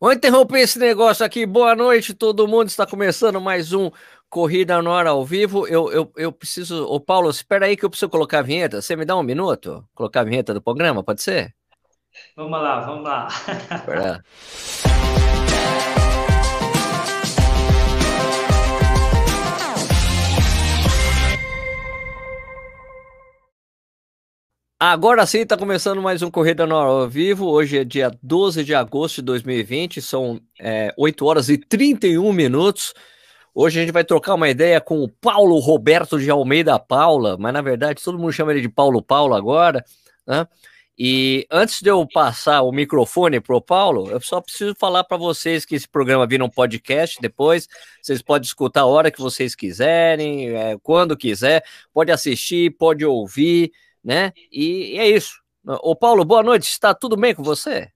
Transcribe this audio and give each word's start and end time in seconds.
Vou 0.00 0.14
interromper 0.14 0.60
esse 0.60 0.78
negócio 0.78 1.26
aqui. 1.26 1.44
Boa 1.44 1.76
noite, 1.76 2.14
todo 2.14 2.48
mundo. 2.48 2.68
Está 2.68 2.86
começando 2.86 3.38
mais 3.38 3.74
um 3.74 3.90
Corrida 4.30 4.80
no 4.80 4.94
Ar 4.94 5.06
ao 5.06 5.22
vivo. 5.26 5.66
Eu, 5.66 5.92
eu, 5.92 6.10
eu 6.16 6.32
preciso. 6.32 6.86
Ô, 6.86 6.98
Paulo, 6.98 7.28
espera 7.28 7.66
aí 7.66 7.76
que 7.76 7.84
eu 7.84 7.90
preciso 7.90 8.08
colocar 8.08 8.38
a 8.38 8.42
vinheta. 8.42 8.80
Você 8.80 8.96
me 8.96 9.04
dá 9.04 9.14
um 9.14 9.22
minuto? 9.22 9.86
Colocar 9.94 10.22
a 10.22 10.24
vinheta 10.24 10.54
do 10.54 10.62
programa, 10.62 11.04
pode 11.04 11.22
ser? 11.22 11.54
Vamos 12.34 12.62
lá, 12.62 12.80
vamos 12.80 13.04
lá. 13.04 13.28
Espera. 13.28 14.24
Agora 24.82 25.26
sim, 25.26 25.40
está 25.40 25.58
começando 25.58 26.00
mais 26.00 26.22
um 26.22 26.30
Corrida 26.30 26.66
no 26.66 26.74
ao 26.74 27.06
Vivo. 27.06 27.46
Hoje 27.46 27.76
é 27.76 27.84
dia 27.84 28.10
12 28.22 28.64
de 28.64 28.74
agosto 28.74 29.16
de 29.16 29.22
2020, 29.24 30.00
são 30.00 30.40
é, 30.58 30.90
8 30.96 31.26
horas 31.26 31.50
e 31.50 31.58
31 31.58 32.32
minutos. 32.32 32.94
Hoje 33.54 33.78
a 33.78 33.82
gente 33.82 33.92
vai 33.92 34.04
trocar 34.04 34.32
uma 34.32 34.48
ideia 34.48 34.80
com 34.80 35.02
o 35.02 35.06
Paulo 35.06 35.58
Roberto 35.58 36.18
de 36.18 36.30
Almeida 36.30 36.78
Paula, 36.78 37.36
mas 37.38 37.52
na 37.52 37.60
verdade 37.60 38.02
todo 38.02 38.18
mundo 38.18 38.32
chama 38.32 38.52
ele 38.52 38.62
de 38.62 38.70
Paulo 38.70 39.02
Paulo 39.02 39.34
agora, 39.34 39.84
né? 40.26 40.48
E 40.98 41.46
antes 41.50 41.82
de 41.82 41.90
eu 41.90 42.06
passar 42.08 42.62
o 42.62 42.72
microfone 42.72 43.38
para 43.38 43.56
o 43.56 43.60
Paulo, 43.60 44.10
eu 44.10 44.20
só 44.22 44.40
preciso 44.40 44.74
falar 44.78 45.04
para 45.04 45.18
vocês 45.18 45.66
que 45.66 45.74
esse 45.74 45.88
programa 45.88 46.26
vira 46.26 46.42
um 46.42 46.48
podcast 46.48 47.20
depois. 47.20 47.68
Vocês 48.00 48.22
podem 48.22 48.46
escutar 48.46 48.80
a 48.80 48.86
hora 48.86 49.10
que 49.10 49.20
vocês 49.20 49.54
quiserem, 49.54 50.56
é, 50.56 50.78
quando 50.82 51.18
quiser, 51.18 51.62
pode 51.92 52.10
assistir, 52.10 52.70
pode 52.78 53.04
ouvir 53.04 53.72
né? 54.02 54.32
E, 54.50 54.94
e 54.94 54.98
é 54.98 55.08
isso. 55.08 55.40
Ô 55.64 55.94
Paulo, 55.94 56.24
boa 56.24 56.42
noite. 56.42 56.64
Está 56.64 56.94
tudo 56.94 57.16
bem 57.16 57.34
com 57.34 57.42
você? 57.42 57.90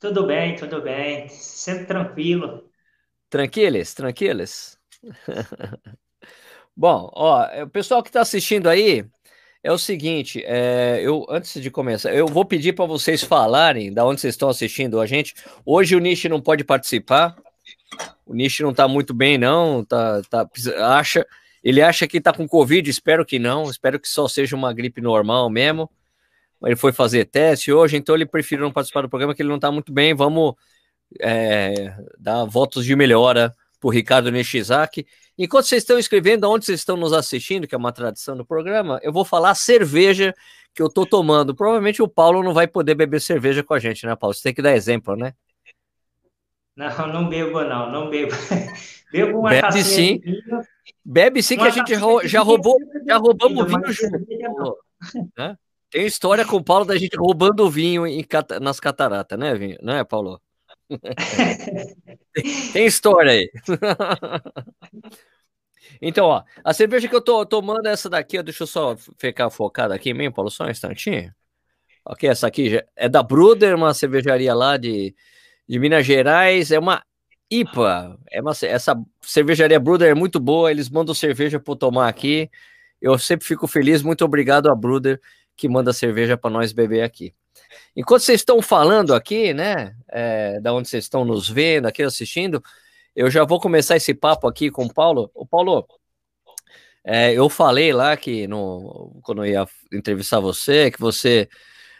Tudo 0.00 0.26
bem, 0.26 0.56
tudo 0.56 0.82
bem. 0.82 1.28
Sempre 1.28 1.86
tranquilo. 1.86 2.70
Tranquilos, 3.30 3.94
tranquilos. 3.94 4.78
Bom, 6.76 7.10
ó, 7.12 7.46
o 7.62 7.68
pessoal 7.68 8.02
que 8.02 8.08
está 8.08 8.20
assistindo 8.20 8.68
aí, 8.68 9.06
é 9.64 9.72
o 9.72 9.78
seguinte, 9.78 10.42
é, 10.44 11.00
eu 11.02 11.24
antes 11.30 11.60
de 11.60 11.70
começar, 11.70 12.12
eu 12.14 12.26
vou 12.26 12.44
pedir 12.44 12.74
para 12.74 12.84
vocês 12.84 13.22
falarem 13.22 13.90
da 13.90 14.04
onde 14.04 14.20
vocês 14.20 14.34
estão 14.34 14.50
assistindo 14.50 15.00
a 15.00 15.06
gente. 15.06 15.34
Hoje 15.64 15.96
o 15.96 16.00
Nish 16.00 16.24
não 16.24 16.38
pode 16.38 16.62
participar. 16.64 17.34
O 18.26 18.34
Nish 18.34 18.60
não 18.60 18.72
está 18.72 18.86
muito 18.86 19.14
bem, 19.14 19.38
não. 19.38 19.82
Tá, 19.82 20.20
tá, 20.28 20.46
acha, 20.98 21.26
ele 21.64 21.80
acha 21.80 22.06
que 22.06 22.20
tá 22.20 22.30
com 22.30 22.46
Covid, 22.46 22.88
espero 22.90 23.24
que 23.24 23.38
não, 23.38 23.70
espero 23.70 23.98
que 23.98 24.06
só 24.06 24.28
seja 24.28 24.54
uma 24.54 24.70
gripe 24.74 25.00
normal 25.00 25.48
mesmo. 25.48 25.90
Ele 26.62 26.76
foi 26.76 26.92
fazer 26.92 27.24
teste 27.24 27.72
hoje, 27.72 27.96
então 27.96 28.14
ele 28.14 28.26
preferiu 28.26 28.66
não 28.66 28.72
participar 28.72 29.00
do 29.00 29.08
programa, 29.08 29.34
que 29.34 29.40
ele 29.40 29.48
não 29.48 29.58
tá 29.58 29.72
muito 29.72 29.90
bem. 29.90 30.14
Vamos 30.14 30.54
é, 31.20 31.96
dar 32.18 32.44
votos 32.44 32.84
de 32.84 32.94
melhora 32.94 33.54
pro 33.80 33.88
Ricardo 33.88 34.30
Nishizaki. 34.30 35.06
Enquanto 35.38 35.64
vocês 35.64 35.82
estão 35.82 35.98
escrevendo, 35.98 36.48
onde 36.50 36.66
vocês 36.66 36.80
estão 36.80 36.98
nos 36.98 37.14
assistindo, 37.14 37.66
que 37.66 37.74
é 37.74 37.78
uma 37.78 37.92
tradição 37.92 38.36
do 38.36 38.44
programa, 38.44 39.00
eu 39.02 39.12
vou 39.12 39.24
falar 39.24 39.54
cerveja 39.54 40.34
que 40.74 40.82
eu 40.82 40.90
tô 40.90 41.06
tomando. 41.06 41.54
Provavelmente 41.54 42.02
o 42.02 42.08
Paulo 42.08 42.42
não 42.42 42.52
vai 42.52 42.66
poder 42.66 42.94
beber 42.94 43.20
cerveja 43.20 43.62
com 43.62 43.72
a 43.72 43.78
gente, 43.78 44.04
né, 44.04 44.14
Paulo? 44.14 44.34
Você 44.34 44.42
tem 44.42 44.54
que 44.54 44.62
dar 44.62 44.76
exemplo, 44.76 45.16
né? 45.16 45.32
Não, 46.76 47.06
não 47.08 47.28
bebo, 47.28 47.64
não, 47.64 47.90
não 47.90 48.10
bebo. 48.10 48.32
bebo 49.10 49.40
uma 49.40 49.50
Bebe 49.50 49.82
sim. 49.82 50.20
Bebe 51.04 51.42
sim 51.42 51.56
que 51.56 51.64
a 51.64 51.70
gente 51.70 51.94
já 52.24 52.40
roubou, 52.40 52.76
já 53.06 53.16
roubamos 53.16 53.66
vinho 53.66 53.92
junto. 53.92 54.78
Né? 55.36 55.56
Tem 55.90 56.06
história 56.06 56.44
com 56.44 56.56
o 56.56 56.64
Paulo 56.64 56.84
da 56.84 56.96
gente 56.96 57.16
roubando 57.16 57.70
vinho 57.70 58.06
em, 58.06 58.24
nas 58.60 58.80
cataratas, 58.80 59.38
né, 59.38 59.54
vinho? 59.54 59.78
Não 59.80 59.94
é, 59.94 60.04
Paulo? 60.04 60.40
tem, 62.72 62.86
história 62.86 63.32
aí. 63.32 63.50
então, 66.02 66.26
ó, 66.26 66.42
a 66.64 66.74
cerveja 66.74 67.08
que 67.08 67.14
eu 67.14 67.20
tô 67.20 67.46
tomando 67.46 67.86
é 67.86 67.92
essa 67.92 68.10
daqui, 68.10 68.38
ó, 68.38 68.42
deixa 68.42 68.64
eu 68.64 68.66
só 68.66 68.96
ficar 69.18 69.50
focado 69.50 69.94
aqui 69.94 70.12
mesmo, 70.12 70.34
Paulo, 70.34 70.50
só 70.50 70.64
um 70.64 70.70
instantinho. 70.70 71.32
Ok, 72.04 72.28
essa 72.28 72.46
aqui 72.46 72.82
é 72.96 73.08
da 73.08 73.22
Bruder, 73.22 73.74
uma 73.74 73.94
cervejaria 73.94 74.54
lá 74.54 74.76
de, 74.76 75.14
de 75.66 75.78
Minas 75.78 76.04
Gerais, 76.04 76.70
é 76.70 76.78
uma 76.78 77.02
IPA, 77.50 78.18
é 78.30 78.40
uma, 78.40 78.52
essa 78.62 78.96
cervejaria 79.22 79.78
Bruder 79.78 80.10
é 80.10 80.14
muito 80.14 80.40
boa, 80.40 80.70
eles 80.70 80.88
mandam 80.88 81.14
cerveja 81.14 81.60
para 81.60 81.76
tomar 81.76 82.08
aqui. 82.08 82.50
Eu 83.00 83.18
sempre 83.18 83.46
fico 83.46 83.66
feliz, 83.66 84.02
muito 84.02 84.24
obrigado 84.24 84.70
a 84.70 84.74
Bruder 84.74 85.20
que 85.56 85.68
manda 85.68 85.92
cerveja 85.92 86.36
para 86.36 86.50
nós 86.50 86.72
beber 86.72 87.02
aqui. 87.02 87.34
Enquanto 87.94 88.22
vocês 88.22 88.40
estão 88.40 88.60
falando 88.60 89.14
aqui, 89.14 89.54
né, 89.54 89.94
é, 90.10 90.60
da 90.60 90.72
onde 90.72 90.88
vocês 90.88 91.04
estão 91.04 91.24
nos 91.24 91.48
vendo, 91.48 91.86
aqui 91.86 92.02
assistindo, 92.02 92.62
eu 93.14 93.30
já 93.30 93.44
vou 93.44 93.60
começar 93.60 93.96
esse 93.96 94.12
papo 94.14 94.48
aqui 94.48 94.70
com 94.70 94.86
o 94.86 94.92
Paulo. 94.92 95.30
O 95.34 95.46
Paulo, 95.46 95.86
é, 97.04 97.32
eu 97.32 97.48
falei 97.48 97.92
lá 97.92 98.16
que 98.16 98.46
no, 98.48 99.20
quando 99.22 99.44
eu 99.44 99.52
ia 99.52 99.68
entrevistar 99.92 100.40
você, 100.40 100.90
que 100.90 101.00
você 101.00 101.48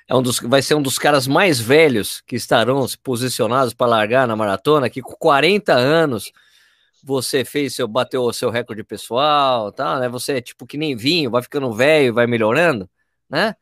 é 0.09 0.15
um 0.15 0.23
dos, 0.23 0.39
vai 0.41 0.61
ser 0.63 0.75
um 0.75 0.83
dos 0.83 0.99
caras 0.99 1.27
mais 1.27 1.59
velhos 1.59 2.23
que 2.27 2.37
estarão 2.37 2.87
posicionados 3.03 3.73
para 3.73 3.87
largar 3.87 4.29
na 4.29 4.37
maratona, 4.37 4.91
que 4.91 5.01
com 5.01 5.15
40 5.15 5.73
anos 5.73 6.31
você 7.03 7.45
fez 7.45 7.75
seu 7.75 7.87
bateu 7.89 8.23
o 8.23 8.33
seu 8.33 8.51
recorde 8.51 8.83
pessoal, 8.83 9.73
tá, 9.73 9.99
né? 10.01 10.09
Você 10.09 10.35
é 10.35 10.41
tipo 10.41 10.67
que 10.67 10.77
nem 10.77 10.97
vinho, 10.97 11.31
vai 11.31 11.43
ficando 11.43 11.73
velho, 11.73 12.15
vai 12.15 12.27
melhorando, 12.27 12.89
né? 13.29 13.55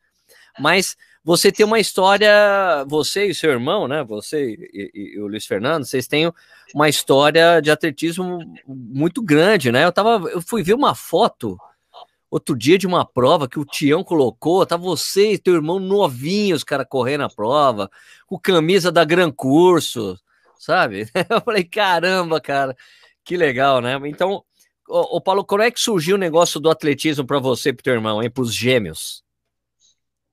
Mas 0.59 0.97
você 1.25 1.53
tem 1.53 1.65
uma 1.65 1.79
história, 1.79 2.85
você 2.89 3.27
e 3.27 3.35
seu 3.35 3.51
irmão, 3.51 3.87
né? 3.87 4.03
Você 4.05 4.51
e, 4.51 4.91
e, 4.95 5.17
e, 5.17 5.21
o 5.21 5.27
Luiz 5.29 5.47
Fernando, 5.47 5.85
vocês 5.85 6.07
têm 6.09 6.31
uma 6.75 6.89
história 6.89 7.61
de 7.61 7.71
atletismo 7.71 8.39
muito 8.67 9.23
grande, 9.23 9.71
né? 9.71 9.85
Eu 9.85 9.93
tava, 9.93 10.29
eu 10.31 10.43
fui 10.43 10.63
ver 10.63 10.75
uma 10.75 10.95
foto 10.95 11.57
outro 12.33 12.57
dia 12.57 12.79
de 12.79 12.87
uma 12.87 13.05
prova 13.05 13.47
que 13.47 13.59
o 13.59 13.65
Tião 13.65 14.03
colocou, 14.03 14.65
tá 14.65 14.75
você 14.75 15.33
e 15.35 15.39
teu 15.39 15.55
irmão 15.55 15.79
novinhos, 15.79 16.65
cara, 16.65 16.83
correndo 16.83 17.25
a 17.25 17.29
prova, 17.29 17.91
com 18.27 18.39
camisa 18.39 18.91
da 18.91 19.05
Gran 19.05 19.31
Curso, 19.31 20.19
sabe? 20.59 21.07
Eu 21.29 21.43
falei, 21.43 21.63
caramba, 21.63 22.41
cara, 22.41 22.75
que 23.23 23.37
legal, 23.37 23.83
né? 23.83 24.01
Então, 24.07 24.43
o, 24.89 25.21
Paulo, 25.21 25.45
como 25.45 25.63
é 25.63 25.71
que 25.71 25.79
surgiu 25.79 26.17
o 26.17 26.19
negócio 26.19 26.59
do 26.59 26.71
atletismo 26.71 27.27
para 27.27 27.39
você 27.39 27.69
e 27.69 27.73
pro 27.75 27.83
teu 27.83 27.93
irmão, 27.93 28.23
hein, 28.23 28.31
pros 28.31 28.55
gêmeos? 28.55 29.23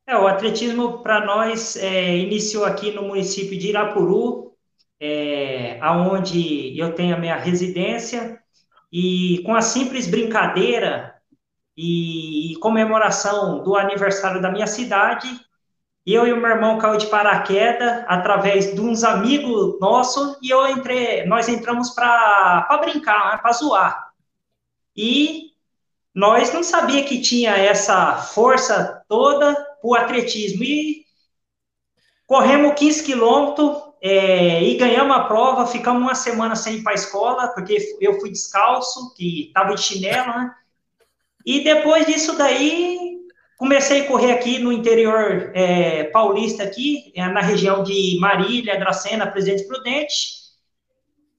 É, 0.08 0.18
o 0.18 0.26
atletismo 0.26 1.04
para 1.04 1.26
nós 1.26 1.76
é, 1.76 2.18
iniciou 2.18 2.64
aqui 2.64 2.92
no 2.92 3.04
município 3.04 3.60
de 3.60 3.68
Irapuru, 3.68 4.54
é, 5.02 5.78
aonde 5.82 6.80
eu 6.80 6.94
tenho 6.96 7.14
a 7.14 7.20
minha 7.20 7.36
residência, 7.36 8.42
e 8.90 9.44
com 9.46 9.54
a 9.54 9.62
simples 9.62 10.08
brincadeira 10.08 11.19
e, 11.82 12.56
comemoração 12.58 13.64
do 13.64 13.76
aniversário 13.78 14.42
da 14.42 14.52
minha 14.52 14.68
cidade, 14.68 15.30
eu 16.06 16.28
e 16.28 16.34
o 16.34 16.38
meu 16.38 16.50
irmão 16.50 16.78
caiu 16.78 16.98
de 16.98 17.08
paraquedas 17.08 18.04
através 18.08 18.74
de 18.74 18.82
uns 18.82 19.04
amigos 19.04 19.80
nossos 19.80 20.38
e 20.42 20.50
eu 20.50 20.68
entrei, 20.68 21.26
nós 21.26 21.48
entramos 21.48 21.92
para 21.92 22.68
brincar, 22.82 23.32
né, 23.32 23.38
para 23.38 23.54
zoar. 23.54 24.12
E 24.94 25.52
nós 26.14 26.52
não 26.52 26.64
sabia 26.64 27.04
que 27.06 27.22
tinha 27.22 27.52
essa 27.52 28.18
força 28.18 29.02
toda 29.08 29.56
para 29.82 30.02
atletismo. 30.02 30.64
E 30.64 31.06
corremos 32.28 32.74
15 32.78 33.04
quilômetros 33.06 33.78
é, 34.02 34.64
e 34.64 34.76
ganhamos 34.76 35.16
a 35.16 35.22
prova, 35.22 35.66
ficamos 35.66 36.02
uma 36.02 36.16
semana 36.16 36.56
sem 36.56 36.76
ir 36.76 36.84
para 36.84 36.92
a 36.92 36.96
escola, 36.96 37.48
porque 37.50 37.78
eu 38.02 38.20
fui 38.20 38.32
descalço, 38.32 39.14
que 39.16 39.48
estava 39.48 39.76
de 39.76 39.82
chinelo, 39.82 40.28
né? 40.28 40.56
E 41.50 41.64
depois 41.64 42.06
disso 42.06 42.38
daí, 42.38 43.22
comecei 43.58 44.02
a 44.02 44.08
correr 44.08 44.34
aqui 44.34 44.60
no 44.60 44.72
interior 44.72 45.50
é, 45.56 46.04
paulista, 46.04 46.62
aqui, 46.62 47.12
é, 47.16 47.28
na 47.28 47.42
região 47.42 47.82
de 47.82 48.20
Marília, 48.22 48.78
Dracena, 48.78 49.26
Presidente 49.26 49.68
Prudente. 49.68 50.16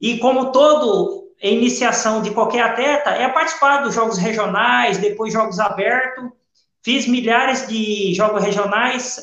E 0.01 0.19
como 0.19 0.51
todo 0.51 1.31
iniciação 1.41 2.23
de 2.23 2.33
qualquer 2.33 2.63
atleta, 2.63 3.11
é 3.11 3.29
participar 3.29 3.85
dos 3.85 3.95
jogos 3.95 4.19
regionais, 4.19 4.99
depois 4.99 5.33
jogos 5.33 5.61
abertos. 5.61 6.25
Fiz 6.83 7.07
milhares 7.07 7.69
de 7.69 8.13
jogos 8.13 8.43
regionais. 8.43 9.21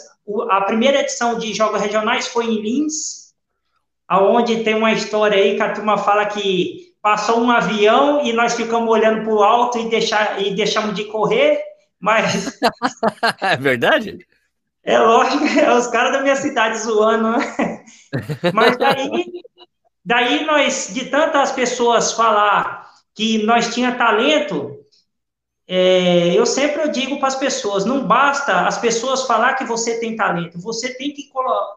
A 0.49 0.61
primeira 0.61 1.01
edição 1.01 1.37
de 1.37 1.53
jogos 1.53 1.81
regionais 1.81 2.27
foi 2.27 2.45
em 2.45 2.61
Lins, 2.61 3.33
aonde 4.07 4.63
tem 4.63 4.75
uma 4.75 4.93
história 4.93 5.37
aí 5.37 5.57
que 5.57 5.61
a 5.61 5.73
turma 5.73 5.97
fala 5.97 6.25
que 6.27 6.86
passou 7.01 7.39
um 7.39 7.51
avião 7.51 8.23
e 8.23 8.33
nós 8.33 8.53
ficamos 8.53 8.89
olhando 8.89 9.23
para 9.23 9.33
o 9.33 9.43
alto 9.43 9.77
e, 9.79 9.89
deixar, 9.89 10.41
e 10.41 10.55
deixamos 10.55 10.95
de 10.95 11.05
correr, 11.05 11.61
mas... 11.99 12.59
é 13.41 13.57
verdade? 13.57 14.25
É 14.83 14.97
lógico, 14.99 15.43
é 15.45 15.75
os 15.75 15.87
caras 15.87 16.13
da 16.13 16.21
minha 16.21 16.35
cidade 16.35 16.77
zoando, 16.79 17.31
né? 17.31 17.83
Mas 18.53 18.77
daí, 18.77 19.25
daí 20.05 20.45
nós, 20.45 20.93
de 20.93 21.07
tantas 21.07 21.51
pessoas 21.51 22.13
falar 22.13 22.89
que 23.13 23.45
nós 23.45 23.73
tinha 23.73 23.97
talento, 23.97 24.77
é, 25.67 26.33
eu 26.33 26.45
sempre 26.45 26.87
digo 26.87 27.19
para 27.19 27.27
as 27.27 27.35
pessoas, 27.35 27.83
não 27.83 28.07
basta 28.07 28.65
as 28.65 28.77
pessoas 28.77 29.23
falar 29.23 29.55
que 29.55 29.65
você 29.65 29.99
tem 29.99 30.15
talento, 30.15 30.57
você 30.57 30.93
tem 30.93 31.11
que 31.11 31.29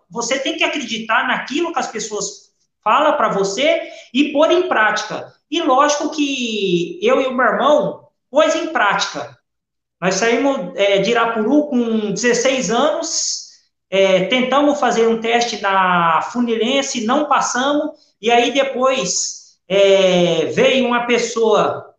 você 0.08 0.38
tem 0.38 0.56
que 0.56 0.62
acreditar 0.62 1.26
naquilo 1.26 1.72
que 1.72 1.80
as 1.80 1.88
pessoas 1.88 2.49
fala 2.82 3.12
para 3.14 3.28
você 3.28 3.82
e 4.12 4.32
pôr 4.32 4.50
em 4.50 4.68
prática. 4.68 5.32
E 5.50 5.62
lógico 5.62 6.10
que 6.10 6.98
eu 7.02 7.20
e 7.20 7.26
o 7.26 7.34
meu 7.34 7.46
irmão 7.46 8.08
pôs 8.30 8.54
em 8.54 8.68
prática. 8.68 9.36
Nós 10.00 10.14
saímos 10.14 10.72
é, 10.76 10.98
de 10.98 11.10
Irapuru 11.10 11.66
com 11.66 12.12
16 12.12 12.70
anos, 12.70 13.50
é, 13.90 14.24
tentamos 14.26 14.78
fazer 14.78 15.06
um 15.08 15.20
teste 15.20 15.60
na 15.60 16.22
Funilense, 16.22 17.04
não 17.04 17.26
passamos, 17.26 17.90
e 18.20 18.30
aí 18.30 18.52
depois 18.52 19.58
é, 19.68 20.46
veio 20.46 20.86
uma 20.86 21.06
pessoa 21.06 21.94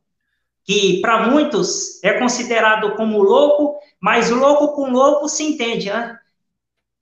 que 0.63 1.01
para 1.01 1.28
muitos 1.28 2.01
é 2.04 2.13
considerado 2.13 2.95
como 2.95 3.22
louco, 3.22 3.80
mas 4.00 4.30
louco 4.30 4.74
com 4.74 4.89
louco 4.89 5.28
se 5.28 5.44
entende, 5.44 5.89
né? 5.89 6.18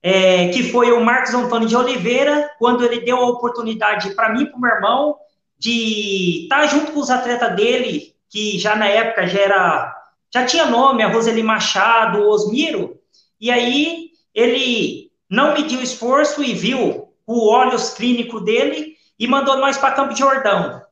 É, 0.02 0.48
que 0.48 0.62
foi 0.70 0.92
o 0.92 1.04
Marcos 1.04 1.34
Antônio 1.34 1.68
de 1.68 1.76
Oliveira, 1.76 2.50
quando 2.58 2.84
ele 2.84 3.00
deu 3.00 3.18
a 3.18 3.28
oportunidade 3.28 4.14
para 4.14 4.30
mim 4.30 4.44
e 4.44 4.46
para 4.46 4.56
o 4.56 4.60
meu 4.60 4.70
irmão 4.70 5.16
de 5.58 6.44
estar 6.44 6.60
tá 6.60 6.66
junto 6.66 6.92
com 6.92 7.00
os 7.00 7.10
atletas 7.10 7.54
dele, 7.54 8.14
que 8.30 8.58
já 8.58 8.74
na 8.74 8.86
época 8.86 9.26
já 9.26 9.40
era 9.40 9.96
já 10.32 10.46
tinha 10.46 10.64
nome, 10.64 11.02
a 11.02 11.08
Roseli 11.08 11.42
Machado, 11.42 12.26
Osmiro, 12.28 12.98
e 13.40 13.50
aí 13.50 14.10
ele 14.34 15.10
não 15.28 15.52
mediu 15.52 15.82
esforço 15.82 16.42
e 16.42 16.54
viu 16.54 17.08
o 17.26 17.48
olhos 17.48 17.90
clínico 17.94 18.40
dele 18.40 18.96
e 19.18 19.26
mandou 19.26 19.56
nós 19.56 19.76
para 19.76 19.92
Campo 19.92 20.14
de 20.14 20.20
Jordão. 20.20 20.82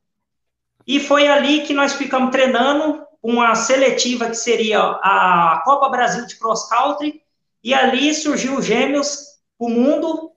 E 0.87 0.99
foi 1.01 1.29
ali 1.29 1.63
que 1.63 1.73
nós 1.73 1.95
ficamos 1.95 2.31
treinando 2.31 3.03
uma 3.23 3.55
seletiva 3.55 4.27
que 4.27 4.37
seria 4.37 4.81
a 4.81 5.63
Copa 5.65 5.89
Brasil 5.89 6.27
de 6.27 6.37
Cross 6.39 6.69
Country, 6.69 7.23
e 7.63 7.75
ali 7.75 8.15
surgiu 8.15 8.57
o 8.57 8.63
Gêmeos, 8.63 9.39
o 9.59 9.69
mundo, 9.69 10.33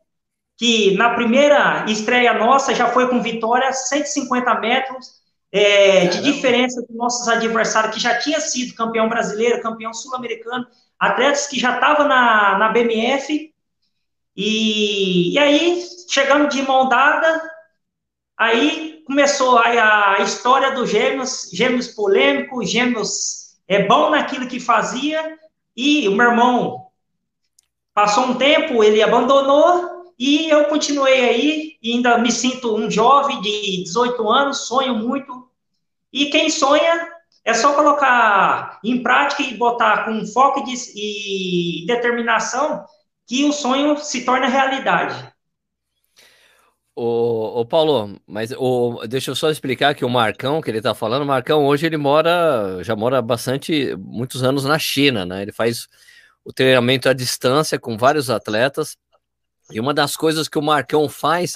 que 0.57 0.95
na 0.95 1.13
primeira 1.13 1.85
estreia 1.87 2.33
nossa 2.33 2.73
já 2.73 2.87
foi 2.87 3.07
com 3.07 3.21
vitória, 3.21 3.71
150 3.71 4.55
metros, 4.55 5.21
é, 5.51 6.07
de 6.07 6.21
diferença 6.21 6.81
dos 6.81 6.95
nossos 6.95 7.27
adversários, 7.27 7.93
que 7.93 7.99
já 7.99 8.17
tinha 8.17 8.39
sido 8.39 8.75
campeão 8.75 9.09
brasileiro, 9.09 9.61
campeão 9.61 9.93
sul-americano, 9.93 10.65
atletas 10.99 11.47
que 11.47 11.59
já 11.59 11.75
estavam 11.75 12.07
na, 12.07 12.57
na 12.57 12.69
BMF, 12.69 13.51
e, 14.35 15.33
e 15.33 15.39
aí, 15.39 15.83
chegando 16.09 16.47
de 16.47 16.61
mão 16.61 16.87
dada, 16.87 17.41
aí 18.37 19.03
começou 19.05 19.57
a, 19.57 20.13
a 20.13 20.19
história 20.21 20.71
dos 20.71 20.89
gêmeos, 20.89 21.49
gêmeos 21.51 21.89
polêmicos, 21.89 22.71
gêmeos 22.71 23.57
é 23.67 23.85
bom 23.85 24.09
naquilo 24.09 24.47
que 24.47 24.59
fazia, 24.59 25.37
e 25.75 26.07
o 26.07 26.15
meu 26.15 26.29
irmão 26.29 26.90
passou 27.93 28.25
um 28.25 28.35
tempo, 28.35 28.83
ele 28.83 29.01
abandonou, 29.01 30.13
e 30.17 30.49
eu 30.49 30.65
continuei 30.65 31.23
aí, 31.27 31.77
e 31.81 31.93
ainda 31.93 32.17
me 32.17 32.31
sinto 32.31 32.75
um 32.75 32.89
jovem 32.89 33.41
de 33.41 33.83
18 33.83 34.29
anos, 34.29 34.67
sonho 34.67 34.95
muito. 34.95 35.49
E 36.13 36.27
quem 36.27 36.49
sonha 36.49 37.09
é 37.43 37.53
só 37.53 37.73
colocar 37.73 38.79
em 38.83 39.01
prática 39.01 39.41
e 39.41 39.57
botar 39.57 40.05
com 40.05 40.25
foco 40.27 40.63
e 40.95 41.85
determinação 41.87 42.85
que 43.25 43.45
o 43.45 43.51
sonho 43.51 43.97
se 43.97 44.23
torna 44.23 44.47
realidade. 44.47 45.31
Ô, 46.93 47.65
Paulo, 47.65 48.19
mas 48.27 48.51
deixa 49.09 49.31
eu 49.31 49.35
só 49.35 49.49
explicar 49.49 49.95
que 49.95 50.05
o 50.05 50.09
Marcão 50.09 50.61
que 50.61 50.69
ele 50.69 50.81
tá 50.81 50.93
falando, 50.93 51.25
Marcão 51.25 51.65
hoje 51.65 51.85
ele 51.85 51.97
mora, 51.97 52.83
já 52.83 52.95
mora 52.95 53.21
bastante, 53.21 53.95
muitos 53.97 54.43
anos 54.43 54.65
na 54.65 54.77
China, 54.77 55.25
né? 55.25 55.41
Ele 55.41 55.53
faz 55.53 55.87
o 56.43 56.51
treinamento 56.51 57.09
à 57.09 57.13
distância 57.13 57.79
com 57.79 57.97
vários 57.97 58.29
atletas. 58.29 58.97
E 59.71 59.79
uma 59.79 59.93
das 59.93 60.15
coisas 60.15 60.47
que 60.47 60.57
o 60.57 60.61
Marcão 60.61 61.07
faz 61.07 61.55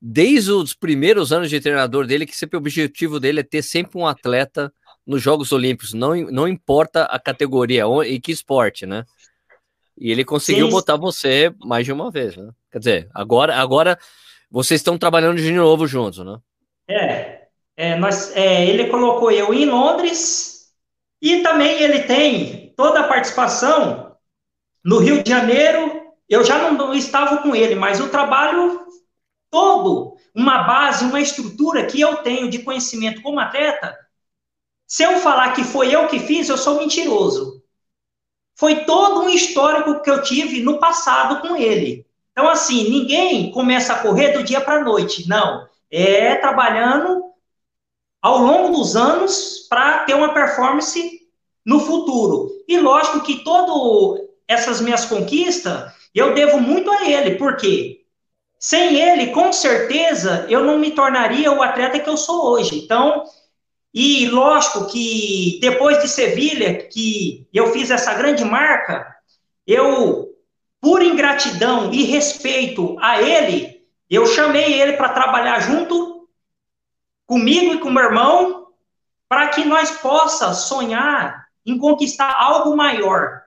desde 0.00 0.52
os 0.52 0.74
primeiros 0.74 1.32
anos 1.32 1.48
de 1.48 1.60
treinador 1.60 2.06
dele, 2.06 2.26
que 2.26 2.36
sempre 2.36 2.56
o 2.56 2.60
objetivo 2.60 3.18
dele 3.18 3.40
é 3.40 3.42
ter 3.42 3.62
sempre 3.62 3.98
um 3.98 4.06
atleta 4.06 4.72
nos 5.06 5.22
Jogos 5.22 5.52
Olímpicos, 5.52 5.92
não, 5.92 6.14
não 6.14 6.48
importa 6.48 7.04
a 7.04 7.18
categoria 7.18 7.84
e 8.06 8.20
que 8.20 8.32
esporte, 8.32 8.86
né? 8.86 9.04
E 9.96 10.10
ele 10.10 10.24
conseguiu 10.24 10.66
Sim. 10.66 10.72
botar 10.72 10.96
você 10.96 11.54
mais 11.64 11.84
de 11.84 11.92
uma 11.92 12.10
vez, 12.10 12.36
né? 12.36 12.50
Quer 12.70 12.78
dizer, 12.78 13.08
agora, 13.14 13.56
agora 13.56 13.98
vocês 14.50 14.80
estão 14.80 14.98
trabalhando 14.98 15.36
de 15.36 15.52
novo 15.52 15.86
juntos, 15.86 16.24
né? 16.24 16.38
É, 16.88 17.48
é, 17.76 17.96
nós, 17.96 18.34
é, 18.36 18.66
ele 18.66 18.88
colocou 18.88 19.30
eu 19.30 19.54
em 19.54 19.66
Londres 19.66 20.70
e 21.20 21.42
também 21.42 21.82
ele 21.82 22.00
tem 22.00 22.72
toda 22.76 23.00
a 23.00 23.08
participação 23.08 24.03
no 24.84 24.98
Rio 24.98 25.22
de 25.22 25.30
Janeiro. 25.30 26.02
Eu 26.28 26.44
já 26.44 26.70
não, 26.70 26.92
estava 26.94 27.38
com 27.38 27.54
ele, 27.54 27.74
mas 27.74 28.00
o 28.00 28.08
trabalho 28.08 28.86
todo, 29.50 30.16
uma 30.34 30.64
base, 30.64 31.04
uma 31.04 31.20
estrutura 31.20 31.86
que 31.86 32.00
eu 32.00 32.16
tenho 32.16 32.50
de 32.50 32.58
conhecimento 32.58 33.22
como 33.22 33.40
atleta, 33.40 33.96
se 34.86 35.02
eu 35.02 35.18
falar 35.18 35.52
que 35.52 35.64
foi 35.64 35.94
eu 35.94 36.08
que 36.08 36.18
fiz, 36.18 36.48
eu 36.48 36.58
sou 36.58 36.78
mentiroso. 36.78 37.62
Foi 38.56 38.84
todo 38.84 39.22
um 39.22 39.28
histórico 39.28 40.00
que 40.02 40.10
eu 40.10 40.22
tive 40.22 40.62
no 40.62 40.78
passado 40.78 41.40
com 41.40 41.56
ele. 41.56 42.06
Então, 42.32 42.48
assim, 42.48 42.90
ninguém 42.90 43.50
começa 43.50 43.92
a 43.94 43.98
correr 43.98 44.32
do 44.32 44.42
dia 44.44 44.60
para 44.60 44.80
a 44.80 44.84
noite. 44.84 45.28
Não. 45.28 45.66
É 45.90 46.34
trabalhando 46.36 47.24
ao 48.20 48.38
longo 48.38 48.76
dos 48.76 48.96
anos 48.96 49.66
para 49.68 50.04
ter 50.04 50.14
uma 50.14 50.32
performance 50.32 51.28
no 51.64 51.80
futuro. 51.80 52.50
E 52.66 52.78
lógico 52.78 53.20
que 53.20 53.44
todas 53.44 54.28
essas 54.46 54.80
minhas 54.80 55.04
conquistas 55.04 55.92
eu 56.14 56.32
devo 56.34 56.60
muito 56.60 56.90
a 56.90 57.08
ele, 57.10 57.34
porque 57.34 58.04
sem 58.58 59.00
ele, 59.00 59.32
com 59.32 59.52
certeza, 59.52 60.46
eu 60.48 60.64
não 60.64 60.78
me 60.78 60.92
tornaria 60.92 61.52
o 61.52 61.62
atleta 61.62 61.98
que 61.98 62.08
eu 62.08 62.16
sou 62.16 62.52
hoje. 62.52 62.78
Então, 62.78 63.24
e 63.92 64.26
lógico 64.28 64.86
que 64.86 65.58
depois 65.60 66.00
de 66.00 66.08
Sevilha, 66.08 66.86
que 66.88 67.46
eu 67.52 67.72
fiz 67.72 67.90
essa 67.90 68.14
grande 68.14 68.44
marca, 68.44 69.06
eu 69.66 70.30
por 70.80 71.02
ingratidão 71.02 71.92
e 71.92 72.04
respeito 72.04 72.96
a 73.00 73.20
ele, 73.20 73.82
eu 74.08 74.26
chamei 74.26 74.80
ele 74.80 74.94
para 74.94 75.08
trabalhar 75.08 75.58
junto 75.60 76.28
comigo 77.26 77.74
e 77.74 77.80
com 77.80 77.90
meu 77.90 78.04
irmão, 78.04 78.68
para 79.28 79.48
que 79.48 79.64
nós 79.64 79.90
possa 79.92 80.52
sonhar 80.52 81.46
em 81.64 81.78
conquistar 81.78 82.36
algo 82.38 82.76
maior. 82.76 83.43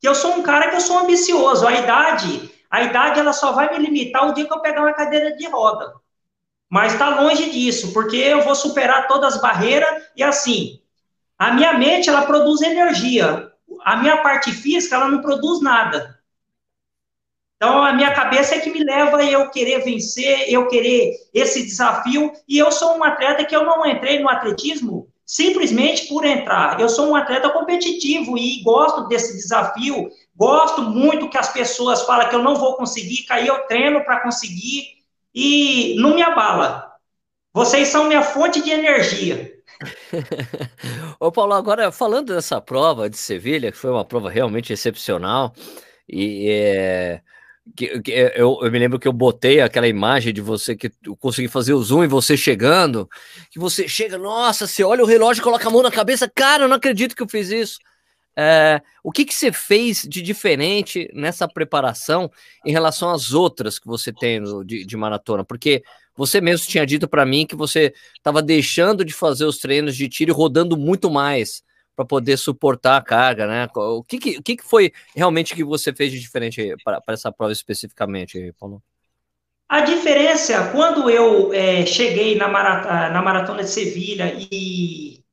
Que 0.00 0.08
eu 0.08 0.14
sou 0.14 0.34
um 0.34 0.42
cara 0.42 0.70
que 0.70 0.76
eu 0.76 0.80
sou 0.80 0.98
ambicioso, 0.98 1.66
a 1.66 1.72
idade, 1.72 2.50
a 2.70 2.82
idade 2.82 3.18
ela 3.18 3.32
só 3.32 3.52
vai 3.52 3.70
me 3.72 3.84
limitar 3.84 4.28
o 4.28 4.32
dia 4.32 4.46
que 4.46 4.52
eu 4.52 4.60
pegar 4.60 4.82
uma 4.82 4.92
cadeira 4.92 5.36
de 5.36 5.46
roda. 5.48 5.94
Mas 6.68 6.92
está 6.92 7.20
longe 7.20 7.50
disso, 7.50 7.92
porque 7.92 8.16
eu 8.16 8.42
vou 8.42 8.54
superar 8.54 9.08
todas 9.08 9.34
as 9.34 9.40
barreiras 9.40 10.04
e 10.14 10.22
assim, 10.22 10.80
a 11.38 11.52
minha 11.52 11.72
mente 11.74 12.08
ela 12.08 12.26
produz 12.26 12.60
energia, 12.60 13.50
a 13.82 13.96
minha 13.96 14.18
parte 14.18 14.52
física 14.52 14.96
ela 14.96 15.08
não 15.08 15.22
produz 15.22 15.62
nada. 15.62 16.18
Então, 17.56 17.82
a 17.82 17.92
minha 17.92 18.14
cabeça 18.14 18.54
é 18.54 18.60
que 18.60 18.70
me 18.70 18.84
leva 18.84 19.18
a 19.18 19.24
eu 19.24 19.50
querer 19.50 19.82
vencer, 19.82 20.44
eu 20.48 20.68
querer 20.68 21.12
esse 21.34 21.64
desafio. 21.64 22.32
E 22.48 22.56
eu 22.56 22.70
sou 22.70 22.96
um 22.96 23.02
atleta 23.02 23.44
que 23.44 23.54
eu 23.54 23.64
não 23.64 23.84
entrei 23.84 24.20
no 24.20 24.28
atletismo 24.28 25.07
simplesmente 25.28 26.08
por 26.08 26.24
entrar. 26.24 26.80
Eu 26.80 26.88
sou 26.88 27.10
um 27.10 27.14
atleta 27.14 27.50
competitivo 27.50 28.38
e 28.38 28.62
gosto 28.62 29.06
desse 29.08 29.36
desafio. 29.36 30.08
Gosto 30.34 30.80
muito 30.80 31.28
que 31.28 31.36
as 31.36 31.52
pessoas 31.52 32.02
falam 32.04 32.30
que 32.30 32.34
eu 32.34 32.42
não 32.42 32.56
vou 32.56 32.76
conseguir, 32.76 33.24
que 33.24 33.32
aí 33.34 33.46
eu 33.46 33.66
treino 33.66 34.02
para 34.04 34.20
conseguir 34.20 34.84
e 35.34 35.94
não 35.98 36.14
me 36.14 36.22
abala. 36.22 36.90
Vocês 37.52 37.88
são 37.88 38.04
minha 38.04 38.22
fonte 38.22 38.62
de 38.62 38.70
energia. 38.70 39.52
Ô 41.20 41.30
Paulo, 41.30 41.52
agora 41.52 41.92
falando 41.92 42.34
dessa 42.34 42.58
prova 42.58 43.10
de 43.10 43.18
Sevilha, 43.18 43.70
que 43.70 43.76
foi 43.76 43.90
uma 43.90 44.06
prova 44.06 44.30
realmente 44.30 44.72
excepcional, 44.72 45.52
e 46.08 46.48
é, 46.50 47.20
que, 47.76 48.00
que, 48.00 48.12
é, 48.12 48.40
eu, 48.40 48.58
eu, 48.62 48.70
me 48.70 48.78
lembro 48.78 48.98
que 48.98 49.08
eu 49.08 49.12
botei 49.12 49.60
aquela 49.60 49.88
imagem 49.88 50.32
de 50.32 50.40
você 50.40 50.76
que 50.76 50.90
eu 51.04 51.16
consegui 51.16 51.48
fazer 51.48 51.72
o 51.72 51.82
zoom 51.82 52.04
e 52.04 52.08
você 52.08 52.36
chegando, 52.36 53.08
que 53.50 53.58
você 53.58 53.88
chega, 53.88 54.18
nossa, 54.18 54.66
você 54.66 54.82
olha 54.84 55.02
o 55.02 55.06
relógio, 55.06 55.42
coloca 55.42 55.68
a 55.68 55.70
mão 55.70 55.82
na 55.82 55.90
cabeça, 55.90 56.30
cara, 56.32 56.64
eu 56.64 56.68
não 56.68 56.76
acredito 56.76 57.14
que 57.14 57.22
eu 57.22 57.28
fiz 57.28 57.50
isso. 57.50 57.78
É, 58.40 58.80
o 59.02 59.10
que, 59.10 59.24
que 59.24 59.34
você 59.34 59.50
fez 59.50 60.02
de 60.08 60.22
diferente 60.22 61.10
nessa 61.12 61.48
preparação 61.48 62.30
em 62.64 62.70
relação 62.70 63.10
às 63.10 63.32
outras 63.32 63.80
que 63.80 63.86
você 63.86 64.12
tem 64.12 64.40
de, 64.64 64.84
de 64.84 64.96
maratona? 64.96 65.44
Porque 65.44 65.82
você 66.16 66.40
mesmo 66.40 66.68
tinha 66.68 66.86
dito 66.86 67.08
para 67.08 67.26
mim 67.26 67.46
que 67.46 67.56
você 67.56 67.92
estava 68.16 68.40
deixando 68.40 69.04
de 69.04 69.12
fazer 69.12 69.44
os 69.44 69.58
treinos 69.58 69.96
de 69.96 70.08
tiro 70.08 70.30
e 70.30 70.34
rodando 70.34 70.76
muito 70.76 71.10
mais 71.10 71.64
para 71.98 72.04
poder 72.04 72.36
suportar 72.36 72.96
a 72.96 73.02
carga, 73.02 73.44
né? 73.44 73.68
O 73.74 74.04
que, 74.04 74.18
que, 74.18 74.38
o 74.38 74.42
que, 74.42 74.56
que 74.56 74.64
foi 74.64 74.92
realmente 75.16 75.52
que 75.52 75.64
você 75.64 75.92
fez 75.92 76.12
de 76.12 76.20
diferente 76.20 76.76
para 76.84 77.02
essa 77.08 77.32
prova 77.32 77.52
especificamente, 77.52 78.54
Paulo? 78.56 78.80
A 79.68 79.80
diferença, 79.80 80.68
quando 80.70 81.10
eu 81.10 81.52
é, 81.52 81.84
cheguei 81.84 82.36
na, 82.36 82.46
maratona, 82.46 83.10
na 83.10 83.20
maratona 83.20 83.64
de 83.64 83.70
Sevilha 83.70 84.32
e 84.32 85.24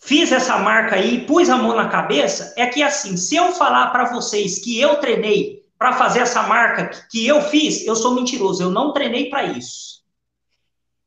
fiz 0.00 0.30
essa 0.30 0.56
marca 0.56 0.94
aí, 0.94 1.26
pus 1.26 1.50
a 1.50 1.56
mão 1.56 1.74
na 1.74 1.88
cabeça, 1.88 2.54
é 2.56 2.64
que 2.66 2.80
assim, 2.80 3.16
se 3.16 3.34
eu 3.34 3.50
falar 3.50 3.88
para 3.90 4.12
vocês 4.12 4.60
que 4.60 4.80
eu 4.80 4.98
treinei 5.00 5.64
para 5.76 5.94
fazer 5.94 6.20
essa 6.20 6.44
marca 6.44 6.90
que 7.10 7.26
eu 7.26 7.42
fiz, 7.42 7.84
eu 7.84 7.96
sou 7.96 8.14
mentiroso, 8.14 8.62
eu 8.62 8.70
não 8.70 8.92
treinei 8.92 9.28
para 9.28 9.42
isso. 9.42 10.00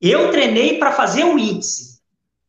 Eu 0.02 0.32
treinei 0.32 0.78
para 0.78 0.92
fazer 0.92 1.24
o 1.24 1.40
índice. 1.40 1.95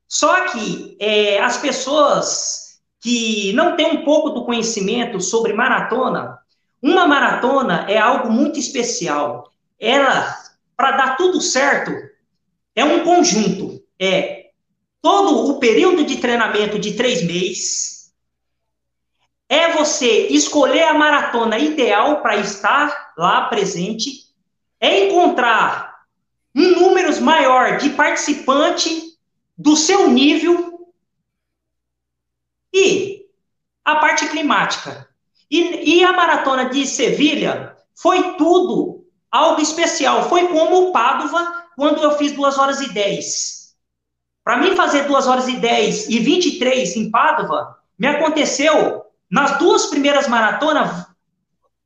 Só 0.08 0.46
que 0.46 0.96
é, 1.00 1.40
as 1.40 1.56
pessoas 1.58 2.80
que 3.00 3.52
não 3.52 3.76
têm 3.76 3.98
um 3.98 4.04
pouco 4.04 4.30
do 4.30 4.44
conhecimento 4.44 5.20
sobre 5.20 5.52
maratona, 5.52 6.38
uma 6.82 7.06
maratona 7.06 7.86
é 7.88 7.98
algo 7.98 8.30
muito 8.30 8.58
especial. 8.58 9.50
Ela, 9.78 10.36
para 10.76 10.92
dar 10.92 11.16
tudo 11.16 11.40
certo, 11.40 11.92
é 12.74 12.84
um 12.84 13.02
conjunto. 13.02 13.82
É 13.98 14.50
todo 15.02 15.50
o 15.50 15.58
período 15.58 16.04
de 16.04 16.18
treinamento 16.18 16.78
de 16.78 16.92
três 16.92 17.22
meses. 17.24 18.12
É 19.48 19.72
você 19.72 20.26
escolher 20.28 20.84
a 20.84 20.94
maratona 20.94 21.58
ideal 21.58 22.20
para 22.20 22.36
estar 22.36 23.12
lá 23.16 23.42
presente. 23.48 24.26
É 24.80 25.06
encontrar 25.06 25.94
um 26.54 26.80
número 26.80 27.20
maior 27.22 27.78
de 27.78 27.90
participante 27.90 29.15
do 29.56 29.76
seu 29.76 30.08
nível 30.10 30.92
e 32.72 33.26
a 33.84 33.96
parte 33.96 34.28
climática. 34.28 35.08
E, 35.50 35.98
e 35.98 36.04
a 36.04 36.12
maratona 36.12 36.68
de 36.68 36.86
Sevilha 36.86 37.76
foi 37.94 38.34
tudo 38.36 39.06
algo 39.30 39.60
especial. 39.60 40.28
Foi 40.28 40.48
como 40.48 40.88
o 40.88 40.92
Padova 40.92 41.64
quando 41.76 42.02
eu 42.02 42.12
fiz 42.18 42.32
2 42.32 42.58
horas 42.58 42.80
e 42.80 42.92
10. 42.92 43.74
Para 44.44 44.58
mim 44.58 44.76
fazer 44.76 45.06
2 45.06 45.26
horas 45.26 45.48
e 45.48 45.56
10 45.56 46.08
e 46.08 46.18
23 46.18 46.96
em 46.96 47.10
Padova, 47.10 47.76
me 47.98 48.08
aconteceu 48.08 49.04
nas 49.30 49.58
duas 49.58 49.86
primeiras 49.86 50.28
maratonas 50.28 51.06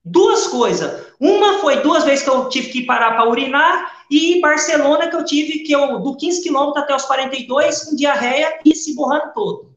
duas 0.04 0.46
coisas. 0.46 1.06
Uma 1.18 1.58
foi 1.60 1.76
duas 1.80 2.04
vezes 2.04 2.24
que 2.24 2.30
eu 2.30 2.48
tive 2.48 2.68
que 2.68 2.86
parar 2.86 3.12
para 3.12 3.28
urinar 3.28 3.99
e 4.10 4.40
Barcelona 4.40 5.08
que 5.08 5.14
eu 5.14 5.24
tive 5.24 5.60
que 5.60 5.72
eu 5.72 6.00
do 6.00 6.16
15 6.16 6.42
quilômetros 6.42 6.82
até 6.82 6.94
os 6.96 7.04
42 7.04 7.84
com 7.84 7.96
diarreia 7.96 8.58
e 8.64 8.74
se 8.74 8.94
borrando 8.94 9.32
todo. 9.32 9.76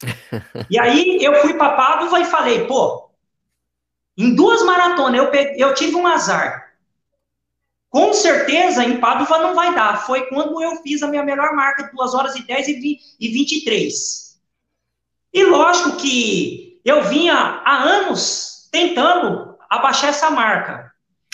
e 0.70 0.78
aí 0.78 1.18
eu 1.20 1.34
fui 1.40 1.54
para 1.54 1.74
Padova 1.74 2.20
e 2.20 2.24
falei, 2.24 2.66
pô, 2.66 3.10
em 4.16 4.34
duas 4.34 4.62
maratonas 4.62 5.18
eu, 5.18 5.30
peguei, 5.30 5.62
eu 5.62 5.74
tive 5.74 5.96
um 5.96 6.06
azar. 6.06 6.68
Com 7.90 8.12
certeza, 8.12 8.84
em 8.84 9.00
Padova 9.00 9.38
não 9.38 9.54
vai 9.54 9.74
dar. 9.74 10.06
Foi 10.06 10.26
quando 10.26 10.62
eu 10.62 10.76
fiz 10.82 11.02
a 11.02 11.08
minha 11.08 11.22
melhor 11.22 11.52
marca 11.54 11.84
de 11.84 11.96
2 11.96 12.14
horas 12.14 12.36
e 12.36 12.42
10 12.42 12.68
e 12.68 13.28
23. 13.28 14.38
E 15.32 15.44
lógico 15.44 15.96
que 15.96 16.80
eu 16.84 17.02
vinha 17.04 17.34
há 17.34 17.82
anos 17.82 18.68
tentando 18.70 19.56
abaixar 19.68 20.10
essa 20.10 20.30
marca. 20.30 20.87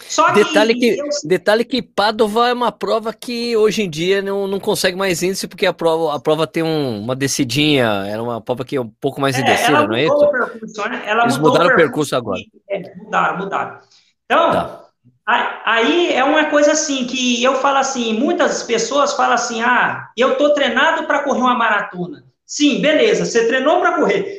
Só 0.09 0.31
detalhe 0.33 0.75
que, 0.75 0.95
que 0.95 1.01
eu... 1.01 1.07
detalhe 1.25 1.65
que 1.65 1.83
Padova 1.83 2.49
é 2.49 2.53
uma 2.53 2.71
prova 2.71 3.13
que 3.13 3.57
hoje 3.57 3.83
em 3.83 3.91
dia 3.91 4.21
não, 4.21 4.47
não 4.47 4.61
consegue 4.61 4.97
mais 4.97 5.23
índice 5.23 5.49
porque 5.49 5.67
a 5.67 5.73
prova, 5.73 6.15
a 6.15 6.21
prova 6.21 6.47
tem 6.47 6.63
um, 6.63 7.01
uma 7.01 7.17
descidinha, 7.17 8.05
era 8.07 8.23
uma 8.23 8.41
prova 8.41 8.65
que 8.65 8.77
é 8.77 8.81
um 8.81 8.89
pouco 9.01 9.21
mais 9.21 9.39
é, 9.39 9.43
descida, 9.43 9.87
não 9.87 9.95
é 9.95 10.05
isso? 10.05 10.31
Percurso, 10.31 10.89
né? 10.89 11.03
Eles 11.23 11.39
mudaram 11.39 11.71
o 11.71 11.77
percurso, 11.77 12.17
agora. 12.17 12.41
É, 12.69 12.95
mudaram, 12.97 13.39
mudaram. 13.39 13.79
Então, 14.25 14.53
tá. 14.53 14.81
Aí 15.65 16.13
é 16.13 16.23
uma 16.23 16.51
coisa 16.51 16.73
assim 16.73 17.07
que 17.07 17.43
eu 17.43 17.55
falo 17.55 17.79
assim, 17.79 18.13
muitas 18.13 18.63
pessoas 18.63 19.15
falam 19.15 19.35
assim: 19.35 19.63
"Ah, 19.63 20.11
eu 20.17 20.37
tô 20.37 20.53
treinado 20.53 21.07
para 21.07 21.23
correr 21.23 21.41
uma 21.41 21.55
maratona". 21.55 22.25
Sim, 22.45 22.81
beleza, 22.83 23.25
você 23.25 23.47
treinou 23.47 23.81
para 23.81 23.97
correr 23.97 24.39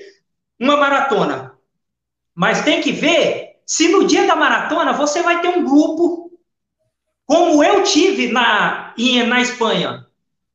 uma 0.60 0.78
maratona. 0.78 1.54
Mas 2.36 2.62
tem 2.64 2.82
que 2.82 2.92
ver 2.92 3.45
se 3.66 3.88
no 3.90 4.06
dia 4.06 4.28
da 4.28 4.36
maratona 4.36 4.94
você 4.94 5.22
vai 5.22 5.42
ter 5.42 5.50
um 5.50 5.66
grupo 5.66 6.32
como 7.26 7.64
eu 7.64 7.84
tive 7.84 8.28
na 8.32 8.94
na 9.28 9.42
Espanha. 9.42 10.06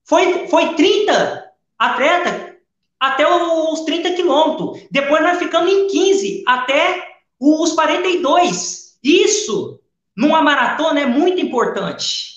Foi 0.05 0.47
foi 0.49 0.75
30 0.75 1.52
atletas 1.79 2.55
até 2.99 3.26
os 3.26 3.81
30 3.81 4.12
quilômetros. 4.12 4.87
Depois 4.90 5.23
nós 5.23 5.38
ficamos 5.38 5.73
em 5.73 5.87
15 5.88 6.45
até 6.47 7.09
os 7.40 7.73
42. 7.73 8.99
Isso 9.02 9.81
numa 10.17 10.43
maratona 10.43 11.00
é 11.00 11.07
muito 11.07 11.40
importante. 11.40 12.31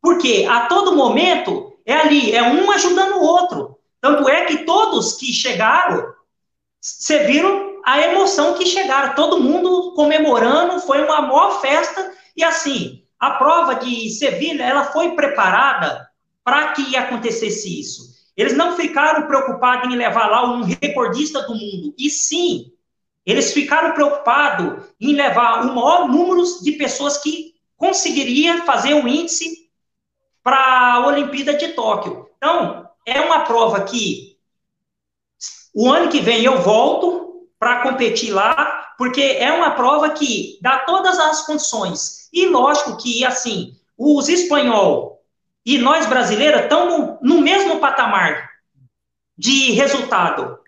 Porque 0.00 0.46
a 0.48 0.66
todo 0.66 0.96
momento 0.96 1.78
é 1.84 1.94
ali, 1.94 2.34
é 2.34 2.42
um 2.42 2.70
ajudando 2.70 3.16
o 3.16 3.24
outro. 3.24 3.78
Tanto 4.00 4.28
é 4.28 4.46
que 4.46 4.64
todos 4.64 5.12
que 5.14 5.32
chegaram, 5.32 6.14
você 6.80 7.24
viram 7.24 7.69
a 7.84 8.00
emoção 8.00 8.54
que 8.54 8.66
chegaram, 8.66 9.14
todo 9.14 9.40
mundo 9.40 9.92
comemorando, 9.94 10.80
foi 10.80 11.02
uma 11.04 11.22
maior 11.22 11.60
festa, 11.60 12.12
e 12.36 12.44
assim, 12.44 13.04
a 13.18 13.32
prova 13.32 13.74
de 13.74 14.10
Sevilha, 14.10 14.62
ela 14.62 14.84
foi 14.84 15.14
preparada 15.14 16.08
para 16.44 16.72
que 16.72 16.96
acontecesse 16.96 17.80
isso. 17.80 18.10
Eles 18.36 18.56
não 18.56 18.76
ficaram 18.76 19.26
preocupados 19.26 19.92
em 19.92 19.96
levar 19.96 20.28
lá 20.28 20.50
um 20.50 20.62
recordista 20.62 21.42
do 21.42 21.54
mundo, 21.54 21.94
e 21.98 22.08
sim 22.08 22.72
eles 23.26 23.52
ficaram 23.52 23.92
preocupados 23.92 24.88
em 25.00 25.14
levar 25.14 25.64
o 25.64 25.74
maior 25.74 26.08
número 26.08 26.42
de 26.62 26.72
pessoas 26.72 27.18
que 27.18 27.54
conseguiria 27.76 28.64
fazer 28.64 28.94
o 28.94 29.06
índice 29.06 29.70
para 30.42 30.94
a 30.94 31.06
Olimpíada 31.06 31.54
de 31.54 31.68
Tóquio. 31.68 32.28
Então, 32.36 32.88
é 33.06 33.20
uma 33.20 33.40
prova 33.40 33.82
que 33.82 34.38
o 35.74 35.88
ano 35.90 36.10
que 36.10 36.20
vem 36.20 36.42
eu 36.42 36.60
volto 36.62 37.19
para 37.60 37.82
competir 37.82 38.32
lá, 38.32 38.94
porque 38.96 39.20
é 39.20 39.52
uma 39.52 39.72
prova 39.72 40.10
que 40.10 40.58
dá 40.62 40.78
todas 40.78 41.18
as 41.18 41.44
condições. 41.44 42.30
E 42.32 42.46
lógico 42.46 42.96
que, 42.96 43.22
assim, 43.22 43.76
os 43.98 44.30
espanhol 44.30 45.22
e 45.64 45.76
nós 45.76 46.06
brasileiros 46.06 46.62
estamos 46.62 47.18
no 47.20 47.42
mesmo 47.42 47.78
patamar 47.78 48.48
de 49.36 49.72
resultado. 49.72 50.58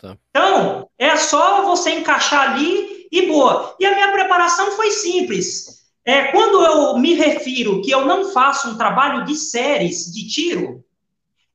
Tá. 0.00 0.16
Então, 0.30 0.88
é 0.96 1.16
só 1.16 1.62
você 1.64 1.90
encaixar 1.90 2.52
ali 2.52 3.08
e 3.10 3.26
boa. 3.26 3.74
E 3.80 3.84
a 3.84 3.94
minha 3.94 4.12
preparação 4.12 4.70
foi 4.72 4.92
simples. 4.92 5.88
É, 6.04 6.28
quando 6.28 6.64
eu 6.64 6.96
me 6.96 7.14
refiro 7.14 7.82
que 7.82 7.90
eu 7.90 8.06
não 8.06 8.32
faço 8.32 8.70
um 8.70 8.78
trabalho 8.78 9.24
de 9.24 9.34
séries 9.34 10.12
de 10.12 10.28
tiro, 10.28 10.84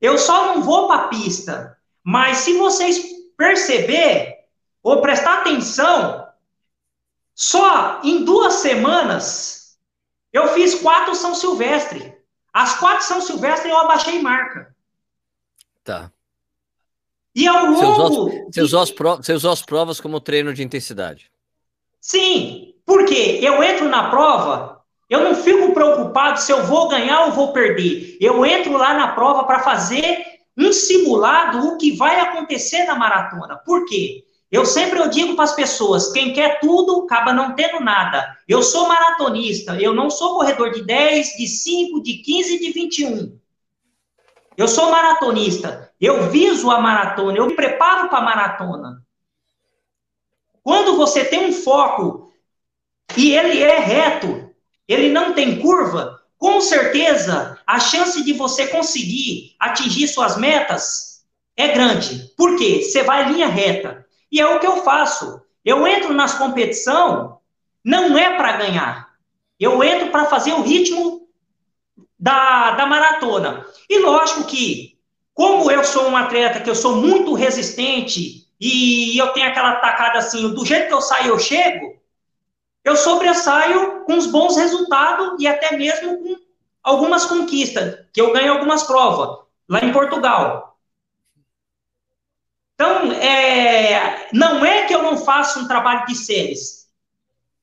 eu 0.00 0.18
só 0.18 0.54
não 0.54 0.62
vou 0.62 0.86
para 0.86 1.04
a 1.04 1.08
pista. 1.08 1.78
Mas 2.04 2.38
se 2.38 2.52
vocês 2.58 3.02
perceber 3.36 4.33
ou 4.84 5.00
prestar 5.00 5.40
atenção, 5.40 6.28
só 7.34 8.02
em 8.04 8.22
duas 8.22 8.54
semanas 8.54 9.78
eu 10.30 10.48
fiz 10.48 10.74
quatro 10.74 11.14
São 11.14 11.34
Silvestre. 11.34 12.14
As 12.52 12.78
quatro 12.78 13.04
São 13.04 13.20
Silvestre 13.20 13.70
eu 13.70 13.78
abaixei 13.78 14.20
marca. 14.20 14.74
Tá. 15.82 16.12
E 17.34 17.48
ao 17.48 17.66
longo. 17.66 18.30
Você 18.52 18.60
usou, 18.60 18.82
as, 18.82 18.90
provas, 18.92 19.28
usou 19.28 19.52
as 19.52 19.62
provas 19.62 20.00
como 20.00 20.20
treino 20.20 20.52
de 20.52 20.62
intensidade? 20.62 21.32
Sim, 22.00 22.74
porque 22.84 23.40
eu 23.42 23.62
entro 23.62 23.88
na 23.88 24.10
prova, 24.10 24.84
eu 25.08 25.24
não 25.24 25.34
fico 25.34 25.72
preocupado 25.72 26.38
se 26.38 26.52
eu 26.52 26.64
vou 26.64 26.88
ganhar 26.88 27.24
ou 27.26 27.32
vou 27.32 27.52
perder. 27.52 28.18
Eu 28.20 28.44
entro 28.44 28.72
lá 28.76 28.94
na 28.94 29.08
prova 29.14 29.44
para 29.44 29.60
fazer 29.60 30.24
um 30.56 30.72
simulado 30.72 31.68
o 31.68 31.78
que 31.78 31.96
vai 31.96 32.20
acontecer 32.20 32.84
na 32.84 32.94
maratona. 32.94 33.56
Por 33.56 33.86
quê? 33.86 34.24
Eu 34.54 34.64
sempre 34.64 35.00
eu 35.00 35.08
digo 35.08 35.34
para 35.34 35.42
as 35.42 35.52
pessoas, 35.56 36.12
quem 36.12 36.32
quer 36.32 36.60
tudo 36.60 37.02
acaba 37.06 37.32
não 37.32 37.56
tendo 37.56 37.80
nada. 37.80 38.38
Eu 38.46 38.62
sou 38.62 38.86
maratonista, 38.86 39.76
eu 39.82 39.92
não 39.92 40.08
sou 40.08 40.36
corredor 40.36 40.70
de 40.70 40.84
10, 40.84 41.36
de 41.36 41.48
5, 41.48 42.00
de 42.00 42.18
15, 42.18 42.60
de 42.60 42.70
21. 42.70 43.36
Eu 44.56 44.68
sou 44.68 44.92
maratonista. 44.92 45.92
Eu 46.00 46.30
viso 46.30 46.70
a 46.70 46.80
maratona, 46.80 47.36
eu 47.36 47.48
me 47.48 47.56
preparo 47.56 48.08
para 48.08 48.18
a 48.18 48.22
maratona. 48.22 49.04
Quando 50.62 50.96
você 50.96 51.24
tem 51.24 51.46
um 51.46 51.52
foco 51.52 52.32
e 53.16 53.34
ele 53.34 53.60
é 53.60 53.80
reto, 53.80 54.54
ele 54.86 55.08
não 55.08 55.34
tem 55.34 55.58
curva, 55.58 56.22
com 56.38 56.60
certeza 56.60 57.58
a 57.66 57.80
chance 57.80 58.22
de 58.22 58.32
você 58.32 58.68
conseguir 58.68 59.56
atingir 59.58 60.06
suas 60.06 60.36
metas 60.36 61.24
é 61.56 61.72
grande. 61.72 62.32
Por 62.36 62.56
quê? 62.56 62.84
Você 62.84 63.02
vai 63.02 63.32
linha 63.32 63.48
reta. 63.48 64.03
E 64.34 64.40
é 64.40 64.46
o 64.48 64.58
que 64.58 64.66
eu 64.66 64.78
faço. 64.78 65.40
Eu 65.64 65.86
entro 65.86 66.12
nas 66.12 66.34
competição 66.34 67.38
não 67.84 68.18
é 68.18 68.36
para 68.36 68.56
ganhar. 68.56 69.14
Eu 69.60 69.84
entro 69.84 70.10
para 70.10 70.24
fazer 70.24 70.52
o 70.52 70.62
ritmo 70.62 71.28
da, 72.18 72.72
da 72.72 72.84
maratona. 72.84 73.64
E 73.88 74.00
lógico 74.00 74.42
que 74.42 74.98
como 75.32 75.70
eu 75.70 75.84
sou 75.84 76.08
um 76.08 76.16
atleta 76.16 76.58
que 76.58 76.68
eu 76.68 76.74
sou 76.74 76.96
muito 76.96 77.32
resistente 77.32 78.48
e 78.60 79.16
eu 79.16 79.28
tenho 79.28 79.46
aquela 79.46 79.76
tacada 79.76 80.18
assim, 80.18 80.52
do 80.52 80.66
jeito 80.66 80.88
que 80.88 80.94
eu 80.94 81.00
saio 81.00 81.28
eu 81.28 81.38
chego, 81.38 81.96
eu 82.82 82.96
sobressaio 82.96 84.04
com 84.04 84.18
os 84.18 84.26
bons 84.26 84.56
resultados 84.56 85.40
e 85.40 85.46
até 85.46 85.76
mesmo 85.76 86.18
com 86.18 86.36
algumas 86.82 87.24
conquistas, 87.24 88.00
que 88.12 88.20
eu 88.20 88.32
ganho 88.32 88.54
algumas 88.54 88.82
provas 88.82 89.44
lá 89.68 89.78
em 89.78 89.92
Portugal. 89.92 90.73
Então, 92.74 93.12
é, 93.12 94.28
não 94.32 94.64
é 94.64 94.82
que 94.86 94.94
eu 94.94 95.02
não 95.02 95.16
faço 95.16 95.60
um 95.60 95.68
trabalho 95.68 96.06
de 96.06 96.16
séries. 96.16 96.88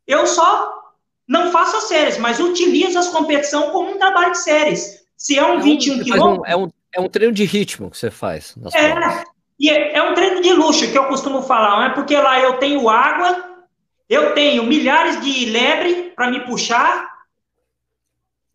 Eu 0.07 0.25
só 0.25 0.81
não 1.27 1.51
faço 1.51 1.77
as 1.77 1.83
séries, 1.85 2.17
mas 2.17 2.39
utilizo 2.39 2.97
as 2.97 3.09
competições 3.09 3.71
como 3.71 3.91
um 3.91 3.97
trabalho 3.97 4.31
de 4.31 4.39
séries. 4.39 5.01
Se 5.17 5.37
é 5.37 5.45
um, 5.45 5.53
é 5.53 5.57
um 5.57 5.61
21 5.61 6.03
quilômetros. 6.03 6.39
Um, 6.39 6.45
é, 6.45 6.57
um, 6.57 6.71
é 6.95 7.01
um 7.01 7.09
treino 7.09 7.33
de 7.33 7.45
ritmo 7.45 7.91
que 7.91 7.97
você 7.97 8.09
faz. 8.09 8.55
é, 8.73 9.23
e 9.59 9.69
é, 9.69 9.97
é 9.97 10.01
um 10.01 10.13
treino 10.13 10.41
de 10.41 10.53
luxo 10.53 10.91
que 10.91 10.97
eu 10.97 11.07
costumo 11.07 11.41
falar, 11.43 11.77
não 11.77 11.83
é 11.83 11.89
porque 11.93 12.17
lá 12.17 12.39
eu 12.39 12.57
tenho 12.57 12.89
água, 12.89 13.65
eu 14.09 14.33
tenho 14.33 14.63
milhares 14.63 15.21
de 15.21 15.45
lebre 15.45 16.11
para 16.15 16.31
me 16.31 16.45
puxar, 16.45 17.07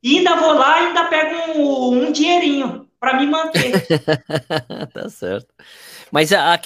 e 0.02 0.18
ainda 0.18 0.36
vou 0.36 0.52
lá 0.54 0.80
e 0.80 0.86
ainda 0.86 1.04
pego 1.04 1.58
um, 1.58 2.08
um 2.08 2.12
dinheirinho 2.12 2.88
para 2.98 3.18
me 3.18 3.26
manter. 3.26 3.86
tá 4.92 5.08
certo. 5.08 5.54
Mas 6.12 6.32
a, 6.32 6.58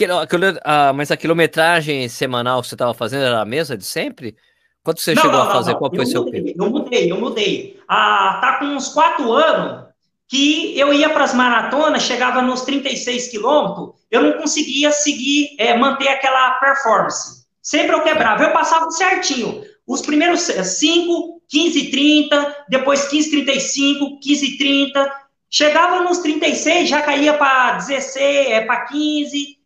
a, 0.65 0.93
mas 0.93 1.11
a 1.11 1.17
quilometragem 1.17 2.09
semanal 2.09 2.61
que 2.61 2.69
você 2.69 2.75
estava 2.75 2.95
fazendo 2.95 3.25
era 3.25 3.41
a 3.41 3.45
mesma 3.45 3.77
de 3.77 3.85
sempre? 3.85 4.37
Quanto 4.83 5.01
você 5.01 5.15
não, 5.15 5.23
chegou 5.23 5.39
não, 5.39 5.49
a 5.49 5.53
fazer? 5.53 5.73
Não, 5.73 5.79
Qual 5.79 5.91
foi 5.95 6.05
o 6.05 6.07
seu 6.07 6.25
mudei, 6.25 6.55
Eu 6.59 6.71
mudei, 6.71 7.13
eu 7.13 7.21
mudei. 7.21 7.81
Ah, 7.89 8.39
tá 8.41 8.59
com 8.59 8.67
uns 8.67 8.89
quatro 8.89 9.33
anos 9.33 9.91
que 10.31 10.79
eu 10.79 10.95
ia 10.95 11.11
para 11.11 11.25
as 11.25 11.35
maratonas, 11.35 12.05
chegava 12.05 12.41
nos 12.41 12.61
36 12.63 13.29
quilômetros, 13.29 13.91
eu 14.09 14.23
não 14.23 14.33
conseguia 14.35 14.93
seguir, 14.93 15.57
é, 15.59 15.77
manter 15.77 16.07
aquela 16.07 16.53
performance. 16.53 17.45
Sempre 17.61 17.97
eu 17.97 18.05
quebrava, 18.05 18.45
eu 18.45 18.53
passava 18.53 18.89
certinho. 18.93 19.65
Os 19.85 20.01
primeiros 20.03 20.43
5, 20.43 21.43
15, 21.49 21.91
30, 21.91 22.65
depois 22.69 23.09
15, 23.09 23.31
35, 23.31 24.21
15, 24.21 24.57
30. 24.57 25.13
Chegava 25.51 26.05
nos 26.05 26.19
36, 26.19 26.89
já 26.89 27.03
caía 27.03 27.37
para 27.37 27.73
16, 27.73 28.51
é, 28.51 28.61
para 28.61 28.85
15, 28.87 29.59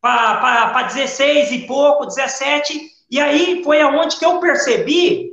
para 0.00 0.82
16 0.82 1.52
e 1.52 1.58
pouco, 1.66 2.06
17. 2.06 2.80
E 3.10 3.20
aí 3.20 3.62
foi 3.62 3.82
aonde 3.82 4.16
que 4.16 4.24
eu 4.24 4.40
percebi 4.40 5.30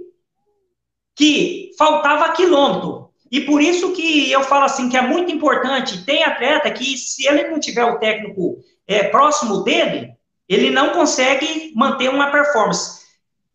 que 1.16 1.72
faltava 1.78 2.34
quilômetro. 2.34 3.12
E 3.32 3.40
por 3.42 3.62
isso 3.62 3.94
que 3.94 4.30
eu 4.30 4.44
falo 4.44 4.66
assim 4.66 4.90
que 4.90 4.98
é 4.98 5.02
muito 5.02 5.32
importante, 5.32 6.06
tem 6.06 6.22
atleta 6.22 6.70
que 6.70 6.98
se 6.98 7.26
ele 7.26 7.48
não 7.48 7.60
tiver 7.60 7.86
o 7.86 7.98
técnico 7.98 8.58
é, 8.86 9.04
próximo 9.04 9.64
dele, 9.64 10.12
ele 10.50 10.70
não 10.70 10.90
consegue 10.90 11.72
manter 11.74 12.10
uma 12.10 12.30
performance. 12.30 13.06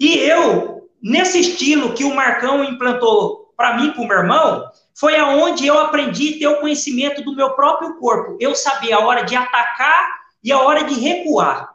E 0.00 0.16
eu, 0.16 0.88
nesse 1.02 1.40
estilo 1.40 1.92
que 1.92 2.04
o 2.04 2.14
Marcão 2.14 2.64
implantou 2.64 3.45
para 3.56 3.76
mim, 3.76 3.92
para 3.92 4.02
o 4.02 4.06
meu 4.06 4.18
irmão, 4.18 4.70
foi 4.94 5.16
aonde 5.16 5.66
eu 5.66 5.78
aprendi 5.78 6.34
a 6.34 6.38
ter 6.38 6.46
o 6.48 6.60
conhecimento 6.60 7.22
do 7.22 7.34
meu 7.34 7.54
próprio 7.54 7.98
corpo. 7.98 8.36
Eu 8.40 8.54
sabia 8.54 8.96
a 8.96 9.00
hora 9.00 9.24
de 9.24 9.34
atacar 9.34 10.08
e 10.42 10.52
a 10.52 10.60
hora 10.60 10.84
de 10.84 10.94
recuar. 10.94 11.74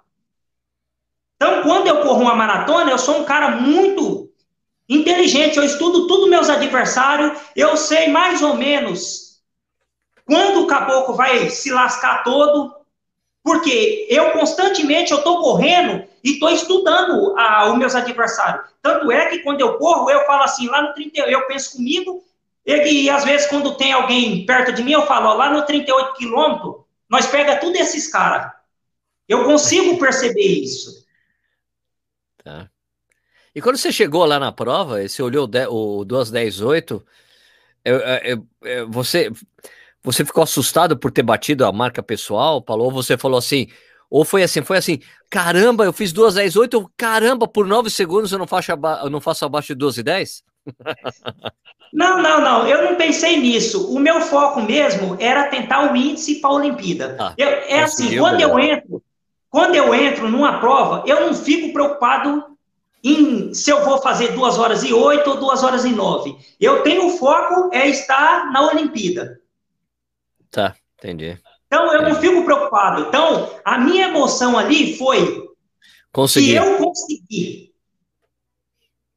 Então, 1.36 1.64
quando 1.64 1.88
eu 1.88 2.02
corro 2.02 2.22
uma 2.22 2.36
maratona, 2.36 2.92
eu 2.92 3.00
sou 3.00 3.22
um 3.22 3.26
cara 3.26 3.50
muito 3.50 4.30
inteligente, 4.88 5.58
eu 5.58 5.64
estudo 5.64 6.06
tudo 6.06 6.30
meus 6.30 6.50
adversários, 6.50 7.40
eu 7.56 7.76
sei 7.78 8.10
mais 8.10 8.42
ou 8.42 8.56
menos 8.56 9.32
quando 10.26 10.62
o 10.62 10.68
caboclo 10.68 11.16
vai 11.16 11.50
se 11.50 11.72
lascar 11.72 12.24
todo, 12.24 12.74
porque 13.44 14.08
eu 14.10 14.32
constantemente 14.32 15.12
eu 15.12 15.18
estou 15.18 15.42
correndo 15.42 16.08
e 16.24 16.34
estou 16.34 16.50
estudando 16.50 17.36
a, 17.38 17.72
os 17.72 17.78
meus 17.78 17.96
adversários. 17.96 18.70
Tanto 18.82 19.12
é 19.12 19.28
que 19.28 19.40
quando 19.40 19.62
eu 19.62 19.78
corro, 19.78 20.10
eu 20.10 20.26
falo 20.26 20.44
assim, 20.44 20.68
lá 20.68 20.82
no 20.82 20.94
30, 20.94 21.22
eu 21.22 21.48
penso 21.48 21.78
comigo, 21.78 22.24
e, 22.66 23.04
e 23.04 23.10
às 23.10 23.24
vezes 23.24 23.48
quando 23.48 23.76
tem 23.76 23.92
alguém 23.92 24.46
perto 24.46 24.72
de 24.72 24.84
mim, 24.84 24.92
eu 24.92 25.06
falo, 25.06 25.30
ó, 25.30 25.34
lá 25.34 25.52
no 25.52 25.66
38 25.66 26.14
quilômetros, 26.14 26.76
nós 27.10 27.26
pega 27.28 27.58
tudo 27.58 27.76
esses 27.76 28.12
caras. 28.12 28.52
Eu 29.28 29.44
consigo 29.46 29.98
perceber 29.98 30.46
isso. 30.46 31.06
Tá. 32.44 32.70
E 33.54 33.62
quando 33.62 33.78
você 33.78 33.92
chegou 33.92 34.26
lá 34.26 34.40
na 34.40 34.52
prova, 34.52 35.08
você 35.08 35.22
olhou 35.22 35.46
o 35.46 36.06
2.10.8, 36.06 37.04
você, 38.90 39.32
você 40.04 40.26
ficou 40.26 40.44
assustado 40.44 40.98
por 40.98 41.12
ter 41.12 41.24
batido 41.24 41.66
a 41.66 41.72
marca 41.72 42.02
pessoal, 42.02 42.62
Paulo? 42.62 42.86
Ou 42.86 42.92
você 42.92 43.18
falou 43.18 43.38
assim, 43.38 43.68
ou 44.10 44.26
foi 44.26 44.44
assim, 44.44 44.62
foi 44.62 44.78
assim, 44.78 45.00
caramba, 45.30 45.86
eu 45.86 45.94
fiz 45.94 46.12
2.10.8, 46.12 46.86
caramba, 46.98 47.48
por 47.48 47.66
9 47.66 47.90
segundos 47.90 48.32
eu 48.32 48.40
não 48.40 48.48
faço, 48.48 48.72
eu 48.72 49.10
não 49.10 49.22
faço 49.22 49.46
abaixo 49.46 49.74
de 49.76 49.86
12.10? 49.86 50.44
Não, 51.94 52.22
não, 52.22 52.40
não, 52.40 52.66
eu 52.66 52.90
não 52.90 52.96
pensei 52.96 53.38
nisso. 53.38 53.94
O 53.94 54.00
meu 54.00 54.22
foco 54.22 54.62
mesmo 54.62 55.18
era 55.20 55.50
tentar 55.50 55.92
o 55.92 55.96
índice 55.96 56.40
para 56.40 56.50
a 56.50 56.54
Olimpíada. 56.54 57.18
Ah, 57.20 57.34
eu, 57.38 57.50
é 57.50 57.82
assim, 57.82 58.18
quando 58.18 58.40
eu 58.40 58.58
entro, 58.58 59.04
quando 59.50 59.76
eu 59.76 59.94
entro 59.94 60.30
numa 60.30 60.62
prova, 60.62 61.04
eu 61.06 61.20
não 61.20 61.34
fico 61.34 61.74
preocupado 61.74 62.46
em 63.04 63.54
se 63.54 63.70
eu 63.70 63.84
vou 63.84 64.02
fazer 64.02 64.32
duas 64.32 64.58
horas 64.58 64.84
e 64.84 64.94
oito 64.94 65.32
ou 65.32 65.38
duas 65.38 65.64
horas 65.64 65.84
e 65.84 65.92
nove. 65.92 66.38
Eu 66.62 66.82
tenho 66.82 67.08
o 67.08 67.18
foco 67.18 67.70
é 67.74 67.90
estar 67.90 68.50
na 68.54 68.70
Olimpíada. 68.70 69.41
Tá, 70.52 70.76
entendi. 71.00 71.38
Então 71.68 71.94
eu 71.94 72.02
não 72.04 72.16
fico 72.16 72.44
preocupado. 72.44 73.04
Então 73.08 73.50
a 73.64 73.78
minha 73.78 74.08
emoção 74.08 74.58
ali 74.58 74.98
foi 74.98 75.48
Consegui. 76.12 76.48
que 76.52 76.56
eu 76.56 76.78
consegui. 76.78 77.72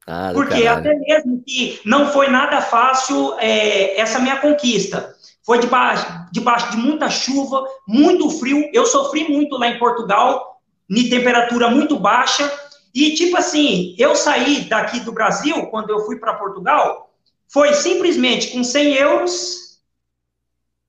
Ah, 0.07 0.31
Porque 0.33 0.63
caralho. 0.63 0.79
até 0.79 0.95
mesmo 0.95 1.43
que 1.45 1.81
não 1.83 2.11
foi 2.11 2.29
nada 2.29 2.61
fácil 2.61 3.35
é, 3.39 3.99
essa 3.99 4.19
minha 4.19 4.37
conquista. 4.37 5.13
Foi 5.43 5.59
debaixo, 5.59 6.05
debaixo 6.31 6.71
de 6.71 6.77
muita 6.77 7.09
chuva, 7.09 7.65
muito 7.87 8.29
frio. 8.29 8.69
Eu 8.73 8.85
sofri 8.85 9.27
muito 9.29 9.57
lá 9.57 9.67
em 9.67 9.77
Portugal, 9.77 10.59
em 10.89 11.09
temperatura 11.09 11.69
muito 11.69 11.99
baixa 11.99 12.49
e, 12.95 13.13
tipo 13.13 13.35
assim, 13.35 13.93
eu 13.97 14.15
saí 14.15 14.61
daqui 14.69 15.01
do 15.01 15.11
Brasil, 15.11 15.65
quando 15.67 15.89
eu 15.89 16.05
fui 16.05 16.17
para 16.17 16.35
Portugal, 16.35 17.13
foi 17.45 17.73
simplesmente 17.73 18.51
com 18.51 18.63
100 18.63 18.93
euros, 18.93 19.64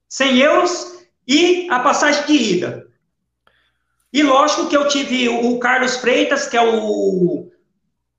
100 0.09 0.39
euros 0.39 1.07
e 1.27 1.69
a 1.71 1.81
passagem 1.81 2.25
de 2.27 2.33
ida. 2.33 2.87
E 4.13 4.23
lógico 4.23 4.69
que 4.69 4.77
eu 4.77 4.89
tive 4.89 5.29
o 5.29 5.59
Carlos 5.59 5.97
Freitas, 5.97 6.49
que 6.49 6.57
é 6.57 6.63
o, 6.63 7.51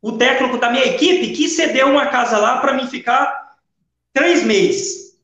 o 0.01 0.11
técnico 0.17 0.57
da 0.57 0.69
minha 0.69 0.85
equipe, 0.85 1.33
que 1.33 1.47
cedeu 1.47 1.87
uma 1.87 2.07
casa 2.07 2.37
lá 2.37 2.59
para 2.59 2.73
mim 2.73 2.87
ficar 2.87 3.55
três 4.13 4.43
meses. 4.43 5.17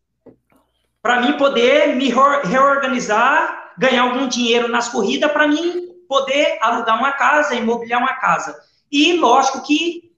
Para 1.02 1.22
mim 1.22 1.38
poder 1.38 1.96
me 1.96 2.10
reorganizar, 2.10 3.74
ganhar 3.78 4.04
algum 4.04 4.28
dinheiro 4.28 4.70
nas 4.70 4.90
corridas, 4.90 5.32
para 5.32 5.48
mim 5.48 5.94
poder 6.08 6.58
alugar 6.62 6.98
uma 6.98 7.12
casa, 7.12 7.56
imobiliar 7.56 8.00
uma 8.00 8.14
casa. 8.14 8.58
E 8.92 9.14
lógico 9.14 9.64
que 9.64 10.12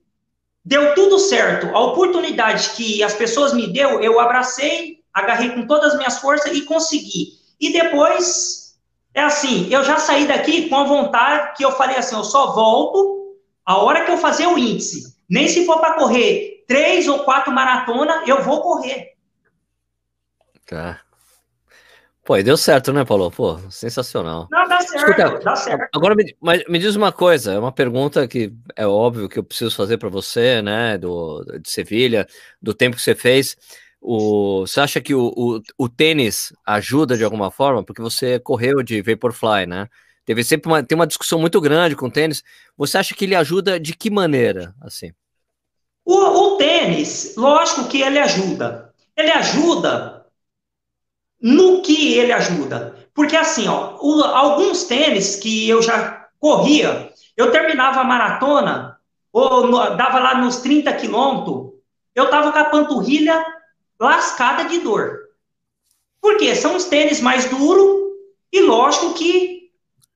deu 0.64 0.94
tudo 0.94 1.18
certo. 1.18 1.74
A 1.74 1.80
oportunidade 1.80 2.70
que 2.70 3.02
as 3.02 3.14
pessoas 3.14 3.52
me 3.52 3.72
deu, 3.72 4.00
eu 4.00 4.20
abracei, 4.20 4.95
agarrei 5.16 5.48
com 5.48 5.66
todas 5.66 5.92
as 5.92 5.96
minhas 5.96 6.18
forças 6.18 6.54
e 6.54 6.60
consegui. 6.60 7.38
E 7.58 7.72
depois, 7.72 8.78
é 9.14 9.22
assim, 9.22 9.66
eu 9.70 9.82
já 9.82 9.96
saí 9.98 10.28
daqui 10.28 10.68
com 10.68 10.76
a 10.76 10.84
vontade 10.84 11.56
que 11.56 11.64
eu 11.64 11.72
falei 11.72 11.96
assim, 11.96 12.14
eu 12.14 12.22
só 12.22 12.52
volto 12.52 13.34
a 13.64 13.78
hora 13.78 14.04
que 14.04 14.10
eu 14.10 14.18
fazer 14.18 14.46
o 14.46 14.58
índice. 14.58 15.16
Nem 15.28 15.48
se 15.48 15.64
for 15.64 15.80
para 15.80 15.94
correr 15.94 16.64
três 16.68 17.08
ou 17.08 17.20
quatro 17.20 17.50
maratonas, 17.50 18.28
eu 18.28 18.42
vou 18.42 18.60
correr. 18.60 19.14
Tá. 20.66 21.00
Pô, 22.22 22.36
e 22.36 22.42
deu 22.42 22.56
certo, 22.56 22.92
né, 22.92 23.04
Paulo? 23.04 23.30
Pô, 23.30 23.58
sensacional. 23.70 24.48
Não, 24.50 24.68
dá 24.68 24.80
certo, 24.80 24.96
Escuta, 24.96 25.38
dá 25.44 25.56
certo. 25.56 25.88
Agora, 25.94 26.14
me, 26.14 26.36
mas, 26.40 26.62
me 26.68 26.78
diz 26.78 26.94
uma 26.94 27.12
coisa, 27.12 27.52
é 27.54 27.58
uma 27.58 27.72
pergunta 27.72 28.26
que 28.28 28.52
é 28.74 28.86
óbvio 28.86 29.28
que 29.28 29.38
eu 29.38 29.44
preciso 29.44 29.74
fazer 29.74 29.96
para 29.96 30.08
você, 30.10 30.60
né, 30.60 30.98
do, 30.98 31.42
de 31.62 31.70
Sevilha, 31.70 32.26
do 32.60 32.74
tempo 32.74 32.96
que 32.96 33.02
você 33.02 33.14
fez. 33.14 33.56
O, 34.08 34.60
você 34.60 34.78
acha 34.78 35.00
que 35.00 35.16
o, 35.16 35.32
o, 35.36 35.60
o, 35.76 35.88
tênis 35.88 36.52
ajuda 36.64 37.16
de 37.16 37.24
alguma 37.24 37.50
forma? 37.50 37.82
Porque 37.82 38.00
você 38.00 38.38
correu 38.38 38.80
de 38.80 39.02
Vaporfly, 39.02 39.66
né? 39.66 39.88
Teve 40.24 40.44
sempre 40.44 40.70
uma, 40.70 40.80
tem 40.80 40.94
uma 40.94 41.08
discussão 41.08 41.40
muito 41.40 41.60
grande 41.60 41.96
com 41.96 42.06
o 42.06 42.10
tênis. 42.10 42.44
Você 42.76 42.98
acha 42.98 43.16
que 43.16 43.24
ele 43.24 43.34
ajuda 43.34 43.80
de 43.80 43.96
que 43.96 44.08
maneira, 44.08 44.72
assim? 44.80 45.10
O, 46.04 46.14
o 46.14 46.56
tênis, 46.56 47.34
lógico 47.36 47.88
que 47.88 48.00
ele 48.00 48.20
ajuda. 48.20 48.94
Ele 49.16 49.32
ajuda 49.32 50.24
no 51.42 51.82
que 51.82 52.14
ele 52.14 52.30
ajuda. 52.30 52.94
Porque 53.12 53.34
assim, 53.34 53.66
ó, 53.66 53.98
o, 54.00 54.22
alguns 54.22 54.84
tênis 54.84 55.34
que 55.34 55.68
eu 55.68 55.82
já 55.82 56.28
corria, 56.38 57.12
eu 57.36 57.50
terminava 57.50 58.02
a 58.02 58.04
maratona, 58.04 59.00
ou 59.32 59.66
no, 59.66 59.96
dava 59.96 60.20
lá 60.20 60.36
nos 60.36 60.58
30 60.58 60.92
quilômetros, 60.92 61.72
eu 62.14 62.30
tava 62.30 62.52
com 62.52 62.58
a 62.58 62.64
panturrilha 62.66 63.44
lascada 63.98 64.64
de 64.64 64.80
dor. 64.80 65.26
Por 66.20 66.36
quê? 66.38 66.54
São 66.54 66.76
os 66.76 66.84
tênis 66.84 67.20
mais 67.20 67.48
duros 67.48 68.12
e 68.52 68.60
lógico 68.60 69.14
que 69.14 69.70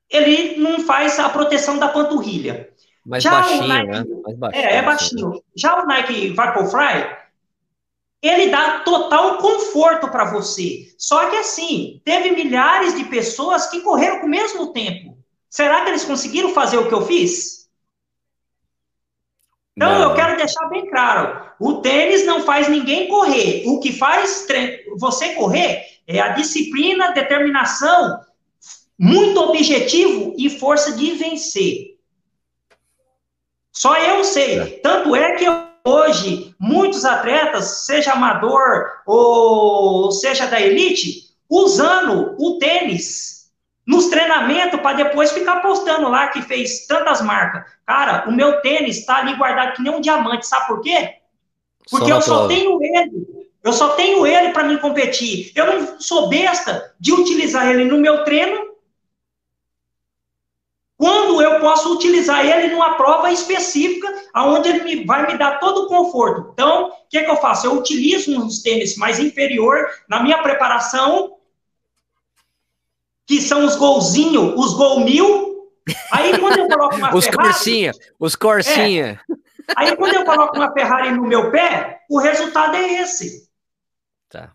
ele 0.08 0.56
não 0.56 0.80
faz 0.80 1.18
a 1.18 1.28
proteção 1.28 1.78
da 1.78 1.88
panturrilha. 1.88 2.70
Mais 3.04 3.22
Já 3.22 3.30
baixinho, 3.30 3.66
Nike, 3.66 3.90
né? 3.90 4.04
Baixinho, 4.36 4.64
é, 4.64 4.76
é 4.76 4.82
baixinho. 4.82 5.42
Já 5.56 5.82
o 5.82 5.86
Nike 5.86 6.30
Vaporfly, 6.30 7.16
ele 8.22 8.50
dá 8.50 8.80
total 8.80 9.38
conforto 9.38 10.08
para 10.08 10.30
você. 10.30 10.92
Só 10.98 11.30
que 11.30 11.36
assim, 11.36 12.02
teve 12.04 12.32
milhares 12.32 12.96
de 12.96 13.04
pessoas 13.04 13.68
que 13.68 13.80
correram 13.80 14.20
com 14.20 14.26
o 14.26 14.30
mesmo 14.30 14.72
tempo. 14.72 15.16
Será 15.48 15.82
que 15.82 15.90
eles 15.90 16.04
conseguiram 16.04 16.52
fazer 16.52 16.76
o 16.76 16.88
que 16.88 16.94
eu 16.94 17.06
fiz? 17.06 17.59
Então, 19.76 19.98
não. 19.98 20.10
eu 20.10 20.14
quero 20.14 20.36
deixar 20.36 20.68
bem 20.68 20.88
claro: 20.88 21.50
o 21.58 21.74
tênis 21.80 22.26
não 22.26 22.42
faz 22.42 22.68
ninguém 22.68 23.08
correr. 23.08 23.64
O 23.66 23.80
que 23.80 23.92
faz 23.92 24.46
você 24.98 25.34
correr 25.34 25.84
é 26.06 26.20
a 26.20 26.28
disciplina, 26.28 27.12
determinação, 27.12 28.20
muito 28.98 29.40
objetivo 29.40 30.34
e 30.36 30.50
força 30.50 30.92
de 30.92 31.12
vencer. 31.12 31.96
Só 33.72 33.96
eu 33.96 34.24
sei. 34.24 34.58
É. 34.58 34.66
Tanto 34.82 35.14
é 35.14 35.36
que 35.36 35.46
hoje, 35.84 36.54
muitos 36.58 37.04
atletas, 37.04 37.86
seja 37.86 38.12
amador 38.12 38.90
ou 39.06 40.10
seja 40.12 40.46
da 40.46 40.60
elite, 40.60 41.30
usando 41.48 42.36
o 42.38 42.58
tênis 42.58 43.39
nos 43.90 44.06
treinamentos 44.06 44.80
para 44.80 44.98
depois 44.98 45.32
ficar 45.32 45.56
postando 45.56 46.08
lá 46.08 46.28
que 46.28 46.40
fez 46.42 46.86
tantas 46.86 47.20
marcas. 47.20 47.64
Cara, 47.84 48.24
o 48.28 48.32
meu 48.32 48.60
tênis 48.60 48.98
está 48.98 49.16
ali 49.16 49.34
guardado 49.34 49.74
que 49.74 49.82
nem 49.82 49.92
um 49.92 50.00
diamante, 50.00 50.46
sabe 50.46 50.68
por 50.68 50.80
quê? 50.80 51.16
Porque 51.90 52.06
só 52.06 52.14
eu 52.14 52.22
só 52.22 52.46
tenho 52.46 52.80
ele. 52.80 53.50
Eu 53.64 53.72
só 53.72 53.88
tenho 53.90 54.24
ele 54.24 54.52
para 54.52 54.62
me 54.62 54.78
competir. 54.78 55.50
Eu 55.56 55.66
não 55.66 56.00
sou 56.00 56.28
besta 56.28 56.94
de 57.00 57.12
utilizar 57.12 57.68
ele 57.68 57.84
no 57.84 57.98
meu 57.98 58.22
treino 58.22 58.70
quando 60.96 61.42
eu 61.42 61.58
posso 61.60 61.92
utilizar 61.92 62.46
ele 62.46 62.72
numa 62.72 62.94
prova 62.94 63.32
específica, 63.32 64.06
onde 64.36 64.68
ele 64.68 64.84
me, 64.84 65.04
vai 65.04 65.26
me 65.26 65.36
dar 65.36 65.58
todo 65.58 65.86
o 65.86 65.88
conforto. 65.88 66.50
Então, 66.52 66.90
o 66.90 66.92
que, 67.08 67.22
que 67.22 67.30
eu 67.30 67.38
faço? 67.38 67.66
Eu 67.66 67.72
utilizo 67.78 68.38
uns 68.38 68.62
tênis 68.62 68.96
mais 68.96 69.18
inferior 69.18 69.84
na 70.08 70.22
minha 70.22 70.38
preparação 70.42 71.39
que 73.30 73.40
são 73.40 73.64
os 73.64 73.76
golzinhos, 73.76 74.54
os 74.56 74.74
gol 74.74 75.04
mil. 75.04 75.70
Aí 76.10 76.36
quando 76.36 76.58
eu 76.58 76.66
coloco 76.66 76.96
uma 76.96 77.14
os 77.14 77.24
Ferrari... 77.24 77.48
Corsinha, 77.48 77.92
os 78.18 78.34
Corsinha. 78.34 79.20
É, 79.30 79.72
aí 79.76 79.96
quando 79.96 80.14
eu 80.14 80.24
coloco 80.24 80.56
uma 80.56 80.72
Ferrari 80.72 81.12
no 81.12 81.22
meu 81.22 81.48
pé, 81.52 82.00
o 82.10 82.18
resultado 82.18 82.74
é 82.74 83.00
esse. 83.02 83.48
Tá. 84.28 84.50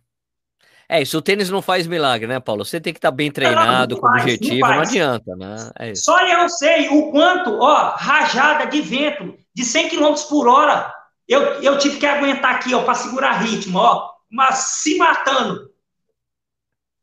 É, 0.90 1.02
isso 1.02 1.18
o 1.18 1.22
tênis 1.22 1.50
não 1.50 1.62
faz 1.62 1.88
milagre, 1.88 2.28
né, 2.28 2.42
Paulo? 2.42 2.66
Você 2.66 2.82
tem 2.82 2.92
que 2.92 2.98
estar 2.98 3.12
tá 3.12 3.16
bem 3.16 3.32
treinado, 3.32 3.96
não, 3.96 4.02
não 4.02 4.02
com 4.02 4.08
faz, 4.08 4.24
objetivo, 4.24 4.68
não, 4.68 4.76
não, 4.76 4.82
adianta, 4.82 5.36
né? 5.38 5.72
É 5.80 5.96
Só 5.96 6.20
eu 6.20 6.50
sei 6.50 6.90
o 6.90 7.12
quanto, 7.12 7.58
ó, 7.58 7.96
rajada 7.96 8.66
de 8.68 8.82
vento 8.82 9.38
de 9.56 9.64
100 9.64 9.88
km 9.88 10.14
por 10.30 10.50
hora, 10.50 10.94
eu, 11.26 11.42
eu 11.62 11.78
tive 11.78 11.98
que 11.98 12.06
aguentar 12.06 12.56
aqui, 12.56 12.76
ó, 12.76 12.84
para 12.84 12.94
segurar 12.94 13.40
ritmo, 13.40 13.80
ó, 13.80 14.10
mas 14.30 14.56
se 14.58 14.98
matando. 14.98 15.65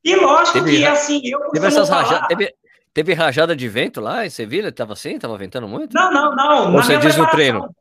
E 0.04 0.16
lógico 0.16 0.58
teve, 0.58 0.78
que, 0.78 0.86
assim, 0.86 1.20
eu 1.24 1.38
teve 1.50 1.66
essas 1.66 1.88
falar... 1.88 2.26
teve, 2.26 2.54
teve, 2.92 3.14
rajada 3.14 3.54
de 3.54 3.68
vento 3.68 4.00
lá 4.00 4.26
em 4.26 4.30
Sevilha? 4.30 4.68
Estava 4.68 4.94
assim? 4.94 5.14
Estava 5.14 5.38
ventando 5.38 5.68
muito? 5.68 5.94
Não, 5.94 6.12
não, 6.12 6.34
não. 6.34 6.74
Ou 6.74 6.82
você 6.82 6.98
diz 6.98 7.16
no 7.16 7.26
treino? 7.28 7.74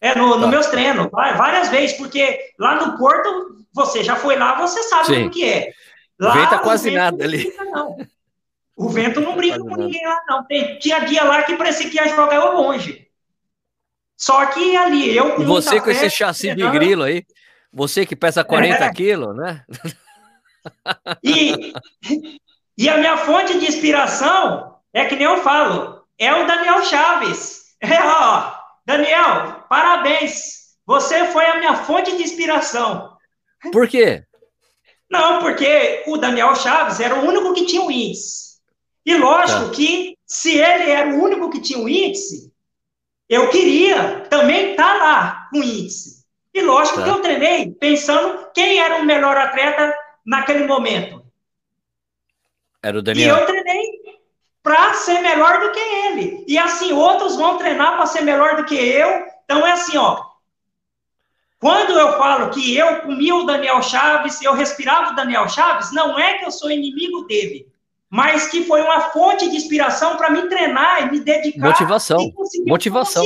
É, 0.00 0.14
no, 0.14 0.32
tá. 0.32 0.38
no 0.38 0.48
meus 0.48 0.66
treinos, 0.66 1.08
várias 1.10 1.70
vezes, 1.70 1.96
porque 1.96 2.38
lá 2.58 2.76
no 2.76 2.96
Porto, 2.96 3.64
você 3.72 4.04
já 4.04 4.14
foi 4.14 4.36
lá, 4.36 4.54
você 4.56 4.82
sabe 4.84 5.24
o 5.24 5.30
que 5.30 5.44
é. 5.44 5.72
Lá, 6.20 6.32
Venta 6.32 6.58
quase 6.58 6.90
nada 6.90 7.24
ali. 7.24 7.38
Brinca, 7.38 7.64
não. 7.64 7.96
O 8.76 8.88
vento 8.88 9.20
não 9.20 9.36
brinca 9.36 9.58
com 9.58 9.76
ninguém 9.76 10.04
lá, 10.04 10.22
não. 10.28 10.44
Tem, 10.44 10.78
tinha 10.78 11.00
dia 11.00 11.24
lá 11.24 11.42
que 11.42 11.56
parecia 11.56 11.90
que 11.90 11.96
ia 11.96 12.08
jogar 12.08 12.44
longe. 12.44 13.08
Só 14.16 14.46
que 14.46 14.76
ali, 14.76 15.16
eu 15.16 15.34
com 15.34 15.42
E 15.42 15.44
você 15.44 15.80
com 15.80 15.90
esse 15.90 16.10
chassi 16.10 16.54
de 16.54 16.70
grilo 16.70 17.04
aí, 17.04 17.24
você 17.72 18.04
que 18.04 18.16
pesa 18.16 18.44
40 18.44 18.84
é. 18.84 18.92
quilos, 18.92 19.36
né? 19.36 19.64
E, 21.22 21.72
e 22.76 22.88
a 22.88 22.96
minha 22.98 23.16
fonte 23.16 23.58
de 23.58 23.66
inspiração 23.66 24.76
é 24.92 25.04
que 25.04 25.16
nem 25.16 25.24
eu 25.24 25.42
falo, 25.42 26.02
é 26.18 26.32
o 26.32 26.46
Daniel 26.46 26.84
Chaves. 26.84 27.76
É, 27.80 28.02
ó, 28.02 28.54
Daniel, 28.84 29.64
parabéns. 29.68 30.76
Você 30.86 31.26
foi 31.26 31.46
a 31.46 31.58
minha 31.58 31.76
fonte 31.76 32.16
de 32.16 32.22
inspiração. 32.22 33.16
Por 33.72 33.86
quê? 33.86 34.24
Não, 35.10 35.38
porque 35.40 36.04
o 36.06 36.16
Daniel 36.16 36.54
Chaves 36.56 37.00
era 37.00 37.14
o 37.14 37.24
único 37.26 37.54
que 37.54 37.66
tinha 37.66 37.82
o 37.82 37.90
índice. 37.90 38.58
E 39.04 39.16
lógico 39.16 39.66
tá. 39.66 39.70
que 39.70 40.16
se 40.26 40.58
ele 40.58 40.90
era 40.90 41.10
o 41.10 41.22
único 41.22 41.50
que 41.50 41.60
tinha 41.60 41.78
o 41.78 41.88
índice, 41.88 42.52
eu 43.28 43.48
queria 43.50 44.26
também 44.28 44.72
estar 44.72 44.98
tá 44.98 44.98
lá 44.98 45.48
com 45.50 45.60
o 45.60 45.64
índice. 45.64 46.24
E 46.52 46.62
lógico 46.62 46.98
tá. 46.98 47.04
que 47.04 47.10
eu 47.10 47.22
treinei 47.22 47.70
pensando 47.70 48.48
quem 48.54 48.80
era 48.80 48.96
o 48.96 49.04
melhor 49.04 49.36
atleta 49.36 49.94
naquele 50.28 50.66
momento. 50.66 51.24
Era 52.82 52.98
o 52.98 53.02
Daniel. 53.02 53.36
E 53.36 53.40
eu 53.40 53.46
treinei 53.46 54.18
para 54.62 54.92
ser 54.92 55.20
melhor 55.20 55.60
do 55.60 55.72
que 55.72 55.80
ele. 55.80 56.44
E 56.46 56.58
assim, 56.58 56.92
outros 56.92 57.36
vão 57.36 57.56
treinar 57.56 57.96
para 57.96 58.04
ser 58.04 58.20
melhor 58.20 58.56
do 58.56 58.64
que 58.66 58.74
eu. 58.74 59.26
Então 59.44 59.66
é 59.66 59.72
assim, 59.72 59.96
ó. 59.96 60.28
Quando 61.58 61.98
eu 61.98 62.18
falo 62.18 62.50
que 62.50 62.76
eu 62.76 63.00
comi 63.00 63.32
o 63.32 63.44
Daniel 63.44 63.82
Chaves, 63.82 64.40
eu 64.42 64.52
respirava 64.52 65.12
o 65.12 65.16
Daniel 65.16 65.48
Chaves, 65.48 65.90
não 65.92 66.18
é 66.18 66.34
que 66.34 66.44
eu 66.44 66.52
sou 66.52 66.70
inimigo 66.70 67.22
dele, 67.22 67.66
mas 68.08 68.46
que 68.46 68.62
foi 68.64 68.80
uma 68.80 69.00
fonte 69.10 69.50
de 69.50 69.56
inspiração 69.56 70.16
para 70.16 70.30
me 70.30 70.42
treinar 70.48 71.02
e 71.02 71.10
me 71.10 71.20
dedicar. 71.20 71.66
Motivação. 71.66 72.32
Motivação. 72.64 73.24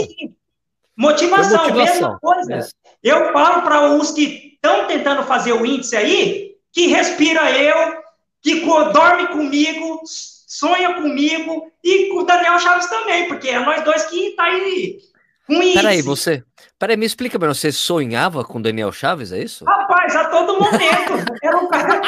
Motivação, 0.96 1.58
motivação, 1.58 1.74
mesma 1.74 2.18
coisa. 2.20 2.54
É. 2.54 2.62
Eu 3.02 3.32
falo 3.32 3.62
para 3.62 3.92
os 3.96 4.12
que 4.12 4.52
estão 4.54 4.86
tentando 4.86 5.24
fazer 5.24 5.52
o 5.52 5.66
índice 5.66 5.96
aí, 5.96 6.51
que 6.72 6.86
respira 6.86 7.50
eu, 7.52 8.02
que 8.40 8.64
dorme 8.92 9.28
comigo, 9.28 10.00
sonha 10.04 10.94
comigo, 10.94 11.70
e 11.84 12.08
com 12.08 12.18
o 12.18 12.24
Daniel 12.24 12.58
Chaves 12.58 12.86
também, 12.86 13.28
porque 13.28 13.48
é 13.48 13.60
nós 13.60 13.82
dois 13.84 14.04
que 14.06 14.30
tá 14.30 14.44
aí 14.44 14.98
com 15.46 15.62
isso. 15.62 15.74
Peraí, 15.74 16.02
você. 16.02 16.44
Peraí, 16.78 16.96
me 16.96 17.06
explica, 17.06 17.38
mas 17.38 17.58
você 17.58 17.70
sonhava 17.70 18.44
com 18.44 18.58
o 18.58 18.62
Daniel 18.62 18.90
Chaves, 18.90 19.32
é 19.32 19.42
isso? 19.42 19.64
Rapaz, 19.64 20.16
a 20.16 20.24
todo 20.26 20.58
momento. 20.58 21.12
Era 21.42 21.56
um 21.58 21.68
cara. 21.68 22.00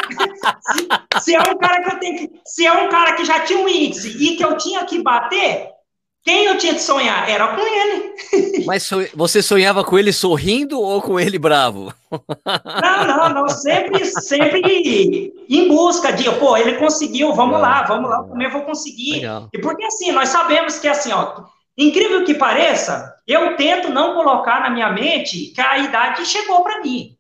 se, 0.73 1.21
se, 1.21 1.35
é 1.35 1.41
um 1.41 1.59
cara 1.59 1.83
que 1.83 1.95
eu 1.95 1.99
tenho 2.01 2.19
que. 2.19 2.41
Se 2.45 2.67
é 2.67 2.73
um 2.73 2.89
cara 2.89 3.13
que 3.15 3.25
já 3.25 3.41
tinha 3.41 3.59
um 3.59 3.69
índice 3.69 4.09
e 4.09 4.37
que 4.37 4.45
eu 4.45 4.57
tinha 4.57 4.85
que 4.85 5.03
bater, 5.03 5.69
quem 6.25 6.47
eu 6.47 6.57
tinha 6.57 6.73
que 6.73 6.81
sonhar? 6.81 7.29
Era 7.29 7.55
com 7.55 7.61
ele. 7.61 8.15
Mas 8.65 8.89
você 9.15 9.43
sonhava 9.43 9.85
com 9.85 9.99
ele 9.99 10.11
sorrindo 10.11 10.81
ou 10.81 11.03
com 11.03 11.21
ele 11.21 11.39
bravo? 11.39 11.93
Não, 12.11 13.07
não, 13.07 13.29
não. 13.29 13.49
Sempre, 13.49 14.03
sempre 14.07 15.35
em 15.51 15.69
busca 15.69 16.11
de, 16.15 16.31
pô, 16.39 16.57
ele 16.57 16.79
conseguiu, 16.79 17.35
vamos 17.35 17.61
lá, 17.61 17.83
vamos 17.83 18.09
lá, 18.09 18.21
eu 18.21 18.25
também 18.25 18.49
vou 18.49 18.63
conseguir. 18.63 19.17
Legal. 19.17 19.51
E 19.53 19.59
porque 19.61 19.85
assim, 19.85 20.13
nós 20.13 20.31
sabemos 20.31 20.79
que 20.79 20.89
assim, 20.89 21.13
ó, 21.13 21.45
incrível 21.77 22.25
que 22.25 22.33
pareça, 22.33 23.15
eu 23.27 23.55
tento 23.57 23.91
não 23.91 24.15
colocar 24.15 24.61
na 24.61 24.71
minha 24.71 24.91
mente 24.91 25.53
que 25.55 25.61
a 25.61 25.77
idade 25.77 26.25
chegou 26.25 26.63
para 26.63 26.81
mim. 26.81 27.19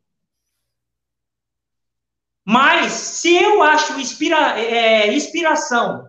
Mas 2.43 2.93
se 2.93 3.37
eu 3.37 3.63
acho 3.63 4.01
inspira, 4.01 4.59
é, 4.59 5.13
inspiração 5.13 6.09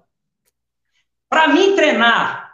para 1.29 1.49
mim 1.49 1.75
treinar 1.75 2.44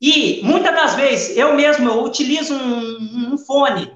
e 0.00 0.40
muitas 0.42 0.74
das 0.74 0.94
vezes 0.94 1.36
eu 1.36 1.54
mesmo 1.54 1.88
eu 1.88 2.02
utilizo 2.02 2.54
um, 2.54 3.32
um, 3.32 3.38
fone, 3.38 3.92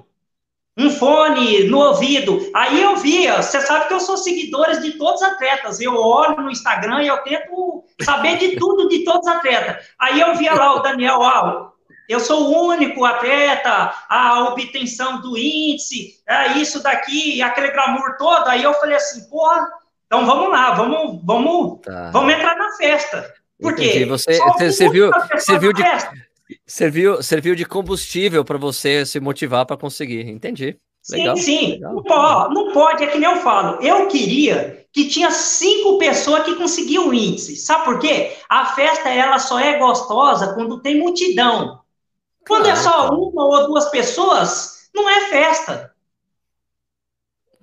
um 0.77 0.89
fone 0.89 1.65
no 1.65 1.79
ouvido. 1.79 2.49
Aí 2.55 2.81
eu 2.81 2.95
via, 2.95 3.41
você 3.41 3.61
sabe 3.61 3.87
que 3.87 3.93
eu 3.93 3.99
sou 3.99 4.17
seguidores 4.17 4.81
de 4.81 4.93
todos 4.93 5.21
os 5.21 5.27
atletas. 5.27 5.79
Eu 5.79 5.95
olho 5.95 6.41
no 6.41 6.49
Instagram 6.49 7.03
e 7.03 7.07
eu 7.07 7.17
tento 7.19 7.83
saber 8.01 8.37
de 8.37 8.55
tudo 8.57 8.89
de 8.89 9.03
todos 9.03 9.27
os 9.27 9.33
atletas. 9.33 9.85
Aí 9.99 10.19
eu 10.19 10.35
via 10.35 10.53
lá 10.53 10.75
o 10.75 10.79
Daniel, 10.79 11.21
ah, 11.21 11.71
eu 12.09 12.19
sou 12.19 12.49
o 12.49 12.67
único 12.67 13.05
atleta, 13.05 13.93
a 14.09 14.43
obtenção 14.49 15.21
do 15.21 15.37
índice, 15.37 16.21
é 16.27 16.57
isso 16.57 16.81
daqui, 16.81 17.41
aquele 17.41 17.71
glamour 17.71 18.17
todo. 18.17 18.47
Aí 18.47 18.63
eu 18.63 18.73
falei 18.73 18.97
assim, 18.97 19.29
porra, 19.29 19.65
então 20.07 20.25
vamos 20.25 20.49
lá, 20.49 20.71
vamos, 20.71 21.21
vamos, 21.23 21.79
tá. 21.81 22.09
vamos 22.11 22.33
entrar 22.33 22.55
na 22.57 22.75
festa. 22.75 23.33
Por 23.61 23.75
quê? 23.75 24.05
Você, 24.05 24.39
você, 24.39 24.71
serviu, 24.71 25.11
serviu, 25.37 25.71
de, 25.71 25.83
serviu, 26.65 27.21
serviu 27.21 27.55
de 27.55 27.65
combustível 27.65 28.43
para 28.43 28.57
você 28.57 29.05
se 29.05 29.19
motivar 29.19 29.65
para 29.65 29.77
conseguir. 29.77 30.27
Entendi. 30.27 30.77
Legal, 31.09 31.37
sim, 31.37 31.43
sim. 31.43 31.71
Legal. 31.73 31.93
Não, 31.93 32.03
pode, 32.03 32.53
não 32.53 32.73
pode, 32.73 33.03
é 33.03 33.07
que 33.07 33.19
nem 33.19 33.29
eu 33.29 33.37
falo. 33.37 33.81
Eu 33.81 34.07
queria 34.07 34.85
que 34.91 35.07
tinha 35.07 35.31
cinco 35.31 35.97
pessoas 35.99 36.43
que 36.43 36.55
conseguiam 36.55 37.07
o 37.07 37.13
índice. 37.13 37.55
Sabe 37.55 37.85
por 37.85 37.99
quê? 37.99 38.35
A 38.49 38.65
festa 38.65 39.09
ela 39.09 39.37
só 39.37 39.59
é 39.59 39.77
gostosa 39.77 40.53
quando 40.53 40.81
tem 40.81 40.99
multidão. 40.99 41.79
Quando 42.47 42.63
claro, 42.63 42.79
é 42.79 42.81
só 42.81 42.91
claro. 43.07 43.21
uma 43.21 43.45
ou 43.45 43.67
duas 43.67 43.89
pessoas, 43.89 44.89
não 44.93 45.07
é 45.07 45.21
festa. 45.29 45.93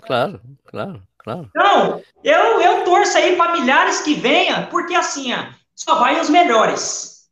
Claro, 0.01 0.41
claro, 0.65 1.03
claro. 1.19 1.51
Então, 1.55 2.03
eu, 2.23 2.61
eu 2.61 2.85
torço 2.85 3.19
aí 3.19 3.37
para 3.37 3.61
milhares 3.61 4.01
que 4.01 4.15
venham, 4.15 4.67
porque 4.67 4.95
assim, 4.95 5.33
ó, 5.35 5.58
só 5.79 5.95
vai 6.01 6.21
os 6.21 6.29
melhores. 6.29 7.29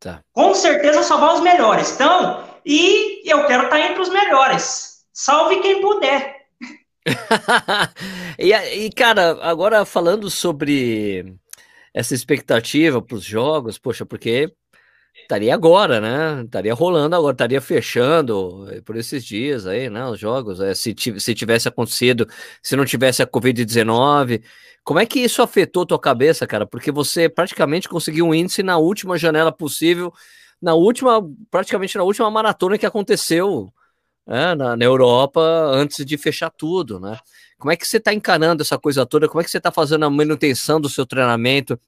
Tá. 0.00 0.22
Com 0.32 0.52
certeza 0.54 1.04
só 1.04 1.18
vai 1.18 1.34
os 1.34 1.40
melhores. 1.40 1.92
Então, 1.92 2.44
e 2.64 3.22
eu 3.24 3.46
quero 3.46 3.64
estar 3.64 3.78
entre 3.78 4.02
os 4.02 4.08
melhores. 4.08 5.04
Salve 5.12 5.60
quem 5.60 5.80
puder. 5.80 6.46
e, 8.36 8.52
e, 8.52 8.90
cara, 8.90 9.38
agora 9.40 9.84
falando 9.84 10.28
sobre 10.28 11.36
essa 11.94 12.12
expectativa 12.12 13.00
para 13.00 13.16
os 13.16 13.24
jogos, 13.24 13.78
poxa, 13.78 14.04
porque 14.04 14.52
estaria 15.26 15.52
agora, 15.54 16.00
né? 16.00 16.44
Estaria 16.44 16.72
rolando 16.72 17.16
agora, 17.16 17.34
estaria 17.34 17.60
fechando 17.60 18.66
eh, 18.70 18.80
por 18.80 18.96
esses 18.96 19.24
dias 19.24 19.66
aí, 19.66 19.90
né? 19.90 20.06
Os 20.06 20.18
jogos, 20.18 20.60
é, 20.60 20.74
se, 20.74 20.94
se 21.18 21.34
tivesse 21.34 21.68
acontecido, 21.68 22.26
se 22.62 22.76
não 22.76 22.84
tivesse 22.84 23.22
a 23.22 23.26
Covid-19. 23.26 24.42
Como 24.84 25.00
é 25.00 25.06
que 25.06 25.18
isso 25.20 25.42
afetou 25.42 25.84
tua 25.84 25.98
cabeça, 25.98 26.46
cara? 26.46 26.64
Porque 26.66 26.92
você 26.92 27.28
praticamente 27.28 27.88
conseguiu 27.88 28.26
um 28.26 28.34
índice 28.34 28.62
na 28.62 28.78
última 28.78 29.18
janela 29.18 29.52
possível, 29.52 30.12
na 30.62 30.74
última, 30.74 31.20
praticamente 31.50 31.96
na 31.96 32.04
última 32.04 32.30
maratona 32.30 32.78
que 32.78 32.86
aconteceu 32.86 33.72
né, 34.26 34.54
na, 34.54 34.76
na 34.76 34.84
Europa 34.84 35.40
antes 35.40 36.04
de 36.04 36.16
fechar 36.16 36.50
tudo, 36.50 37.00
né? 37.00 37.18
Como 37.58 37.72
é 37.72 37.76
que 37.76 37.86
você 37.86 37.96
está 37.96 38.12
encarando 38.12 38.62
essa 38.62 38.78
coisa 38.78 39.06
toda? 39.06 39.28
Como 39.28 39.40
é 39.40 39.44
que 39.44 39.50
você 39.50 39.58
está 39.58 39.72
fazendo 39.72 40.04
a 40.04 40.10
manutenção 40.10 40.80
do 40.80 40.88
seu 40.88 41.06
treinamento? 41.06 41.78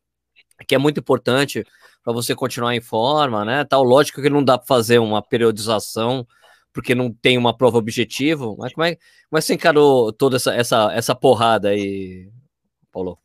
Que 0.66 0.74
é 0.74 0.78
muito 0.78 1.00
importante 1.00 1.64
para 2.02 2.12
você 2.12 2.34
continuar 2.34 2.74
em 2.74 2.80
forma, 2.80 3.44
né? 3.44 3.64
Tal, 3.64 3.82
lógico 3.82 4.22
que 4.22 4.30
não 4.30 4.42
dá 4.42 4.58
para 4.58 4.66
fazer 4.66 4.98
uma 4.98 5.22
periodização 5.22 6.26
porque 6.72 6.94
não 6.94 7.12
tem 7.12 7.36
uma 7.36 7.56
prova 7.56 7.78
objetivo, 7.78 8.56
mas 8.58 8.72
como 8.72 8.84
é, 8.84 8.94
como 8.94 9.36
é 9.36 9.40
que 9.40 9.46
você 9.46 9.54
encarou 9.54 10.12
toda 10.12 10.36
essa, 10.36 10.54
essa, 10.54 10.92
essa 10.92 11.14
porrada 11.14 11.70
aí, 11.70 12.30
Paulo? 12.92 13.18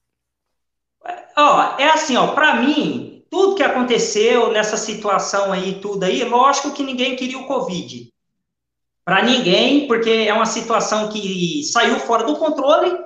Ó, 1.37 1.77
é 1.77 1.89
assim, 1.89 2.15
ó, 2.15 2.33
para 2.33 2.55
mim, 2.55 3.23
tudo 3.29 3.55
que 3.55 3.63
aconteceu 3.63 4.51
nessa 4.51 4.77
situação 4.77 5.51
aí, 5.51 5.79
tudo 5.79 6.03
aí, 6.03 6.23
lógico 6.23 6.71
que 6.71 6.83
ninguém 6.83 7.15
queria 7.15 7.37
o 7.37 7.47
Covid. 7.47 8.11
Para 9.05 9.21
ninguém, 9.21 9.87
porque 9.87 10.09
é 10.09 10.33
uma 10.33 10.45
situação 10.45 11.09
que 11.09 11.63
saiu 11.63 11.99
fora 11.99 12.23
do 12.23 12.37
controle, 12.37 12.97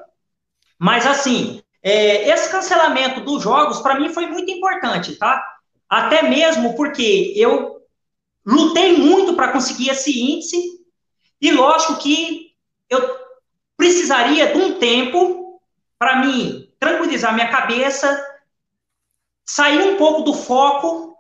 mas 0.78 1.06
assim, 1.06 1.62
é, 1.82 2.30
esse 2.30 2.50
cancelamento 2.50 3.22
dos 3.22 3.44
jogos, 3.44 3.80
para 3.80 4.00
mim, 4.00 4.10
foi 4.10 4.28
muito 4.28 4.52
importante, 4.52 5.16
tá? 5.16 5.44
Até 5.90 6.24
mesmo 6.24 6.76
porque 6.76 7.34
eu 7.36 7.82
lutei 8.46 8.98
muito 8.98 9.34
para 9.34 9.52
conseguir 9.52 9.90
esse 9.90 10.20
índice, 10.20 10.78
e 11.40 11.52
lógico 11.52 11.98
que 11.98 12.52
eu 12.90 13.18
precisaria 13.76 14.48
de 14.48 14.58
um 14.58 14.80
tempo 14.80 15.62
para 16.00 16.18
mim 16.18 16.72
tranquilizar 16.80 17.34
minha 17.34 17.50
cabeça, 17.50 18.26
sair 19.46 19.82
um 19.82 19.98
pouco 19.98 20.24
do 20.24 20.34
foco, 20.34 21.18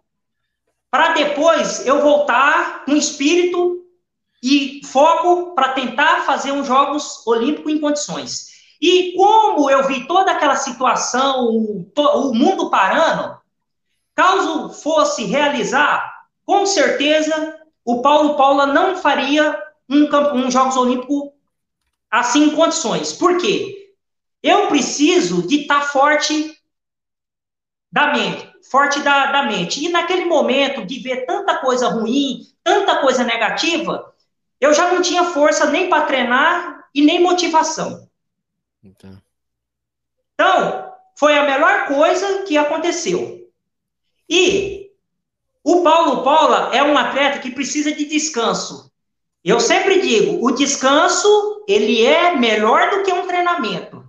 para 0.89 1.13
depois 1.13 1.85
eu 1.85 2.01
voltar 2.01 2.85
com 2.85 2.95
espírito 2.95 3.85
e 4.41 4.81
foco 4.85 5.53
para 5.53 5.73
tentar 5.73 6.25
fazer 6.25 6.51
uns 6.51 6.67
Jogos 6.67 7.25
Olímpicos 7.25 7.71
em 7.71 7.79
condições. 7.79 8.56
E 8.81 9.13
como 9.15 9.69
eu 9.69 9.87
vi 9.87 10.05
toda 10.07 10.31
aquela 10.31 10.55
situação, 10.55 11.47
o 11.47 12.33
mundo 12.33 12.69
parando, 12.69 13.37
Caso 14.17 14.69
fosse 14.69 15.25
realizar, 15.25 16.25
com 16.43 16.65
certeza 16.65 17.55
o 17.85 18.01
Paulo 18.01 18.35
Paula 18.35 18.65
não 18.65 18.97
faria 18.97 19.55
um, 19.87 20.09
um 20.33 20.49
Jogos 20.49 20.75
Olímpicos 20.75 21.29
assim 22.09 22.45
em 22.45 22.55
condições. 22.55 23.13
Por 23.13 23.37
quê? 23.37 23.93
Eu 24.41 24.69
preciso 24.69 25.47
de 25.47 25.61
estar 25.61 25.81
tá 25.81 25.85
forte 25.85 26.57
da 27.91 28.11
mente, 28.11 28.51
forte 28.71 28.99
da, 29.01 29.31
da 29.31 29.43
mente. 29.43 29.85
E 29.85 29.89
naquele 29.89 30.25
momento 30.25 30.83
de 30.83 30.97
ver 30.97 31.27
tanta 31.27 31.59
coisa 31.59 31.87
ruim, 31.87 32.41
tanta 32.63 32.97
coisa 32.97 33.23
negativa, 33.23 34.15
eu 34.59 34.73
já 34.73 34.91
não 34.91 34.99
tinha 34.99 35.25
força 35.25 35.69
nem 35.69 35.91
para 35.91 36.07
treinar 36.07 36.89
e 36.91 37.03
nem 37.03 37.21
motivação. 37.21 38.06
Então. 38.87 39.21
então, 40.33 40.93
foi 41.15 41.37
a 41.37 41.43
melhor 41.43 41.87
coisa 41.87 42.43
que 42.43 42.57
aconteceu. 42.57 43.51
E 44.29 44.91
o 45.63 45.83
Paulo 45.83 46.23
Paula 46.23 46.71
é 46.73 46.81
um 46.81 46.97
atleta 46.97 47.39
que 47.39 47.51
precisa 47.51 47.91
de 47.91 48.05
descanso. 48.05 48.91
Eu 49.43 49.59
sempre 49.59 50.01
digo, 50.01 50.45
o 50.45 50.51
descanso, 50.51 51.65
ele 51.67 52.05
é 52.05 52.35
melhor 52.35 52.89
do 52.89 53.03
que 53.03 53.11
um 53.11 53.27
treinamento. 53.27 54.07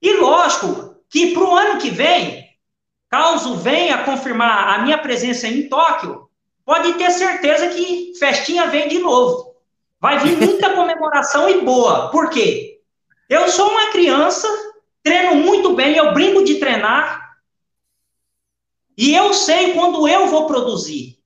E 0.00 0.12
lógico 0.14 0.96
que 1.08 1.32
para 1.32 1.42
o 1.42 1.54
ano 1.54 1.80
que 1.80 1.90
vem, 1.90 2.48
caso 3.08 3.56
venha 3.56 4.04
confirmar 4.04 4.74
a 4.74 4.82
minha 4.82 4.98
presença 4.98 5.46
em 5.46 5.68
Tóquio, 5.68 6.28
pode 6.64 6.94
ter 6.94 7.10
certeza 7.10 7.68
que 7.68 8.12
festinha 8.18 8.66
vem 8.66 8.88
de 8.88 8.98
novo. 8.98 9.56
Vai 10.00 10.18
vir 10.18 10.36
muita 10.36 10.74
comemoração 10.76 11.48
e 11.48 11.60
boa. 11.62 12.10
Por 12.10 12.30
quê? 12.30 12.77
Eu 13.28 13.48
sou 13.48 13.70
uma 13.70 13.90
criança, 13.90 14.48
treino 15.02 15.34
muito 15.34 15.74
bem, 15.74 15.96
eu 15.96 16.12
brinco 16.14 16.44
de 16.44 16.56
treinar, 16.56 17.28
e 18.96 19.14
eu 19.14 19.32
sei 19.32 19.74
quando 19.74 20.08
eu 20.08 20.26
vou 20.26 20.46
produzir. 20.46 21.18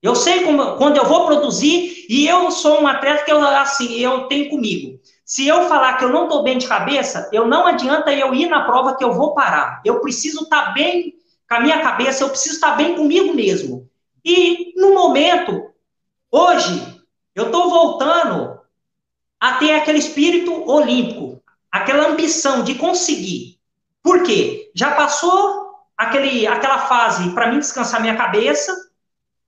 Eu 0.00 0.14
sei 0.14 0.44
como, 0.44 0.76
quando 0.76 0.96
eu 0.96 1.04
vou 1.06 1.26
produzir 1.26 2.06
e 2.08 2.26
eu 2.26 2.50
sou 2.50 2.82
um 2.82 2.86
atleta 2.86 3.24
que 3.24 3.32
eu, 3.32 3.40
assim, 3.40 3.94
eu 3.94 4.28
tenho 4.28 4.50
comigo. 4.50 5.00
Se 5.24 5.46
eu 5.46 5.66
falar 5.66 5.94
que 5.94 6.04
eu 6.04 6.10
não 6.10 6.24
estou 6.24 6.42
bem 6.42 6.58
de 6.58 6.66
cabeça, 6.66 7.30
eu 7.32 7.46
não 7.46 7.66
adianta 7.66 8.12
eu 8.12 8.34
ir 8.34 8.46
na 8.46 8.64
prova 8.64 8.96
que 8.96 9.04
eu 9.04 9.12
vou 9.12 9.34
parar. 9.34 9.80
Eu 9.84 10.00
preciso 10.00 10.44
estar 10.44 10.66
tá 10.66 10.70
bem 10.72 11.14
com 11.48 11.54
a 11.54 11.60
minha 11.60 11.80
cabeça, 11.82 12.22
eu 12.22 12.28
preciso 12.28 12.56
estar 12.56 12.72
tá 12.72 12.76
bem 12.76 12.94
comigo 12.94 13.34
mesmo. 13.34 13.88
E 14.24 14.74
no 14.76 14.94
momento, 14.94 15.70
hoje, 16.30 17.02
eu 17.34 17.46
estou 17.46 17.70
voltando 17.70 18.60
a 19.44 19.58
ter 19.58 19.72
aquele 19.72 19.98
espírito 19.98 20.66
olímpico, 20.66 21.38
aquela 21.70 22.08
ambição 22.08 22.64
de 22.64 22.76
conseguir. 22.76 23.58
Por 24.02 24.22
quê? 24.22 24.70
Já 24.74 24.92
passou 24.92 25.84
aquele, 25.98 26.46
aquela 26.46 26.78
fase 26.78 27.28
para 27.34 27.52
mim 27.52 27.58
descansar 27.58 28.00
minha 28.00 28.16
cabeça. 28.16 28.74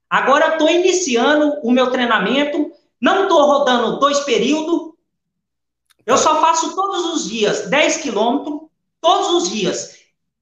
Agora 0.07 0.49
estou 0.49 0.69
iniciando 0.69 1.59
o 1.63 1.71
meu 1.71 1.89
treinamento, 1.89 2.71
não 3.01 3.23
estou 3.23 3.43
rodando 3.47 3.97
dois 3.97 4.19
períodos. 4.19 4.93
Eu 6.05 6.15
só 6.15 6.41
faço 6.41 6.75
todos 6.75 7.15
os 7.15 7.27
dias 7.27 7.67
10 7.67 7.97
quilômetros, 7.97 8.69
todos 9.01 9.29
os 9.29 9.49
dias, 9.49 9.97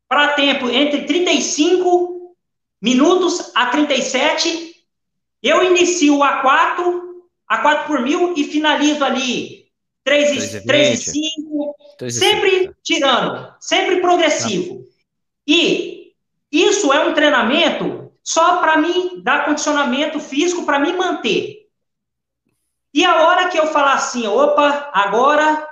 para 0.10 0.34
tempo 0.34 0.70
entre 0.70 1.06
35 1.06 2.36
minutos 2.82 3.54
a 3.56 3.68
37. 3.68 4.86
Eu 5.42 5.64
inicio 5.64 6.22
a 6.22 6.42
4, 6.42 7.05
a 7.48 7.60
4 7.60 7.88
por 7.88 8.02
mil 8.02 8.34
e 8.36 8.44
finalizo 8.44 9.04
ali 9.04 9.66
3, 10.04 10.64
3 10.64 11.08
e 11.08 11.12
5, 11.12 11.76
sempre 12.12 12.76
tirando, 12.84 13.54
sempre 13.60 14.02
progressivo. 14.02 14.84
Tá. 14.84 14.90
E 15.48 16.14
isso 16.52 16.94
é 16.94 17.08
um 17.08 17.14
treinamento 17.14 18.12
só 18.24 18.58
para 18.58 18.78
mim 18.78 19.22
dar 19.24 19.46
condicionamento 19.46 20.20
físico 20.20 20.66
para 20.66 20.80
me 20.80 20.94
manter. 20.94 21.68
E 22.94 23.04
a 23.04 23.28
hora 23.28 23.50
que 23.50 23.58
eu 23.58 23.68
falar 23.68 23.94
assim, 23.94 24.26
opa, 24.26 24.90
agora 24.94 25.68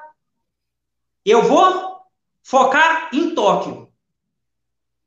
eu 1.25 1.43
vou 1.43 2.01
focar 2.43 3.09
em 3.13 3.33
Tóquio. 3.33 3.89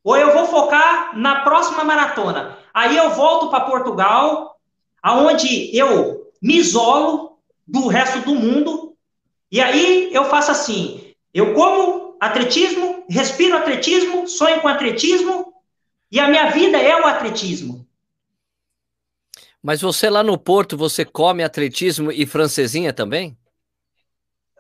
Ou 0.03 0.17
eu 0.17 0.33
vou 0.33 0.47
focar 0.47 1.19
na 1.19 1.43
próxima 1.43 1.85
maratona. 1.85 2.57
Aí 2.73 2.97
eu 2.97 3.11
volto 3.11 3.51
para 3.51 3.65
Portugal, 3.65 4.59
aonde 5.03 5.77
eu 5.77 6.26
me 6.47 6.59
isolo 6.59 7.41
do 7.67 7.89
resto 7.89 8.21
do 8.21 8.37
mundo. 8.37 8.97
E 9.51 9.61
aí 9.61 10.11
eu 10.13 10.27
faço 10.27 10.53
assim: 10.53 11.13
eu 11.35 11.55
como 11.55 12.17
atletismo, 12.21 13.05
respiro 13.11 13.57
atletismo, 13.57 14.29
sonho 14.29 14.61
com 14.61 14.69
atletismo 14.69 15.53
e 16.11 16.21
a 16.21 16.29
minha 16.29 16.51
vida 16.51 16.79
é 16.79 16.95
o 17.03 17.05
atletismo. 17.05 17.85
Mas 19.61 19.81
você 19.81 20.09
lá 20.09 20.23
no 20.23 20.39
Porto, 20.39 20.77
você 20.77 21.05
come 21.05 21.43
atletismo 21.43 22.13
e 22.13 22.25
francesinha 22.25 22.93
também? 22.93 23.37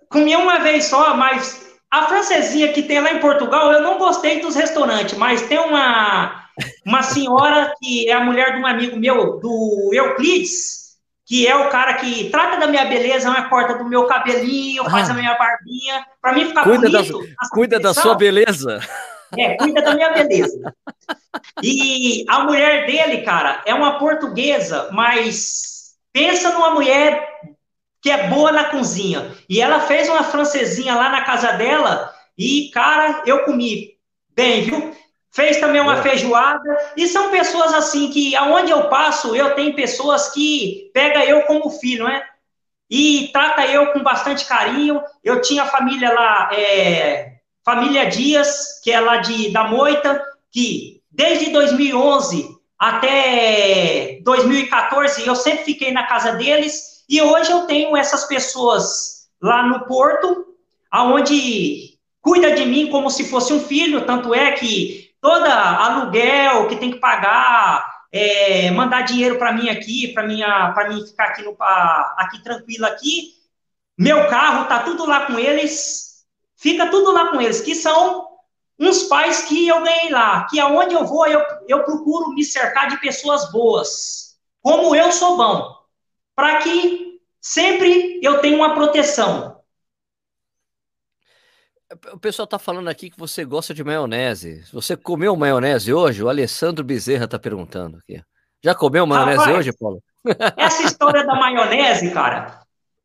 Comi 0.09 0.35
uma 0.35 0.59
vez 0.59 0.87
só, 0.87 1.17
mas 1.17 1.79
a 1.89 2.09
francesinha 2.09 2.73
que 2.73 2.83
tem 2.83 3.01
lá 3.01 3.13
em 3.13 3.21
Portugal, 3.21 3.73
eu 3.73 3.83
não 3.83 3.99
gostei 3.99 4.41
dos 4.41 4.57
restaurantes, 4.57 5.17
mas 5.17 5.43
tem 5.43 5.59
uma, 5.59 6.49
uma 6.85 7.03
senhora 7.05 7.73
que 7.79 8.09
é 8.09 8.13
a 8.13 8.25
mulher 8.25 8.55
de 8.55 8.61
um 8.61 8.67
amigo 8.67 8.97
meu, 8.97 9.39
do 9.39 9.91
Euclides, 9.93 10.86
que 11.27 11.45
é 11.45 11.57
o 11.57 11.69
cara 11.69 11.95
que 11.95 12.31
trata 12.31 12.57
da 12.57 12.69
minha 12.69 12.85
beleza, 12.85 13.29
uma 13.29 13.49
corta 13.49 13.77
do 13.77 13.85
meu 13.85 14.07
cabelinho, 14.07 14.89
faz 14.89 15.11
ah. 15.11 15.13
a 15.13 15.17
minha 15.17 15.35
barbinha, 15.35 16.07
para 16.23 16.33
mim 16.33 16.47
ficar 16.47 16.63
cuida 16.63 16.89
bonito. 16.89 17.19
Da, 17.19 17.49
cuida 17.51 17.81
da 17.81 17.93
sua 17.93 18.15
beleza. 18.15 18.81
É, 19.37 19.57
cuida 19.57 19.83
da 19.83 19.93
minha 19.93 20.13
beleza. 20.13 20.73
E 21.61 22.25
a 22.29 22.45
mulher 22.45 22.87
dele, 22.87 23.23
cara, 23.23 23.61
é 23.67 23.75
uma 23.75 23.99
portuguesa, 23.99 24.89
mas 24.93 25.97
pensa 26.13 26.53
numa 26.53 26.71
mulher 26.71 27.29
que 28.01 28.09
é 28.09 28.29
boa 28.29 28.53
na 28.53 28.67
cozinha. 28.67 29.35
E 29.49 29.61
ela 29.61 29.81
fez 29.81 30.09
uma 30.09 30.23
francesinha 30.23 30.95
lá 30.95 31.09
na 31.09 31.25
casa 31.25 31.53
dela 31.53 32.15
e, 32.39 32.71
cara, 32.73 33.25
eu 33.27 33.45
comi 33.45 33.97
bem, 34.33 34.63
viu? 34.63 34.95
Fez 35.37 35.59
também 35.59 35.83
uma 35.83 36.03
feijoada. 36.03 36.65
E 36.97 37.07
são 37.07 37.31
pessoas 37.31 37.75
assim 37.75 38.09
que, 38.11 38.35
aonde 38.35 38.71
eu 38.73 38.89
passo, 38.89 39.37
eu 39.37 39.55
tenho 39.55 39.75
pessoas 39.75 40.31
que 40.31 40.91
pega 40.95 41.27
eu 41.27 41.43
como 41.43 41.69
filho, 41.69 42.07
né? 42.07 42.23
E 42.89 43.29
trata 43.35 43.67
eu 43.67 43.93
com 43.93 44.03
bastante 44.03 44.47
carinho. 44.47 44.99
Eu 45.23 45.43
tinha 45.43 45.67
família 45.67 46.11
lá, 46.11 46.49
é, 46.55 47.35
família 47.63 48.07
Dias, 48.07 48.81
que 48.83 48.91
é 48.91 48.99
lá 48.99 49.19
de, 49.19 49.53
da 49.53 49.65
Moita, 49.65 50.25
que 50.51 51.03
desde 51.11 51.51
2011 51.51 52.57
até 52.79 54.19
2014, 54.23 55.27
eu 55.27 55.37
sempre 55.37 55.65
fiquei 55.65 55.93
na 55.93 56.07
casa 56.07 56.33
deles, 56.33 57.05
e 57.07 57.21
hoje 57.21 57.51
eu 57.51 57.67
tenho 57.67 57.95
essas 57.95 58.25
pessoas 58.25 59.29
lá 59.41 59.63
no 59.63 59.85
Porto, 59.85 60.47
aonde 60.91 61.99
cuida 62.23 62.53
de 62.53 62.65
mim 62.65 62.87
como 62.87 63.11
se 63.11 63.29
fosse 63.29 63.53
um 63.53 63.61
filho, 63.61 64.07
tanto 64.07 64.35
é 64.35 64.53
que 64.53 65.06
toda 65.21 65.51
aluguel 65.51 66.69
que 66.69 66.77
tem 66.77 66.91
que 66.93 66.99
pagar, 66.99 67.85
é, 68.13 68.71
mandar 68.71 69.03
dinheiro 69.03 69.39
para 69.39 69.53
mim 69.53 69.69
aqui, 69.69 70.09
para 70.09 70.27
minha, 70.27 70.73
para 70.73 70.89
mim 70.89 71.05
ficar 71.07 71.27
aqui 71.27 71.43
no, 71.43 71.57
aqui 72.17 72.43
tranquilo 72.43 72.87
aqui, 72.87 73.35
meu 73.99 74.29
carro 74.29 74.67
tá 74.67 74.81
tudo 74.81 75.07
lá 75.07 75.27
com 75.27 75.39
eles, 75.39 76.25
fica 76.57 76.91
tudo 76.91 77.13
lá 77.13 77.31
com 77.31 77.41
eles, 77.41 77.61
que 77.61 77.75
são 77.75 78.27
uns 78.79 79.05
pais 79.05 79.43
que 79.43 79.67
eu 79.67 79.83
ganhei 79.83 80.11
lá, 80.11 80.47
que 80.49 80.61
aonde 80.61 80.95
eu 80.95 81.05
vou, 81.07 81.27
eu, 81.27 81.43
eu 81.67 81.83
procuro 81.83 82.35
me 82.35 82.45
cercar 82.45 82.89
de 82.89 83.01
pessoas 83.01 83.51
boas, 83.51 84.37
como 84.63 84.95
eu 84.95 85.11
sou 85.13 85.37
bom, 85.37 85.77
para 86.35 86.59
que 86.59 87.21
sempre 87.41 88.21
eu 88.23 88.41
tenha 88.41 88.57
uma 88.57 88.75
proteção. 88.75 89.56
O 92.13 92.19
pessoal 92.19 92.45
está 92.45 92.59
falando 92.59 92.89
aqui 92.89 93.11
que 93.11 93.19
você 93.19 93.45
gosta 93.45 93.73
de 93.73 93.85
maionese. 93.85 94.65
Você 94.73 94.97
comeu 94.97 95.37
maionese 95.37 95.93
hoje? 95.93 96.23
O 96.23 96.29
Alessandro 96.29 96.85
Bezerra 96.85 97.27
está 97.27 97.39
perguntando 97.39 97.99
aqui. 97.99 98.21
Já 98.63 98.75
comeu 98.75 99.07
maionese 99.07 99.39
Rapaz, 99.39 99.57
hoje, 99.57 99.73
Paulo? 99.73 100.03
Essa 100.57 100.83
história 100.83 101.25
da 101.25 101.37
maionese, 101.37 102.11
cara, 102.11 102.63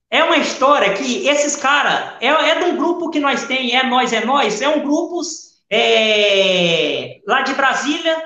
é 0.10 0.24
uma 0.24 0.38
história 0.38 0.94
que 0.96 1.28
esses 1.28 1.56
caras, 1.56 2.16
é, 2.20 2.28
é 2.28 2.60
de 2.60 2.66
um 2.66 2.78
grupo 2.78 3.12
que 3.12 3.20
nós 3.20 3.46
tem, 3.46 3.76
é 3.76 3.84
Nós 3.84 4.12
é 4.12 4.26
Nós, 4.26 4.62
é 4.62 4.68
um 4.68 4.82
grupo 4.82 5.22
é, 5.70 7.22
lá 7.28 7.44
de 7.44 7.54
Brasília, 7.54 8.22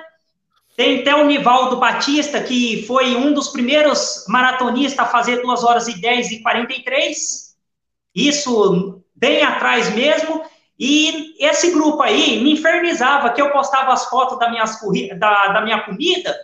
tem 0.77 1.01
até 1.01 1.13
o 1.13 1.25
Nivaldo 1.25 1.77
Batista, 1.77 2.41
que 2.41 2.85
foi 2.87 3.15
um 3.15 3.33
dos 3.33 3.49
primeiros 3.49 4.25
maratonistas 4.29 5.05
a 5.05 5.09
fazer 5.09 5.41
2 5.41 5.63
horas 5.63 5.87
e 5.89 5.99
10 5.99 6.31
e 6.31 6.41
43. 6.41 7.55
Isso 8.13 9.03
bem 9.15 9.43
atrás 9.43 9.93
mesmo. 9.93 10.43
E 10.77 11.35
esse 11.39 11.71
grupo 11.71 12.01
aí 12.01 12.43
me 12.43 12.53
infernizava 12.53 13.31
que 13.31 13.41
eu 13.41 13.51
postava 13.51 13.93
as 13.93 14.05
fotos 14.05 14.37
da, 14.37 14.49
minhas, 14.49 14.77
da, 15.17 15.47
da 15.47 15.61
minha 15.61 15.81
comida, 15.83 16.35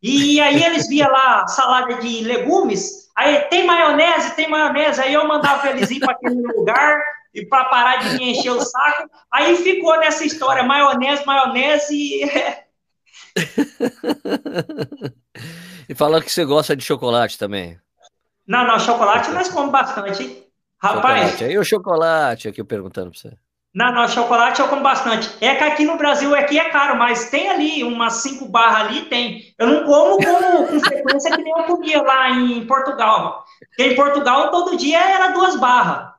e 0.00 0.40
aí 0.40 0.62
eles 0.62 0.88
via 0.88 1.08
lá 1.08 1.46
salada 1.48 1.94
de 1.94 2.22
legumes, 2.22 3.10
aí 3.16 3.40
tem 3.50 3.66
maionese, 3.66 4.36
tem 4.36 4.48
maionese, 4.48 5.00
aí 5.00 5.12
eu 5.12 5.26
mandava 5.26 5.68
eles 5.68 5.90
ir 5.90 5.98
para 5.98 6.12
aquele 6.12 6.40
lugar, 6.40 7.02
e 7.34 7.44
para 7.46 7.64
parar 7.66 7.98
de 7.98 8.16
me 8.16 8.30
encher 8.30 8.50
o 8.50 8.60
saco. 8.60 9.10
Aí 9.30 9.56
ficou 9.56 9.98
nessa 9.98 10.24
história, 10.24 10.62
maionese, 10.62 11.24
maionese. 11.24 11.94
E, 11.94 12.30
e 15.88 15.94
falando 15.94 16.24
que 16.24 16.32
você 16.32 16.44
gosta 16.44 16.76
de 16.76 16.84
chocolate 16.84 17.38
também. 17.38 17.78
Não, 18.46 18.66
não, 18.66 18.80
chocolate 18.80 19.30
nós 19.30 19.48
comemos 19.48 19.72
bastante. 19.72 20.49
Rapaz. 20.82 21.32
Chocolate. 21.32 21.44
E 21.44 21.58
o 21.58 21.64
chocolate 21.64 22.48
aqui 22.48 22.60
eu 22.60 22.64
perguntando 22.64 23.10
para 23.10 23.20
você. 23.20 23.36
Não, 23.72 23.92
não, 23.92 24.08
chocolate 24.08 24.60
eu 24.60 24.66
como 24.66 24.82
bastante. 24.82 25.30
É 25.40 25.54
que 25.54 25.62
aqui 25.62 25.84
no 25.84 25.96
Brasil 25.96 26.34
aqui 26.34 26.58
é 26.58 26.70
caro, 26.70 26.96
mas 26.98 27.30
tem 27.30 27.48
ali 27.48 27.84
umas 27.84 28.14
cinco 28.14 28.48
barras 28.48 28.88
ali, 28.88 29.02
tem. 29.02 29.54
Eu 29.56 29.68
não 29.68 29.84
como 29.84 30.16
com, 30.16 30.66
com 30.66 30.80
frequência 30.80 31.30
que 31.30 31.42
nem 31.42 31.52
eu 31.56 31.64
comia 31.64 32.02
lá 32.02 32.30
em 32.30 32.66
Portugal. 32.66 33.44
Porque 33.68 33.92
em 33.92 33.94
Portugal 33.94 34.50
todo 34.50 34.76
dia 34.76 34.98
era 34.98 35.28
duas 35.28 35.54
barras 35.56 36.10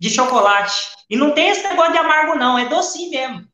de 0.00 0.08
chocolate. 0.08 0.94
E 1.10 1.16
não 1.16 1.32
tem 1.32 1.50
esse 1.50 1.62
negócio 1.68 1.92
de 1.92 1.98
amargo, 1.98 2.36
não, 2.36 2.58
é 2.58 2.64
docinho 2.66 3.10
mesmo. 3.10 3.44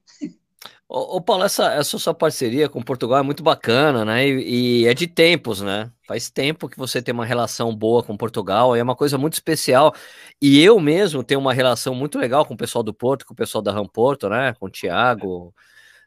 Ô, 0.92 1.18
ô 1.18 1.20
Paulo, 1.20 1.44
essa, 1.44 1.72
essa 1.74 1.96
sua 2.00 2.12
parceria 2.12 2.68
com 2.68 2.82
Portugal 2.82 3.20
é 3.20 3.22
muito 3.22 3.44
bacana, 3.44 4.04
né? 4.04 4.26
E, 4.26 4.82
e, 4.82 4.86
é 4.88 4.92
de 4.92 5.06
tempos, 5.06 5.60
né? 5.60 5.88
Faz 6.04 6.28
tempo 6.28 6.68
que 6.68 6.76
você 6.76 7.00
tem 7.00 7.14
uma 7.14 7.24
relação 7.24 7.72
boa 7.76 8.02
com 8.02 8.16
Portugal, 8.16 8.74
é 8.74 8.82
uma 8.82 8.96
coisa 8.96 9.16
muito 9.16 9.34
especial. 9.34 9.94
E 10.42 10.60
eu 10.60 10.80
mesmo 10.80 11.22
tenho 11.22 11.38
uma 11.38 11.54
relação 11.54 11.94
muito 11.94 12.18
legal 12.18 12.44
com 12.44 12.54
o 12.54 12.56
pessoal 12.56 12.82
do 12.82 12.92
Porto, 12.92 13.24
com 13.24 13.32
o 13.32 13.36
pessoal 13.36 13.62
da 13.62 13.70
Ramporto, 13.70 14.28
né? 14.28 14.52
Com 14.58 14.66
o 14.66 14.70
Tiago, 14.70 15.54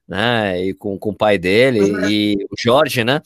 né? 0.06 0.62
E 0.62 0.74
com, 0.74 1.00
com 1.00 1.12
o 1.12 1.16
pai 1.16 1.38
dele, 1.38 1.80
uhum. 1.80 2.10
e 2.10 2.36
o 2.52 2.56
Jorge, 2.62 3.06
né? 3.06 3.22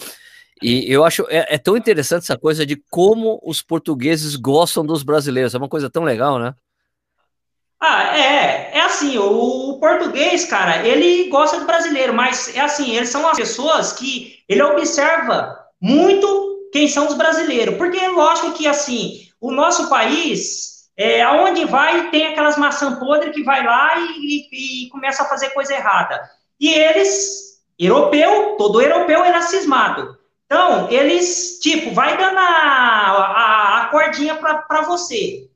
E 0.61 0.85
eu 0.91 1.03
acho 1.03 1.25
é, 1.27 1.55
é, 1.55 1.57
tão 1.57 1.75
interessante 1.75 2.23
essa 2.23 2.37
coisa 2.37 2.67
de 2.67 2.75
como 2.91 3.39
os 3.43 3.63
portugueses 3.63 4.35
gostam 4.35 4.85
dos 4.85 5.01
brasileiros. 5.01 5.55
É 5.55 5.57
uma 5.57 5.69
coisa 5.69 5.89
tão 5.89 6.03
legal, 6.03 6.37
né? 6.37 6.53
Ah, 7.79 8.17
é, 8.17 8.71
é 8.73 8.81
assim, 8.81 9.17
o, 9.19 9.77
português, 9.79 10.45
cara, 10.45 10.85
ele 10.85 11.29
gosta 11.29 11.59
do 11.59 11.65
brasileiro, 11.65 12.13
mas 12.13 12.55
é 12.55 12.61
assim, 12.61 12.95
eles 12.95 13.09
são 13.09 13.27
as 13.27 13.37
pessoas 13.37 13.93
que 13.93 14.43
ele 14.49 14.63
observa 14.63 15.57
muito 15.79 16.69
quem 16.71 16.87
são 16.87 17.07
os 17.07 17.13
brasileiros, 17.13 17.77
porque 17.77 17.99
lógico 18.07 18.53
que 18.53 18.67
assim, 18.67 19.27
o 19.39 19.51
nosso 19.51 19.89
país, 19.89 20.87
é, 20.97 21.21
aonde 21.21 21.65
vai, 21.65 22.09
tem 22.09 22.27
aquelas 22.27 22.57
maçã 22.57 22.95
podre 22.95 23.29
que 23.29 23.43
vai 23.43 23.63
lá 23.63 23.99
e, 23.99 24.47
e, 24.51 24.85
e 24.85 24.89
começa 24.89 25.21
a 25.21 25.27
fazer 25.27 25.51
coisa 25.51 25.75
errada. 25.75 26.19
E 26.59 26.73
eles, 26.73 27.61
europeu, 27.77 28.55
todo 28.57 28.81
europeu 28.81 29.23
era 29.23 29.41
cismado. 29.41 30.17
Então, 30.47 30.89
eles, 30.89 31.59
tipo, 31.61 31.93
vai 31.93 32.17
dando 32.17 32.39
a, 32.39 32.41
a, 32.41 33.81
a 33.81 33.85
cordinha 33.89 34.35
para 34.35 34.81
você. 34.81 35.47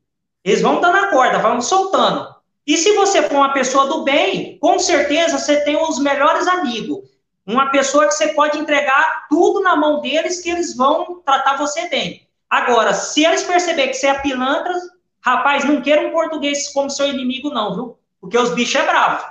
Eles 0.44 0.62
vão 0.62 0.82
dando 0.82 0.98
a 0.98 1.08
corda, 1.08 1.40
vão 1.40 1.62
soltando. 1.62 2.36
E 2.66 2.78
se 2.78 2.96
você 2.96 3.24
for 3.24 3.38
uma 3.38 3.54
pessoa 3.54 3.88
do 3.88 4.04
bem, 4.04 4.58
com 4.60 4.80
certeza 4.80 5.38
você 5.38 5.64
tem 5.64 5.76
os 5.76 6.00
melhores 6.00 6.48
amigos. 6.48 7.00
Uma 7.46 7.70
pessoa 7.72 8.08
que 8.08 8.14
você 8.14 8.30
pode 8.30 8.58
entregar 8.58 9.28
tudo 9.30 9.62
na 9.62 9.76
mão 9.76 10.00
deles, 10.00 10.42
que 10.42 10.50
eles 10.50 10.76
vão 10.76 11.22
tratar 11.26 11.58
você 11.58 11.90
bem. 11.90 12.28
Agora, 12.50 12.94
se 12.94 13.26
eles 13.26 13.44
perceberem 13.44 13.92
que 13.92 13.98
você 13.98 14.08
é 14.08 14.20
pilantra, 14.20 14.74
rapaz, 15.22 15.66
não 15.66 15.82
queira 15.82 16.08
um 16.08 16.12
português 16.12 16.70
como 16.70 16.90
seu 16.90 17.08
inimigo, 17.08 17.50
não, 17.50 17.76
viu? 17.76 18.00
Porque 18.20 18.38
os 18.38 18.54
bichos 18.54 18.76
é 18.76 18.86
bravo. 18.86 19.26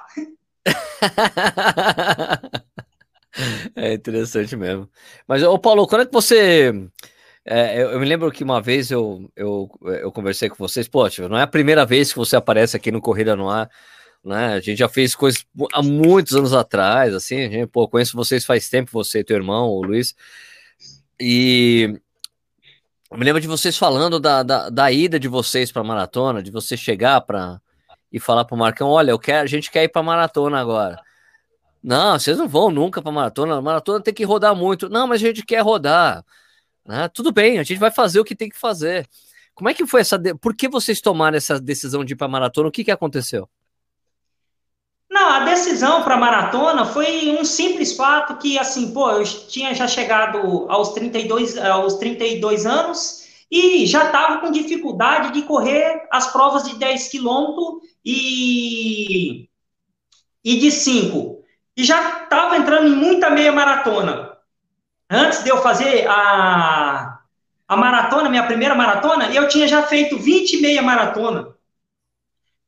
é 3.77 3.95
interessante 3.95 4.57
mesmo. 4.57 4.89
Mas, 5.27 5.43
ô 5.43 5.59
Paulo, 5.59 5.87
quando 5.87 6.03
é 6.03 6.07
que 6.07 6.13
você 6.13 6.73
é, 7.45 7.83
eu, 7.83 7.91
eu, 7.93 8.01
me 8.01 8.07
lembro 8.07 8.31
que 8.31 8.45
uma 8.45 8.61
vez 8.61 8.91
eu, 8.91 9.31
eu, 9.35 9.71
eu 9.83 10.13
conversei 10.13 10.49
com 10.49 10.57
vocês, 10.57 10.87
poxa, 10.89 11.29
não 11.29 11.39
é 11.39 11.43
a 11.43 11.47
primeira 11.47 11.87
vez 11.87 12.13
que 12.13 12.19
você 12.19 12.37
aparece 12.37 12.77
aqui 12.77 12.93
no 12.93 13.01
Corrida 13.01 13.35
no 13.35 13.49
Ar, 13.49 13.71
né? 14.25 14.55
A 14.55 14.61
gente 14.61 14.79
já 14.79 14.89
fez 14.89 15.15
coisas 15.15 15.45
há 15.73 15.83
muitos 15.83 16.37
anos 16.37 16.53
atrás, 16.53 17.15
assim, 17.15 17.51
gente, 17.51 17.67
pô, 17.67 17.89
conheço 17.89 18.17
vocês 18.17 18.45
faz 18.45 18.69
tempo, 18.69 18.91
você 18.93 19.21
e 19.21 19.25
teu 19.25 19.37
irmão, 19.37 19.69
o 19.69 19.83
Luiz, 19.83 20.15
e 21.19 22.01
eu 23.11 23.19
me 23.19 23.25
lembro 23.25 23.41
de 23.41 23.49
vocês 23.49 23.77
falando 23.77 24.21
da, 24.21 24.43
da, 24.43 24.71
da 24.71 24.93
ida 24.93 25.19
de 25.19 25.29
vocês 25.29 25.73
para 25.73 25.83
maratona, 25.83 26.43
de 26.43 26.51
você 26.51 26.77
chegar 26.77 27.21
para 27.23 27.61
e 28.13 28.21
falar 28.21 28.45
para 28.45 28.55
o 28.55 28.59
Marcão, 28.59 28.89
olha, 28.89 29.11
eu 29.13 29.19
quero, 29.19 29.45
a 29.45 29.47
gente 29.47 29.71
quer 29.71 29.85
ir 29.85 29.89
para 29.89 30.03
maratona 30.03 30.61
agora. 30.61 31.01
Não, 31.83 32.19
vocês 32.19 32.37
não 32.37 32.47
vão 32.49 32.71
nunca 32.71 33.01
para 33.01 33.11
maratona. 33.11 33.61
Maratona 33.63 34.03
tem 34.03 34.13
que 34.13 34.25
rodar 34.25 34.55
muito. 34.55 34.89
Não, 34.89 35.07
mas 35.07 35.23
a 35.23 35.27
gente 35.27 35.45
quer 35.45 35.61
rodar. 35.61 36.25
Né? 36.91 37.09
Tudo 37.09 37.31
bem, 37.31 37.61
a 37.61 37.63
gente 37.63 37.79
vai 37.79 37.93
fazer 37.93 38.19
o 38.19 38.25
que 38.25 38.35
tem 38.35 38.49
que 38.49 38.59
fazer. 38.59 39.09
Como 39.55 39.69
é 39.71 39.75
que 39.75 39.87
foi 39.87 40.01
essa. 40.01 40.19
De... 40.19 40.35
Por 40.35 40.57
que 40.57 40.69
vocês 40.69 41.01
tomaram 41.01 41.37
essa 41.37 41.61
decisão 41.61 42.05
de 42.05 42.15
ir 42.15 42.17
para 42.17 42.27
maratona? 42.27 42.69
O 42.69 42.73
que, 42.73 42.83
que 42.83 42.91
aconteceu? 42.91 43.49
Não, 45.09 45.31
a 45.31 45.45
decisão 45.45 46.03
para 46.03 46.17
maratona 46.17 46.85
foi 46.85 47.31
um 47.31 47.45
simples 47.45 47.93
fato 47.95 48.39
que, 48.39 48.59
assim, 48.59 48.93
pô, 48.93 49.09
eu 49.09 49.23
tinha 49.23 49.73
já 49.73 49.87
chegado 49.87 50.67
aos 50.69 50.89
32, 50.89 51.57
aos 51.59 51.95
32 51.95 52.67
anos 52.67 53.25
e 53.49 53.87
já 53.87 54.07
estava 54.07 54.41
com 54.41 54.51
dificuldade 54.51 55.33
de 55.33 55.43
correr 55.43 56.09
as 56.11 56.33
provas 56.33 56.65
de 56.65 56.75
10 56.75 57.09
quilômetros 57.09 57.89
e, 58.05 59.49
e 60.45 60.59
de 60.59 60.73
5. 60.73 61.41
E 61.77 61.85
já 61.85 62.25
estava 62.25 62.57
entrando 62.57 62.89
em 62.89 62.97
muita 62.97 63.31
meia 63.31 63.53
maratona 63.53 64.30
antes 65.11 65.43
de 65.43 65.51
eu 65.51 65.61
fazer 65.61 66.07
a, 66.09 67.19
a 67.67 67.77
maratona, 67.77 68.31
minha 68.31 68.47
primeira 68.47 68.75
maratona, 68.75 69.35
eu 69.35 69.49
tinha 69.49 69.67
já 69.67 69.83
feito 69.83 70.17
20 70.17 70.53
e 70.53 70.63
meia 70.63 70.83
maratona. 70.83 71.55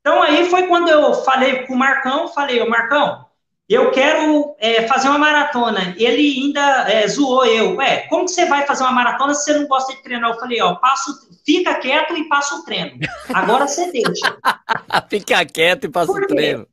Então 0.01 0.21
aí 0.21 0.51
foi 0.51 0.67
quando 0.67 0.89
eu 0.89 1.15
falei 1.15 1.65
com 1.65 1.75
o 1.75 1.79
Marcão, 1.79 2.27
falei, 2.27 2.61
ô 2.61 2.69
Marcão, 2.69 3.25
eu 3.69 3.93
quero 3.93 4.57
é, 4.59 4.87
fazer 4.89 5.09
uma 5.09 5.19
maratona. 5.19 5.95
Ele 5.97 6.43
ainda 6.43 6.91
é, 6.91 7.07
zoou 7.07 7.47
eu. 7.47 7.77
Ué, 7.77 8.09
como 8.09 8.25
que 8.25 8.33
você 8.33 8.47
vai 8.47 8.67
fazer 8.67 8.83
uma 8.83 8.93
maratona 8.93 9.33
se 9.33 9.45
você 9.45 9.59
não 9.59 9.69
gosta 9.69 9.95
de 9.95 10.03
treinar? 10.03 10.31
Eu 10.31 10.41
falei, 10.41 10.61
ó, 10.61 10.75
passo, 10.75 11.13
fica 11.47 11.77
quieto 11.77 12.17
e 12.17 12.29
passa 12.29 12.57
o 12.57 12.65
treino. 12.65 12.99
Agora 13.33 13.69
você 13.69 13.91
deixa. 13.93 14.37
fica 15.09 15.45
quieto 15.47 15.85
e 15.85 15.89
passa 15.89 16.13
o 16.13 16.27
treino. 16.27 16.67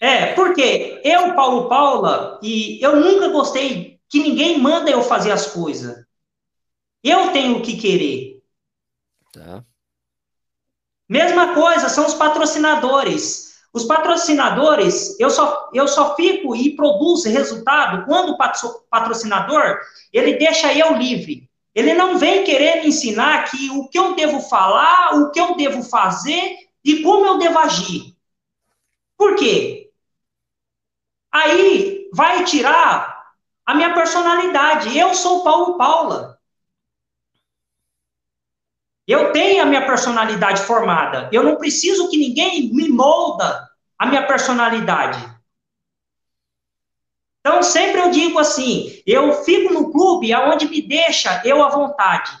É, 0.00 0.32
porque 0.32 1.02
eu, 1.04 1.34
Paulo 1.34 1.68
Paula, 1.68 2.40
e 2.42 2.82
eu 2.82 2.96
nunca 2.96 3.28
gostei 3.28 3.99
que 4.10 4.18
ninguém 4.18 4.58
manda 4.58 4.90
eu 4.90 5.02
fazer 5.02 5.30
as 5.30 5.46
coisas. 5.46 6.04
Eu 7.02 7.32
tenho 7.32 7.62
que 7.62 7.76
querer. 7.76 8.42
Tá. 9.32 9.64
Mesma 11.08 11.54
coisa, 11.54 11.88
são 11.88 12.06
os 12.06 12.14
patrocinadores. 12.14 13.50
Os 13.72 13.84
patrocinadores, 13.84 15.18
eu 15.20 15.30
só, 15.30 15.70
eu 15.72 15.86
só 15.86 16.16
fico 16.16 16.56
e 16.56 16.74
produzo 16.74 17.30
resultado 17.30 18.04
quando 18.04 18.32
o 18.32 18.38
patrocinador, 18.90 19.78
ele 20.12 20.34
deixa 20.34 20.74
eu 20.74 20.96
livre. 20.96 21.48
Ele 21.72 21.94
não 21.94 22.18
vem 22.18 22.42
querer 22.42 22.82
me 22.82 22.88
ensinar 22.88 23.48
que 23.48 23.70
o 23.70 23.88
que 23.88 23.96
eu 23.96 24.16
devo 24.16 24.40
falar, 24.40 25.14
o 25.14 25.30
que 25.30 25.40
eu 25.40 25.56
devo 25.56 25.84
fazer 25.84 26.56
e 26.84 27.00
como 27.02 27.26
eu 27.26 27.38
devo 27.38 27.60
agir. 27.60 28.16
Por 29.16 29.36
quê? 29.36 29.88
Aí 31.30 32.08
vai 32.12 32.44
tirar 32.44 33.09
a 33.70 33.74
minha 33.74 33.94
personalidade. 33.94 34.98
Eu 34.98 35.14
sou 35.14 35.44
Paulo 35.44 35.78
Paula. 35.78 36.40
Eu 39.06 39.30
tenho 39.32 39.62
a 39.62 39.66
minha 39.66 39.86
personalidade 39.86 40.62
formada. 40.62 41.28
Eu 41.32 41.44
não 41.44 41.56
preciso 41.56 42.10
que 42.10 42.16
ninguém 42.16 42.72
me 42.74 42.88
molda 42.88 43.68
a 43.96 44.06
minha 44.06 44.26
personalidade. 44.26 45.18
Então, 47.38 47.62
sempre 47.62 48.00
eu 48.00 48.10
digo 48.10 48.40
assim: 48.40 49.00
eu 49.06 49.44
fico 49.44 49.72
no 49.72 49.92
clube 49.92 50.32
aonde 50.32 50.68
me 50.68 50.82
deixa 50.82 51.40
eu 51.44 51.62
à 51.62 51.68
vontade. 51.68 52.32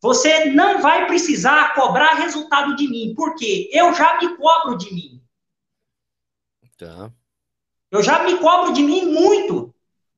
Você 0.00 0.46
não 0.46 0.82
vai 0.82 1.06
precisar 1.06 1.74
cobrar 1.74 2.14
resultado 2.14 2.74
de 2.74 2.88
mim, 2.88 3.14
porque 3.16 3.70
eu 3.72 3.94
já 3.94 4.18
me 4.18 4.36
cobro 4.36 4.76
de 4.76 4.92
mim. 4.92 5.22
Tá. 6.76 7.12
Eu 7.88 8.02
já 8.02 8.24
me 8.24 8.36
cobro 8.38 8.72
de 8.72 8.82
mim 8.82 9.04
muito. 9.04 9.71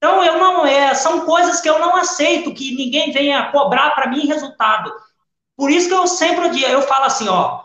Então, 0.04 0.22
eu 0.22 0.38
não 0.38 0.66
é, 0.66 0.94
são 0.94 1.24
coisas 1.24 1.62
que 1.62 1.70
eu 1.70 1.78
não 1.78 1.96
aceito 1.96 2.52
que 2.52 2.74
ninguém 2.74 3.10
venha 3.10 3.50
cobrar 3.50 3.92
para 3.92 4.10
mim 4.10 4.26
resultado. 4.26 4.92
Por 5.56 5.70
isso 5.70 5.88
que 5.88 5.94
eu 5.94 6.06
sempre 6.06 6.62
eu 6.62 6.82
falo 6.82 7.06
assim, 7.06 7.26
ó, 7.26 7.62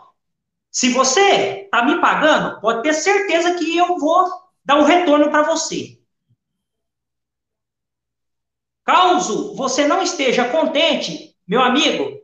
se 0.70 0.88
você 0.88 1.68
tá 1.70 1.84
me 1.84 2.00
pagando, 2.00 2.58
pode 2.58 2.82
ter 2.82 2.94
certeza 2.94 3.56
que 3.56 3.76
eu 3.76 3.98
vou 3.98 4.26
dar 4.64 4.76
um 4.76 4.84
retorno 4.84 5.30
para 5.30 5.42
você. 5.42 5.98
Caso 8.86 9.54
você 9.54 9.86
não 9.86 10.02
esteja 10.02 10.48
contente, 10.48 11.36
meu 11.46 11.60
amigo, 11.60 12.22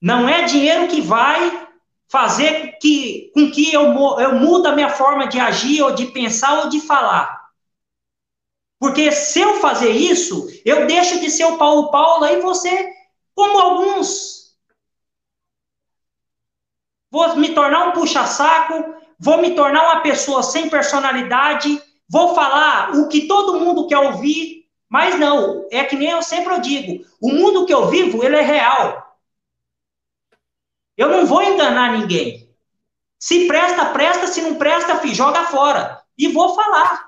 não 0.00 0.28
é 0.28 0.44
dinheiro 0.44 0.86
que 0.86 1.00
vai 1.00 1.66
fazer 2.06 2.78
que, 2.80 3.32
com 3.34 3.50
que 3.50 3.74
eu, 3.74 3.92
eu 4.20 4.36
muda 4.36 4.68
a 4.68 4.74
minha 4.76 4.88
forma 4.88 5.26
de 5.26 5.40
agir, 5.40 5.82
ou 5.82 5.90
de 5.90 6.06
pensar, 6.06 6.60
ou 6.60 6.68
de 6.68 6.80
falar. 6.80 7.37
Porque 8.78 9.10
se 9.10 9.40
eu 9.40 9.60
fazer 9.60 9.90
isso, 9.90 10.46
eu 10.64 10.86
deixo 10.86 11.18
de 11.20 11.30
ser 11.30 11.44
o 11.44 11.58
Paulo 11.58 11.90
Paulo 11.90 12.24
e 12.26 12.40
você, 12.40 12.92
como 13.34 13.58
alguns 13.58 14.56
vou 17.10 17.36
me 17.36 17.54
tornar 17.54 17.88
um 17.88 17.92
puxa-saco, 17.92 18.94
vou 19.18 19.38
me 19.38 19.54
tornar 19.54 19.82
uma 19.84 20.00
pessoa 20.00 20.42
sem 20.42 20.68
personalidade, 20.68 21.82
vou 22.08 22.34
falar 22.34 22.94
o 22.94 23.08
que 23.08 23.26
todo 23.26 23.58
mundo 23.58 23.88
quer 23.88 23.98
ouvir, 23.98 24.66
mas 24.88 25.18
não, 25.18 25.66
é 25.70 25.84
que 25.84 25.96
nem 25.96 26.10
eu 26.10 26.22
sempre 26.22 26.58
digo, 26.60 27.04
o 27.20 27.32
mundo 27.32 27.66
que 27.66 27.74
eu 27.74 27.88
vivo, 27.88 28.22
ele 28.22 28.36
é 28.36 28.42
real. 28.42 29.16
Eu 30.96 31.08
não 31.08 31.26
vou 31.26 31.42
enganar 31.42 31.98
ninguém. 31.98 32.48
Se 33.18 33.46
presta, 33.46 33.86
presta, 33.86 34.26
se 34.26 34.40
não 34.42 34.54
presta, 34.54 35.00
joga 35.08 35.44
fora. 35.44 36.02
E 36.16 36.28
vou 36.28 36.54
falar. 36.54 37.07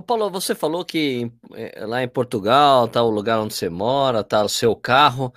Ô 0.00 0.02
Paulo, 0.02 0.30
você 0.30 0.54
falou 0.54 0.82
que 0.82 1.30
eh, 1.54 1.84
lá 1.84 2.02
em 2.02 2.08
Portugal 2.08 2.88
tá 2.88 3.02
o 3.02 3.10
lugar 3.10 3.38
onde 3.38 3.52
você 3.52 3.68
mora, 3.68 4.24
tá 4.24 4.42
o 4.42 4.48
seu 4.48 4.74
carro 4.74 5.32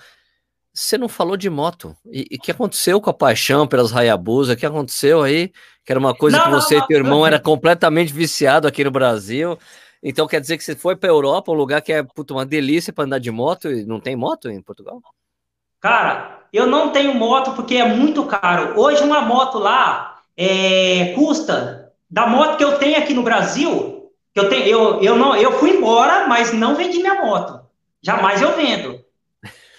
você 0.73 0.97
não 0.97 1.07
falou 1.07 1.37
de 1.37 1.49
moto. 1.49 1.95
E 2.11 2.35
o 2.35 2.41
que 2.41 2.51
aconteceu 2.51 2.99
com 2.99 3.09
a 3.09 3.13
paixão 3.13 3.67
pelas 3.67 3.95
Hayabusa? 3.95 4.53
O 4.53 4.57
que 4.57 4.65
aconteceu 4.65 5.21
aí? 5.21 5.49
Que 5.85 5.91
era 5.91 5.99
uma 5.99 6.15
coisa 6.15 6.37
não, 6.37 6.45
que 6.45 6.49
você 6.49 6.77
não, 6.77 6.83
e 6.83 6.87
teu 6.87 6.97
irmão 6.97 7.27
era 7.27 7.39
completamente 7.39 8.11
viciado 8.11 8.67
aqui 8.67 8.83
no 8.83 8.89
Brasil. 8.89 9.57
Então 10.01 10.25
quer 10.25 10.41
dizer 10.41 10.57
que 10.57 10.63
você 10.63 10.75
foi 10.75 10.95
para 10.95 11.09
a 11.09 11.13
Europa, 11.13 11.51
um 11.51 11.55
lugar 11.55 11.79
que 11.81 11.93
é 11.93 12.03
uma 12.31 12.45
delícia 12.45 12.91
para 12.91 13.03
andar 13.03 13.19
de 13.19 13.29
moto 13.29 13.69
e 13.69 13.85
não 13.85 13.99
tem 13.99 14.15
moto 14.15 14.49
em 14.49 14.61
Portugal? 14.61 14.99
Cara, 15.79 16.39
eu 16.51 16.65
não 16.65 16.91
tenho 16.91 17.13
moto 17.13 17.53
porque 17.53 17.75
é 17.75 17.85
muito 17.85 18.25
caro. 18.25 18.79
Hoje 18.79 19.03
uma 19.03 19.21
moto 19.21 19.59
lá 19.59 20.21
é, 20.35 21.13
custa 21.13 21.93
da 22.09 22.25
moto 22.25 22.57
que 22.57 22.63
eu 22.63 22.79
tenho 22.79 22.97
aqui 22.97 23.13
no 23.13 23.21
Brasil. 23.21 23.92
Eu 24.35 24.49
tenho, 24.49 24.65
eu, 24.65 25.01
eu 25.01 25.15
não, 25.15 25.35
eu 25.35 25.59
fui 25.59 25.71
embora, 25.71 26.27
mas 26.27 26.51
não 26.53 26.75
vendi 26.75 26.97
minha 26.97 27.21
moto. 27.21 27.61
Jamais 28.01 28.41
eu 28.41 28.55
vendo. 28.55 29.03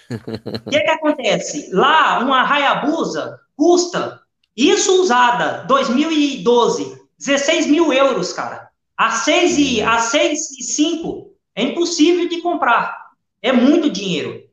O 0.09 0.69
que, 0.69 0.79
que 0.79 0.89
acontece? 0.89 1.69
Lá, 1.73 2.19
uma 2.19 2.41
Hayabusa 2.41 3.39
custa, 3.55 4.21
isso 4.55 5.01
usada, 5.01 5.65
2012, 5.67 7.01
16 7.17 7.67
mil 7.67 7.91
euros, 7.91 8.31
cara. 8.31 8.69
A 8.97 9.11
6 9.11 9.57
e, 9.57 9.81
a 9.81 9.99
6 9.99 10.51
e 10.59 10.63
5 10.63 11.33
é 11.55 11.63
impossível 11.63 12.29
de 12.29 12.41
comprar. 12.41 13.11
É 13.41 13.51
muito 13.51 13.89
dinheiro. 13.89 14.43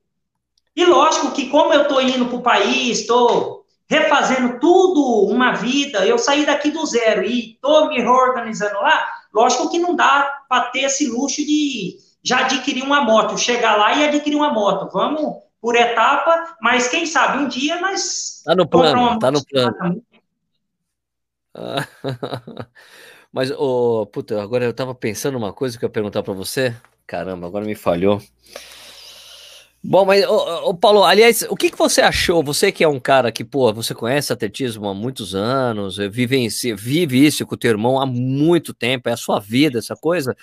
E 0.74 0.84
lógico 0.84 1.32
que 1.32 1.48
como 1.48 1.72
eu 1.72 1.82
estou 1.82 2.00
indo 2.00 2.26
para 2.26 2.36
o 2.36 2.42
país, 2.42 3.00
estou 3.00 3.64
refazendo 3.88 4.59
tudo 4.59 5.26
uma 5.30 5.53
vida, 5.53 6.07
eu 6.07 6.18
saí 6.18 6.46
daqui 6.46 6.70
do 6.70 6.84
zero 6.86 7.22
e 7.24 7.53
estou 7.53 7.88
me 7.88 8.00
reorganizando 8.00 8.80
lá, 8.80 9.07
lógico 9.33 9.70
que 9.70 9.78
não 9.78 9.95
dá 9.95 10.45
para 10.49 10.64
ter 10.66 10.80
esse 10.80 11.07
luxo 11.07 11.45
de 11.45 11.97
já 12.22 12.41
adquirir 12.41 12.83
uma 12.83 13.03
moto, 13.03 13.37
chegar 13.39 13.76
lá 13.76 13.95
e 13.95 14.05
adquirir 14.05 14.37
uma 14.37 14.53
moto. 14.53 14.91
Vamos 14.93 15.43
por 15.61 15.76
etapa, 15.76 16.57
mas 16.61 16.89
quem 16.89 17.07
sabe 17.07 17.39
um 17.39 17.49
dia 17.49 17.80
nós. 17.80 18.43
Tá 18.45 18.55
no 18.55 18.68
plano, 18.68 19.18
tá 19.18 19.30
no 19.30 19.45
plano. 19.45 20.03
mas, 23.33 23.51
oh, 23.57 24.07
puta, 24.07 24.43
agora 24.43 24.64
eu 24.64 24.72
tava 24.72 24.95
pensando 24.95 25.37
uma 25.37 25.53
coisa 25.53 25.78
que 25.78 25.85
eu 25.85 25.89
ia 25.89 25.93
perguntar 25.93 26.22
para 26.22 26.33
você. 26.33 26.74
Caramba, 27.07 27.47
agora 27.47 27.64
me 27.64 27.74
falhou. 27.74 28.20
Bom, 29.85 30.05
mas, 30.05 30.24
ô, 30.24 30.74
Paulo, 30.74 31.03
aliás, 31.03 31.43
o 31.51 31.57
que, 31.57 31.68
que 31.70 31.76
você 31.76 32.01
achou? 32.01 32.43
Você 32.45 32.70
que 32.70 32.85
é 32.85 32.89
um 32.89 33.01
cara 33.01 33.33
que, 33.33 33.45
pô, 33.45 33.72
você 33.72 33.93
conhece 33.95 34.33
atletismo 34.33 34.89
há 34.89 34.95
muitos 34.95 35.35
anos, 35.35 35.97
vive, 35.97 36.37
em, 36.37 36.49
vive 36.76 37.26
isso 37.26 37.45
com 37.45 37.55
o 37.57 37.59
teu 37.59 37.72
irmão 37.72 38.01
há 38.01 38.07
muito 38.07 38.72
tempo, 38.72 39.09
é 39.09 39.12
a 39.12 39.16
sua 39.16 39.41
vida, 39.41 39.78
essa 39.80 39.97
coisa 39.97 40.37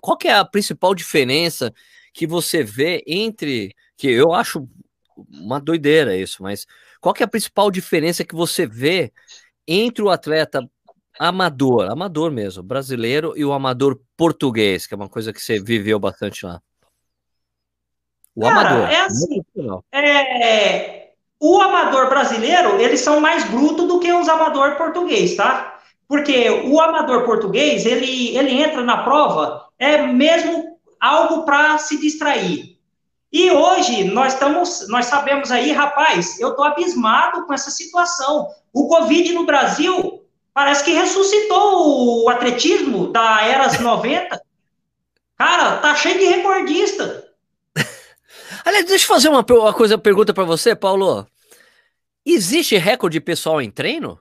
qual 0.00 0.16
que 0.16 0.28
é 0.28 0.34
a 0.34 0.44
principal 0.44 0.94
diferença 0.94 1.72
que 2.12 2.26
você 2.26 2.62
vê 2.62 3.02
entre, 3.06 3.74
que 3.96 4.08
eu 4.08 4.32
acho 4.32 4.68
uma 5.28 5.60
doideira 5.60 6.16
isso, 6.16 6.42
mas 6.42 6.66
qual 7.00 7.14
que 7.14 7.22
é 7.22 7.26
a 7.26 7.28
principal 7.28 7.70
diferença 7.70 8.24
que 8.24 8.34
você 8.34 8.66
vê 8.66 9.12
entre 9.68 10.02
o 10.02 10.10
atleta 10.10 10.68
amador, 11.18 11.90
amador 11.90 12.30
mesmo, 12.32 12.62
brasileiro 12.62 13.34
e 13.36 13.44
o 13.44 13.52
amador 13.52 14.00
português, 14.16 14.86
que 14.86 14.94
é 14.94 14.96
uma 14.96 15.08
coisa 15.08 15.32
que 15.32 15.40
você 15.42 15.60
viveu 15.60 15.98
bastante 15.98 16.46
lá? 16.46 16.62
O 18.40 18.48
Cara, 18.48 18.60
amador. 18.60 18.90
É 18.90 19.00
assim, 19.02 19.44
é, 19.92 21.10
o 21.38 21.60
amador 21.60 22.08
brasileiro, 22.08 22.80
eles 22.80 23.00
são 23.00 23.20
mais 23.20 23.44
brutos 23.44 23.86
do 23.86 24.00
que 24.00 24.10
os 24.12 24.28
amador 24.28 24.76
português, 24.76 25.36
tá? 25.36 25.78
Porque 26.08 26.48
o 26.50 26.80
amador 26.80 27.24
português, 27.24 27.84
ele, 27.84 28.36
ele 28.36 28.62
entra 28.62 28.82
na 28.82 29.04
prova, 29.04 29.66
é 29.78 30.06
mesmo 30.06 30.78
algo 30.98 31.44
para 31.44 31.76
se 31.78 32.00
distrair. 32.00 32.78
E 33.32 33.50
hoje 33.50 34.04
nós 34.04 34.32
estamos, 34.32 34.88
nós 34.88 35.06
sabemos 35.06 35.52
aí, 35.52 35.70
rapaz, 35.70 36.40
eu 36.40 36.50
estou 36.50 36.64
abismado 36.64 37.46
com 37.46 37.52
essa 37.52 37.70
situação. 37.70 38.48
O 38.72 38.88
Covid 38.88 39.32
no 39.34 39.46
Brasil 39.46 40.24
parece 40.52 40.82
que 40.84 40.92
ressuscitou 40.92 42.24
o 42.24 42.28
atletismo 42.28 43.12
da 43.12 43.42
era 43.42 43.68
90. 43.80 44.42
Cara, 45.36 45.76
tá 45.76 45.94
cheio 45.94 46.18
de 46.18 46.24
recordista. 46.24 47.29
Aliás, 48.64 48.86
deixa 48.86 49.04
eu 49.04 49.08
fazer 49.08 49.28
uma, 49.28 49.44
uma 49.48 49.74
coisa, 49.74 49.98
pergunta 49.98 50.34
para 50.34 50.44
você, 50.44 50.74
Paulo. 50.74 51.26
Existe 52.24 52.76
recorde 52.76 53.20
pessoal 53.20 53.60
em 53.60 53.70
treino? 53.70 54.20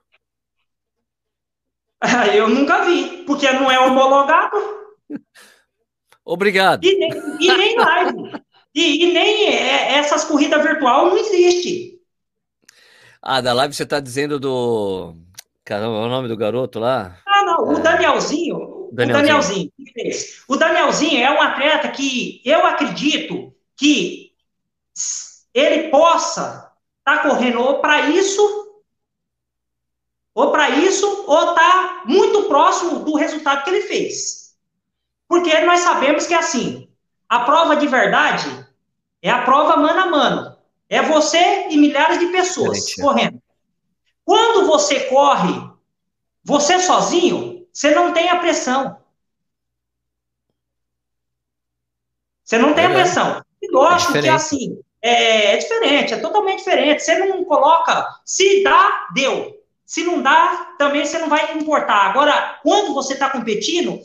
Eu 2.34 2.48
nunca 2.48 2.86
vi, 2.86 3.24
porque 3.26 3.52
não 3.52 3.70
é 3.70 3.80
homologado. 3.80 4.58
Obrigado. 6.24 6.86
E 6.86 6.96
nem, 6.98 7.12
e 7.40 7.58
nem 7.58 7.76
live. 7.76 8.44
e, 8.74 9.04
e, 9.06 9.14
nem 9.14 9.48
é, 9.48 9.94
essas 9.96 10.24
corridas 10.24 10.62
virtual 10.62 11.08
não 11.08 11.18
existe. 11.18 12.00
Ah, 13.22 13.42
da 13.42 13.52
live 13.52 13.74
você 13.74 13.84
está 13.84 14.00
dizendo 14.00 14.40
do. 14.40 15.16
Caramba, 15.66 15.98
é 15.98 16.06
o 16.06 16.10
nome 16.10 16.28
do 16.28 16.38
garoto 16.38 16.80
lá? 16.80 17.18
Ah, 17.28 17.44
não, 17.44 17.68
o 17.68 17.78
é... 17.78 17.82
Danielzinho. 17.82 18.90
Danielzinho. 18.94 19.28
O 19.28 19.28
Danielzinho. 19.28 19.72
O 20.48 20.56
Danielzinho 20.56 21.24
é 21.24 21.32
um 21.32 21.42
atleta 21.42 21.90
que 21.90 22.42
eu 22.46 22.66
acredito 22.66 23.54
que 23.76 24.29
ele 25.90 25.92
possa 25.92 26.72
estar 27.00 27.24
tá 27.24 27.30
correndo 27.30 27.60
ou 27.60 27.80
para 27.80 28.10
isso, 28.10 28.84
ou 30.34 30.52
para 30.52 30.70
isso, 30.70 31.26
ou 31.28 31.56
tá 31.56 32.04
muito 32.06 32.44
próximo 32.44 33.00
do 33.00 33.16
resultado 33.16 33.64
que 33.64 33.70
ele 33.70 33.82
fez. 33.82 34.56
Porque 35.28 35.60
nós 35.62 35.82
sabemos 35.82 36.26
que 36.28 36.34
é 36.34 36.38
assim, 36.38 36.90
a 37.28 37.40
prova 37.42 37.76
de 37.76 37.88
verdade 37.88 38.68
é 39.22 39.30
a 39.30 39.44
prova 39.44 39.78
mano 39.78 40.00
a 40.00 40.06
mano. 40.06 40.60
É 40.88 41.02
você 41.02 41.68
e 41.70 41.78
milhares 41.78 42.20
de 42.20 42.28
pessoas 42.28 42.96
correndo. 42.96 43.42
Quando 44.26 44.66
você 44.68 45.02
corre 45.02 45.70
Você 46.44 46.80
sozinho, 46.80 47.68
você 47.72 47.94
não 47.94 48.14
tem 48.14 48.30
a 48.30 48.40
pressão. 48.40 48.98
Você 52.44 52.58
não 52.58 52.74
tem 52.74 52.86
a 52.86 52.90
pressão. 52.90 53.44
E 53.62 53.72
lógico 53.72 54.18
é 54.18 54.22
que 54.22 54.30
assim, 54.30 54.82
é, 55.02 55.54
é, 55.54 55.58
diferente, 55.58 56.14
é 56.14 56.18
totalmente 56.18 56.60
diferente. 56.60 57.02
Você 57.02 57.18
não 57.20 57.44
coloca, 57.44 58.06
se 58.26 58.64
dá, 58.64 59.08
deu. 59.14 59.58
Se 59.86 60.04
não 60.04 60.22
dá, 60.22 60.76
também 60.78 61.06
você 61.06 61.18
não 61.18 61.30
vai 61.30 61.58
importar. 61.58 62.10
Agora, 62.10 62.60
quando 62.62 62.94
você 62.94 63.14
está 63.14 63.30
competindo, 63.30 64.00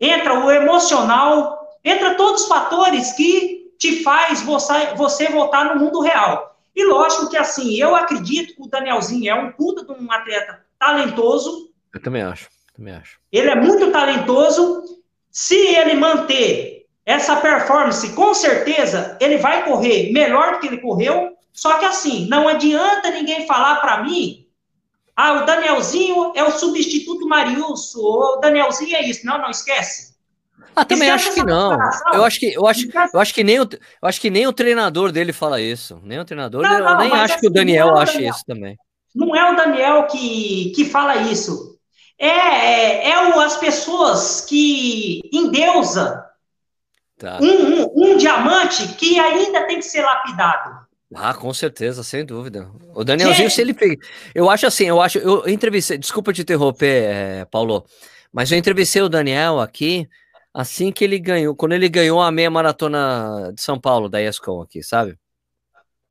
entra 0.00 0.38
o 0.38 0.50
emocional, 0.50 1.58
entra 1.84 2.14
todos 2.14 2.42
os 2.42 2.48
fatores 2.48 3.12
que 3.12 3.74
te 3.78 4.02
faz 4.02 4.40
você, 4.42 4.94
você 4.94 5.28
voltar 5.28 5.64
no 5.64 5.84
mundo 5.84 6.00
real. 6.00 6.58
E 6.74 6.84
lógico 6.84 7.28
que 7.28 7.36
assim, 7.36 7.76
eu 7.76 7.94
acredito 7.94 8.54
que 8.54 8.62
o 8.62 8.68
Danielzinho 8.68 9.30
é 9.30 9.34
um 9.34 9.52
puta 9.52 9.84
de 9.84 9.92
um 9.92 10.10
atleta 10.10 10.64
talentoso. 10.78 11.70
Eu 11.92 12.00
também 12.00 12.22
acho, 12.22 12.48
também 12.74 12.94
acho. 12.94 13.18
Ele 13.30 13.50
é 13.50 13.56
muito 13.56 13.90
talentoso. 13.90 14.84
Se 15.30 15.56
ele 15.56 15.94
manter 15.94 16.79
essa 17.10 17.36
performance, 17.36 18.08
com 18.10 18.32
certeza, 18.32 19.16
ele 19.20 19.36
vai 19.38 19.64
correr 19.64 20.12
melhor 20.12 20.52
do 20.52 20.58
que 20.60 20.68
ele 20.68 20.78
correu. 20.78 21.36
Só 21.52 21.78
que 21.78 21.84
assim, 21.84 22.28
não 22.28 22.46
adianta 22.46 23.10
ninguém 23.10 23.46
falar 23.46 23.76
para 23.76 24.04
mim, 24.04 24.46
ah, 25.16 25.42
o 25.42 25.44
Danielzinho 25.44 26.32
é 26.36 26.44
o 26.44 26.52
substituto 26.52 27.26
Mariusso, 27.26 28.00
ou 28.00 28.36
o 28.36 28.36
Danielzinho 28.36 28.94
é 28.96 29.02
isso. 29.02 29.26
Não, 29.26 29.38
não 29.38 29.50
esquece. 29.50 30.14
Ah, 30.74 30.84
também 30.84 31.10
acho 31.10 31.34
que 31.34 31.42
não. 31.42 31.72
Eu 32.14 32.24
acho 32.24 32.38
que 32.38 32.54
eu 32.54 32.66
acho, 32.66 32.88
eu 33.12 33.20
acho 33.20 33.34
que 33.34 33.42
nem 33.42 33.58
o, 33.58 33.64
eu 33.64 34.08
acho 34.08 34.20
que 34.20 34.30
nem 34.30 34.46
o 34.46 34.52
treinador 34.52 35.10
dele 35.10 35.32
fala 35.32 35.60
isso. 35.60 36.00
Nem 36.04 36.20
o 36.20 36.24
treinador, 36.24 36.62
não, 36.62 36.78
não, 36.78 36.90
eu 36.90 36.98
nem 36.98 37.12
acho 37.12 37.34
assim, 37.34 37.40
que 37.40 37.46
o 37.48 37.50
Daniel 37.50 37.88
é 37.88 37.92
o 37.92 37.98
ache 37.98 38.26
isso 38.26 38.44
também. 38.46 38.78
Não 39.12 39.34
é 39.34 39.50
o 39.50 39.56
Daniel 39.56 40.06
que, 40.06 40.72
que 40.76 40.84
fala 40.84 41.16
isso. 41.16 41.76
É, 42.16 42.28
é, 42.28 43.10
é 43.10 43.28
o, 43.28 43.40
as 43.40 43.56
pessoas 43.56 44.42
que 44.42 45.20
endeusa 45.32 46.29
tá. 47.20 47.38
um, 47.40 47.46
um, 47.46 48.12
um 48.12 48.16
diamante 48.16 48.88
que 48.94 49.20
ainda 49.20 49.66
tem 49.66 49.78
que 49.78 49.84
ser 49.84 50.02
lapidado. 50.02 50.88
Ah, 51.14 51.34
com 51.34 51.52
certeza, 51.52 52.04
sem 52.04 52.24
dúvida. 52.24 52.70
O 52.94 53.04
Danielzinho, 53.04 53.50
Gente. 53.50 53.74
se 53.74 53.84
ele. 53.84 53.98
Eu 54.34 54.48
acho 54.48 54.66
assim, 54.66 54.84
eu 54.84 55.00
acho. 55.00 55.18
Eu 55.18 55.48
entrevistei. 55.48 55.98
Desculpa 55.98 56.32
te 56.32 56.42
interromper, 56.42 57.04
é, 57.04 57.44
Paulo, 57.44 57.84
mas 58.32 58.50
eu 58.50 58.58
entrevistei 58.58 59.02
o 59.02 59.08
Daniel 59.08 59.60
aqui 59.60 60.08
assim 60.52 60.90
que 60.90 61.04
ele 61.04 61.18
ganhou, 61.18 61.54
quando 61.54 61.72
ele 61.72 61.88
ganhou 61.88 62.20
a 62.20 62.30
meia 62.30 62.50
maratona 62.50 63.52
de 63.54 63.60
São 63.60 63.78
Paulo, 63.78 64.08
da 64.08 64.20
ESCOM 64.20 64.62
aqui, 64.62 64.82
sabe? 64.82 65.16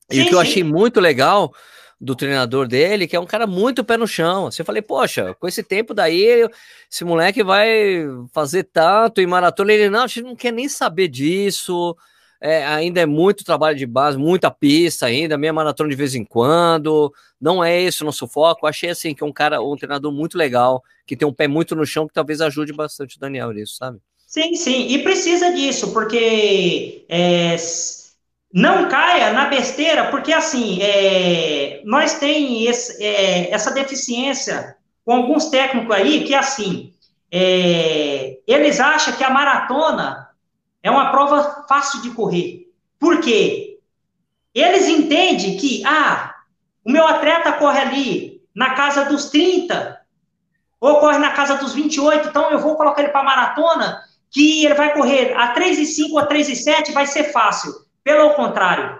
E 0.09 0.15
sim, 0.15 0.21
o 0.21 0.27
que 0.27 0.35
eu 0.35 0.39
achei 0.39 0.63
muito 0.63 0.99
legal 0.99 1.53
do 1.99 2.15
treinador 2.15 2.67
dele, 2.67 3.07
que 3.07 3.15
é 3.15 3.19
um 3.19 3.25
cara 3.25 3.45
muito 3.45 3.83
pé 3.83 3.97
no 3.97 4.07
chão. 4.07 4.47
Assim, 4.47 4.61
eu 4.61 4.65
falei, 4.65 4.81
poxa, 4.81 5.35
com 5.39 5.47
esse 5.47 5.61
tempo 5.61 5.93
daí, 5.93 6.47
esse 6.89 7.03
moleque 7.03 7.43
vai 7.43 8.05
fazer 8.31 8.63
tanto 8.63 9.19
em 9.19 9.27
maratona. 9.27 9.73
Ele, 9.73 9.89
não, 9.89 10.03
a 10.03 10.07
gente 10.07 10.23
não 10.23 10.35
quer 10.35 10.53
nem 10.53 10.69
saber 10.69 11.09
disso. 11.09 11.95
É, 12.41 12.65
ainda 12.65 13.01
é 13.01 13.05
muito 13.05 13.43
trabalho 13.43 13.77
de 13.77 13.85
base, 13.85 14.17
muita 14.17 14.49
pista 14.49 15.07
ainda, 15.07 15.37
meia 15.37 15.51
maratona 15.51 15.89
de 15.89 15.95
vez 15.95 16.15
em 16.15 16.23
quando. 16.23 17.13
Não 17.39 17.61
é 17.61 17.81
esse 17.81 18.01
o 18.01 18.05
nosso 18.05 18.27
foco. 18.27 18.65
Achei 18.65 18.89
assim 18.89 19.13
que 19.13 19.21
é 19.21 19.27
um 19.27 19.33
cara, 19.33 19.61
um 19.61 19.75
treinador 19.75 20.11
muito 20.13 20.37
legal, 20.37 20.81
que 21.05 21.17
tem 21.17 21.27
um 21.27 21.33
pé 21.33 21.49
muito 21.49 21.75
no 21.75 21.85
chão, 21.85 22.07
que 22.07 22.13
talvez 22.13 22.39
ajude 22.39 22.71
bastante 22.71 23.17
o 23.17 23.19
Daniel 23.19 23.51
nisso, 23.51 23.75
sabe? 23.75 23.99
Sim, 24.25 24.55
sim, 24.55 24.87
e 24.89 24.99
precisa 24.99 25.51
disso, 25.51 25.91
porque 25.91 27.03
é, 27.09 27.57
não 28.53 28.89
caia 28.89 29.31
na 29.31 29.45
besteira, 29.45 30.09
porque 30.09 30.33
assim, 30.33 30.81
é, 30.81 31.81
nós 31.85 32.15
tem 32.15 32.65
esse, 32.65 33.03
é, 33.03 33.51
essa 33.51 33.71
deficiência 33.71 34.75
com 35.05 35.13
alguns 35.13 35.45
técnicos 35.45 35.95
aí, 35.95 36.23
que 36.23 36.33
assim, 36.33 36.93
é, 37.31 38.39
eles 38.47 38.79
acham 38.79 39.13
que 39.13 39.23
a 39.23 39.29
maratona 39.29 40.29
é 40.81 40.89
uma 40.89 41.11
prova 41.11 41.65
fácil 41.67 42.01
de 42.01 42.11
correr. 42.11 42.67
Por 42.99 43.19
quê? 43.21 43.79
Eles 44.53 44.87
entendem 44.87 45.57
que, 45.57 45.83
ah, 45.85 46.35
o 46.83 46.91
meu 46.91 47.07
atleta 47.07 47.51
corre 47.53 47.79
ali 47.79 48.41
na 48.55 48.73
casa 48.73 49.05
dos 49.05 49.29
30, 49.29 49.99
ou 50.81 50.99
corre 50.99 51.17
na 51.17 51.31
casa 51.31 51.55
dos 51.55 51.73
28, 51.73 52.29
então 52.29 52.49
eu 52.51 52.59
vou 52.59 52.75
colocar 52.75 53.01
ele 53.01 53.11
para 53.11 53.23
maratona, 53.23 54.01
que 54.31 54.65
ele 54.65 54.73
vai 54.73 54.93
correr 54.93 55.33
a 55.35 55.53
3,5 55.53 56.11
ou 56.11 56.19
a 56.19 56.27
3,7 56.27 56.93
vai 56.93 57.05
ser 57.05 57.31
fácil. 57.31 57.71
Pelo 58.09 58.31
contrário, 58.31 58.99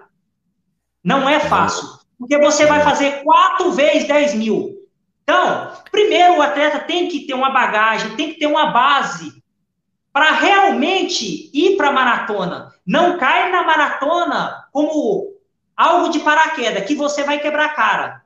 não 1.03 1.28
é 1.28 1.39
fácil. 1.39 1.84
Porque 2.20 2.38
você 2.38 2.68
vai 2.68 2.84
fazer 2.84 3.24
quatro 3.24 3.72
vezes 3.72 4.07
10 4.07 4.36
mil. 4.36 4.88
Então, 5.24 5.72
primeiro 5.91 6.38
o 6.38 6.41
atleta 6.43 6.78
tem 6.78 7.07
que 7.07 7.26
ter 7.26 7.34
uma 7.34 7.49
bagagem, 7.49 8.16
tem 8.16 8.32
que 8.32 8.39
ter 8.39 8.45
uma 8.45 8.68
base 8.68 9.41
para 10.14 10.30
realmente 10.34 11.49
ir 11.51 11.76
para 11.76 11.89
a 11.89 11.91
maratona. 11.91 12.72
Não 12.86 13.18
cai 13.18 13.51
na 13.51 13.64
maratona 13.64 14.68
como 14.72 15.34
algo 15.76 16.10
de 16.10 16.20
paraquedas, 16.20 16.86
que 16.86 16.93
você 16.93 17.24
vai 17.24 17.39
quebrar 17.39 17.66
a 17.66 17.74
cara. 17.74 18.22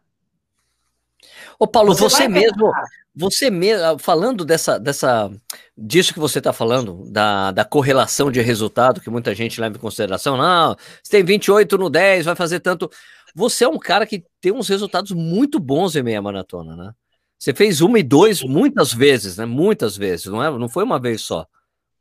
Ô 1.63 1.67
Paulo, 1.67 1.95
você, 1.95 2.03
você 2.03 2.27
mesmo, 2.27 2.73
você 3.15 3.49
mesmo, 3.49 3.97
falando 3.97 4.43
dessa, 4.43 4.77
dessa, 4.77 5.31
disso 5.77 6.13
que 6.13 6.19
você 6.19 6.39
está 6.39 6.51
falando, 6.51 7.09
da, 7.09 7.51
da 7.51 7.63
correlação 7.63 8.29
de 8.29 8.41
resultado 8.41 8.99
que 8.99 9.09
muita 9.09 9.33
gente 9.33 9.61
leva 9.61 9.77
em 9.77 9.79
consideração, 9.79 10.35
não, 10.35 10.75
você 11.01 11.09
tem 11.09 11.23
28 11.23 11.77
no 11.77 11.89
10, 11.89 12.25
vai 12.25 12.35
fazer 12.35 12.59
tanto. 12.59 12.91
Você 13.33 13.63
é 13.63 13.69
um 13.69 13.79
cara 13.79 14.05
que 14.05 14.25
tem 14.41 14.51
uns 14.51 14.67
resultados 14.67 15.13
muito 15.13 15.57
bons 15.57 15.95
em 15.95 16.03
meia 16.03 16.21
maratona, 16.21 16.75
né? 16.75 16.91
Você 17.39 17.53
fez 17.53 17.79
uma 17.79 17.97
e 17.97 18.03
dois 18.03 18.43
muitas 18.43 18.93
vezes, 18.93 19.37
né? 19.37 19.45
Muitas 19.45 19.95
vezes, 19.95 20.25
não 20.25 20.43
é? 20.43 20.51
Não 20.51 20.67
foi 20.67 20.83
uma 20.83 20.99
vez 20.99 21.21
só. 21.21 21.47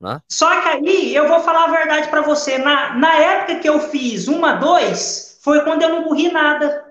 Né? 0.01 0.21
Só 0.29 0.61
que 0.61 0.69
aí 0.71 1.15
eu 1.15 1.29
vou 1.29 1.39
falar 1.39 1.67
a 1.67 1.71
verdade 1.71 2.09
para 2.09 2.23
você. 2.23 2.59
Na, 2.59 2.95
na 2.95 3.15
época 3.15 3.61
que 3.61 3.69
eu 3.69 3.79
fiz 3.79 4.27
uma, 4.27 4.55
dois, 4.55 5.39
foi 5.41 5.61
quando 5.63 5.83
eu 5.83 5.89
não 5.89 6.03
corri 6.03 6.33
nada. 6.33 6.85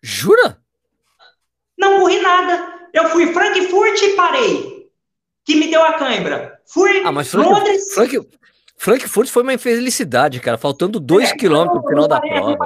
Jura? 0.00 0.53
Não 1.84 2.00
corri 2.00 2.20
nada. 2.20 2.74
Eu 2.92 3.08
fui 3.08 3.32
Frankfurt 3.32 4.00
e 4.02 4.08
parei. 4.10 4.88
Que 5.44 5.56
me 5.56 5.68
deu 5.68 5.82
a 5.82 5.94
cãibra. 5.94 6.58
Fui 6.66 7.02
ah, 7.04 7.12
mas 7.12 7.30
Frank, 7.30 7.48
Londres. 7.48 7.92
Frank, 7.94 8.20
Frankfurt 8.76 9.28
foi 9.28 9.42
uma 9.42 9.52
infelicidade, 9.52 10.40
cara. 10.40 10.56
Faltando 10.56 10.98
dois 10.98 11.30
é, 11.30 11.36
quilômetros 11.36 11.82
no 11.82 11.88
final 11.88 12.08
da 12.08 12.20
prova. 12.20 12.58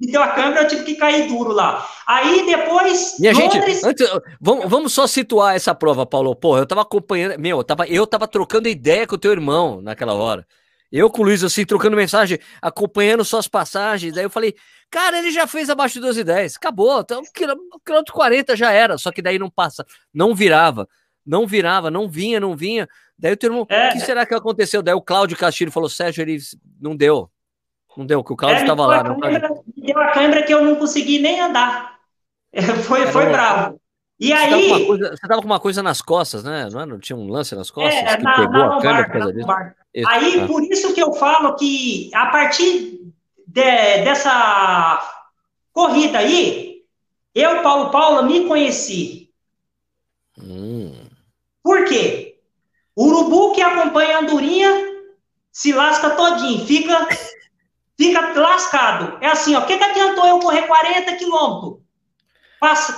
Me 0.00 0.10
deu 0.10 0.20
a 0.20 0.28
câmera, 0.28 0.62
eu 0.62 0.68
tive 0.68 0.82
que 0.82 0.94
cair 0.96 1.28
duro 1.28 1.52
lá. 1.52 1.86
Aí 2.06 2.44
depois. 2.44 3.14
Minha 3.20 3.32
Londres... 3.32 3.52
gente, 3.52 3.86
antes, 3.86 4.10
vamos, 4.40 4.68
vamos 4.68 4.92
só 4.92 5.06
situar 5.06 5.54
essa 5.54 5.74
prova, 5.74 6.04
Paulo. 6.04 6.34
Porra, 6.34 6.60
eu 6.60 6.66
tava 6.66 6.82
acompanhando. 6.82 7.38
Meu, 7.38 7.58
eu 7.58 7.64
tava, 7.64 7.86
eu 7.86 8.06
tava 8.06 8.26
trocando 8.26 8.68
ideia 8.68 9.06
com 9.06 9.14
o 9.14 9.18
teu 9.18 9.30
irmão 9.30 9.80
naquela 9.80 10.14
hora. 10.14 10.44
Eu 10.96 11.10
com 11.10 11.22
o 11.22 11.24
Luiz, 11.24 11.42
assim, 11.42 11.66
trocando 11.66 11.96
mensagem, 11.96 12.38
acompanhando 12.62 13.24
suas 13.24 13.48
passagens. 13.48 14.14
Daí 14.14 14.22
eu 14.22 14.30
falei, 14.30 14.54
cara, 14.88 15.18
ele 15.18 15.32
já 15.32 15.44
fez 15.44 15.68
abaixo 15.68 15.94
de 15.94 16.00
12 16.02 16.20
e 16.20 16.24
10. 16.24 16.54
Acabou. 16.54 17.00
Então, 17.00 17.20
quilômetro 17.84 18.14
40 18.14 18.54
já 18.54 18.70
era. 18.70 18.96
Só 18.96 19.10
que 19.10 19.20
daí 19.20 19.36
não 19.36 19.50
passa. 19.50 19.84
Não 20.14 20.32
virava. 20.36 20.88
Não 21.26 21.48
virava, 21.48 21.90
não 21.90 22.08
vinha, 22.08 22.38
não 22.38 22.54
vinha. 22.54 22.88
Daí 23.18 23.32
o 23.32 23.36
teu 23.36 23.48
irmão, 23.50 23.66
é. 23.68 23.88
o 23.88 23.92
que 23.92 24.00
será 24.00 24.24
que 24.24 24.34
aconteceu? 24.34 24.84
Daí 24.84 24.94
o 24.94 25.02
Cláudio 25.02 25.36
Castilho 25.36 25.72
falou, 25.72 25.88
Sérgio, 25.88 26.22
ele 26.22 26.38
não 26.80 26.94
deu. 26.94 27.28
Não 27.96 28.06
deu, 28.06 28.22
que 28.22 28.32
o 28.32 28.36
Cláudio 28.36 28.60
estava 28.60 28.84
é, 28.84 28.86
lá. 28.86 29.02
Não 29.02 29.18
deu 29.76 30.00
a 30.00 30.12
câmera 30.12 30.44
que 30.44 30.54
eu 30.54 30.62
não 30.62 30.76
consegui 30.76 31.18
nem 31.18 31.40
andar. 31.40 31.98
Foi, 32.86 33.08
foi 33.08 33.26
bravo. 33.30 33.80
E 34.18 34.28
você 34.28 34.32
aí. 34.34 34.68
Tava 34.68 34.86
coisa, 34.86 35.10
você 35.10 35.28
tava 35.28 35.40
com 35.40 35.46
uma 35.46 35.60
coisa 35.60 35.82
nas 35.82 36.00
costas, 36.00 36.44
né? 36.44 36.68
Não, 36.70 36.86
não 36.86 36.98
tinha 36.98 37.16
um 37.16 37.28
lance 37.28 37.54
nas 37.54 37.70
costas? 37.70 37.94
É, 37.94 38.16
que 38.16 38.22
na, 38.22 38.34
pegou 38.36 38.52
na 38.52 38.76
a 38.76 38.80
câmera 38.80 39.04
por 39.04 39.12
causa 39.12 39.32
disso? 39.32 39.48
Aí, 40.06 40.40
ah. 40.40 40.46
por 40.46 40.62
isso 40.62 40.94
que 40.94 41.02
eu 41.02 41.12
falo 41.14 41.54
que 41.56 42.10
a 42.14 42.26
partir 42.26 43.12
de, 43.46 43.62
dessa 44.04 45.00
corrida 45.72 46.18
aí, 46.18 46.82
eu, 47.34 47.62
Paulo 47.62 47.90
Paula, 47.90 48.22
me 48.22 48.46
conheci. 48.46 49.30
Hum. 50.38 50.94
Por 51.62 51.84
quê? 51.84 52.38
O 52.94 53.06
urubu 53.06 53.52
que 53.54 53.62
acompanha 53.62 54.18
a 54.18 54.20
andorinha 54.20 54.94
se 55.50 55.72
lasca 55.72 56.10
todinho, 56.10 56.64
fica, 56.64 57.08
fica 57.96 58.40
lascado. 58.40 59.18
É 59.20 59.28
assim, 59.28 59.54
ó, 59.56 59.60
o 59.60 59.66
que, 59.66 59.76
que 59.76 59.84
adiantou 59.84 60.26
eu 60.26 60.38
correr 60.38 60.62
40 60.62 61.16
quilômetros? 61.16 61.83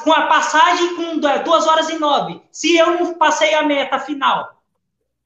Com 0.04 0.12
a 0.12 0.26
passagem 0.26 0.96
com 0.96 1.18
duas 1.18 1.66
horas 1.66 1.88
e 1.88 1.98
nove, 1.98 2.42
se 2.50 2.76
eu 2.76 2.98
não 2.98 3.14
passei 3.14 3.54
a 3.54 3.62
meta 3.62 3.98
final. 3.98 4.62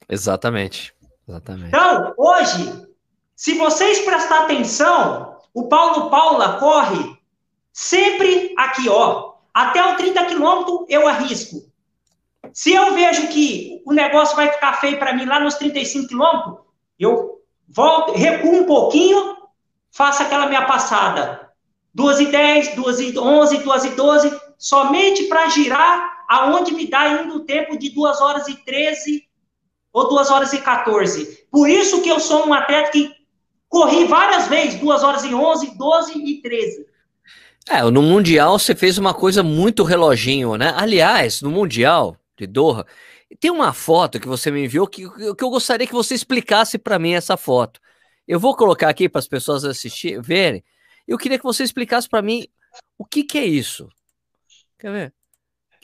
Exatamente. 0.08 0.94
Exatamente. 1.28 1.68
Então, 1.68 2.14
hoje, 2.16 2.86
se 3.36 3.54
vocês 3.54 4.00
prestar 4.00 4.40
atenção, 4.40 5.38
o 5.54 5.68
Paulo 5.68 6.10
Paula 6.10 6.58
corre 6.58 7.18
sempre 7.72 8.54
aqui, 8.58 8.88
ó. 8.88 9.34
Até 9.52 9.84
o 9.84 9.96
30 9.96 10.26
quilômetros 10.26 10.84
eu 10.88 11.06
arrisco. 11.06 11.70
Se 12.52 12.72
eu 12.72 12.94
vejo 12.94 13.28
que 13.28 13.82
o 13.86 13.92
negócio 13.92 14.36
vai 14.36 14.50
ficar 14.50 14.74
feio 14.74 14.98
para 14.98 15.14
mim 15.14 15.24
lá 15.24 15.40
nos 15.40 15.54
35 15.54 16.08
quilômetros, 16.08 16.58
eu 16.98 17.40
volto, 17.68 18.12
recuo 18.12 18.60
um 18.60 18.66
pouquinho, 18.66 19.36
faço 19.90 20.22
aquela 20.22 20.46
minha 20.46 20.66
passada. 20.66 21.49
2 21.94 22.20
e 22.20 22.26
10, 22.26 22.74
2 22.76 23.00
e 23.00 23.18
11, 23.18 23.58
2 23.58 23.84
e 23.84 23.90
12, 23.90 24.40
somente 24.58 25.24
para 25.24 25.48
girar 25.48 26.24
aonde 26.28 26.72
me 26.72 26.86
dá 26.86 27.00
ainda 27.00 27.34
o 27.34 27.40
tempo 27.40 27.76
de 27.76 27.90
2 27.90 28.20
horas 28.20 28.46
e 28.48 28.54
13 28.64 29.24
ou 29.92 30.08
2 30.08 30.30
horas 30.30 30.52
e 30.52 30.60
14. 30.60 31.46
Por 31.50 31.68
isso 31.68 32.00
que 32.02 32.08
eu 32.08 32.20
sou 32.20 32.46
um 32.46 32.54
atleta 32.54 32.92
que 32.92 33.10
corri 33.68 34.04
várias 34.04 34.46
vezes, 34.46 34.80
2 34.80 35.02
horas 35.02 35.24
e 35.24 35.34
11, 35.34 35.76
12 35.76 36.18
e 36.18 36.40
13. 36.40 36.86
É, 37.68 37.82
no 37.82 38.02
Mundial 38.02 38.58
você 38.58 38.74
fez 38.74 38.98
uma 38.98 39.12
coisa 39.12 39.42
muito 39.42 39.82
reloginho, 39.82 40.56
né? 40.56 40.72
Aliás, 40.76 41.42
no 41.42 41.50
Mundial 41.50 42.16
de 42.38 42.46
Doha, 42.46 42.86
tem 43.38 43.50
uma 43.50 43.72
foto 43.72 44.18
que 44.18 44.26
você 44.26 44.50
me 44.50 44.64
enviou 44.64 44.86
que, 44.86 45.08
que 45.08 45.44
eu 45.44 45.50
gostaria 45.50 45.86
que 45.86 45.92
você 45.92 46.14
explicasse 46.14 46.78
para 46.78 46.98
mim 46.98 47.12
essa 47.12 47.36
foto. 47.36 47.80
Eu 48.26 48.40
vou 48.40 48.56
colocar 48.56 48.88
aqui 48.88 49.08
para 49.08 49.18
as 49.18 49.28
pessoas 49.28 49.64
assistir, 49.64 50.20
verem. 50.20 50.64
Eu 51.10 51.18
queria 51.18 51.38
que 51.38 51.44
você 51.44 51.64
explicasse 51.64 52.08
para 52.08 52.22
mim 52.22 52.46
o 52.96 53.04
que, 53.04 53.24
que 53.24 53.36
é 53.36 53.44
isso. 53.44 53.88
Quer 54.78 54.92
ver? 54.92 55.14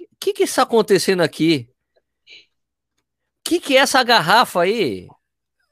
O 0.01 0.16
que, 0.20 0.33
que 0.33 0.45
está 0.45 0.62
acontecendo 0.62 1.20
aqui? 1.20 1.68
O 2.24 3.49
que, 3.49 3.59
que 3.59 3.77
é 3.77 3.81
essa 3.81 4.05
garrafa 4.05 4.61
aí? 4.61 5.09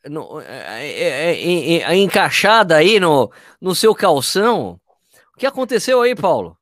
No, 0.07 0.41
é, 0.41 0.91
é, 0.91 1.83
é, 1.83 1.95
encaixada 1.95 2.75
aí 2.75 2.99
no, 2.99 3.31
no 3.61 3.77
seu 3.77 3.95
calção? 3.95 4.81
O 5.37 5.39
que 5.39 5.47
aconteceu 5.47 6.03
aí, 6.03 6.17
Paulo? 6.17 6.59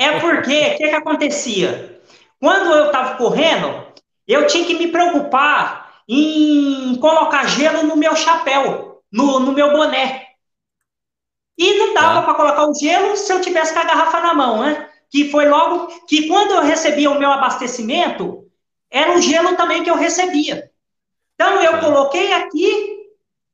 É 0.00 0.18
porque, 0.18 0.58
o 0.58 0.76
que, 0.78 0.88
que 0.88 0.94
acontecia? 0.94 2.00
Quando 2.40 2.74
eu 2.74 2.86
estava 2.86 3.18
correndo, 3.18 3.92
eu 4.26 4.46
tinha 4.46 4.64
que 4.64 4.78
me 4.78 4.88
preocupar 4.88 6.00
em 6.08 6.96
colocar 6.96 7.46
gelo 7.46 7.82
no 7.82 7.96
meu 7.96 8.16
chapéu, 8.16 9.02
no, 9.12 9.38
no 9.40 9.52
meu 9.52 9.72
boné. 9.72 10.31
E 11.56 11.78
não 11.78 11.94
dava 11.94 12.20
tá. 12.20 12.22
para 12.22 12.34
colocar 12.34 12.66
o 12.66 12.74
gelo 12.74 13.16
se 13.16 13.32
eu 13.32 13.40
tivesse 13.40 13.72
com 13.74 13.80
a 13.80 13.84
garrafa 13.84 14.20
na 14.20 14.34
mão, 14.34 14.60
né? 14.60 14.88
Que 15.10 15.30
foi 15.30 15.46
logo 15.48 15.88
que 16.06 16.26
quando 16.26 16.52
eu 16.52 16.62
recebia 16.62 17.10
o 17.10 17.18
meu 17.18 17.30
abastecimento, 17.30 18.46
era 18.90 19.12
o 19.12 19.20
gelo 19.20 19.56
também 19.56 19.82
que 19.82 19.90
eu 19.90 19.96
recebia. 19.96 20.70
Então 21.34 21.62
eu 21.62 21.72
tá. 21.72 21.80
coloquei 21.80 22.32
aqui 22.32 23.02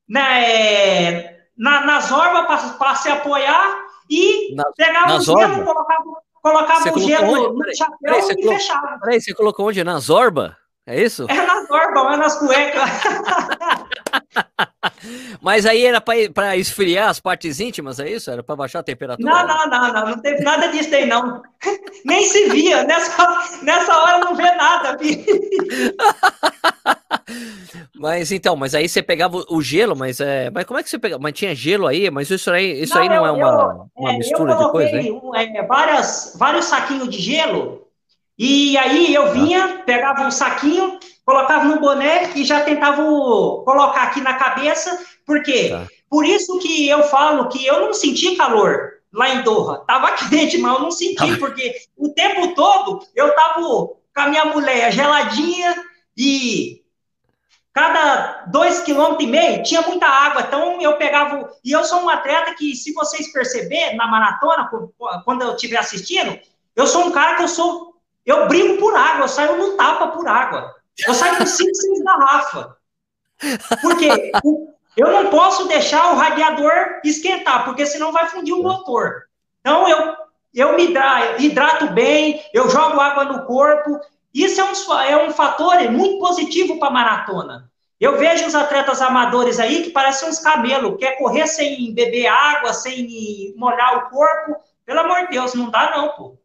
né, 0.08 1.38
na, 1.56 1.84
nas 1.84 2.10
orbas 2.10 2.72
para 2.72 2.94
se 2.94 3.08
apoiar 3.08 3.84
e 4.08 4.54
na, 4.54 4.64
pegava 4.76 5.16
o 5.16 5.20
gelo, 5.20 5.64
colocava, 5.64 6.04
colocava 6.40 6.92
o 6.94 6.98
gelo 7.00 7.52
no, 7.52 7.76
chapéu 7.76 7.98
peraí, 8.00 8.20
e 8.20 8.34
colocou, 8.34 8.52
fechava. 8.52 8.98
Peraí, 9.00 9.20
você 9.20 9.34
colocou 9.34 9.68
onde? 9.68 9.84
Na 9.84 9.98
zorba? 9.98 10.56
É 10.86 11.02
isso? 11.02 11.26
É 11.28 11.46
nas 11.46 11.70
orbas, 11.70 12.14
é 12.14 12.16
nas 12.16 12.38
cuecas. 12.38 12.90
Mas 15.40 15.66
aí 15.66 15.84
era 15.84 16.00
para 16.00 16.56
esfriar 16.56 17.08
as 17.08 17.20
partes 17.20 17.60
íntimas, 17.60 18.00
é 18.00 18.10
isso? 18.10 18.30
Era 18.30 18.42
para 18.42 18.56
baixar 18.56 18.80
a 18.80 18.82
temperatura? 18.82 19.30
Não, 19.30 19.46
não, 19.46 19.66
não, 19.68 19.92
não, 19.92 20.08
não 20.10 20.18
teve 20.20 20.42
nada 20.42 20.68
disso 20.68 20.94
aí, 20.94 21.06
não. 21.06 21.42
Nem 22.04 22.24
se 22.24 22.48
via, 22.48 22.84
nessa, 22.84 23.60
nessa 23.62 23.96
hora 23.96 24.18
não 24.18 24.34
vê 24.34 24.50
nada, 24.54 24.98
filho. 24.98 25.24
Mas 27.94 28.30
então, 28.30 28.54
mas 28.54 28.74
aí 28.76 28.88
você 28.88 29.02
pegava 29.02 29.44
o 29.50 29.60
gelo, 29.60 29.96
mas 29.96 30.20
é, 30.20 30.50
mas 30.50 30.64
como 30.64 30.78
é 30.78 30.84
que 30.84 30.88
você 30.88 30.98
pegava? 31.00 31.20
Mas 31.20 31.32
tinha 31.32 31.52
gelo 31.52 31.86
aí, 31.86 32.08
mas 32.10 32.30
isso 32.30 32.48
aí, 32.50 32.80
isso 32.80 32.94
não, 32.94 33.02
aí 33.02 33.08
não 33.08 33.26
é 33.26 33.32
uma, 33.32 33.48
eu, 33.48 33.90
uma 33.96 34.12
é, 34.12 34.18
mistura 34.18 34.54
de 34.54 34.70
coisa, 34.70 34.96
hein? 34.96 35.20
Um, 35.20 35.34
é, 35.34 35.62
várias, 35.66 36.36
vários 36.38 36.66
saquinhos 36.66 37.08
de 37.10 37.18
gelo 37.18 37.88
e 38.38 38.78
aí 38.78 39.12
eu 39.12 39.32
vinha, 39.32 39.82
pegava 39.84 40.22
um 40.22 40.30
saquinho, 40.30 40.96
colocava 41.28 41.66
no 41.66 41.78
boné 41.78 42.32
e 42.34 42.42
já 42.42 42.62
tentava 42.62 43.02
colocar 43.02 44.04
aqui 44.04 44.18
na 44.18 44.32
cabeça, 44.32 44.98
porque 45.26 45.68
tá. 45.68 45.86
por 46.08 46.24
isso 46.24 46.58
que 46.58 46.88
eu 46.88 47.02
falo 47.02 47.50
que 47.50 47.66
eu 47.66 47.82
não 47.82 47.92
senti 47.92 48.34
calor 48.34 48.92
lá 49.12 49.28
em 49.28 49.42
Doha. 49.42 49.84
Tava 49.86 50.12
quente, 50.26 50.56
mas 50.56 50.72
eu 50.72 50.80
não 50.80 50.90
senti, 50.90 51.36
porque 51.36 51.74
o 51.98 52.08
tempo 52.14 52.54
todo 52.54 53.06
eu 53.14 53.34
tava 53.34 53.60
com 53.60 53.98
a 54.14 54.28
minha 54.28 54.46
mulher 54.46 54.90
geladinha 54.90 55.76
e 56.16 56.82
cada 57.74 58.46
dois 58.46 58.80
quilômetros 58.80 59.28
e 59.28 59.30
meio 59.30 59.62
tinha 59.62 59.82
muita 59.82 60.06
água, 60.06 60.40
então 60.48 60.80
eu 60.80 60.96
pegava. 60.96 61.52
E 61.62 61.72
eu 61.72 61.84
sou 61.84 62.00
um 62.00 62.08
atleta 62.08 62.54
que, 62.54 62.74
se 62.74 62.94
vocês 62.94 63.30
perceberem 63.30 63.98
na 63.98 64.06
maratona, 64.06 64.66
quando 65.26 65.42
eu 65.42 65.54
estiver 65.54 65.76
assistindo, 65.76 66.40
eu 66.74 66.86
sou 66.86 67.04
um 67.04 67.10
cara 67.10 67.36
que 67.36 67.42
eu 67.42 67.48
sou. 67.48 67.98
Eu 68.24 68.48
brigo 68.48 68.78
por 68.78 68.96
água, 68.96 69.24
eu 69.24 69.28
saio 69.28 69.58
no 69.58 69.76
tapa 69.76 70.08
por 70.08 70.26
água. 70.26 70.77
Eu 71.06 71.14
saio 71.14 71.36
com 71.36 71.46
5, 71.46 71.74
6 71.74 72.02
garrafas. 72.02 72.66
Porque 73.80 74.32
eu 74.96 75.12
não 75.12 75.30
posso 75.30 75.68
deixar 75.68 76.12
o 76.12 76.16
radiador 76.16 77.00
esquentar, 77.04 77.64
porque 77.64 77.86
senão 77.86 78.12
vai 78.12 78.26
fundir 78.26 78.54
o 78.54 78.62
motor. 78.62 79.24
Então 79.60 79.88
eu, 79.88 80.16
eu 80.54 80.76
me 80.76 80.92
hidrato 81.38 81.88
bem, 81.90 82.44
eu 82.52 82.68
jogo 82.68 83.00
água 83.00 83.24
no 83.24 83.44
corpo. 83.44 84.00
Isso 84.34 84.60
é 84.60 84.64
um, 84.64 85.00
é 85.00 85.26
um 85.28 85.30
fator 85.30 85.78
muito 85.90 86.18
positivo 86.18 86.78
para 86.78 86.90
maratona. 86.90 87.70
Eu 88.00 88.16
vejo 88.16 88.46
os 88.46 88.54
atletas 88.54 89.02
amadores 89.02 89.58
aí 89.58 89.82
que 89.82 89.90
parecem 89.90 90.28
uns 90.28 90.38
camelos, 90.38 90.96
quer 90.98 91.18
correr 91.18 91.46
sem 91.48 91.92
beber 91.92 92.26
água, 92.26 92.72
sem 92.72 93.54
molhar 93.56 93.98
o 93.98 94.10
corpo. 94.10 94.56
Pelo 94.84 95.00
amor 95.00 95.22
de 95.22 95.30
Deus, 95.32 95.54
não 95.54 95.70
dá 95.70 95.96
não, 95.96 96.08
pô. 96.10 96.38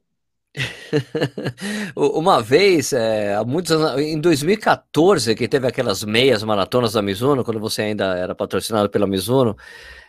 Uma 1.96 2.42
vez, 2.42 2.94
é, 2.94 3.34
há 3.34 3.44
muitos 3.44 3.72
anos, 3.72 4.00
em 4.02 4.20
2014, 4.20 5.36
que 5.36 5.48
teve 5.48 5.68
aquelas 5.68 6.04
meias 6.04 6.44
maratonas 6.44 6.94
da 6.94 7.02
Mizuno, 7.02 7.44
quando 7.44 7.60
você 7.60 7.84
ainda 7.84 8.16
era 8.16 8.36
patrocinado 8.36 8.90
pela 8.90 9.08
Mizuno, 9.08 9.58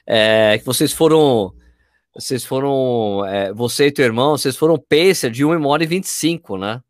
é, 0.07 0.59
que 0.59 0.67
vocês 0.67 0.93
foram, 0.93 1.53
vocês 2.15 2.45
foram, 2.45 3.25
é, 3.27 3.53
você 3.53 3.87
e 3.87 3.93
teu 3.93 4.05
irmão, 4.05 4.37
vocês 4.37 4.57
foram 4.57 4.79
pacer 4.79 5.31
de 5.31 5.45
1 5.45 5.67
hora 5.67 5.83
e 5.83 5.87
25, 5.87 6.59
né? 6.59 6.81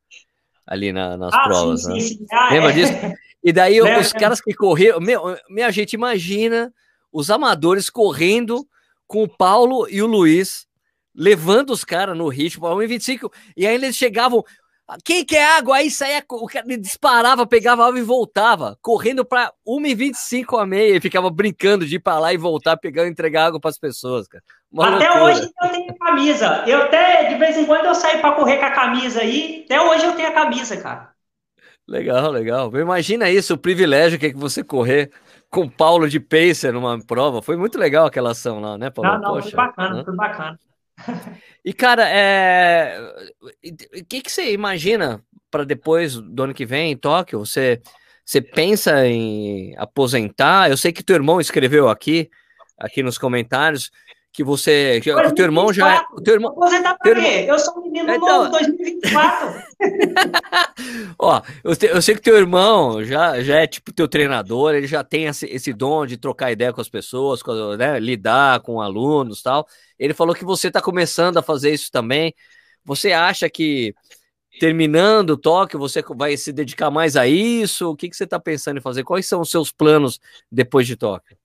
Ali 0.66 0.92
na, 0.92 1.16
nas 1.16 1.32
ah, 1.32 1.44
provas, 1.44 1.82
sim, 1.82 1.92
né? 1.92 2.00
Sim. 2.00 2.26
Ah, 2.32 2.48
Lembra 2.52 2.70
é. 2.70 2.72
disso? 2.72 2.92
E 3.42 3.52
daí 3.52 3.80
os 4.00 4.12
caras 4.12 4.40
que 4.40 4.52
correram, 4.54 5.00
meu, 5.00 5.36
minha 5.48 5.70
gente, 5.70 5.92
imagina 5.92 6.72
os 7.12 7.30
amadores 7.30 7.88
correndo 7.88 8.66
com 9.06 9.22
o 9.22 9.28
Paulo 9.28 9.86
e 9.88 10.02
o 10.02 10.06
Luiz 10.06 10.66
levando 11.14 11.70
os 11.70 11.84
caras 11.84 12.16
no 12.16 12.28
ritmo, 12.28 12.66
a 12.66 12.74
1,25, 12.74 13.30
e 13.56 13.66
aí 13.66 13.74
eles 13.74 13.96
chegavam. 13.96 14.44
Quem 15.02 15.24
quer 15.24 15.46
água? 15.56 15.76
Aí 15.76 15.90
saía, 15.90 16.22
o 16.28 16.46
cara 16.46 16.66
disparava, 16.76 17.46
pegava 17.46 17.86
água 17.86 17.98
e 17.98 18.02
voltava, 18.02 18.76
correndo 18.82 19.24
para 19.24 19.50
1,25 19.66 20.60
a 20.60 20.66
meia, 20.66 20.96
e 20.96 21.00
ficava 21.00 21.30
brincando 21.30 21.86
de 21.86 21.96
ir 21.96 22.00
para 22.00 22.18
lá 22.18 22.34
e 22.34 22.36
voltar, 22.36 22.76
pegando, 22.76 23.08
entregar 23.08 23.46
água 23.46 23.58
para 23.58 23.70
as 23.70 23.78
pessoas, 23.78 24.28
cara. 24.28 24.44
Uma 24.70 24.96
até 24.96 25.08
loucura. 25.08 25.24
hoje 25.24 25.50
eu 25.62 25.70
tenho 25.70 25.98
camisa. 25.98 26.64
Eu 26.66 26.82
até, 26.82 27.28
de 27.28 27.36
vez 27.36 27.56
em 27.56 27.64
quando, 27.64 27.86
eu 27.86 27.94
saio 27.94 28.20
para 28.20 28.34
correr 28.34 28.58
com 28.58 28.66
a 28.66 28.72
camisa 28.72 29.20
aí. 29.20 29.62
Até 29.64 29.80
hoje 29.80 30.04
eu 30.04 30.12
tenho 30.16 30.28
a 30.28 30.32
camisa, 30.32 30.76
cara. 30.76 31.14
Legal, 31.86 32.30
legal. 32.30 32.70
Imagina 32.76 33.30
isso, 33.30 33.54
o 33.54 33.58
privilégio 33.58 34.18
que 34.18 34.26
é 34.26 34.30
que 34.30 34.36
você 34.36 34.64
correr 34.64 35.10
com 35.50 35.68
Paulo 35.68 36.08
de 36.08 36.18
Pacer 36.18 36.72
numa 36.72 36.98
prova. 36.98 37.40
Foi 37.40 37.56
muito 37.56 37.78
legal 37.78 38.06
aquela 38.06 38.32
ação 38.32 38.60
lá, 38.60 38.76
né, 38.76 38.90
Paulo? 38.90 39.12
Não, 39.12 39.20
não, 39.20 39.34
Poxa, 39.34 39.50
foi 39.50 39.56
bacana, 39.56 39.94
né? 39.94 40.04
foi 40.04 40.16
bacana. 40.16 40.58
E, 41.64 41.72
cara, 41.72 42.08
é... 42.08 42.98
o 43.40 44.04
que, 44.04 44.20
que 44.20 44.30
você 44.30 44.52
imagina 44.52 45.24
para 45.50 45.64
depois 45.64 46.14
do 46.16 46.42
ano 46.42 46.54
que 46.54 46.66
vem 46.66 46.92
em 46.92 46.96
Tóquio? 46.96 47.38
Você, 47.38 47.80
você 48.24 48.40
pensa 48.40 49.06
em 49.06 49.74
aposentar? 49.78 50.70
Eu 50.70 50.76
sei 50.76 50.92
que 50.92 51.02
teu 51.02 51.16
irmão 51.16 51.40
escreveu 51.40 51.88
aqui, 51.88 52.30
aqui 52.78 53.02
nos 53.02 53.16
comentários, 53.16 53.90
que 54.34 54.42
você. 54.42 55.00
Que, 55.00 55.12
o 55.12 55.32
teu 55.32 55.44
irmão 55.44 55.72
já 55.72 55.94
é. 55.94 56.02
O 56.12 56.20
teu 56.20 56.34
irmão, 56.34 56.50
aposentar 56.50 56.96
pra 56.96 57.14
quê? 57.14 57.46
Eu 57.48 57.56
sou 57.56 57.78
um 57.78 57.82
menino 57.82 58.12
então, 58.12 58.44
novo, 58.44 58.50
2024. 58.50 59.62
Ó, 61.16 61.40
eu, 61.62 61.76
te, 61.76 61.86
eu, 61.86 62.02
sei 62.02 62.16
que 62.16 62.20
teu 62.20 62.36
irmão 62.36 63.04
já, 63.04 63.40
já 63.40 63.60
é 63.60 63.66
tipo 63.68 63.92
teu 63.92 64.08
treinador, 64.08 64.74
ele 64.74 64.88
já 64.88 65.04
tem 65.04 65.26
esse, 65.26 65.46
esse 65.46 65.72
dom 65.72 66.04
de 66.04 66.16
trocar 66.16 66.50
ideia 66.50 66.72
com 66.72 66.80
as 66.80 66.88
pessoas, 66.88 67.44
com, 67.44 67.76
né, 67.76 68.00
lidar 68.00 68.58
com 68.60 68.80
alunos 68.80 69.40
tal. 69.40 69.68
Ele 69.96 70.12
falou 70.12 70.34
que 70.34 70.44
você 70.44 70.66
está 70.66 70.80
começando 70.80 71.36
a 71.36 71.42
fazer 71.42 71.72
isso 71.72 71.88
também. 71.92 72.34
Você 72.84 73.12
acha 73.12 73.48
que 73.48 73.94
terminando 74.58 75.30
o 75.30 75.36
toque, 75.36 75.76
você 75.76 76.02
vai 76.16 76.36
se 76.36 76.52
dedicar 76.52 76.90
mais 76.90 77.14
a 77.14 77.28
isso? 77.28 77.88
O 77.88 77.96
que, 77.96 78.10
que 78.10 78.16
você 78.16 78.24
está 78.24 78.40
pensando 78.40 78.78
em 78.78 78.82
fazer? 78.82 79.04
Quais 79.04 79.28
são 79.28 79.40
os 79.40 79.50
seus 79.50 79.70
planos 79.70 80.18
depois 80.50 80.88
de 80.88 80.96
toque? 80.96 81.36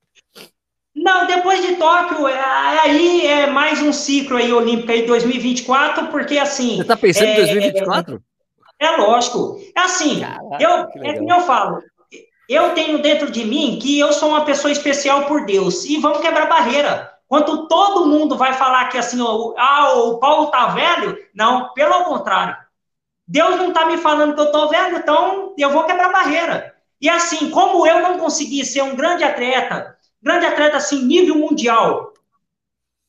Não, 1.02 1.26
depois 1.26 1.66
de 1.66 1.76
Tóquio, 1.76 2.28
é, 2.28 2.80
aí 2.82 3.26
é 3.26 3.47
mais 3.47 3.82
um 3.82 3.93
ciclo 3.93 4.36
aí 4.36 4.52
olímpico 4.52 4.91
aí 4.91 5.06
2024, 5.06 6.08
porque 6.08 6.38
assim. 6.38 6.76
Você 6.76 6.82
está 6.82 6.97
pensando 6.97 7.28
é, 7.28 7.34
em 7.34 7.38
2024? 7.38 8.22
É, 8.78 8.86
é, 8.86 8.97
lógico. 8.97 9.60
É 9.76 9.80
assim, 9.80 10.20
Caraca, 10.20 10.58
eu, 10.60 11.04
é 11.04 11.14
que 11.14 11.32
eu 11.32 11.41
falo. 11.41 11.82
Eu 12.50 12.74
tenho 12.74 13.02
dentro 13.02 13.32
de 13.32 13.45
mim 13.45 13.80
que 13.82 13.97
eu 13.97 14.12
sou 14.12 14.30
uma 14.30 14.43
pessoa 14.43 14.72
especial 14.72 15.24
por 15.26 15.45
Deus 15.45 15.86
e 15.86 15.97
vamos 15.97 16.20
quebrar 16.20 16.50
barreira. 16.50 17.14
Quando 17.28 17.68
todo 17.68 18.08
mundo 18.08 18.36
vai 18.36 18.54
falar 18.54 18.89
que 18.89 18.97
assim, 18.97 19.20
ah, 19.58 19.93
o 19.93 20.18
Paulo 20.18 20.47
tá 20.47 20.68
velho, 20.68 21.18
não, 21.34 21.72
pelo 21.74 22.04
contrário. 22.06 22.58
Deus 23.26 23.56
não 23.56 23.72
tá 23.72 23.86
me 23.86 23.97
falando 23.97 24.34
que 24.34 24.41
eu 24.41 24.52
tô 24.52 24.68
velho, 24.68 24.97
então 24.97 25.54
eu 25.58 25.70
vou 25.70 25.84
quebrar 25.84 26.12
barreira. 26.12 26.74
E 27.00 27.08
assim, 27.08 27.50
como 27.52 27.88
eu 27.88 28.02
não 28.02 28.18
consegui 28.18 28.66
ser 28.66 28.82
um 28.82 28.95
grande 28.95 29.24
atleta, 29.24 29.95
grande 30.22 30.45
atleta 30.45 30.78
assim, 30.78 31.03
nível 31.03 31.36
mundial. 31.36 32.13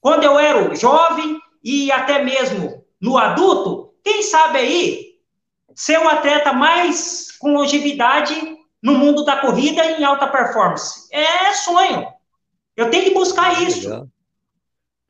Quando 0.01 0.25
eu 0.25 0.39
era 0.39 0.75
jovem 0.75 1.39
e 1.63 1.91
até 1.93 2.23
mesmo 2.23 2.85
no 3.01 3.19
adulto, 3.19 3.95
quem 4.03 4.23
sabe 4.23 4.59
aí, 4.59 5.19
ser 5.75 5.99
o 5.99 6.09
atleta 6.09 6.53
mais 6.53 7.33
com 7.39 7.53
longevidade 7.53 8.35
no 8.83 8.95
mundo 8.95 9.25
da 9.25 9.37
corrida 9.39 9.85
em 9.85 10.05
alta 10.05 10.27
performance. 10.27 11.09
É 11.13 11.53
sonho. 11.55 12.07
Eu 12.77 12.91
tenho 12.91 13.05
que 13.05 13.15
buscar 13.15 13.63
isso. 13.63 13.89
Legal. 13.89 14.09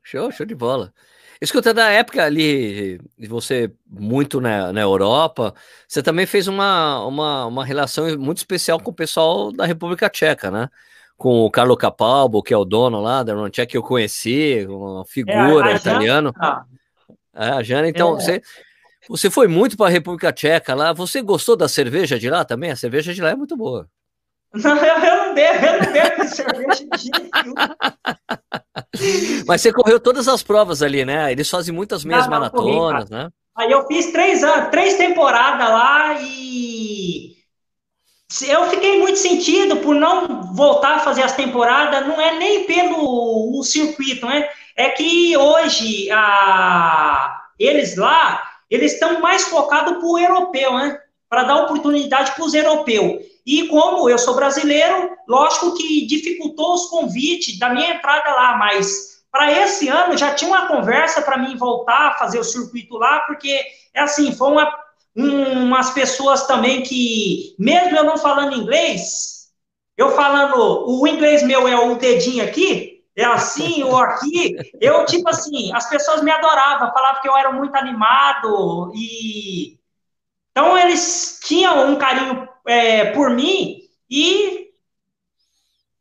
Show, 0.03 0.31
show 0.31 0.45
de 0.45 0.55
bola. 0.55 0.93
Escuta, 1.41 1.73
da 1.73 1.89
época 1.89 2.23
ali, 2.23 2.99
de 3.17 3.27
você 3.27 3.73
muito 3.87 4.39
na, 4.39 4.71
na 4.71 4.81
Europa, 4.81 5.55
você 5.87 6.03
também 6.03 6.25
fez 6.27 6.47
uma, 6.47 7.03
uma, 7.05 7.45
uma 7.47 7.65
relação 7.65 8.15
muito 8.19 8.37
especial 8.37 8.79
com 8.79 8.91
o 8.91 8.93
pessoal 8.95 9.51
da 9.51 9.65
República 9.65 10.09
Tcheca, 10.09 10.51
né? 10.51 10.69
Com 11.21 11.41
o 11.41 11.51
Carlo 11.51 11.77
Capalbo, 11.77 12.41
que 12.41 12.51
é 12.51 12.57
o 12.57 12.65
dono 12.65 12.99
lá 12.99 13.21
da 13.21 13.35
Roncheck, 13.35 13.69
que 13.69 13.77
eu 13.77 13.83
conheci, 13.83 14.65
uma 14.67 15.05
figura 15.05 15.71
é, 15.71 15.75
italiana. 15.75 16.33
É, 17.35 17.49
a 17.49 17.61
Jana, 17.61 17.87
então, 17.87 18.17
é. 18.17 18.19
você, 18.19 18.41
você 19.07 19.29
foi 19.29 19.47
muito 19.47 19.77
para 19.77 19.85
a 19.85 19.91
República 19.91 20.33
Tcheca 20.33 20.73
lá. 20.73 20.93
Você 20.93 21.21
gostou 21.21 21.55
da 21.55 21.69
cerveja 21.69 22.17
de 22.17 22.27
lá 22.27 22.43
também? 22.43 22.71
A 22.71 22.75
cerveja 22.75 23.13
de 23.13 23.21
lá 23.21 23.29
é 23.29 23.35
muito 23.35 23.55
boa. 23.55 23.87
Não, 24.51 24.75
eu, 24.75 25.27
não 25.27 25.35
bebo, 25.35 25.65
eu 25.65 25.83
não 25.83 25.93
bebo 25.93 26.23
cerveja 26.25 26.85
de 26.97 27.11
nenhum. 27.11 27.53
Mas 29.45 29.61
você 29.61 29.71
correu 29.71 29.99
todas 29.99 30.27
as 30.27 30.41
provas 30.41 30.81
ali, 30.81 31.05
né? 31.05 31.31
Eles 31.31 31.47
fazem 31.47 31.73
muitas 31.73 32.03
meias 32.03 32.27
maratonas, 32.27 33.07
corri, 33.07 33.23
né? 33.23 33.29
Aí 33.55 33.71
eu 33.71 33.85
fiz 33.85 34.11
três 34.11 34.43
anos, 34.43 34.71
três 34.71 34.95
temporadas 34.95 35.69
lá 35.69 36.19
e 36.19 37.40
eu 38.47 38.69
fiquei 38.69 38.99
muito 38.99 39.17
sentido 39.17 39.77
por 39.77 39.95
não 39.95 40.53
voltar 40.53 40.95
a 40.95 40.99
fazer 40.99 41.23
as 41.23 41.35
temporadas, 41.35 42.07
não 42.07 42.19
é 42.19 42.37
nem 42.37 42.65
pelo 42.65 43.59
o 43.59 43.63
circuito, 43.63 44.25
né? 44.25 44.47
É 44.75 44.89
que 44.89 45.35
hoje 45.35 46.09
a, 46.11 47.41
eles 47.59 47.97
lá, 47.97 48.41
eles 48.69 48.93
estão 48.93 49.19
mais 49.19 49.43
focados 49.43 49.97
para 49.97 50.05
o 50.05 50.17
europeu, 50.17 50.73
né? 50.75 50.99
Para 51.29 51.43
dar 51.43 51.63
oportunidade 51.63 52.31
para 52.31 52.45
os 52.45 52.53
europeus. 52.53 53.23
E 53.45 53.67
como 53.67 54.09
eu 54.09 54.17
sou 54.17 54.35
brasileiro, 54.35 55.11
lógico 55.27 55.75
que 55.75 56.05
dificultou 56.05 56.73
os 56.73 56.85
convites 56.85 57.57
da 57.59 57.69
minha 57.69 57.95
entrada 57.95 58.31
lá, 58.31 58.55
mas 58.55 59.11
para 59.31 59.51
esse 59.51 59.87
ano 59.87 60.17
já 60.17 60.33
tinha 60.33 60.51
uma 60.51 60.67
conversa 60.67 61.21
para 61.21 61.37
mim 61.37 61.57
voltar 61.57 62.09
a 62.09 62.13
fazer 62.15 62.39
o 62.39 62.43
circuito 62.43 62.97
lá, 62.97 63.21
porque 63.21 63.61
é 63.93 64.01
assim, 64.01 64.33
foi 64.33 64.49
uma, 64.49 64.71
um, 65.15 65.63
umas 65.63 65.91
pessoas 65.91 66.47
também 66.47 66.81
que, 66.83 67.55
mesmo 67.59 67.97
eu 67.97 68.03
não 68.03 68.17
falando 68.17 68.55
inglês, 68.55 69.51
eu 69.97 70.11
falando, 70.11 70.85
o 70.87 71.07
inglês 71.07 71.43
meu 71.43 71.67
é 71.67 71.77
o 71.77 71.95
dedinho 71.95 72.43
aqui, 72.43 73.03
é 73.15 73.25
assim 73.25 73.83
ou 73.83 73.97
aqui, 73.97 74.55
eu, 74.79 75.05
tipo 75.05 75.29
assim, 75.29 75.71
as 75.73 75.89
pessoas 75.89 76.23
me 76.23 76.31
adoravam, 76.31 76.91
falavam 76.93 77.21
que 77.21 77.27
eu 77.27 77.35
era 77.35 77.51
muito 77.51 77.75
animado 77.75 78.91
e. 78.95 79.77
Então, 80.51 80.77
eles 80.77 81.39
tinham 81.43 81.89
um 81.89 81.95
carinho 81.95 82.47
é, 82.67 83.11
por 83.11 83.29
mim 83.29 83.81
e 84.09 84.69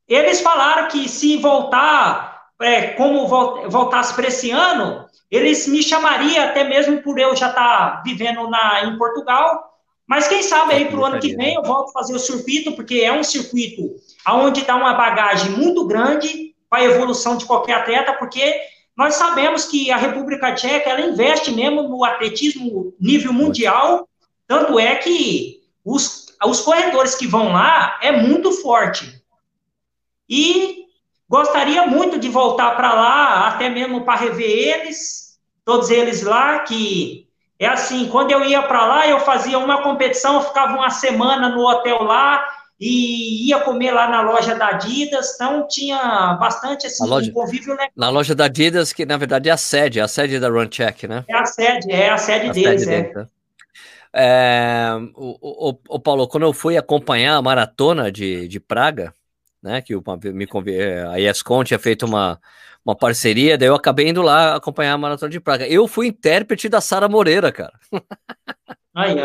eles 0.08 0.40
falaram 0.40 0.88
que 0.88 1.08
se 1.08 1.36
voltar, 1.36 2.48
é, 2.60 2.88
como 2.94 3.28
voltasse 3.28 4.12
para 4.14 4.26
esse 4.26 4.50
ano, 4.50 5.06
eles 5.30 5.66
me 5.66 5.82
chamariam 5.82 6.44
até 6.44 6.64
mesmo 6.64 7.02
por 7.02 7.18
eu 7.18 7.36
já 7.36 7.48
estar 7.48 7.96
tá 7.96 8.02
vivendo 8.04 8.48
na, 8.48 8.84
em 8.84 8.98
Portugal. 8.98 9.78
Mas 10.06 10.26
quem 10.26 10.42
sabe 10.42 10.74
aí 10.74 10.86
para 10.86 10.98
o 10.98 11.04
ano 11.04 11.20
que 11.20 11.36
vem 11.36 11.54
eu 11.54 11.62
volto 11.62 11.92
fazer 11.92 12.14
o 12.14 12.18
circuito, 12.18 12.72
porque 12.72 12.96
é 12.96 13.12
um 13.12 13.22
circuito 13.22 13.94
onde 14.28 14.64
dá 14.64 14.74
uma 14.74 14.94
bagagem 14.94 15.52
muito 15.52 15.86
grande 15.86 16.54
para 16.68 16.80
a 16.80 16.84
evolução 16.84 17.36
de 17.36 17.44
qualquer 17.44 17.74
atleta, 17.74 18.12
porque 18.14 18.60
nós 18.96 19.14
sabemos 19.14 19.64
que 19.66 19.90
a 19.90 19.96
República 19.96 20.52
Tcheca 20.54 20.90
ela 20.90 21.00
investe 21.00 21.52
mesmo 21.52 21.84
no 21.84 22.04
atletismo 22.04 22.92
nível 23.00 23.32
mundial, 23.32 24.08
tanto 24.48 24.78
é 24.78 24.96
que 24.96 25.60
os 25.84 26.30
os 26.48 26.60
corredores 26.60 27.14
que 27.14 27.26
vão 27.26 27.52
lá 27.52 27.98
é 28.00 28.12
muito 28.12 28.50
forte. 28.52 29.22
E 30.28 30.86
gostaria 31.28 31.86
muito 31.86 32.18
de 32.18 32.28
voltar 32.28 32.76
para 32.76 32.94
lá, 32.94 33.48
até 33.48 33.68
mesmo 33.68 34.04
para 34.04 34.18
rever 34.18 34.48
eles, 34.48 35.19
todos 35.70 35.88
eles 35.88 36.22
lá, 36.22 36.58
que 36.58 37.28
é 37.56 37.66
assim, 37.68 38.08
quando 38.08 38.32
eu 38.32 38.44
ia 38.44 38.60
para 38.60 38.84
lá, 38.84 39.06
eu 39.06 39.20
fazia 39.20 39.56
uma 39.56 39.84
competição, 39.84 40.34
eu 40.34 40.40
ficava 40.40 40.72
uma 40.72 40.90
semana 40.90 41.48
no 41.48 41.64
hotel 41.64 42.02
lá, 42.02 42.44
e 42.80 43.46
ia 43.46 43.60
comer 43.60 43.92
lá 43.92 44.08
na 44.08 44.20
loja 44.20 44.56
da 44.56 44.70
Adidas, 44.70 45.34
então 45.36 45.68
tinha 45.68 46.36
bastante 46.40 46.88
assim, 46.88 47.06
loja, 47.06 47.30
um 47.30 47.34
convívio 47.34 47.76
né? 47.76 47.86
Na 47.94 48.08
loja 48.08 48.34
da 48.34 48.46
Adidas, 48.46 48.92
que 48.92 49.06
na 49.06 49.16
verdade 49.16 49.48
é 49.48 49.52
a 49.52 49.56
sede, 49.56 50.00
é 50.00 50.02
a 50.02 50.08
sede 50.08 50.40
da 50.40 50.48
Run 50.48 50.66
Check, 50.66 51.04
né? 51.04 51.24
É 51.28 51.36
a 51.36 51.44
sede, 51.44 51.92
é 51.92 52.10
a 52.10 52.18
sede 52.18 52.48
a 52.48 52.52
deles, 52.52 52.82
sede 52.82 52.92
é. 52.92 53.02
Deles, 53.02 53.14
né? 53.14 53.26
É, 54.12 54.88
o, 55.14 55.68
o, 55.70 55.78
o, 55.88 56.00
Paulo, 56.00 56.26
quando 56.26 56.42
eu 56.42 56.52
fui 56.52 56.76
acompanhar 56.76 57.36
a 57.36 57.42
maratona 57.42 58.10
de, 58.10 58.48
de 58.48 58.58
Praga, 58.58 59.14
né, 59.62 59.80
que 59.80 59.94
o, 59.94 60.02
me 60.34 60.48
a 61.12 61.20
ESCOM 61.20 61.62
tinha 61.62 61.78
feito 61.78 62.06
uma, 62.06 62.40
uma 62.84 62.96
parceria, 62.96 63.58
daí 63.58 63.68
eu 63.68 63.74
acabei 63.74 64.08
indo 64.08 64.22
lá 64.22 64.56
acompanhar 64.56 64.94
a 64.94 64.98
maratona 64.98 65.30
de 65.30 65.40
Praga. 65.40 65.68
Eu 65.68 65.86
fui 65.86 66.08
intérprete 66.08 66.68
da 66.68 66.80
Sara 66.80 67.08
Moreira, 67.08 67.52
cara. 67.52 67.72
Aí, 68.94 69.16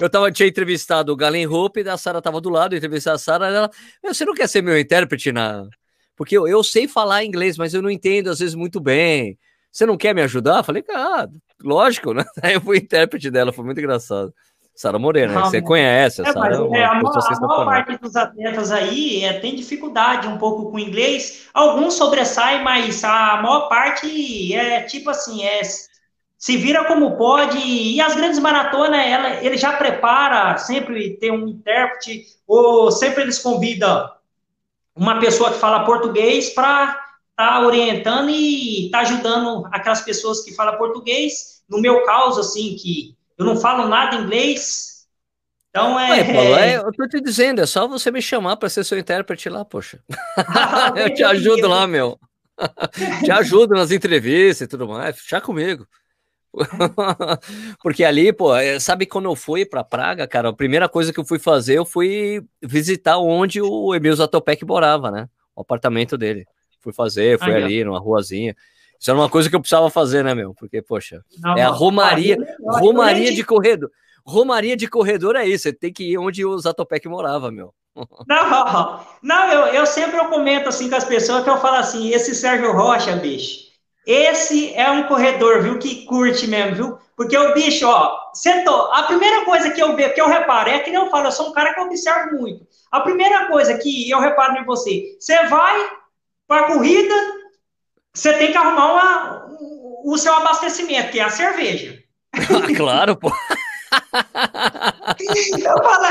eu 0.00 0.08
tava, 0.08 0.30
tinha 0.30 0.48
entrevistado 0.48 1.12
o 1.12 1.16
Galen 1.16 1.46
Hope, 1.46 1.82
e 1.82 1.88
a 1.88 1.96
Sara 1.96 2.22
tava 2.22 2.40
do 2.40 2.48
lado, 2.48 2.76
entrevistar 2.76 3.14
a 3.14 3.18
Sara, 3.18 3.48
ela, 3.48 3.70
você 4.04 4.24
não 4.24 4.34
quer 4.34 4.48
ser 4.48 4.62
meu 4.62 4.78
intérprete 4.78 5.32
na... 5.32 5.66
Porque 6.14 6.36
eu, 6.36 6.46
eu 6.46 6.62
sei 6.62 6.86
falar 6.86 7.24
inglês, 7.24 7.56
mas 7.56 7.74
eu 7.74 7.82
não 7.82 7.90
entendo 7.90 8.30
às 8.30 8.38
vezes 8.38 8.54
muito 8.54 8.78
bem. 8.78 9.38
Você 9.70 9.86
não 9.86 9.96
quer 9.96 10.14
me 10.14 10.22
ajudar? 10.22 10.58
Eu 10.58 10.64
falei, 10.64 10.84
ah, 10.90 11.26
lógico, 11.62 12.12
né? 12.12 12.24
Aí 12.42 12.54
eu 12.54 12.60
fui 12.60 12.78
intérprete 12.78 13.30
dela, 13.30 13.52
foi 13.52 13.64
muito 13.64 13.78
engraçado. 13.78 14.32
Sara 14.74 14.98
Morena, 14.98 15.44
você 15.44 15.60
conhece, 15.60 16.22
é, 16.22 16.32
Sarah, 16.32 16.56
é, 16.76 16.84
a, 16.84 16.94
maior, 16.94 17.18
a 17.18 17.40
maior 17.40 17.64
parte 17.66 17.98
dos 17.98 18.16
atletas 18.16 18.72
aí 18.72 19.22
é, 19.22 19.34
tem 19.38 19.54
dificuldade 19.54 20.26
um 20.26 20.38
pouco 20.38 20.70
com 20.70 20.78
inglês. 20.78 21.48
Alguns 21.52 21.94
sobressaem, 21.94 22.64
mas 22.64 23.04
a 23.04 23.40
maior 23.42 23.68
parte 23.68 24.54
é 24.54 24.82
tipo 24.82 25.10
assim, 25.10 25.44
é 25.44 25.60
se 26.42 26.56
vira 26.56 26.84
como 26.86 27.16
pode. 27.16 27.58
E 27.58 28.00
as 28.00 28.16
grandes 28.16 28.40
maratonas, 28.40 29.06
ela, 29.06 29.44
ele 29.44 29.56
já 29.56 29.74
prepara 29.74 30.56
sempre 30.58 31.16
ter 31.18 31.30
um 31.30 31.46
intérprete, 31.46 32.26
ou 32.46 32.90
sempre 32.90 33.22
eles 33.22 33.38
convidam 33.38 34.10
uma 34.96 35.20
pessoa 35.20 35.52
que 35.52 35.58
fala 35.58 35.84
português 35.84 36.50
para 36.50 37.00
tá 37.36 37.60
orientando 37.60 38.28
e 38.30 38.90
tá 38.90 39.00
ajudando 39.00 39.66
aquelas 39.72 40.00
pessoas 40.02 40.42
que 40.42 40.54
falam 40.54 40.76
português. 40.76 41.62
No 41.68 41.80
meu 41.80 42.04
caso, 42.04 42.40
assim, 42.40 42.74
que 42.76 43.16
eu 43.38 43.44
não 43.44 43.56
falo 43.56 43.88
nada 43.88 44.16
inglês. 44.16 45.06
Então 45.70 45.98
é. 45.98 46.10
Ué, 46.10 46.34
Paulo, 46.34 46.54
é, 46.56 46.76
eu 46.76 46.92
tô 46.92 47.08
te 47.08 47.20
dizendo, 47.20 47.60
é 47.60 47.66
só 47.66 47.88
você 47.88 48.10
me 48.10 48.20
chamar 48.20 48.56
para 48.56 48.68
ser 48.68 48.84
seu 48.84 48.98
intérprete 48.98 49.48
lá, 49.48 49.64
poxa. 49.64 50.02
eu 50.96 51.14
te 51.14 51.24
ajudo 51.24 51.66
lá, 51.66 51.86
meu. 51.86 52.18
te 53.24 53.30
ajudo 53.30 53.74
nas 53.74 53.90
entrevistas 53.90 54.62
e 54.62 54.68
tudo 54.68 54.86
mais. 54.86 55.16
Já 55.26 55.40
comigo. 55.40 55.86
Porque 57.82 58.04
ali, 58.04 58.32
pô, 58.32 58.54
é, 58.54 58.78
sabe 58.78 59.06
quando 59.06 59.24
eu 59.24 59.34
fui 59.34 59.64
para 59.64 59.82
Praga, 59.82 60.26
cara, 60.26 60.50
a 60.50 60.52
primeira 60.52 60.88
coisa 60.88 61.12
que 61.12 61.18
eu 61.18 61.24
fui 61.24 61.38
fazer, 61.38 61.78
eu 61.78 61.84
fui 61.84 62.44
visitar 62.62 63.16
onde 63.18 63.62
o 63.62 63.94
Emil 63.94 64.14
Zatopek 64.14 64.64
morava, 64.66 65.10
né? 65.10 65.28
O 65.56 65.62
apartamento 65.62 66.18
dele 66.18 66.46
fui 66.82 66.92
fazer, 66.92 67.38
fui 67.38 67.54
ali 67.54 67.80
é. 67.80 67.84
numa 67.84 67.98
ruazinha. 67.98 68.54
Isso 69.02 69.10
era 69.10 69.18
uma 69.18 69.28
coisa 69.28 69.50
que 69.50 69.56
eu 69.56 69.60
precisava 69.60 69.90
fazer, 69.90 70.22
né, 70.22 70.32
meu? 70.32 70.54
Porque, 70.54 70.80
poxa, 70.80 71.24
não, 71.40 71.58
é 71.58 71.62
a 71.62 71.70
romaria, 71.70 72.36
não, 72.36 72.78
romaria 72.78 73.34
de 73.34 73.42
corredor. 73.42 73.90
Romaria 74.24 74.76
de 74.76 74.86
corredor 74.86 75.34
é 75.34 75.44
isso, 75.44 75.64
você 75.64 75.72
tem 75.72 75.92
que 75.92 76.12
ir 76.12 76.18
onde 76.18 76.46
o 76.46 76.56
Zatopek 76.56 77.08
morava, 77.08 77.50
meu. 77.50 77.74
Não, 78.26 79.04
não 79.22 79.48
eu, 79.52 79.66
eu 79.74 79.84
sempre 79.84 80.16
eu 80.16 80.24
comento 80.30 80.66
assim 80.66 80.88
com 80.88 80.96
as 80.96 81.04
pessoas 81.04 81.44
que 81.44 81.50
eu 81.50 81.58
falo 81.58 81.76
assim, 81.76 82.08
esse 82.08 82.34
Sérgio 82.34 82.72
Rocha, 82.72 83.14
bicho, 83.16 83.64
esse 84.06 84.72
é 84.72 84.90
um 84.90 85.02
corredor, 85.02 85.60
viu, 85.60 85.78
que 85.78 86.06
curte 86.06 86.46
mesmo, 86.46 86.74
viu? 86.74 86.98
Porque 87.14 87.36
o 87.36 87.52
bicho, 87.52 87.86
ó, 87.86 88.16
sentou. 88.32 88.90
A 88.94 89.02
primeira 89.02 89.44
coisa 89.44 89.70
que 89.72 89.82
eu 89.82 89.94
vejo, 89.94 90.14
que 90.14 90.22
eu 90.22 90.28
reparo, 90.28 90.70
é 90.70 90.78
que 90.78 90.90
nem 90.90 90.98
eu 90.98 91.10
falo, 91.10 91.26
eu 91.26 91.32
sou 91.32 91.50
um 91.50 91.52
cara 91.52 91.74
que 91.74 91.80
observo 91.80 92.38
muito. 92.38 92.66
A 92.90 93.00
primeira 93.00 93.46
coisa 93.48 93.76
que 93.76 94.08
eu 94.08 94.20
reparo 94.20 94.56
em 94.56 94.64
você, 94.64 95.18
você 95.20 95.44
vai, 95.48 95.90
para 96.48 96.62
a 96.62 96.72
corrida, 96.72 97.14
você 98.14 98.32
tem 98.34 98.52
que 98.52 98.56
arrumar 98.56 98.92
uma, 98.92 99.46
o 100.04 100.16
seu 100.18 100.32
abastecimento, 100.34 101.10
que 101.10 101.20
é 101.20 101.24
a 101.24 101.30
cerveja. 101.30 101.98
Ah, 102.34 102.74
claro, 102.76 103.16
pô. 103.16 103.32
eu, 105.58 105.82
falo, 105.82 106.06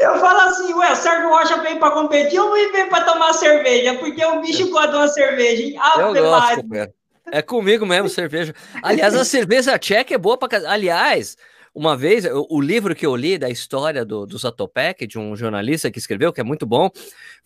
eu 0.00 0.18
falo 0.18 0.40
assim, 0.40 0.74
ué, 0.74 0.92
o 0.92 0.96
Sérgio 0.96 1.28
Rocha 1.28 1.62
vem 1.62 1.78
para 1.78 1.92
competir 1.92 2.40
ou 2.40 2.52
vem 2.52 2.88
para 2.88 3.04
tomar 3.04 3.32
cerveja? 3.32 3.94
Porque 3.94 4.24
o 4.24 4.40
bicho 4.40 4.70
gosta 4.70 4.88
de 4.88 4.96
uma 4.96 5.08
cerveja, 5.08 5.62
hein? 5.62 5.76
Ah, 5.78 5.94
eu 5.98 6.12
gosto, 6.14 6.62
É 7.32 7.42
comigo 7.42 7.86
mesmo, 7.86 8.08
cerveja. 8.08 8.54
Aliás, 8.82 9.14
a 9.14 9.24
cerveja 9.24 9.78
tcheca 9.78 10.14
é 10.14 10.18
boa 10.18 10.36
para 10.36 10.70
Aliás, 10.70 11.36
uma 11.74 11.96
vez, 11.96 12.24
o 12.48 12.60
livro 12.60 12.94
que 12.94 13.06
eu 13.06 13.14
li 13.14 13.38
da 13.38 13.48
história 13.48 14.04
do, 14.04 14.26
do 14.26 14.36
Zatopek, 14.36 15.06
de 15.06 15.18
um 15.18 15.36
jornalista 15.36 15.90
que 15.90 15.98
escreveu, 15.98 16.32
que 16.32 16.40
é 16.40 16.44
muito 16.44 16.66
bom, 16.66 16.90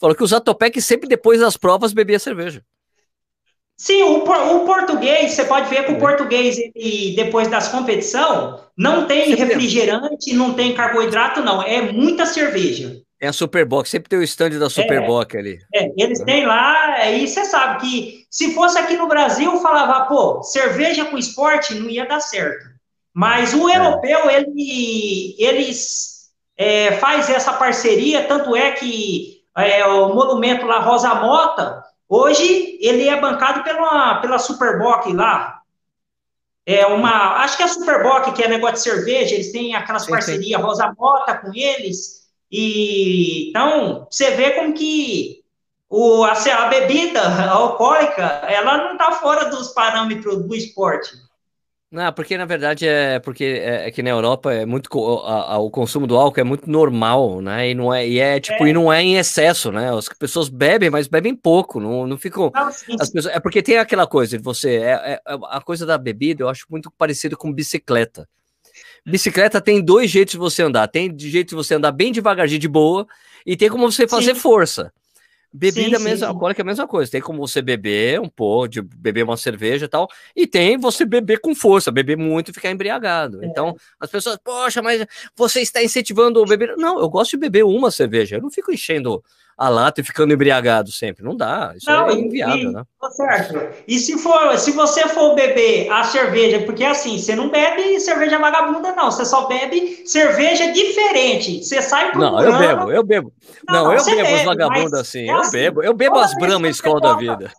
falou 0.00 0.16
que 0.16 0.22
o 0.22 0.26
Zatopek 0.26 0.80
sempre 0.80 1.08
depois 1.08 1.40
das 1.40 1.56
provas 1.56 1.92
bebia 1.92 2.18
cerveja. 2.18 2.64
Sim, 3.84 4.02
o, 4.02 4.24
o, 4.24 4.64
português, 4.64 5.32
você 5.32 5.44
pode 5.44 5.68
ver 5.68 5.84
que 5.84 5.92
o 5.92 5.96
é. 5.96 5.98
português, 5.98 6.56
ele, 6.56 7.14
depois 7.14 7.48
das 7.48 7.68
competição, 7.68 8.58
não 8.74 9.06
tem 9.06 9.34
refrigerante, 9.34 10.32
não 10.32 10.54
tem 10.54 10.72
carboidrato, 10.72 11.42
não. 11.42 11.62
É 11.62 11.82
muita 11.92 12.24
cerveja. 12.24 12.96
É 13.20 13.28
a 13.28 13.32
Superbox, 13.32 13.90
sempre 13.90 14.08
tem 14.08 14.18
o 14.18 14.22
stand 14.22 14.58
da 14.58 14.70
Superbox 14.70 15.34
é, 15.34 15.38
ali. 15.38 15.58
É, 15.74 15.92
eles 15.98 16.18
têm 16.20 16.46
lá, 16.46 17.10
e 17.10 17.28
você 17.28 17.44
sabe 17.44 17.82
que 17.82 18.24
se 18.30 18.54
fosse 18.54 18.78
aqui 18.78 18.96
no 18.96 19.06
Brasil, 19.06 19.54
falava, 19.60 20.06
pô, 20.06 20.42
cerveja 20.42 21.04
com 21.04 21.18
esporte 21.18 21.74
não 21.74 21.90
ia 21.90 22.06
dar 22.06 22.20
certo. 22.20 22.64
Mas 23.12 23.52
o 23.52 23.68
é. 23.68 23.76
europeu, 23.76 24.30
ele, 24.30 25.36
eles 25.38 26.30
é, 26.56 26.92
faz 26.92 27.28
essa 27.28 27.52
parceria, 27.52 28.24
tanto 28.24 28.56
é 28.56 28.72
que 28.72 29.42
é, 29.58 29.84
o 29.84 30.14
monumento 30.14 30.64
lá, 30.64 30.78
Rosa 30.78 31.14
Mota, 31.16 31.83
hoje 32.08 32.78
ele 32.80 33.08
é 33.08 33.20
bancado 33.20 33.62
pela, 33.62 34.16
pela 34.16 34.38
Superboc 34.38 35.12
lá. 35.12 35.60
É 36.66 36.86
uma, 36.86 37.42
acho 37.42 37.56
que 37.56 37.62
é 37.62 37.66
a 37.66 37.68
Superboc, 37.68 38.32
que 38.32 38.42
é 38.42 38.48
negócio 38.48 38.76
de 38.76 38.80
cerveja, 38.80 39.34
eles 39.34 39.52
têm 39.52 39.74
aquelas 39.74 40.06
parcerias 40.06 40.62
Rosa 40.62 40.94
Mota 40.98 41.36
com 41.36 41.52
eles, 41.54 42.24
e 42.50 43.50
então 43.50 44.06
você 44.10 44.30
vê 44.30 44.52
como 44.52 44.72
que 44.72 45.44
o, 45.90 46.24
a, 46.24 46.32
a 46.32 46.68
bebida 46.68 47.20
alcoólica, 47.50 48.22
ela 48.48 48.78
não 48.78 48.92
está 48.92 49.12
fora 49.12 49.50
dos 49.50 49.68
parâmetros 49.68 50.42
do 50.44 50.54
esporte. 50.54 51.12
Não, 51.94 52.12
porque 52.12 52.36
na 52.36 52.44
verdade 52.44 52.88
é 52.88 53.20
porque 53.20 53.44
é, 53.44 53.86
é 53.86 53.90
que 53.92 54.02
na 54.02 54.10
Europa 54.10 54.52
é 54.52 54.66
muito 54.66 54.88
a, 55.24 55.52
a, 55.54 55.58
o 55.58 55.70
consumo 55.70 56.08
do 56.08 56.16
álcool 56.16 56.40
é 56.40 56.42
muito 56.42 56.68
normal, 56.68 57.40
né? 57.40 57.70
E 57.70 57.74
não 57.74 57.94
é 57.94 58.04
e 58.04 58.18
é 58.18 58.40
tipo 58.40 58.66
é. 58.66 58.70
e 58.70 58.72
não 58.72 58.92
é 58.92 59.00
em 59.00 59.14
excesso, 59.14 59.70
né? 59.70 59.96
As 59.96 60.08
pessoas 60.08 60.48
bebem, 60.48 60.90
mas 60.90 61.06
bebem 61.06 61.36
pouco, 61.36 61.78
não, 61.78 62.04
não 62.04 62.18
ficam. 62.18 62.50
Não, 62.52 62.66
as 62.66 63.10
pessoas, 63.10 63.26
é 63.32 63.38
porque 63.38 63.62
tem 63.62 63.78
aquela 63.78 64.08
coisa 64.08 64.36
de 64.36 64.42
você 64.42 64.70
é, 64.70 64.90
é, 64.90 65.12
é, 65.12 65.20
a 65.50 65.60
coisa 65.60 65.86
da 65.86 65.96
bebida, 65.96 66.42
eu 66.42 66.48
acho 66.48 66.66
muito 66.68 66.90
parecido 66.90 67.36
com 67.36 67.52
bicicleta. 67.52 68.28
Bicicleta 69.06 69.60
tem 69.60 69.80
dois 69.80 70.10
jeitos 70.10 70.32
de 70.32 70.38
você 70.38 70.64
andar. 70.64 70.88
Tem 70.88 71.14
de 71.14 71.30
jeito 71.30 71.50
de 71.50 71.54
você 71.54 71.74
andar 71.76 71.92
bem 71.92 72.10
devagarzinho 72.10 72.58
de 72.58 72.66
boa 72.66 73.06
e 73.46 73.56
tem 73.56 73.68
como 73.68 73.88
você 73.88 74.08
fazer 74.08 74.34
sim. 74.34 74.40
força. 74.40 74.92
Bebida 75.56 75.98
sim, 75.98 76.04
mesmo, 76.04 76.26
alcoólica 76.26 76.62
é 76.62 76.64
a 76.64 76.66
mesma 76.66 76.88
coisa. 76.88 77.12
Tem 77.12 77.20
como 77.20 77.38
você 77.38 77.62
beber 77.62 78.20
um 78.20 78.28
pouco, 78.28 78.66
de 78.66 78.82
beber 78.82 79.22
uma 79.22 79.36
cerveja 79.36 79.84
e 79.84 79.88
tal, 79.88 80.08
e 80.34 80.48
tem 80.48 80.76
você 80.76 81.04
beber 81.04 81.38
com 81.38 81.54
força, 81.54 81.92
beber 81.92 82.16
muito 82.16 82.50
e 82.50 82.52
ficar 82.54 82.72
embriagado. 82.72 83.40
É. 83.40 83.46
Então, 83.46 83.76
as 84.00 84.10
pessoas, 84.10 84.36
poxa, 84.42 84.82
mas 84.82 85.06
você 85.36 85.60
está 85.60 85.80
incentivando 85.80 86.42
o 86.42 86.44
beber. 86.44 86.76
Não, 86.76 86.98
eu 86.98 87.08
gosto 87.08 87.30
de 87.30 87.36
beber 87.36 87.64
uma 87.64 87.92
cerveja, 87.92 88.34
eu 88.34 88.42
não 88.42 88.50
fico 88.50 88.72
enchendo 88.72 89.22
a 89.56 89.68
lata 89.68 90.00
e 90.00 90.04
ficando 90.04 90.32
embriagado 90.32 90.90
sempre. 90.90 91.24
Não 91.24 91.36
dá, 91.36 91.72
isso 91.76 91.88
não, 91.88 92.08
é 92.08 92.14
inviável, 92.14 92.70
e, 92.70 92.72
né? 92.72 92.82
Tá 93.00 93.10
certo. 93.10 93.84
E 93.86 93.98
se 93.98 94.18
for, 94.18 94.58
se 94.58 94.72
você 94.72 95.08
for 95.08 95.34
beber 95.34 95.90
a 95.90 96.04
cerveja, 96.04 96.60
porque 96.60 96.84
assim, 96.84 97.18
você 97.18 97.36
não 97.36 97.48
bebe 97.48 97.98
cerveja 98.00 98.38
vagabunda, 98.38 98.92
não. 98.92 99.10
Você 99.10 99.24
só 99.24 99.46
bebe 99.46 100.02
cerveja 100.06 100.72
diferente. 100.72 101.62
Você 101.62 101.80
sai 101.80 102.10
procurando... 102.10 102.32
Não, 102.32 102.42
eu 102.42 102.58
bebo, 102.58 102.92
eu 102.92 103.02
bebo. 103.04 103.32
Não, 103.68 103.84
não 103.84 103.92
eu 103.92 104.04
bebo 104.04 104.16
bebe, 104.16 104.34
as 104.34 104.44
vagabundas 104.44 104.94
assim, 104.94 105.28
é 105.28 105.32
eu 105.32 105.38
assim, 105.38 105.52
bebo. 105.52 105.82
Eu 105.82 105.94
bebo 105.94 106.18
as 106.18 106.34
Brahma 106.34 106.68
Escola 106.68 107.00
da 107.00 107.14
vida. 107.14 107.52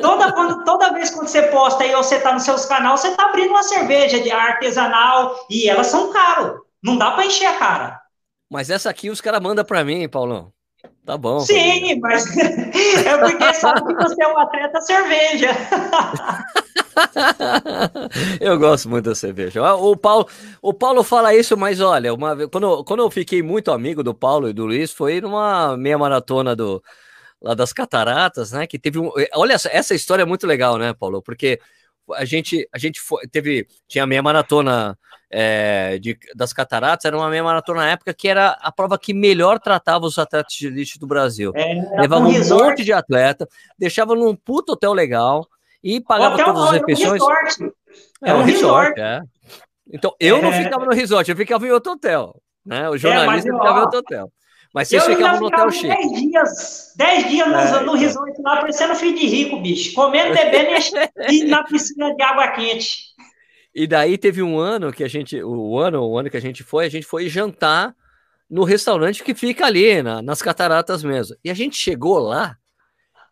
Toda, 0.00 0.32
quando, 0.32 0.64
toda 0.64 0.92
vez 0.92 1.10
que 1.10 1.16
você 1.16 1.42
posta 1.44 1.82
aí, 1.82 1.94
ou 1.94 2.02
você 2.02 2.20
tá 2.20 2.32
nos 2.32 2.42
seus 2.42 2.66
canais, 2.66 3.00
você 3.00 3.12
tá 3.12 3.26
abrindo 3.26 3.50
uma 3.50 3.62
cerveja 3.62 4.20
de 4.20 4.30
artesanal 4.30 5.46
e 5.50 5.68
elas 5.68 5.86
são 5.86 6.12
caro. 6.12 6.64
Não 6.82 6.96
dá 6.98 7.12
para 7.12 7.26
encher 7.26 7.46
a 7.46 7.54
cara. 7.54 8.00
Mas 8.50 8.70
essa 8.70 8.90
aqui 8.90 9.10
os 9.10 9.20
caras 9.20 9.40
mandam 9.40 9.64
para 9.64 9.82
mim, 9.82 10.08
Paulão. 10.08 10.52
Tá 11.06 11.16
bom. 11.16 11.38
Sim, 11.38 12.00
mas 12.00 12.26
é 12.36 13.16
porque 13.16 13.54
sabe 13.54 13.86
que 13.86 13.94
você 13.94 14.24
é 14.24 14.28
um 14.28 14.38
atleta 14.38 14.80
cerveja. 14.80 15.50
eu 18.40 18.58
gosto 18.58 18.88
muito 18.88 19.04
da 19.04 19.14
cerveja. 19.14 19.62
O 19.76 19.96
Paulo, 19.96 20.26
o 20.60 20.74
Paulo 20.74 21.04
fala 21.04 21.32
isso, 21.32 21.56
mas 21.56 21.80
olha, 21.80 22.12
uma, 22.12 22.48
quando, 22.48 22.82
quando 22.82 23.04
eu 23.04 23.10
fiquei 23.10 23.40
muito 23.40 23.70
amigo 23.70 24.02
do 24.02 24.12
Paulo 24.12 24.48
e 24.48 24.52
do 24.52 24.66
Luiz, 24.66 24.92
foi 24.92 25.20
numa 25.20 25.76
meia 25.76 25.96
maratona 25.96 26.56
do, 26.56 26.82
lá 27.40 27.54
das 27.54 27.72
cataratas, 27.72 28.50
né? 28.50 28.66
Que 28.66 28.76
teve 28.76 28.98
um. 28.98 29.12
Olha, 29.34 29.54
essa 29.54 29.94
história 29.94 30.22
é 30.22 30.26
muito 30.26 30.44
legal, 30.44 30.76
né, 30.76 30.92
Paulo? 30.92 31.22
Porque 31.22 31.60
a 32.14 32.24
gente, 32.24 32.68
a 32.72 32.78
gente 32.78 33.00
foi, 33.00 33.26
teve, 33.28 33.66
tinha 33.88 34.04
a 34.04 34.06
meia 34.06 34.22
maratona 34.22 34.98
é, 35.30 35.98
de, 35.98 36.18
das 36.34 36.52
cataratas, 36.52 37.04
era 37.04 37.16
uma 37.16 37.28
meia 37.28 37.42
maratona 37.42 37.80
na 37.80 37.90
época 37.90 38.14
que 38.14 38.28
era 38.28 38.50
a 38.60 38.70
prova 38.70 38.98
que 38.98 39.12
melhor 39.12 39.58
tratava 39.58 40.06
os 40.06 40.18
atletas 40.18 40.54
de 40.54 40.66
elite 40.66 40.98
do 40.98 41.06
Brasil. 41.06 41.52
É, 41.54 42.00
Levava 42.00 42.26
um, 42.26 42.48
monte 42.48 42.84
de 42.84 42.92
atleta, 42.92 43.48
deixava 43.78 44.14
num 44.14 44.34
puto 44.34 44.72
hotel 44.72 44.92
legal 44.92 45.46
e 45.82 46.00
pagava 46.00 46.34
hotel 46.34 46.46
todas 46.46 46.64
as 46.64 46.70
refeições. 46.72 47.22
É, 48.22 48.30
é 48.30 48.34
um 48.34 48.42
resort, 48.42 48.94
resort. 48.94 49.00
É. 49.00 49.22
Então, 49.92 50.14
eu 50.18 50.42
não 50.42 50.52
é. 50.52 50.62
ficava 50.64 50.84
no 50.84 50.92
resort, 50.92 51.30
eu 51.30 51.36
ficava 51.36 51.66
em 51.66 51.70
outro 51.70 51.92
hotel. 51.92 52.40
Né? 52.64 52.88
O 52.88 52.94
é, 52.94 52.98
jornalista 52.98 53.52
ficava 53.52 53.78
em 53.78 53.82
outro 53.82 53.98
hotel. 53.98 54.32
Mas 54.72 54.88
vocês 54.88 55.04
ficavam 55.04 55.40
no 55.40 55.46
hotel 55.46 55.70
chique. 55.70 55.88
10 55.88 56.12
dias, 56.20 56.92
10 56.96 57.30
dias 57.30 57.48
no, 57.48 57.54
é, 57.54 57.80
no 57.82 57.94
resort 57.94 58.42
lá, 58.42 58.56
parecendo 58.60 58.94
filho 58.94 59.18
de 59.18 59.26
rico, 59.26 59.60
bicho. 59.60 59.94
Comendo, 59.94 60.34
bebendo 60.34 60.70
e 61.30 61.44
na 61.48 61.64
piscina 61.64 62.14
de 62.14 62.22
água 62.22 62.48
quente. 62.48 63.14
E 63.74 63.86
daí 63.86 64.16
teve 64.16 64.42
um 64.42 64.58
ano 64.58 64.92
que 64.92 65.04
a 65.04 65.08
gente, 65.08 65.42
o 65.42 65.78
ano, 65.78 66.02
o 66.02 66.18
ano 66.18 66.30
que 66.30 66.36
a 66.36 66.40
gente 66.40 66.62
foi, 66.62 66.86
a 66.86 66.90
gente 66.90 67.06
foi 67.06 67.28
jantar 67.28 67.94
no 68.48 68.64
restaurante 68.64 69.22
que 69.22 69.34
fica 69.34 69.66
ali, 69.66 70.02
na, 70.02 70.22
nas 70.22 70.40
cataratas 70.40 71.02
mesmo. 71.02 71.36
E 71.44 71.50
a 71.50 71.54
gente 71.54 71.76
chegou 71.76 72.18
lá 72.18 72.56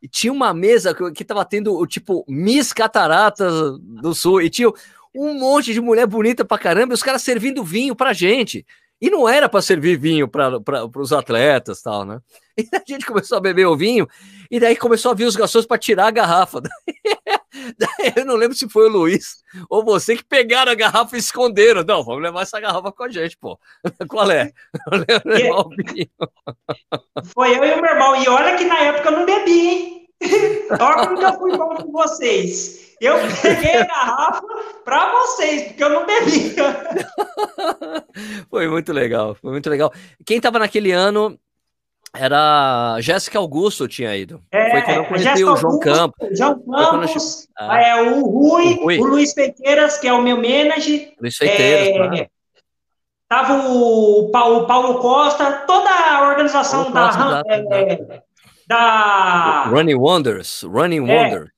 e 0.03 0.09
tinha 0.09 0.33
uma 0.33 0.53
mesa 0.53 0.95
que, 0.95 1.13
que 1.13 1.25
tava 1.25 1.45
tendo 1.47 1.75
o 1.75 1.87
tipo 1.87 2.27
Miss 2.29 2.75
Cataratas 2.75 3.79
do 3.81 4.15
Sul 4.15 4.43
e 4.43 4.51
tinha 4.51 4.71
um 5.15 5.33
monte 5.33 5.73
de 5.73 5.81
mulher 5.81 6.07
bonita 6.07 6.45
pra 6.45 6.59
caramba, 6.59 6.93
e 6.93 6.97
os 6.97 7.03
caras 7.03 7.23
servindo 7.23 7.65
vinho 7.65 7.97
pra 7.97 8.13
gente. 8.13 8.67
E 9.05 9.11
não 9.11 9.29
era 9.29 9.51
para 9.51 9.61
servir 9.61 9.99
vinho 9.99 10.27
para 10.27 10.59
os 10.97 11.13
atletas 11.13 11.83
tal, 11.83 12.07
né? 12.07 12.21
E 12.57 12.67
a 12.73 12.83
gente 12.87 13.05
começou 13.05 13.37
a 13.37 13.41
beber 13.41 13.67
o 13.67 13.77
vinho, 13.77 14.09
e 14.51 14.59
daí 14.59 14.77
começou 14.77 15.11
a 15.11 15.15
vir 15.15 15.27
os 15.27 15.37
garçons 15.37 15.67
para 15.67 15.77
tirar 15.77 16.07
a 16.07 16.11
garrafa. 16.11 16.63
Daí, 17.79 18.13
eu 18.17 18.25
não 18.25 18.37
lembro 18.37 18.57
se 18.57 18.69
foi 18.69 18.89
o 18.89 18.93
Luiz 18.93 19.43
ou 19.69 19.85
você 19.85 20.17
que 20.17 20.25
pegaram 20.25 20.73
a 20.73 20.75
garrafa 20.75 21.17
e 21.17 21.19
esconderam. 21.19 21.85
Não, 21.85 22.05
vamos 22.05 22.23
levar 22.23 22.43
essa 22.43 22.61
garrafa 22.61 22.93
com 22.93 23.05
a 23.05 23.09
gente, 23.09 23.37
pô. 23.37 23.59
Qual 24.09 24.31
é? 24.31 24.53
Foi 27.33 27.57
eu 27.57 27.65
e 27.65 27.73
o 27.73 27.81
meu 27.83 27.91
irmão. 27.91 28.17
E 28.17 28.29
olha 28.29 28.57
que 28.57 28.65
na 28.65 28.79
época 28.81 29.09
eu 29.09 29.19
não 29.19 29.27
bebi, 29.27 29.67
hein? 29.67 30.04
Olha 30.81 31.07
como 31.07 31.23
eu 31.23 31.39
fui 31.39 31.57
bom 31.57 31.75
com 31.77 31.93
vocês. 31.93 32.95
Eu 33.01 33.17
peguei 33.43 33.77
a 33.77 33.85
garrafa 33.85 34.43
para 34.85 35.13
vocês, 35.13 35.65
porque 35.65 35.85
eu 35.85 35.91
não 35.91 36.07
bebi. 36.07 36.55
foi 38.49 38.69
muito 38.69 38.93
legal, 38.93 39.35
foi 39.35 39.51
muito 39.51 39.69
legal. 39.69 39.93
Quem 40.25 40.39
estava 40.39 40.59
naquele 40.59 40.93
ano 40.93 41.39
era 42.15 42.97
Jéssica 43.01 43.39
Augusto 43.39 43.89
tinha 43.89 44.17
ido. 44.17 44.41
É, 44.53 44.71
foi 44.71 44.83
quando 44.83 44.97
eu 44.97 45.05
conheci 45.07 45.45
o 45.45 45.57
João 45.57 45.79
Campos. 45.81 46.39
João 46.39 46.63
Campos, 46.65 47.49
ah, 47.59 47.81
é, 47.81 48.03
o, 48.03 48.25
Rui, 48.25 48.75
o, 48.75 48.85
Rui, 48.85 48.99
o 48.99 49.05
Luiz 49.05 49.33
Feiteiras, 49.33 49.99
que 49.99 50.07
é 50.07 50.13
o 50.13 50.23
meu 50.23 50.37
manager. 50.37 51.13
Luiz 51.21 51.37
Feiteiras, 51.37 51.89
é, 51.89 51.93
claro. 51.93 52.31
Tava 53.29 53.69
o, 53.69 54.29
o 54.29 54.31
Paulo 54.31 54.99
Costa, 55.01 55.65
toda 55.67 55.91
a 55.91 56.29
organização 56.29 56.93
da, 56.93 57.43
é, 57.49 58.23
da. 58.67 59.65
Running 59.69 59.97
Wonders, 59.97 60.63
Running 60.65 61.11
é, 61.11 61.23
Wonders 61.23 61.55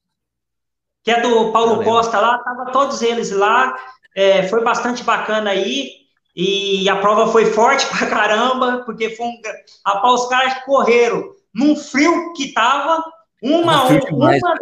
que 1.06 1.12
é 1.12 1.20
do 1.20 1.52
Paulo 1.52 1.84
Costa 1.84 2.18
lá, 2.18 2.38
tava 2.38 2.72
todos 2.72 3.00
eles 3.00 3.30
lá, 3.30 3.76
é, 4.12 4.42
foi 4.48 4.64
bastante 4.64 5.04
bacana 5.04 5.50
aí, 5.50 5.88
e 6.34 6.88
a 6.88 6.96
prova 6.96 7.28
foi 7.28 7.46
forte 7.46 7.86
pra 7.96 8.08
caramba, 8.08 8.82
porque 8.84 9.10
foi 9.10 9.24
um, 9.24 9.40
rapaz, 9.86 10.14
os 10.14 10.28
caras 10.28 10.64
correram 10.64 11.30
num 11.54 11.76
frio 11.76 12.32
que 12.32 12.52
tava, 12.52 13.04
uma, 13.40 13.84
um, 13.84 13.98
demais, 14.00 14.42
uma 14.42 14.54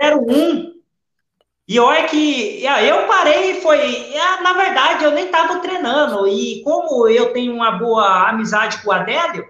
zero 0.00 0.20
um, 0.20 0.72
e 1.66 1.80
olha 1.80 2.06
que 2.06 2.64
eu 2.64 3.08
parei 3.08 3.50
e 3.50 3.60
foi, 3.60 4.14
na 4.40 4.52
verdade 4.52 5.02
eu 5.02 5.10
nem 5.10 5.26
tava 5.32 5.58
treinando, 5.58 6.28
e 6.28 6.62
como 6.62 7.08
eu 7.08 7.32
tenho 7.32 7.52
uma 7.52 7.72
boa 7.72 8.28
amizade 8.28 8.80
com 8.82 8.90
o 8.90 8.92
Adélio, 8.92 9.44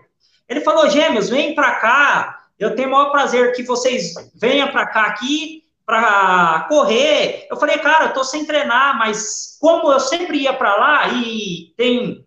ele 0.48 0.62
falou, 0.62 0.88
gêmeos, 0.88 1.28
vem 1.28 1.54
para 1.54 1.72
cá, 1.72 2.37
eu 2.58 2.74
tenho 2.74 2.88
o 2.88 2.92
maior 2.92 3.10
prazer 3.10 3.54
que 3.54 3.62
vocês 3.62 4.14
venham 4.34 4.68
para 4.68 4.86
cá 4.86 5.02
aqui, 5.02 5.62
para 5.86 6.66
correr. 6.68 7.46
Eu 7.50 7.56
falei, 7.56 7.78
cara, 7.78 8.06
eu 8.06 8.12
tô 8.12 8.22
sem 8.22 8.44
treinar, 8.44 8.98
mas 8.98 9.56
como 9.60 9.90
eu 9.90 10.00
sempre 10.00 10.38
ia 10.38 10.52
para 10.52 10.76
lá 10.76 11.08
e 11.08 11.72
tem, 11.76 12.26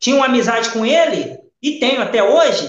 tinha 0.00 0.16
uma 0.16 0.26
amizade 0.26 0.70
com 0.70 0.84
ele, 0.84 1.38
e 1.62 1.78
tenho 1.78 2.02
até 2.02 2.22
hoje, 2.22 2.68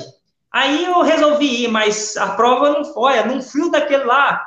aí 0.51 0.85
eu 0.85 1.01
resolvi 1.01 1.63
ir, 1.63 1.67
mas 1.67 2.17
a 2.17 2.35
prova 2.35 2.71
não 2.71 2.85
foi, 2.85 3.17
é 3.17 3.25
num 3.25 3.41
frio 3.41 3.71
daquele 3.71 4.03
lá. 4.03 4.45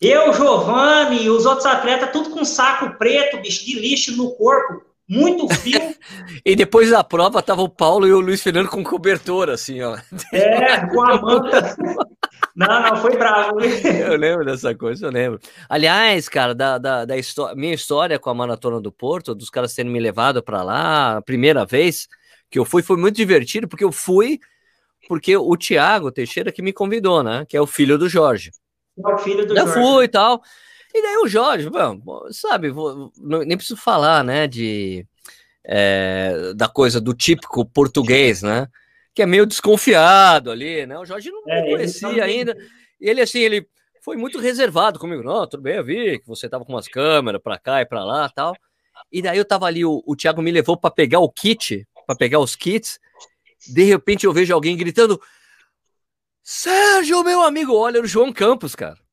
Eu, 0.00 0.32
Giovanni, 0.32 1.30
os 1.30 1.46
outros 1.46 1.66
atletas, 1.66 2.10
tudo 2.12 2.30
com 2.30 2.44
saco 2.44 2.98
preto, 2.98 3.38
bicho, 3.38 3.64
de 3.64 3.78
lixo 3.78 4.16
no 4.16 4.34
corpo. 4.34 4.82
Muito 5.08 5.48
frio. 5.54 5.80
e 6.44 6.56
depois 6.56 6.90
da 6.90 7.04
prova 7.04 7.42
tava 7.42 7.62
o 7.62 7.68
Paulo 7.68 8.06
e 8.06 8.12
o 8.12 8.20
Luiz 8.20 8.42
Fernando 8.42 8.68
com 8.68 8.82
cobertor, 8.82 9.50
assim, 9.50 9.82
ó. 9.82 9.96
É, 10.32 10.86
com 10.86 11.02
a 11.02 11.20
manta. 11.20 11.76
Não, 12.56 12.82
não, 12.82 12.96
foi 12.96 13.16
bravo. 13.16 13.60
eu 13.60 14.16
lembro 14.16 14.44
dessa 14.44 14.74
coisa, 14.74 15.06
eu 15.06 15.10
lembro. 15.10 15.40
Aliás, 15.68 16.28
cara, 16.28 16.54
da, 16.54 16.78
da, 16.78 17.04
da 17.04 17.14
minha 17.56 17.74
história 17.74 18.18
com 18.18 18.30
a 18.30 18.34
Maratona 18.34 18.80
do 18.80 18.92
Porto, 18.92 19.34
dos 19.34 19.50
caras 19.50 19.74
terem 19.74 19.90
me 19.90 20.00
levado 20.00 20.42
para 20.42 20.62
lá, 20.62 21.16
a 21.16 21.22
primeira 21.22 21.64
vez 21.64 22.08
que 22.50 22.58
eu 22.58 22.64
fui, 22.64 22.82
foi 22.82 22.96
muito 22.96 23.16
divertido, 23.16 23.66
porque 23.66 23.84
eu 23.84 23.90
fui 23.90 24.38
porque 25.08 25.36
o 25.36 25.56
Tiago 25.56 26.10
Teixeira 26.10 26.52
que 26.52 26.62
me 26.62 26.72
convidou, 26.72 27.22
né? 27.22 27.44
Que 27.48 27.56
é 27.56 27.60
o 27.60 27.66
filho 27.66 27.98
do 27.98 28.08
Jorge. 28.08 28.50
É 28.98 29.14
o 29.14 29.18
filho 29.18 29.46
do 29.46 29.52
eu 29.52 29.66
Jorge. 29.66 29.78
Eu 29.78 29.86
fui 29.86 30.04
e 30.04 30.08
tal. 30.08 30.42
E 30.94 31.02
daí 31.02 31.16
o 31.16 31.26
Jorge, 31.26 31.68
sabe, 32.30 32.70
vou, 32.70 33.12
nem 33.18 33.56
preciso 33.56 33.76
falar, 33.76 34.22
né, 34.22 34.46
de 34.46 35.04
é, 35.64 36.52
da 36.54 36.68
coisa 36.68 37.00
do 37.00 37.12
típico 37.12 37.64
português, 37.64 38.42
né? 38.42 38.68
Que 39.12 39.22
é 39.22 39.26
meio 39.26 39.46
desconfiado 39.46 40.50
ali, 40.50 40.86
né? 40.86 40.96
O 40.98 41.04
Jorge 41.04 41.30
não 41.30 41.42
é, 41.48 41.62
conhecia 41.70 42.22
ainda. 42.22 42.56
E 43.00 43.08
ele, 43.08 43.20
assim, 43.20 43.40
ele 43.40 43.66
foi 44.02 44.16
muito 44.16 44.38
reservado 44.38 44.98
comigo. 44.98 45.22
Não, 45.22 45.46
tudo 45.48 45.62
bem, 45.62 45.76
eu 45.76 45.84
vi 45.84 46.18
que 46.18 46.26
você 46.26 46.48
tava 46.48 46.64
com 46.64 46.72
umas 46.72 46.86
câmeras 46.86 47.40
para 47.42 47.58
cá 47.58 47.80
e 47.80 47.86
para 47.86 48.04
lá 48.04 48.28
tal. 48.28 48.54
E 49.10 49.22
daí 49.22 49.38
eu 49.38 49.44
tava 49.44 49.66
ali, 49.66 49.84
o, 49.84 50.02
o 50.06 50.14
Thiago 50.14 50.42
me 50.42 50.50
levou 50.50 50.76
para 50.76 50.90
pegar 50.90 51.20
o 51.20 51.30
kit, 51.30 51.86
para 52.06 52.16
pegar 52.16 52.38
os 52.38 52.54
kits. 52.54 53.00
De 53.66 53.84
repente 53.84 54.26
eu 54.26 54.32
vejo 54.32 54.52
alguém 54.52 54.76
gritando: 54.76 55.20
Sérgio, 56.42 57.24
meu 57.24 57.40
amigo, 57.42 57.74
olha, 57.74 58.00
o 58.00 58.06
João 58.06 58.32
Campos, 58.32 58.76
cara. 58.76 59.03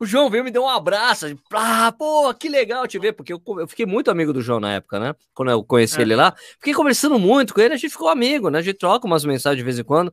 O 0.00 0.06
João 0.06 0.30
veio 0.30 0.42
me 0.42 0.50
deu 0.50 0.62
um 0.62 0.68
abraço. 0.68 1.26
Ah, 1.52 1.92
pô, 1.92 2.32
que 2.32 2.48
legal 2.48 2.88
te 2.88 2.98
ver, 2.98 3.12
porque 3.12 3.34
eu, 3.34 3.42
eu 3.58 3.68
fiquei 3.68 3.84
muito 3.84 4.10
amigo 4.10 4.32
do 4.32 4.40
João 4.40 4.58
na 4.58 4.72
época, 4.72 4.98
né? 4.98 5.14
Quando 5.34 5.50
eu 5.50 5.62
conheci 5.62 5.98
é. 5.98 6.02
ele 6.02 6.16
lá. 6.16 6.34
Fiquei 6.54 6.72
conversando 6.72 7.18
muito 7.18 7.52
com 7.52 7.60
ele, 7.60 7.74
a 7.74 7.76
gente 7.76 7.90
ficou 7.90 8.08
amigo, 8.08 8.48
né? 8.48 8.60
A 8.60 8.62
gente 8.62 8.78
troca 8.78 9.06
umas 9.06 9.26
mensagens 9.26 9.58
de 9.58 9.62
vez 9.62 9.78
em 9.78 9.84
quando. 9.84 10.10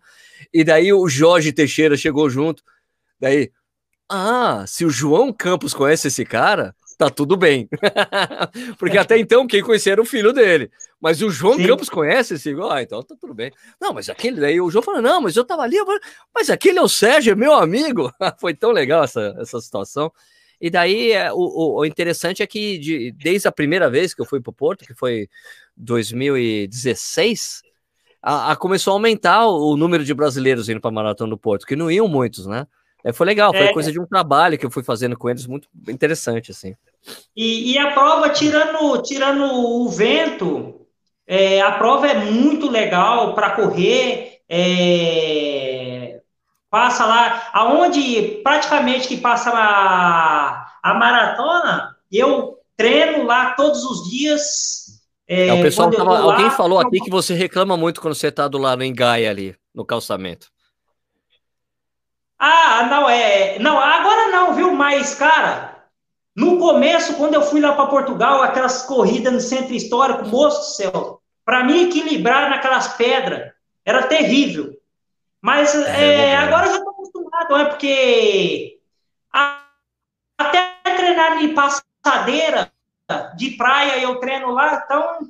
E 0.54 0.62
daí 0.62 0.92
o 0.92 1.08
Jorge 1.08 1.54
Teixeira 1.54 1.96
chegou 1.96 2.30
junto. 2.30 2.62
Daí, 3.18 3.50
ah, 4.10 4.66
se 4.68 4.84
o 4.84 4.90
João 4.90 5.32
Campos 5.32 5.74
conhece 5.74 6.10
esse 6.10 6.26
cara, 6.26 6.76
tá 6.98 7.10
tudo 7.10 7.38
bem. 7.38 7.70
Porque 8.80 8.98
até 8.98 9.18
então 9.18 9.46
quem 9.46 9.62
conhecia 9.62 9.94
era 9.94 10.02
o 10.02 10.06
filho 10.06 10.34
dele. 10.34 10.72
Mas 11.00 11.22
o 11.22 11.30
João 11.30 11.56
Sim. 11.56 11.68
Campos 11.68 11.90
conhece 11.90 12.34
esse, 12.34 12.56
ah, 12.70 12.82
então 12.82 13.04
tá 13.04 13.16
tudo 13.20 13.34
bem. 13.34 13.52
Não, 13.80 13.94
mas 13.94 14.10
aquele 14.10 14.42
daí, 14.42 14.60
o 14.60 14.70
João 14.72 14.82
falou, 14.82 15.02
não, 15.02 15.22
mas 15.22 15.36
eu 15.36 15.46
tava 15.46 15.62
ali, 15.62 15.78
eu 15.78 15.86
falei, 15.86 16.02
mas 16.34 16.50
aquele 16.50 16.80
é 16.80 16.82
o 16.82 16.90
Sérgio, 16.90 17.34
é 17.34 17.36
meu 17.36 17.54
amigo. 17.54 18.12
Foi 18.42 18.54
tão 18.54 18.72
legal 18.72 19.04
essa, 19.04 19.36
essa 19.40 19.62
situação. 19.62 20.12
E 20.60 20.72
daí, 20.72 21.12
é, 21.12 21.32
o, 21.32 21.78
o, 21.78 21.86
interessante 21.86 22.42
é 22.42 22.48
que 22.48 22.80
de, 22.80 23.12
desde 23.12 23.48
a 23.48 23.52
primeira 23.52 23.90
vez 23.92 24.16
que 24.16 24.22
eu 24.22 24.26
fui 24.26 24.42
pro 24.42 24.52
Porto, 24.52 24.86
que 24.86 24.94
foi 24.96 25.30
2016, 25.76 27.62
a, 28.24 28.52
a 28.54 28.56
começou 28.56 28.92
a 28.92 28.96
aumentar 28.96 29.46
o, 29.46 29.74
o 29.74 29.78
número 29.78 30.04
de 30.04 30.16
brasileiros 30.16 30.68
indo 30.68 30.82
para 30.82 30.90
Maratona 30.90 31.30
do 31.30 31.38
Porto, 31.38 31.68
que 31.68 31.76
não 31.76 31.92
iam 31.92 32.08
muitos, 32.08 32.48
né? 32.48 32.66
É, 33.04 33.14
foi 33.14 33.26
legal, 33.26 33.54
foi 33.54 33.68
é. 33.68 33.74
coisa 33.74 33.92
de 33.92 34.00
um 34.00 34.06
trabalho 34.06 34.58
que 34.58 34.66
eu 34.66 34.72
fui 34.72 34.84
fazendo 34.84 35.16
com 35.18 35.30
eles, 35.30 35.46
muito 35.46 35.70
interessante, 35.88 36.52
assim. 36.52 36.76
E, 37.36 37.74
e 37.74 37.78
a 37.78 37.92
prova, 37.92 38.30
tirando, 38.30 39.02
tirando 39.02 39.44
o 39.44 39.90
vento, 39.90 40.88
é, 41.26 41.62
a 41.62 41.74
prova 41.74 42.08
é 42.08 42.16
muito 42.16 42.70
legal 42.70 43.34
para 43.36 43.52
correr. 43.52 44.42
É, 44.50 46.20
passa 46.70 47.06
lá, 47.06 47.50
aonde 47.54 48.42
praticamente 48.44 49.08
que 49.08 49.18
passa 49.18 49.52
a, 49.54 50.68
a 50.82 50.94
maratona, 50.94 51.96
eu 52.12 52.58
treino 52.76 53.26
lá 53.26 53.52
todos 53.52 53.84
os 53.84 54.10
dias. 54.10 55.02
É, 55.28 55.52
o 55.54 55.62
pessoal 55.62 55.92
tava, 55.92 56.12
lá, 56.12 56.20
alguém 56.20 56.50
falou 56.52 56.80
aqui 56.80 57.00
que 57.00 57.10
você 57.10 57.34
reclama 57.34 57.76
muito 57.76 58.00
quando 58.00 58.16
você 58.16 58.28
está 58.28 58.48
do 58.48 58.58
lado 58.58 58.84
em 58.84 58.94
Gaia 58.94 59.30
ali, 59.30 59.56
no 59.76 59.86
calçamento. 59.86 60.48
Ah, 62.40 62.88
não, 62.90 63.10
é. 63.10 63.58
Não, 63.60 63.78
agora 63.80 64.30
não, 64.30 64.54
viu? 64.54 64.74
Mas, 64.74 65.16
cara, 65.16 65.77
no 66.38 66.60
começo, 66.60 67.16
quando 67.16 67.34
eu 67.34 67.42
fui 67.42 67.60
lá 67.60 67.74
para 67.74 67.88
Portugal, 67.88 68.44
aquelas 68.44 68.84
corridas 68.84 69.34
no 69.34 69.40
centro 69.40 69.74
histórico, 69.74 70.28
moço 70.28 70.60
do 70.60 70.76
céu, 70.76 71.22
para 71.44 71.64
mim 71.64 71.88
equilibrar 71.88 72.48
naquelas 72.52 72.90
pedras 72.90 73.54
era 73.84 74.04
terrível. 74.04 74.78
Mas 75.42 75.74
é, 75.74 76.30
é, 76.30 76.38
agora 76.38 76.68
eu 76.68 76.72
já 76.74 76.78
estou 76.78 76.92
acostumado, 76.92 77.56
é 77.56 77.66
porque 77.66 78.80
a, 79.34 79.64
até 80.38 80.76
treinar 80.96 81.44
em 81.44 81.56
passadeira 81.56 82.72
de 83.36 83.52
praia 83.52 84.00
eu 84.00 84.20
treino 84.20 84.52
lá, 84.52 84.84
então 84.86 85.28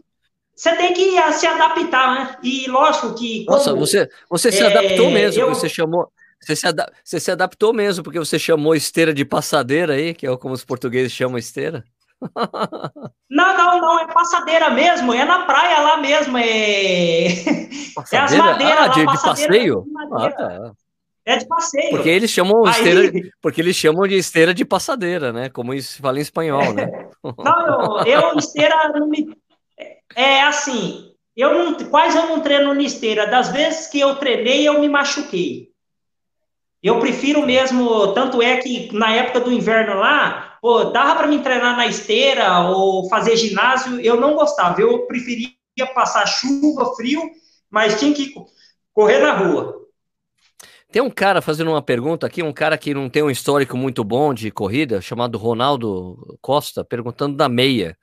você 0.54 0.76
tem 0.76 0.94
que 0.94 1.22
se 1.34 1.48
adaptar, 1.48 2.16
né? 2.16 2.38
E 2.44 2.70
lógico 2.70 3.14
que. 3.14 3.46
Nossa, 3.46 3.74
você, 3.74 4.10
você 4.30 4.52
se 4.52 4.62
é, 4.62 4.66
adaptou 4.66 5.10
mesmo, 5.10 5.44
eu, 5.44 5.50
você 5.50 5.70
chamou. 5.70 6.12
Você 6.48 6.56
se, 6.56 6.68
você 7.04 7.20
se 7.20 7.30
adaptou 7.30 7.74
mesmo, 7.74 8.02
porque 8.02 8.18
você 8.18 8.40
chamou 8.40 8.74
esteira 8.74 9.14
de 9.14 9.26
passadeira 9.26 9.96
aí, 9.96 10.14
que 10.14 10.26
é 10.26 10.38
como 10.38 10.54
os 10.54 10.64
portugueses 10.64 11.12
chamam 11.12 11.38
esteira. 11.38 11.84
Não, 13.30 13.56
não, 13.56 13.80
não, 13.80 14.00
é 14.00 14.08
passadeira 14.12 14.72
mesmo, 14.72 15.14
é 15.14 15.24
na 15.24 15.46
praia 15.46 15.80
lá 15.82 15.98
mesmo, 15.98 16.36
é, 16.38 17.28
é 17.28 18.18
as 18.18 18.34
madeiras 18.34 18.80
ah, 18.80 18.88
de, 18.88 19.04
lá, 19.04 19.14
de 19.14 19.22
passeio? 19.22 19.86
Ah, 20.14 20.32
tá. 20.32 20.72
É 21.26 21.38
de 21.38 21.48
passeio. 21.48 21.90
Porque 21.92 22.10
eles 22.10 22.32
chamam 22.32 22.66
Aí... 22.66 22.72
esteira, 22.72 23.30
porque 23.40 23.62
eles 23.62 23.76
chamam 23.76 24.08
de 24.08 24.16
esteira 24.16 24.54
de 24.54 24.66
passadeira, 24.66 25.32
né? 25.32 25.50
Como 25.50 25.74
isso 25.74 25.94
se 25.94 26.02
fala 26.02 26.18
em 26.18 26.22
espanhol, 26.22 26.74
né? 26.74 26.88
Não, 27.38 28.04
eu, 28.08 28.22
eu 28.22 28.38
esteira 28.38 28.92
não 28.96 29.08
me... 29.08 29.38
é 30.16 30.42
assim, 30.42 31.14
eu 31.36 31.54
não, 31.54 31.76
quase 31.90 32.18
eu 32.18 32.26
não 32.26 32.40
treino 32.40 32.74
na 32.74 32.82
esteira. 32.82 33.28
Das 33.28 33.50
vezes 33.50 33.88
que 33.88 34.00
eu 34.00 34.16
treinei, 34.16 34.68
eu 34.68 34.80
me 34.80 34.90
machuquei. 34.90 35.70
Eu 36.88 37.02
prefiro 37.02 37.46
mesmo, 37.46 38.14
tanto 38.14 38.42
é 38.42 38.56
que 38.62 38.90
na 38.94 39.14
época 39.14 39.42
do 39.42 39.52
inverno 39.52 39.96
lá, 39.96 40.58
pô, 40.62 40.86
dava 40.86 41.18
para 41.18 41.28
me 41.28 41.40
treinar 41.40 41.76
na 41.76 41.86
esteira 41.86 42.62
ou 42.70 43.10
fazer 43.10 43.36
ginásio, 43.36 44.00
eu 44.00 44.18
não 44.18 44.36
gostava. 44.36 44.80
Eu 44.80 45.06
preferia 45.06 45.52
passar 45.94 46.26
chuva, 46.26 46.96
frio, 46.96 47.22
mas 47.70 48.00
tinha 48.00 48.14
que 48.14 48.34
correr 48.94 49.20
na 49.20 49.34
rua. 49.34 49.86
Tem 50.90 51.02
um 51.02 51.10
cara 51.10 51.42
fazendo 51.42 51.72
uma 51.72 51.82
pergunta 51.82 52.26
aqui, 52.26 52.42
um 52.42 52.54
cara 52.54 52.78
que 52.78 52.94
não 52.94 53.10
tem 53.10 53.22
um 53.22 53.30
histórico 53.30 53.76
muito 53.76 54.02
bom 54.02 54.34
de 54.34 54.50
corrida, 54.50 55.02
chamado 55.02 55.38
Ronaldo 55.38 56.38
Costa, 56.40 56.86
perguntando 56.86 57.36
da 57.36 57.50
meia. 57.50 57.98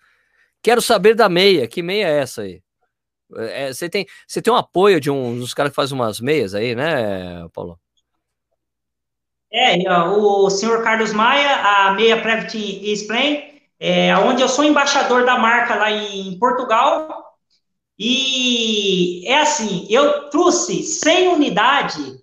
Quero 0.63 0.83
saber 0.83 1.15
da 1.15 1.27
meia, 1.31 1.67
que 1.67 1.83
meia 1.83 2.07
é 2.07 2.19
essa 2.19 2.43
aí? 2.43 2.61
É, 3.35 3.73
você, 3.73 3.89
tem, 3.89 4.05
você 4.29 4.43
tem 4.43 4.53
um 4.53 4.57
apoio 4.57 5.01
de 5.01 5.11
um 5.11 5.39
dos 5.39 5.55
caras 5.55 5.73
que 5.73 5.77
faz 5.77 5.91
umas 5.91 6.21
meias 6.21 6.55
aí, 6.55 6.75
né, 6.75 7.49
Paulo? 7.55 7.81
É, 9.57 9.79
o 9.89 10.51
senhor 10.51 10.83
Carlos 10.83 11.13
Maia, 11.13 11.55
a 11.55 11.93
Meia 11.93 12.21
Private 12.21 12.91
Explain, 12.91 13.55
é, 13.79 14.17
onde 14.17 14.43
eu 14.43 14.49
sou 14.49 14.65
embaixador 14.65 15.25
da 15.25 15.39
marca 15.39 15.77
lá 15.77 15.93
em 15.93 16.37
Portugal. 16.41 17.37
E 17.97 19.25
é 19.29 19.43
assim, 19.43 19.87
eu 19.89 20.29
trouxe 20.29 20.83
100 20.83 21.29
unidades 21.29 22.21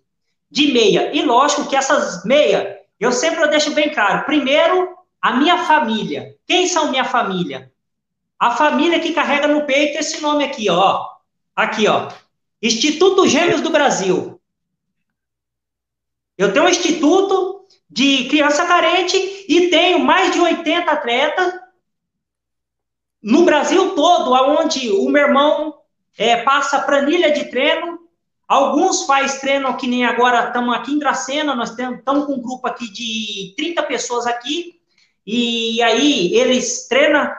de 0.50 0.74
meia. 0.74 1.16
E 1.16 1.22
lógico 1.22 1.70
que 1.70 1.76
essas 1.78 2.26
meia, 2.26 2.78
eu 3.00 3.14
sempre 3.14 3.48
deixo 3.48 3.72
bem 3.72 3.94
claro. 3.94 4.26
Primeiro, 4.26 4.90
a 5.22 5.32
minha 5.38 5.60
família. 5.60 6.36
Quem 6.46 6.68
são 6.68 6.92
minha 6.92 7.06
família? 7.06 7.72
A 8.38 8.52
família 8.52 9.00
que 9.00 9.14
carrega 9.14 9.48
no 9.48 9.66
peito 9.66 9.98
esse 9.98 10.22
nome 10.22 10.44
aqui, 10.44 10.70
ó. 10.70 11.06
Aqui, 11.56 11.88
ó. 11.88 12.10
Instituto 12.62 13.26
Gêmeos 13.26 13.62
do 13.62 13.70
Brasil. 13.70 14.41
Eu 16.42 16.52
tenho 16.52 16.66
um 16.66 16.70
instituto 16.70 17.68
de 17.88 18.28
criança 18.28 18.66
carente 18.66 19.16
e 19.48 19.70
tenho 19.70 20.00
mais 20.00 20.34
de 20.34 20.40
80 20.40 20.92
atletas 20.92 21.54
no 23.22 23.46
Brasil 23.46 23.94
todo, 23.94 24.34
aonde 24.34 24.90
o 24.90 25.08
meu 25.08 25.28
irmão 25.28 25.76
é, 26.18 26.42
passa 26.42 26.82
planilha 26.82 27.32
de 27.32 27.44
treino. 27.52 28.00
Alguns 28.48 29.06
faz 29.06 29.40
treino 29.40 29.78
que 29.78 29.86
nem 29.86 30.04
agora 30.04 30.48
estamos 30.48 30.74
aqui 30.74 30.94
em 30.94 30.98
Dracena, 30.98 31.54
nós 31.54 31.70
estamos 31.70 32.26
com 32.26 32.34
um 32.34 32.42
grupo 32.42 32.68
aqui 32.68 32.92
de 32.92 33.54
30 33.56 33.84
pessoas 33.84 34.26
aqui, 34.26 34.82
e 35.24 35.80
aí 35.84 36.34
eles 36.34 36.88
treinam 36.88 37.32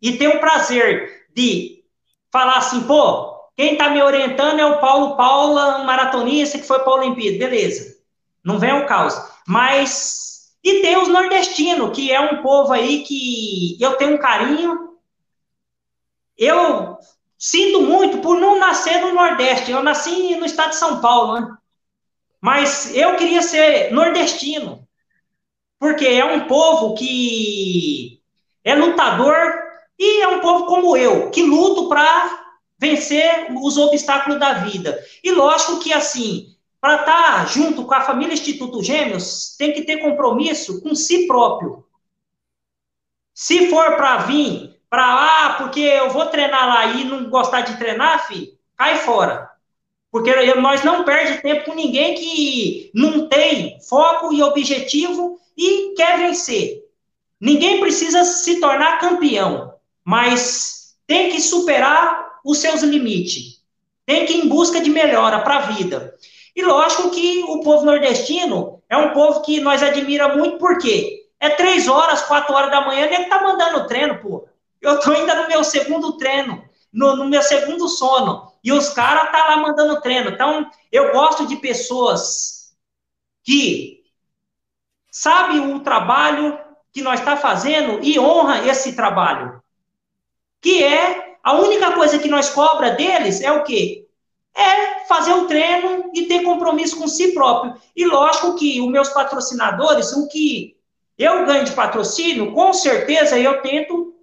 e 0.00 0.18
tem 0.18 0.28
o 0.28 0.40
prazer 0.40 1.26
de 1.34 1.82
falar 2.30 2.58
assim, 2.58 2.82
pô, 2.82 3.34
quem 3.56 3.72
está 3.72 3.88
me 3.88 4.02
orientando 4.02 4.60
é 4.60 4.66
o 4.66 4.78
Paulo 4.78 5.16
Paula, 5.16 5.78
um 5.78 5.84
maratonista 5.84 6.58
que 6.58 6.66
foi 6.66 6.80
para 6.80 6.92
a 6.92 6.96
Olimpíada, 6.96 7.38
beleza. 7.38 7.91
Não 8.44 8.58
vem 8.58 8.70
ao 8.70 8.86
caos. 8.86 9.14
Mas. 9.46 10.52
E 10.64 10.80
tem 10.80 10.96
os 10.96 11.08
nordestinos, 11.08 11.94
que 11.94 12.12
é 12.12 12.20
um 12.20 12.40
povo 12.40 12.72
aí 12.72 13.02
que 13.02 13.76
eu 13.80 13.96
tenho 13.96 14.14
um 14.14 14.18
carinho. 14.18 14.96
Eu 16.38 16.98
sinto 17.36 17.82
muito 17.82 18.18
por 18.18 18.38
não 18.38 18.60
nascer 18.60 19.00
no 19.00 19.12
Nordeste. 19.12 19.72
Eu 19.72 19.82
nasci 19.82 20.36
no 20.36 20.46
estado 20.46 20.70
de 20.70 20.76
São 20.76 21.00
Paulo, 21.00 21.40
né? 21.40 21.56
Mas 22.40 22.94
eu 22.94 23.16
queria 23.16 23.42
ser 23.42 23.92
nordestino. 23.92 24.86
Porque 25.80 26.06
é 26.06 26.24
um 26.24 26.46
povo 26.46 26.94
que 26.94 28.20
é 28.62 28.74
lutador. 28.76 29.62
E 29.98 30.22
é 30.22 30.28
um 30.28 30.40
povo 30.40 30.66
como 30.66 30.96
eu, 30.96 31.30
que 31.30 31.42
luto 31.42 31.88
para 31.88 32.42
vencer 32.78 33.46
os 33.62 33.76
obstáculos 33.76 34.40
da 34.40 34.54
vida. 34.54 34.98
E 35.22 35.30
lógico 35.30 35.78
que, 35.78 35.92
assim, 35.92 36.51
para 36.82 36.96
estar 36.96 37.48
junto 37.48 37.84
com 37.84 37.94
a 37.94 38.00
família 38.00 38.34
Instituto 38.34 38.82
Gêmeos, 38.82 39.54
tem 39.56 39.72
que 39.72 39.82
ter 39.82 39.98
compromisso 39.98 40.82
com 40.82 40.96
si 40.96 41.28
próprio. 41.28 41.86
Se 43.32 43.70
for 43.70 43.94
para 43.94 44.16
vir, 44.18 44.80
para 44.90 45.14
lá, 45.14 45.52
porque 45.58 45.78
eu 45.78 46.10
vou 46.10 46.26
treinar 46.26 46.66
lá 46.66 46.86
e 46.86 47.04
não 47.04 47.30
gostar 47.30 47.60
de 47.60 47.78
treinar, 47.78 48.26
filho, 48.26 48.58
cai 48.76 48.96
fora. 48.96 49.48
Porque 50.10 50.34
nós 50.56 50.82
não 50.82 51.04
perde 51.04 51.40
tempo 51.40 51.66
com 51.66 51.74
ninguém 51.74 52.16
que 52.16 52.90
não 52.92 53.28
tem 53.28 53.80
foco 53.88 54.32
e 54.32 54.42
objetivo 54.42 55.38
e 55.56 55.94
quer 55.94 56.18
vencer. 56.18 56.82
Ninguém 57.40 57.78
precisa 57.78 58.24
se 58.24 58.58
tornar 58.58 58.98
campeão, 58.98 59.72
mas 60.04 60.96
tem 61.06 61.30
que 61.30 61.40
superar 61.40 62.40
os 62.44 62.58
seus 62.58 62.82
limites. 62.82 63.62
Tem 64.04 64.26
que 64.26 64.32
ir 64.32 64.44
em 64.44 64.48
busca 64.48 64.80
de 64.80 64.90
melhora 64.90 65.38
para 65.42 65.58
a 65.58 65.66
vida. 65.72 66.12
E 66.54 66.62
lógico 66.62 67.10
que 67.10 67.42
o 67.44 67.60
povo 67.60 67.84
nordestino 67.84 68.82
é 68.88 68.96
um 68.96 69.12
povo 69.12 69.40
que 69.40 69.60
nós 69.60 69.82
admira 69.82 70.36
muito, 70.36 70.58
porque 70.58 71.26
é 71.40 71.50
três 71.50 71.88
horas, 71.88 72.22
quatro 72.22 72.54
horas 72.54 72.70
da 72.70 72.82
manhã, 72.82 73.08
nem 73.08 73.28
tá 73.28 73.42
mandando 73.42 73.86
treino, 73.86 74.18
pô. 74.18 74.46
Eu 74.80 75.00
tô 75.00 75.12
ainda 75.12 75.34
no 75.42 75.48
meu 75.48 75.64
segundo 75.64 76.16
treino, 76.16 76.62
no, 76.92 77.16
no 77.16 77.24
meu 77.24 77.42
segundo 77.42 77.88
sono, 77.88 78.52
e 78.62 78.72
os 78.72 78.90
caras 78.90 79.32
tá 79.32 79.48
lá 79.48 79.56
mandando 79.56 80.00
treino. 80.00 80.30
Então, 80.30 80.70
eu 80.90 81.12
gosto 81.12 81.46
de 81.46 81.56
pessoas 81.56 82.74
que 83.42 84.04
sabem 85.10 85.74
o 85.74 85.80
trabalho 85.80 86.58
que 86.92 87.02
nós 87.02 87.20
está 87.20 87.36
fazendo 87.36 88.00
e 88.02 88.18
honra 88.18 88.66
esse 88.66 88.94
trabalho. 88.94 89.62
Que 90.60 90.84
é 90.84 91.38
a 91.42 91.54
única 91.54 91.92
coisa 91.92 92.18
que 92.18 92.28
nós 92.28 92.50
cobra 92.50 92.90
deles 92.90 93.40
é 93.40 93.50
o 93.50 93.64
quê? 93.64 94.01
É 94.54 95.04
fazer 95.06 95.32
o 95.32 95.46
treino 95.46 96.10
e 96.14 96.26
ter 96.26 96.42
compromisso 96.42 96.98
com 96.98 97.08
si 97.08 97.32
próprio. 97.32 97.74
E 97.96 98.04
lógico 98.04 98.56
que 98.56 98.80
os 98.80 98.90
meus 98.90 99.08
patrocinadores, 99.08 100.12
o 100.12 100.28
que 100.28 100.76
eu 101.18 101.46
ganho 101.46 101.64
de 101.64 101.72
patrocínio, 101.72 102.52
com 102.52 102.72
certeza 102.72 103.38
eu 103.38 103.62
tento 103.62 104.14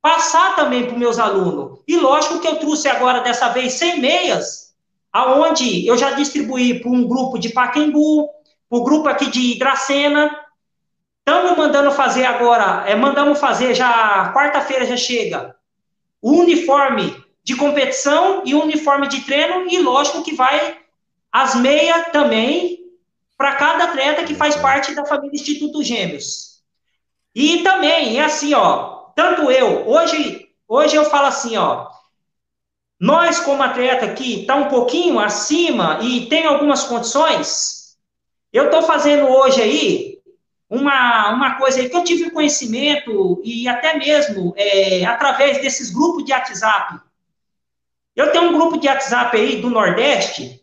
passar 0.00 0.54
também 0.54 0.84
para 0.84 0.92
os 0.92 0.98
meus 0.98 1.18
alunos. 1.18 1.80
E 1.86 1.96
lógico 1.96 2.38
que 2.40 2.46
eu 2.46 2.56
trouxe 2.56 2.88
agora, 2.88 3.20
dessa 3.20 3.48
vez, 3.48 3.72
100 3.74 4.00
meias, 4.00 4.74
aonde 5.12 5.86
eu 5.86 5.96
já 5.98 6.12
distribuí 6.12 6.80
para 6.80 6.90
um 6.90 7.06
grupo 7.06 7.38
de 7.38 7.48
Paquembu, 7.48 8.28
para 8.68 8.78
o 8.78 8.84
grupo 8.84 9.08
aqui 9.08 9.28
de 9.30 9.58
Dracena. 9.58 10.30
Estamos 11.26 11.58
mandando 11.58 11.90
fazer 11.90 12.24
agora, 12.24 12.88
é, 12.88 12.94
mandamos 12.94 13.40
fazer 13.40 13.74
já, 13.74 14.32
quarta-feira 14.32 14.86
já 14.86 14.96
chega, 14.96 15.56
o 16.22 16.34
uniforme 16.34 17.25
de 17.46 17.54
competição 17.54 18.42
e 18.44 18.56
uniforme 18.56 19.06
de 19.06 19.20
treino, 19.20 19.70
e 19.70 19.78
lógico 19.78 20.24
que 20.24 20.34
vai 20.34 20.78
as 21.30 21.54
meias 21.54 22.08
também 22.10 22.80
para 23.38 23.54
cada 23.54 23.84
atleta 23.84 24.24
que 24.24 24.34
faz 24.34 24.56
parte 24.56 24.92
da 24.96 25.06
família 25.06 25.36
Instituto 25.36 25.80
Gêmeos. 25.80 26.60
E 27.32 27.62
também, 27.62 28.18
é 28.18 28.24
assim, 28.24 28.52
ó, 28.52 29.12
tanto 29.14 29.48
eu, 29.48 29.86
hoje, 29.88 30.48
hoje 30.66 30.96
eu 30.96 31.04
falo 31.04 31.28
assim, 31.28 31.56
ó, 31.56 31.86
nós 32.98 33.38
como 33.38 33.62
atleta 33.62 34.12
que 34.12 34.40
está 34.40 34.56
um 34.56 34.68
pouquinho 34.68 35.20
acima 35.20 36.00
e 36.02 36.26
tem 36.26 36.46
algumas 36.46 36.82
condições, 36.82 37.96
eu 38.52 38.64
estou 38.64 38.82
fazendo 38.82 39.28
hoje 39.28 39.62
aí 39.62 40.18
uma, 40.68 41.32
uma 41.32 41.54
coisa 41.58 41.78
aí 41.78 41.88
que 41.88 41.96
eu 41.96 42.02
tive 42.02 42.30
conhecimento 42.30 43.40
e 43.44 43.68
até 43.68 43.96
mesmo 43.96 44.52
é, 44.56 45.04
através 45.04 45.60
desses 45.60 45.90
grupos 45.90 46.24
de 46.24 46.32
WhatsApp 46.32 47.05
eu 48.16 48.32
tenho 48.32 48.50
um 48.50 48.52
grupo 48.54 48.78
de 48.78 48.88
WhatsApp 48.88 49.36
aí 49.36 49.60
do 49.60 49.70
Nordeste 49.70 50.60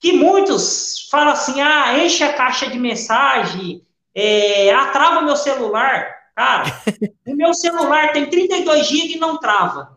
que 0.00 0.12
muitos 0.12 1.08
falam 1.10 1.32
assim: 1.32 1.60
ah, 1.60 1.98
enche 1.98 2.22
a 2.24 2.32
caixa 2.32 2.68
de 2.68 2.78
mensagem, 2.78 3.86
é, 4.14 4.72
atrava 4.74 5.22
meu 5.22 5.36
celular. 5.36 6.16
Cara, 6.34 6.64
o 7.26 7.34
meu 7.34 7.54
celular 7.54 8.12
tem 8.12 8.28
32 8.28 8.86
GB 8.86 9.14
e 9.14 9.18
não 9.18 9.38
trava. 9.38 9.96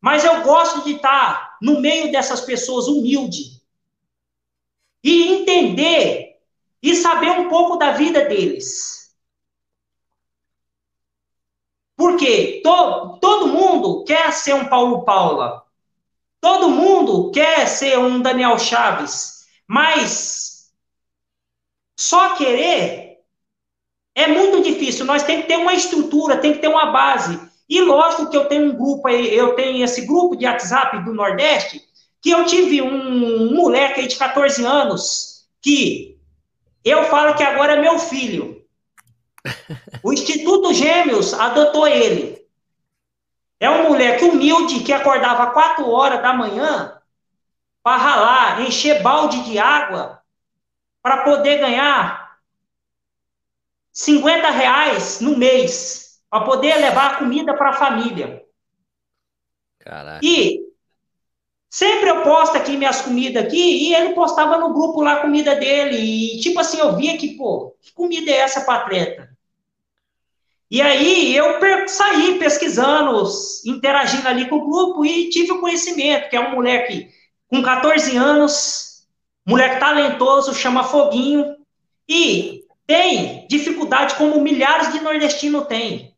Mas 0.00 0.24
eu 0.24 0.42
gosto 0.42 0.84
de 0.84 0.92
estar 0.92 1.56
no 1.60 1.80
meio 1.80 2.12
dessas 2.12 2.40
pessoas 2.40 2.86
humildes 2.86 3.60
e 5.02 5.32
entender 5.32 6.36
e 6.82 6.94
saber 6.94 7.30
um 7.30 7.48
pouco 7.48 7.76
da 7.76 7.92
vida 7.92 8.24
deles. 8.26 8.97
Porque 11.98 12.60
to, 12.62 13.18
todo 13.20 13.48
mundo 13.48 14.04
quer 14.04 14.32
ser 14.32 14.54
um 14.54 14.66
Paulo 14.66 15.04
Paula. 15.04 15.64
Todo 16.40 16.70
mundo 16.70 17.32
quer 17.32 17.66
ser 17.66 17.98
um 17.98 18.22
Daniel 18.22 18.56
Chaves. 18.56 19.44
Mas 19.66 20.72
só 21.98 22.36
querer 22.36 23.18
é 24.14 24.28
muito 24.28 24.62
difícil. 24.62 25.04
Nós 25.04 25.24
temos 25.24 25.42
que 25.42 25.48
ter 25.48 25.56
uma 25.56 25.74
estrutura, 25.74 26.38
tem 26.38 26.52
que 26.52 26.60
ter 26.60 26.68
uma 26.68 26.86
base. 26.86 27.40
E 27.68 27.80
lógico 27.80 28.30
que 28.30 28.36
eu 28.36 28.46
tenho 28.46 28.70
um 28.70 28.76
grupo 28.76 29.08
aí, 29.08 29.34
eu 29.34 29.56
tenho 29.56 29.84
esse 29.84 30.06
grupo 30.06 30.36
de 30.36 30.46
WhatsApp 30.46 31.04
do 31.04 31.12
Nordeste, 31.12 31.82
que 32.22 32.30
eu 32.30 32.46
tive 32.46 32.80
um 32.80 33.56
moleque 33.56 34.02
aí 34.02 34.06
de 34.06 34.16
14 34.16 34.64
anos, 34.64 35.48
que 35.60 36.16
eu 36.84 37.02
falo 37.06 37.34
que 37.34 37.42
agora 37.42 37.72
é 37.72 37.80
meu 37.80 37.98
filho. 37.98 38.57
O 40.02 40.12
Instituto 40.12 40.72
Gêmeos 40.72 41.34
adotou 41.34 41.86
ele. 41.86 42.46
É 43.60 43.68
um 43.68 43.88
moleque 43.88 44.24
humilde 44.24 44.80
que 44.80 44.92
acordava 44.92 45.50
quatro 45.50 45.88
horas 45.90 46.22
da 46.22 46.32
manhã 46.32 47.00
para 47.82 47.96
ralar, 47.96 48.62
encher 48.62 49.02
balde 49.02 49.42
de 49.44 49.58
água 49.58 50.22
para 51.02 51.24
poder 51.24 51.58
ganhar 51.58 52.38
50 53.92 54.50
reais 54.50 55.20
no 55.20 55.36
mês 55.36 56.20
para 56.30 56.44
poder 56.44 56.76
levar 56.76 57.18
comida 57.18 57.54
para 57.56 57.70
a 57.70 57.74
família. 57.74 58.44
Caraca. 59.78 60.20
E 60.22 60.60
sempre 61.68 62.08
eu 62.08 62.22
posto 62.22 62.56
aqui 62.56 62.76
minhas 62.76 63.00
comidas 63.00 63.44
aqui 63.44 63.88
e 63.88 63.94
ele 63.94 64.14
postava 64.14 64.58
no 64.58 64.72
grupo 64.72 65.00
lá 65.00 65.14
a 65.14 65.20
comida 65.20 65.56
dele 65.56 65.96
e 65.96 66.40
tipo 66.40 66.60
assim 66.60 66.78
eu 66.78 66.96
via 66.96 67.16
que 67.16 67.36
pô, 67.36 67.76
que 67.80 67.92
comida 67.92 68.30
é 68.30 68.38
essa 68.38 68.60
para 68.60 68.80
atleta? 68.82 69.27
E 70.70 70.82
aí 70.82 71.34
eu 71.34 71.58
saí 71.88 72.38
pesquisando, 72.38 73.26
interagindo 73.64 74.28
ali 74.28 74.48
com 74.48 74.56
o 74.56 74.68
grupo 74.68 75.04
e 75.04 75.30
tive 75.30 75.52
o 75.52 75.60
conhecimento, 75.60 76.28
que 76.28 76.36
é 76.36 76.40
um 76.40 76.54
moleque 76.54 77.08
com 77.48 77.62
14 77.62 78.14
anos, 78.16 79.06
moleque 79.46 79.80
talentoso, 79.80 80.54
chama 80.54 80.84
Foguinho, 80.84 81.56
e 82.06 82.64
tem 82.86 83.46
dificuldade 83.48 84.14
como 84.16 84.40
milhares 84.42 84.92
de 84.92 85.00
nordestinos 85.00 85.66
têm. 85.66 86.14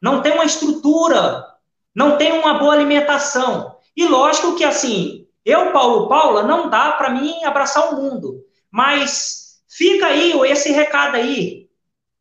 Não 0.00 0.20
tem 0.20 0.32
uma 0.32 0.44
estrutura, 0.44 1.46
não 1.94 2.18
tem 2.18 2.32
uma 2.32 2.54
boa 2.54 2.74
alimentação. 2.74 3.76
E 3.96 4.06
lógico 4.06 4.56
que 4.56 4.64
assim, 4.64 5.26
eu, 5.44 5.72
Paulo 5.72 6.06
Paula, 6.06 6.42
não 6.42 6.68
dá 6.68 6.92
para 6.92 7.10
mim 7.10 7.44
abraçar 7.44 7.92
o 7.92 7.96
mundo. 7.96 8.44
Mas 8.70 9.62
fica 9.68 10.06
aí 10.06 10.32
esse 10.50 10.70
recado 10.70 11.16
aí 11.16 11.69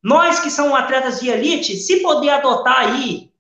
nós 0.02 0.40
que 0.40 0.50
somos 0.50 0.78
atletas 0.78 1.20
de 1.20 1.30
elite, 1.30 1.76
se 1.76 2.02
poder 2.02 2.30
adotar 2.30 2.80
aí 2.80 3.32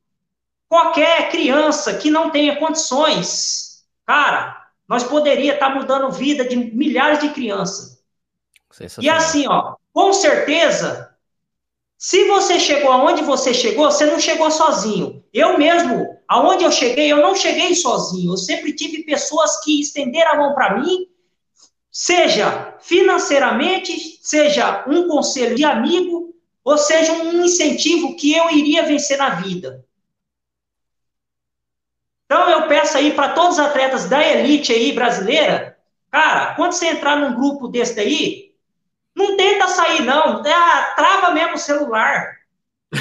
qualquer 0.67 1.31
criança 1.31 1.97
que 1.97 2.11
não 2.11 2.29
tenha 2.29 2.57
condições, 2.57 3.85
cara, 4.05 4.67
nós 4.87 5.03
poderia 5.03 5.53
estar 5.53 5.69
tá 5.69 5.75
mudando 5.75 6.11
vida 6.11 6.47
de 6.47 6.55
milhares 6.55 7.19
de 7.19 7.29
crianças. 7.29 8.03
E 9.01 9.09
assim, 9.09 9.47
ó, 9.47 9.75
com 9.93 10.13
certeza, 10.13 11.15
se 11.97 12.25
você 12.27 12.59
chegou 12.59 12.91
aonde 12.91 13.23
você 13.23 13.53
chegou, 13.53 13.91
você 13.91 14.05
não 14.05 14.19
chegou 14.19 14.49
sozinho. 14.51 15.23
Eu 15.33 15.57
mesmo, 15.57 16.17
aonde 16.27 16.63
eu 16.63 16.71
cheguei, 16.71 17.11
eu 17.11 17.17
não 17.17 17.35
cheguei 17.35 17.75
sozinho. 17.75 18.33
Eu 18.33 18.37
sempre 18.37 18.73
tive 18.73 19.03
pessoas 19.03 19.61
que 19.63 19.81
estenderam 19.81 20.31
a 20.31 20.37
mão 20.37 20.53
para 20.53 20.79
mim, 20.79 21.07
seja 21.91 22.75
financeiramente, 22.79 24.19
seja 24.21 24.85
um 24.87 25.07
conselho 25.07 25.55
de 25.55 25.65
amigo, 25.65 26.28
ou 26.69 26.77
seja, 26.77 27.13
um 27.13 27.43
incentivo 27.43 28.15
que 28.15 28.31
eu 28.31 28.47
iria 28.51 28.85
vencer 28.85 29.17
na 29.17 29.31
vida. 29.31 29.83
Então 32.25 32.47
eu 32.47 32.67
peço 32.67 32.95
aí 32.95 33.11
para 33.11 33.33
todos 33.33 33.57
os 33.57 33.59
atletas 33.59 34.07
da 34.07 34.23
elite 34.23 34.71
aí 34.71 34.91
brasileira, 34.91 35.79
cara, 36.11 36.53
quando 36.53 36.73
você 36.73 36.89
entrar 36.89 37.15
num 37.15 37.33
grupo 37.33 37.67
desse 37.67 37.95
daí, 37.95 38.53
não 39.15 39.35
tenta 39.35 39.67
sair 39.67 40.03
não, 40.03 40.43
ah, 40.45 40.93
trava 40.95 41.31
mesmo 41.31 41.55
o 41.55 41.57
celular. 41.57 42.37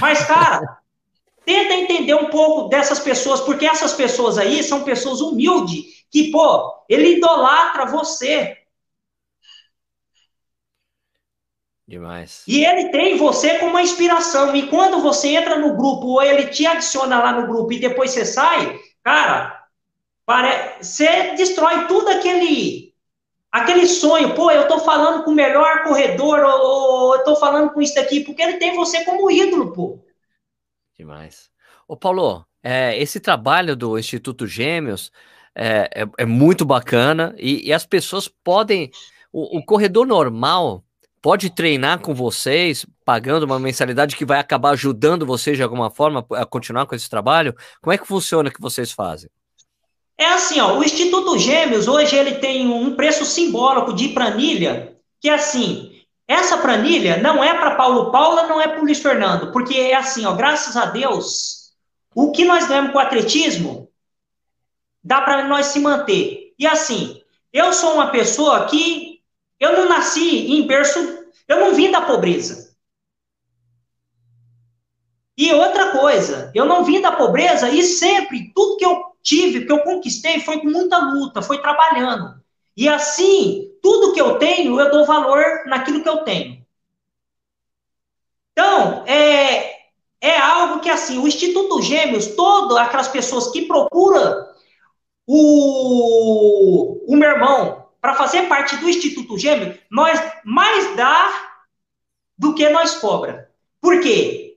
Mas 0.00 0.24
cara, 0.24 0.78
tenta 1.44 1.74
entender 1.74 2.14
um 2.14 2.30
pouco 2.30 2.70
dessas 2.70 3.00
pessoas, 3.00 3.42
porque 3.42 3.66
essas 3.66 3.92
pessoas 3.92 4.38
aí 4.38 4.62
são 4.62 4.82
pessoas 4.82 5.20
humildes, 5.20 6.06
que 6.10 6.30
pô, 6.30 6.72
ele 6.88 7.18
idolatra 7.18 7.84
você. 7.84 8.57
Demais. 11.89 12.44
E 12.47 12.66
ele 12.66 12.90
tem 12.90 13.16
você 13.16 13.59
como 13.59 13.70
uma 13.70 13.81
inspiração. 13.81 14.55
E 14.55 14.69
quando 14.69 15.01
você 15.01 15.28
entra 15.28 15.59
no 15.59 15.74
grupo, 15.74 16.09
ou 16.09 16.23
ele 16.23 16.48
te 16.48 16.66
adiciona 16.66 17.19
lá 17.19 17.32
no 17.32 17.48
grupo 17.48 17.73
e 17.73 17.81
depois 17.81 18.10
você 18.10 18.27
sai, 18.27 18.78
cara, 19.02 19.66
pare... 20.27 20.82
você 20.82 21.35
destrói 21.35 21.86
tudo 21.86 22.10
aquele 22.10 22.93
aquele 23.51 23.86
sonho. 23.86 24.35
Pô, 24.35 24.51
eu 24.51 24.69
tô 24.69 24.81
falando 24.81 25.24
com 25.24 25.31
o 25.31 25.35
melhor 25.35 25.82
corredor, 25.85 26.40
ou, 26.40 26.60
ou 26.60 27.15
eu 27.16 27.24
tô 27.24 27.35
falando 27.36 27.70
com 27.70 27.81
isso 27.81 27.94
daqui, 27.94 28.20
porque 28.20 28.43
ele 28.43 28.59
tem 28.59 28.77
você 28.77 29.02
como 29.06 29.31
ídolo, 29.31 29.73
pô. 29.73 29.98
Demais. 30.94 31.51
Ô, 31.86 31.97
Paulo, 31.97 32.44
é, 32.62 32.98
esse 32.98 33.19
trabalho 33.19 33.74
do 33.74 33.98
Instituto 33.98 34.47
Gêmeos 34.47 35.10
é, 35.55 36.02
é, 36.02 36.09
é 36.19 36.27
muito 36.27 36.66
bacana 36.66 37.35
e, 37.39 37.69
e, 37.69 37.73
as 37.73 37.86
pessoas 37.86 38.28
podem. 38.28 38.90
O, 39.32 39.59
o, 39.59 39.65
corredor 39.65 40.06
normal 40.06 40.85
pode 41.20 41.50
treinar 41.50 42.00
com 42.00 42.14
vocês, 42.14 42.86
pagando 43.04 43.44
uma 43.44 43.58
mensalidade 43.58 44.16
que 44.16 44.24
vai 44.24 44.38
acabar 44.38 44.70
ajudando 44.70 45.26
vocês 45.26 45.56
de 45.56 45.62
alguma 45.62 45.90
forma 45.90 46.24
a 46.32 46.44
continuar 46.44 46.86
com 46.86 46.94
esse 46.94 47.08
trabalho? 47.08 47.54
Como 47.80 47.92
é 47.92 47.98
que 47.98 48.06
funciona 48.06 48.50
que 48.50 48.60
vocês 48.60 48.92
fazem? 48.92 49.30
É 50.16 50.26
assim, 50.26 50.60
ó, 50.60 50.76
o 50.76 50.82
Instituto 50.82 51.38
Gêmeos 51.38 51.86
hoje 51.86 52.16
ele 52.16 52.36
tem 52.36 52.68
um 52.68 52.96
preço 52.96 53.24
simbólico 53.24 53.92
de 53.92 54.08
planilha, 54.08 54.96
que 55.20 55.28
é 55.28 55.34
assim, 55.34 56.02
essa 56.26 56.58
planilha 56.58 57.16
não 57.18 57.42
é 57.42 57.54
para 57.54 57.76
Paulo 57.76 58.10
Paula, 58.10 58.46
não 58.48 58.60
é 58.60 58.66
para 58.68 58.80
o 58.80 58.82
Luiz 58.82 58.98
Fernando, 58.98 59.52
porque 59.52 59.74
é 59.74 59.94
assim, 59.94 60.26
ó, 60.26 60.34
graças 60.34 60.76
a 60.76 60.86
Deus, 60.86 61.72
o 62.14 62.32
que 62.32 62.44
nós 62.44 62.66
ganhamos 62.66 62.92
com 62.92 62.98
o 62.98 63.00
atletismo 63.00 63.88
dá 65.02 65.22
para 65.22 65.46
nós 65.46 65.66
se 65.66 65.78
manter. 65.78 66.52
E 66.58 66.66
assim, 66.66 67.22
eu 67.52 67.72
sou 67.72 67.94
uma 67.94 68.08
pessoa 68.08 68.66
que 68.66 69.07
eu 69.60 69.72
não 69.72 69.89
nasci 69.89 70.52
em 70.52 70.66
berço, 70.66 70.98
eu 71.47 71.60
não 71.60 71.74
vim 71.74 71.90
da 71.90 72.02
pobreza. 72.02 72.76
E 75.36 75.52
outra 75.52 75.93
coisa, 75.93 76.51
eu 76.55 76.64
não 76.64 76.85
vim 76.85 77.01
da 77.01 77.12
pobreza 77.12 77.68
e 77.70 77.82
sempre 77.82 78.52
tudo 78.52 78.76
que 78.76 78.85
eu 78.85 79.14
tive, 79.22 79.66
que 79.66 79.72
eu 79.72 79.80
conquistei, 79.80 80.40
foi 80.40 80.59
com 80.59 80.68
muita 80.68 80.98
luta, 80.98 81.43
foi 81.43 81.60
trabalhando. 81.60 82.43
E 82.76 82.89
assim, 82.89 83.72
tudo 83.82 84.12
que 84.12 84.20
eu 84.20 84.39
tenho, 84.39 84.80
eu 84.80 84.90
dou 84.90 85.05
valor 85.06 85.64
naquilo 85.66 86.02
que 86.02 86.09
eu 86.09 86.18
tenho. 86.18 86.64
Então, 88.52 89.05
é, 89.06 89.78
é 90.20 90.39
algo 90.39 90.80
que, 90.80 90.90
assim, 90.90 91.18
o 91.18 91.28
Instituto 91.28 91.82
Gêmeos, 91.82 92.28
todas 92.35 92.76
aquelas 92.76 93.09
pessoas 93.09 93.48
que 93.52 93.62
procuram 93.62 94.47
o, 95.26 97.12
o 97.12 97.16
meu 97.16 97.30
irmão 97.30 97.88
para 98.00 98.14
fazer 98.14 98.42
parte 98.48 98.76
do 98.76 98.88
Instituto 98.88 99.38
Gêmeos, 99.38 99.76
nós 99.90 100.20
mais 100.44 100.96
dá 100.96 101.50
do 102.36 102.54
que 102.54 102.68
nós 102.68 102.96
cobra. 102.96 103.50
Por 103.80 104.00
quê? 104.00 104.56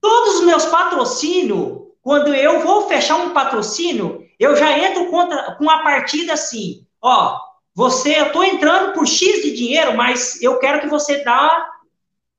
Todos 0.00 0.36
os 0.36 0.44
meus 0.44 0.66
patrocínios, 0.66 1.88
quando 2.00 2.32
eu 2.32 2.60
vou 2.60 2.88
fechar 2.88 3.16
um 3.16 3.30
patrocínio, 3.30 4.26
eu 4.38 4.54
já 4.54 4.78
entro 4.78 5.06
contra, 5.06 5.54
com 5.56 5.68
a 5.68 5.82
partida 5.82 6.34
assim, 6.34 6.86
ó, 7.02 7.38
você, 7.74 8.18
eu 8.18 8.26
estou 8.26 8.44
entrando 8.44 8.92
por 8.92 9.06
X 9.06 9.42
de 9.42 9.52
dinheiro, 9.52 9.96
mas 9.96 10.40
eu 10.42 10.58
quero 10.58 10.80
que 10.80 10.88
você 10.88 11.22
dá 11.24 11.68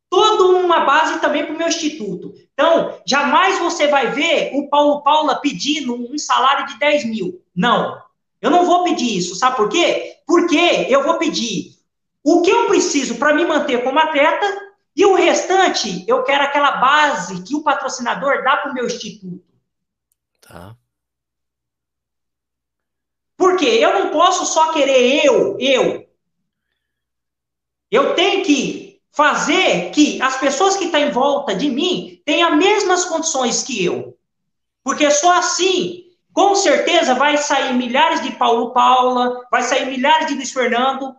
toda 0.10 0.57
uma 0.57 0.82
base 0.82 1.20
também 1.20 1.45
para 1.45 1.53
o 1.53 1.57
meu 1.57 1.68
instituto. 1.68 2.34
Então, 2.53 2.99
jamais 3.06 3.60
você 3.60 3.88
vai 3.88 4.11
ver 4.11 4.52
o 4.53 4.68
Paulo 4.68 5.02
Paula 5.02 5.36
pedindo 5.36 5.94
um 5.95 6.18
salário 6.18 6.66
de 6.68 6.80
10 6.80 7.06
mil. 7.06 7.41
Não, 7.56 8.02
eu 8.41 8.49
não 8.49 8.66
vou 8.66 8.84
pedir 8.84 9.18
isso. 9.18 9.36
Sabe 9.36 9.56
por 9.56 9.70
quê? 9.70 10.18
Porque 10.30 10.86
eu 10.88 11.02
vou 11.02 11.18
pedir 11.18 11.76
o 12.24 12.44
que 12.44 12.52
eu 12.52 12.68
preciso 12.68 13.18
para 13.18 13.34
me 13.34 13.44
manter 13.46 13.84
como 13.84 13.98
atleta 13.98 14.46
e 14.96 15.04
o 15.04 15.16
restante 15.16 16.06
eu 16.08 16.24
quero 16.24 16.44
aquela 16.44 16.74
base 16.74 17.42
que 17.42 17.56
o 17.56 17.64
patrocinador 17.64 18.44
dá 18.44 18.58
para 18.58 18.70
o 18.70 18.74
meu 18.76 18.86
instituto. 18.86 19.44
Tá. 20.40 20.78
Porque 23.36 23.66
eu 23.66 23.92
não 23.92 24.12
posso 24.12 24.46
só 24.46 24.72
querer 24.72 25.26
eu, 25.26 25.58
eu. 25.60 26.08
Eu 27.90 28.14
tenho 28.14 28.46
que 28.46 29.02
fazer 29.10 29.90
que 29.90 30.22
as 30.22 30.40
pessoas 30.40 30.78
que 30.78 30.86
estão 30.86 31.00
em 31.00 31.10
volta 31.10 31.56
de 31.56 31.70
mim 31.70 32.22
tenham 32.24 32.52
as 32.52 32.58
mesmas 32.60 33.06
condições 33.06 33.64
que 33.64 33.84
eu. 33.84 34.16
Porque 34.84 35.10
só 35.10 35.40
assim, 35.40 36.09
com 36.40 36.56
certeza, 36.56 37.16
vai 37.16 37.38
sair 37.38 37.74
milhares 37.74 38.22
de 38.22 38.32
Paulo 38.32 38.72
Paula, 38.72 39.45
vai 39.52 39.61
sair 39.61 39.86
milhares 39.88 40.26
de 40.26 40.36
Luiz 40.36 40.53
Fernando. 40.53 41.14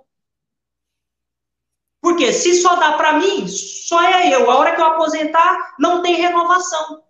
Porque 2.01 2.33
se 2.33 2.55
só 2.63 2.77
dá 2.77 2.93
para 2.93 3.13
mim, 3.13 3.47
só 3.47 4.03
é 4.03 4.35
eu. 4.35 4.51
A 4.51 4.57
hora 4.57 4.75
que 4.75 4.81
eu 4.81 4.87
aposentar, 4.87 5.75
não 5.79 6.01
tem 6.01 6.15
renovação. 6.15 7.03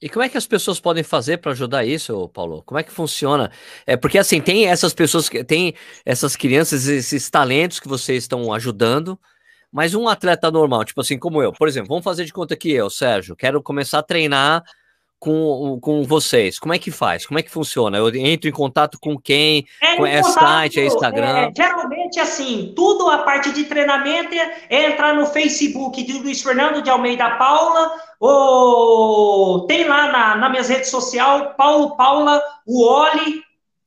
E 0.00 0.08
como 0.08 0.22
é 0.22 0.28
que 0.30 0.38
as 0.38 0.46
pessoas 0.46 0.80
podem 0.80 1.04
fazer 1.04 1.36
para 1.36 1.52
ajudar 1.52 1.84
isso, 1.84 2.30
Paulo? 2.30 2.62
Como 2.62 2.80
é 2.80 2.82
que 2.82 2.90
funciona? 2.90 3.52
É 3.86 3.94
porque 3.94 4.16
assim 4.16 4.40
tem 4.40 4.66
essas 4.66 4.94
pessoas 4.94 5.28
que 5.28 5.44
tem 5.44 5.74
essas 6.02 6.36
crianças, 6.36 6.86
esses 6.86 7.28
talentos 7.28 7.78
que 7.78 7.88
vocês 7.88 8.24
estão 8.24 8.54
ajudando, 8.54 9.20
mas 9.70 9.94
um 9.94 10.08
atleta 10.08 10.50
normal, 10.50 10.82
tipo 10.86 11.02
assim 11.02 11.18
como 11.18 11.42
eu, 11.42 11.52
por 11.52 11.68
exemplo, 11.68 11.88
vamos 11.88 12.04
fazer 12.04 12.24
de 12.24 12.32
conta 12.32 12.56
que 12.56 12.72
eu, 12.72 12.88
Sérgio, 12.88 13.36
quero 13.36 13.62
começar 13.62 13.98
a 13.98 14.02
treinar 14.02 14.64
com, 15.24 15.78
com 15.80 16.02
vocês? 16.02 16.58
Como 16.58 16.74
é 16.74 16.78
que 16.78 16.90
faz? 16.90 17.24
Como 17.24 17.38
é 17.38 17.42
que 17.42 17.50
funciona? 17.50 17.96
Eu 17.96 18.14
entro 18.14 18.46
em 18.46 18.52
contato 18.52 18.98
com 19.00 19.18
quem? 19.18 19.64
É, 19.80 19.96
com, 19.96 20.06
é 20.06 20.22
site, 20.22 20.78
é 20.78 20.84
Instagram? 20.84 21.48
É, 21.48 21.52
geralmente, 21.56 22.20
assim, 22.20 22.74
tudo 22.76 23.08
a 23.08 23.18
parte 23.18 23.50
de 23.50 23.64
treinamento 23.64 24.34
é 24.68 24.92
entrar 24.92 25.14
no 25.14 25.24
Facebook 25.24 26.02
de 26.02 26.12
Luiz 26.12 26.42
Fernando 26.42 26.82
de 26.82 26.90
Almeida 26.90 27.30
Paula, 27.36 27.90
ou 28.20 29.66
tem 29.66 29.88
lá 29.88 30.12
na, 30.12 30.36
na 30.36 30.50
minhas 30.50 30.68
redes 30.68 30.90
sociais, 30.90 31.54
Paulo 31.56 31.96
Paula, 31.96 32.42
o 32.66 32.84
Oli. 32.84 33.42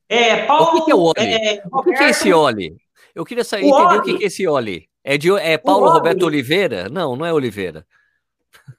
É, 0.09 0.38
Paulo, 0.47 0.64
o 0.64 0.72
que, 0.72 0.85
que 0.85 0.91
é 0.91 0.95
o 0.95 1.01
Oli? 1.01 1.14
É, 1.19 1.64
o 1.72 1.84
que, 1.84 1.93
que, 1.93 2.03
é 2.03 2.09
esse 2.09 2.34
Oli? 2.34 2.76
Eu 3.14 3.23
queria 3.23 3.43
saber, 3.43 3.65
o 3.65 3.68
entender 3.68 3.99
o 3.99 4.01
que, 4.01 4.18
que 4.18 4.23
é 4.23 4.27
esse 4.27 4.47
Oli. 4.47 4.88
É, 5.03 5.19
de, 5.19 5.31
é 5.38 5.55
Paulo 5.57 5.88
Roberto 5.89 6.26
Oliveira? 6.26 6.89
Não, 6.89 7.15
não 7.15 7.26
é 7.26 7.31
Oliveira. 7.31 7.85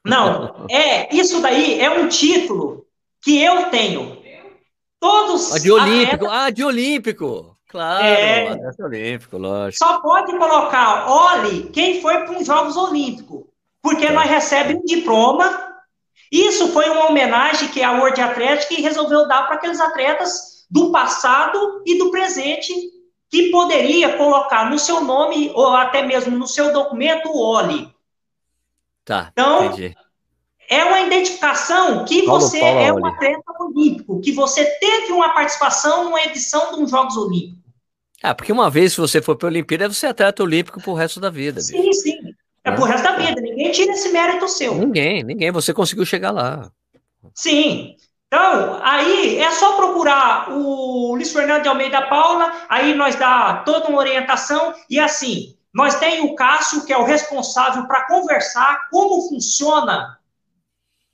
Não, 0.05 0.67
é, 0.71 1.15
isso 1.15 1.41
daí 1.41 1.81
é 1.81 1.91
um 1.91 2.09
título 2.09 2.87
que 3.23 3.43
eu 3.43 3.71
tenho. 3.71 4.19
Todos. 5.01 5.55
Ah, 5.55 5.59
de 5.59 5.71
Olímpico, 5.71 6.27
ah, 6.29 6.51
de 6.51 6.65
Olímpico. 6.65 7.57
Claro, 7.69 8.05
é, 8.05 8.57
Olímpico, 8.81 9.37
lógico. 9.37 9.85
Só 9.85 10.01
pode 10.01 10.37
colocar 10.37 11.09
Oli 11.09 11.65
quem 11.71 12.01
foi 12.01 12.25
para 12.25 12.39
os 12.39 12.47
Jogos 12.47 12.77
Olímpicos, 12.77 13.45
porque 13.83 14.07
é. 14.07 14.13
nós 14.13 14.29
recebemos 14.29 14.83
um 14.83 14.87
diploma. 14.87 15.69
Isso 16.33 16.69
foi 16.73 16.89
uma 16.91 17.09
homenagem 17.09 17.69
que 17.69 17.83
a 17.83 17.93
World 17.93 18.21
Atlética 18.21 18.81
resolveu 18.81 19.29
dar 19.29 19.47
para 19.47 19.57
aqueles 19.57 19.81
atletas 19.81 20.67
do 20.71 20.91
passado 20.91 21.83
e 21.87 21.97
do 21.97 22.11
presente 22.11 22.73
que 23.31 23.51
poderia 23.51 24.17
colocar 24.17 24.71
no 24.71 24.79
seu 24.79 25.03
nome 25.03 25.51
ou 25.55 25.69
até 25.69 26.03
mesmo 26.03 26.37
no 26.37 26.47
seu 26.47 26.73
documento 26.73 27.29
o 27.29 27.39
Oli. 27.39 27.89
Tá. 29.09 29.31
Então, 29.33 29.65
entendi. 29.65 29.97
é 30.69 30.85
uma 30.85 31.01
identificação 31.01 32.05
que 32.05 32.27
Paulo, 32.27 32.43
você 32.43 32.61
Paulo, 32.61 32.79
é 32.79 32.93
um 32.93 33.07
atleta 33.07 33.43
olímpico, 33.59 34.21
que 34.21 34.33
você 34.33 34.67
teve 34.79 35.15
uma 35.15 35.31
participação 35.31 36.05
numa 36.05 36.21
edição 36.25 36.75
de 36.75 36.83
um 36.83 36.87
Jogos 36.87 37.17
Olímpicos. 37.17 37.59
Ah, 38.23 38.35
porque 38.35 38.53
uma 38.53 38.69
vez 38.69 38.95
que 38.95 39.01
você 39.01 39.23
for 39.23 39.35
para 39.35 39.49
a 39.49 39.51
Olimpíada, 39.51 39.89
você 39.89 40.07
é 40.07 40.11
atleta 40.11 40.43
olímpico 40.43 40.79
pro 40.83 40.93
resto 40.93 41.21
da 41.21 41.31
vida. 41.31 41.59
Sim, 41.59 41.81
bicho. 41.81 42.01
sim. 42.01 42.19
É 42.63 42.71
pro 42.71 42.85
resto 42.85 43.05
da 43.05 43.17
vida. 43.17 43.41
Ninguém 43.41 43.73
tira 43.73 43.93
esse 43.93 44.11
mérito 44.11 44.47
seu. 44.47 44.75
Ninguém, 44.75 45.25
ninguém. 45.25 45.51
Você 45.53 45.73
conseguiu 45.73 46.05
chegar 46.05 46.31
lá. 46.31 46.71
Sim. 47.35 47.97
Então, 48.27 48.79
aí 48.83 49.39
é 49.39 49.51
só 49.53 49.75
procurar 49.75 50.53
o 50.53 51.15
Luiz 51.15 51.33
Fernando 51.33 51.63
de 51.63 51.69
Almeida 51.69 52.03
Paula, 52.03 52.53
aí 52.69 52.95
nós 52.95 53.17
dá 53.17 53.63
toda 53.65 53.89
uma 53.89 54.01
orientação 54.01 54.75
e 54.91 55.01
assim, 55.01 55.57
nós 55.79 55.95
temos 56.01 56.29
o 56.29 56.35
Cássio, 56.35 56.85
que 56.85 56.93
é 56.93 56.99
o 56.99 57.05
responsável 57.05 57.87
para 57.87 58.09
conversar 58.09 58.89
como 58.91 59.29
funciona 59.29 60.19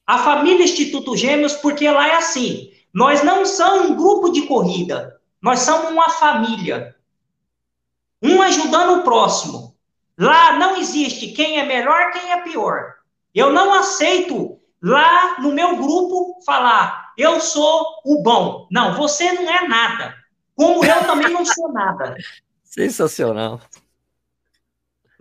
a 0.06 0.18
família 0.20 0.64
Instituto 0.64 1.14
Gêmeos, 1.14 1.52
porque 1.52 1.86
lá 1.90 2.08
é 2.08 2.14
assim: 2.14 2.72
nós 2.90 3.22
não 3.22 3.44
somos 3.44 3.90
um 3.90 3.94
grupo 3.94 4.30
de 4.30 4.46
corrida, 4.46 5.20
nós 5.42 5.60
somos 5.60 5.90
uma 5.90 6.08
família. 6.08 6.96
Um 8.22 8.40
ajudando 8.40 9.00
o 9.00 9.02
próximo. 9.02 9.76
Lá 10.16 10.54
não 10.54 10.78
existe 10.78 11.32
quem 11.32 11.58
é 11.58 11.66
melhor, 11.66 12.10
quem 12.12 12.32
é 12.32 12.40
pior. 12.40 12.94
Eu 13.34 13.52
não 13.52 13.74
aceito 13.74 14.58
lá 14.82 15.42
no 15.42 15.52
meu 15.52 15.76
grupo 15.76 16.40
falar, 16.42 17.12
eu 17.18 17.38
sou 17.38 17.84
o 18.02 18.22
bom. 18.22 18.66
Não, 18.70 18.94
você 18.94 19.30
não 19.34 19.46
é 19.46 19.68
nada. 19.68 20.14
Como 20.56 20.82
eu 20.82 21.04
também 21.04 21.28
não 21.28 21.44
sou 21.44 21.70
nada. 21.70 22.16
Sensacional. 22.64 23.60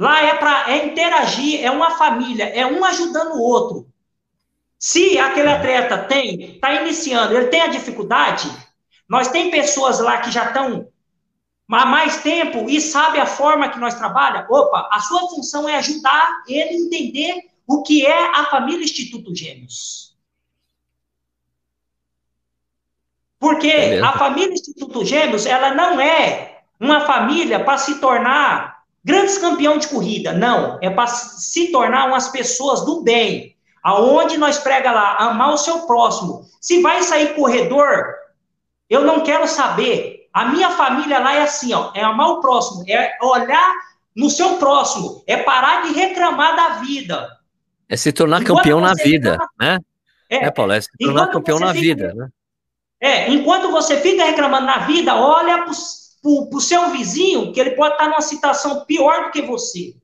Lá 0.04 0.22
é 0.22 0.34
para 0.34 0.70
é 0.70 0.86
interagir, 0.86 1.64
é 1.64 1.72
uma 1.72 1.92
família, 1.92 2.44
é 2.50 2.66
um 2.66 2.84
ajudando 2.84 3.36
o 3.36 3.42
outro. 3.42 3.88
Se 4.78 5.18
aquele 5.18 5.48
atleta 5.48 5.98
tem, 5.98 6.56
está 6.56 6.74
iniciando, 6.74 7.34
ele 7.34 7.48
tem 7.48 7.62
a 7.62 7.68
dificuldade, 7.68 8.52
nós 9.08 9.30
tem 9.30 9.50
pessoas 9.50 10.02
lá 10.02 10.18
que 10.18 10.30
já 10.30 10.48
estão 10.48 10.90
há 11.72 11.86
mais 11.86 12.22
tempo 12.22 12.70
e 12.70 12.82
sabe 12.82 13.18
a 13.18 13.26
forma 13.26 13.70
que 13.70 13.80
nós 13.80 13.94
trabalhamos, 13.94 14.50
opa, 14.52 14.90
a 14.92 15.00
sua 15.00 15.22
função 15.30 15.70
é 15.70 15.78
ajudar 15.78 16.44
ele 16.50 16.70
a 16.72 16.74
entender 16.74 17.50
o 17.66 17.82
que 17.82 18.06
é 18.06 18.28
a 18.36 18.44
família 18.48 18.84
Instituto 18.84 19.34
Gêmeos. 19.34 20.18
Porque 23.40 23.72
a 24.04 24.12
família 24.18 24.52
Instituto 24.52 25.06
Gêmeos, 25.06 25.46
ela 25.46 25.74
não 25.74 26.02
é 26.02 26.62
uma 26.78 27.06
família 27.06 27.64
para 27.64 27.78
se 27.78 28.02
tornar 28.02 28.73
grandes 29.04 29.38
campeão 29.38 29.78
de 29.78 29.88
corrida, 29.88 30.32
não, 30.32 30.80
é 30.82 30.90
para 30.90 31.08
se 31.08 31.72
tornar 31.72 32.08
umas 32.08 32.30
pessoas 32.30 32.86
do 32.86 33.02
bem, 33.02 33.56
aonde 33.84 34.38
nós 34.38 34.58
prega 34.58 34.92
lá, 34.92 35.18
amar 35.18 35.54
o 35.54 35.58
seu 35.58 35.80
próximo. 35.80 36.46
Se 36.62 36.82
vai 36.82 37.04
sair 37.04 37.36
corredor, 37.36 38.16
eu 38.90 39.02
não 39.02 39.22
quero 39.22 39.48
saber. 39.48 40.30
A 40.34 40.46
minha 40.46 40.72
família 40.72 41.20
lá 41.20 41.36
é 41.36 41.44
assim, 41.44 41.74
ó, 41.74 41.92
é 41.94 42.02
amar 42.02 42.30
o 42.30 42.42
próximo, 42.42 42.84
é 42.88 43.18
olhar 43.22 43.74
no 44.16 44.30
seu 44.30 44.58
próximo, 44.58 45.24
é 45.28 45.38
parar 45.38 45.84
de 45.84 45.94
reclamar 45.94 46.56
da 46.56 46.70
vida. 46.80 47.30
É 47.90 47.98
se 47.98 48.12
tornar 48.12 48.42
enquanto 48.42 48.58
campeão 48.58 48.80
na 48.80 48.94
vida, 48.94 49.32
reclama, 49.32 49.50
né? 49.60 49.80
É, 50.30 50.46
é, 50.46 50.52
Paulo, 50.52 50.72
é 50.72 50.82
se 50.82 50.90
tornar 51.00 51.28
campeão 51.28 51.60
na 51.60 51.74
fica, 51.74 51.82
vida, 51.82 52.14
né? 52.14 52.30
É, 53.00 53.30
enquanto 53.30 53.70
você 53.70 54.00
fica 54.00 54.24
reclamando 54.24 54.66
na 54.66 54.78
vida, 54.80 55.14
olha 55.14 55.64
para 55.64 55.74
o 56.24 56.62
seu 56.62 56.90
vizinho, 56.90 57.52
que 57.52 57.60
ele 57.60 57.72
pode 57.72 57.96
estar 57.96 58.08
numa 58.08 58.22
situação 58.22 58.86
pior 58.86 59.26
do 59.26 59.32
que 59.32 59.42
você. 59.42 59.96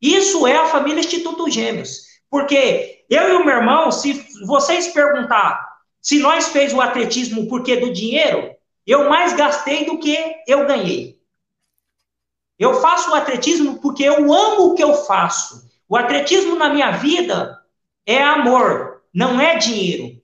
Isso 0.00 0.46
é 0.46 0.56
a 0.56 0.66
família 0.66 1.00
Instituto 1.00 1.50
Gêmeos. 1.50 2.06
Porque 2.30 3.04
eu 3.10 3.28
e 3.30 3.32
o 3.36 3.44
meu 3.44 3.56
irmão, 3.56 3.90
se 3.90 4.24
vocês 4.46 4.88
perguntar 4.88 5.68
se 6.00 6.20
nós 6.20 6.48
fez 6.48 6.72
o 6.72 6.80
atletismo 6.80 7.48
porque 7.48 7.76
do 7.76 7.92
dinheiro, 7.92 8.54
eu 8.86 9.08
mais 9.08 9.34
gastei 9.34 9.84
do 9.84 9.98
que 9.98 10.16
eu 10.46 10.66
ganhei. 10.66 11.20
Eu 12.58 12.80
faço 12.80 13.10
o 13.10 13.14
atletismo 13.14 13.80
porque 13.80 14.04
eu 14.04 14.32
amo 14.32 14.68
o 14.68 14.74
que 14.74 14.82
eu 14.82 14.94
faço. 14.94 15.68
O 15.88 15.96
atletismo 15.96 16.56
na 16.56 16.68
minha 16.68 16.92
vida 16.92 17.62
é 18.06 18.22
amor, 18.22 19.02
não 19.12 19.40
é 19.40 19.56
dinheiro. 19.56 20.17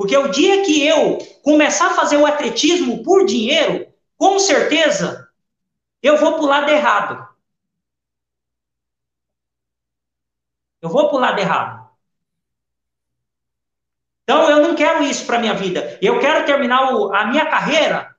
Porque 0.00 0.16
o 0.16 0.28
dia 0.28 0.64
que 0.64 0.82
eu 0.82 1.18
começar 1.42 1.88
a 1.88 1.94
fazer 1.94 2.16
o 2.16 2.24
atletismo 2.24 3.02
por 3.02 3.26
dinheiro, 3.26 3.86
com 4.16 4.38
certeza 4.38 5.28
eu 6.02 6.16
vou 6.16 6.36
para 6.36 6.42
o 6.42 6.46
lado 6.46 6.70
errado. 6.70 7.28
Eu 10.80 10.88
vou 10.88 11.10
para 11.10 11.16
o 11.18 11.20
lado 11.20 11.38
errado. 11.38 11.90
Então, 14.22 14.48
eu 14.48 14.66
não 14.66 14.74
quero 14.74 15.02
isso 15.04 15.26
para 15.26 15.38
minha 15.38 15.52
vida. 15.52 15.98
Eu 16.00 16.18
quero 16.18 16.46
terminar 16.46 16.94
o, 16.94 17.14
a 17.14 17.26
minha 17.26 17.44
carreira. 17.44 18.16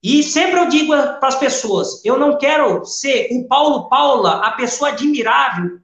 E 0.00 0.22
sempre 0.22 0.60
eu 0.60 0.68
digo 0.68 0.92
para 0.92 1.26
as 1.26 1.40
pessoas: 1.40 2.04
eu 2.04 2.16
não 2.16 2.38
quero 2.38 2.84
ser 2.84 3.30
o 3.32 3.48
Paulo 3.48 3.88
Paula, 3.88 4.46
a 4.46 4.52
pessoa 4.52 4.90
admirável 4.90 5.80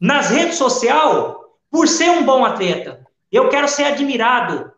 nas 0.00 0.30
redes 0.30 0.56
sociais 0.56 1.34
por 1.70 1.86
ser 1.86 2.08
um 2.08 2.24
bom 2.24 2.42
atleta. 2.42 2.99
Eu 3.30 3.48
quero 3.48 3.68
ser 3.68 3.84
admirado 3.84 4.72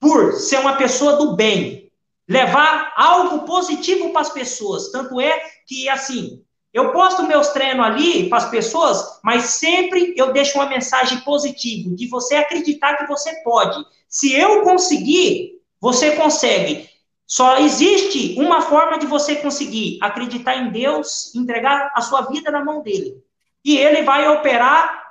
por 0.00 0.34
ser 0.34 0.58
uma 0.58 0.76
pessoa 0.76 1.16
do 1.16 1.34
bem, 1.34 1.90
levar 2.28 2.92
algo 2.96 3.40
positivo 3.46 4.10
para 4.10 4.22
as 4.22 4.30
pessoas. 4.30 4.90
Tanto 4.90 5.20
é 5.20 5.40
que, 5.66 5.88
assim, 5.88 6.42
eu 6.72 6.92
posto 6.92 7.22
meus 7.22 7.48
treinos 7.48 7.86
ali 7.86 8.28
para 8.28 8.38
as 8.38 8.50
pessoas, 8.50 9.20
mas 9.22 9.44
sempre 9.44 10.12
eu 10.16 10.32
deixo 10.32 10.58
uma 10.58 10.68
mensagem 10.68 11.20
positiva, 11.20 11.94
de 11.94 12.08
você 12.08 12.34
acreditar 12.34 12.96
que 12.96 13.06
você 13.06 13.32
pode. 13.42 13.84
Se 14.08 14.34
eu 14.34 14.62
conseguir, 14.62 15.60
você 15.80 16.16
consegue. 16.16 16.88
Só 17.26 17.58
existe 17.58 18.34
uma 18.38 18.60
forma 18.60 18.98
de 18.98 19.06
você 19.06 19.36
conseguir 19.36 19.98
acreditar 20.02 20.56
em 20.56 20.70
Deus, 20.70 21.34
entregar 21.34 21.92
a 21.94 22.00
sua 22.00 22.22
vida 22.22 22.50
na 22.50 22.64
mão 22.64 22.82
dele. 22.82 23.22
E 23.64 23.78
ele 23.78 24.02
vai 24.02 24.28
operar 24.28 25.03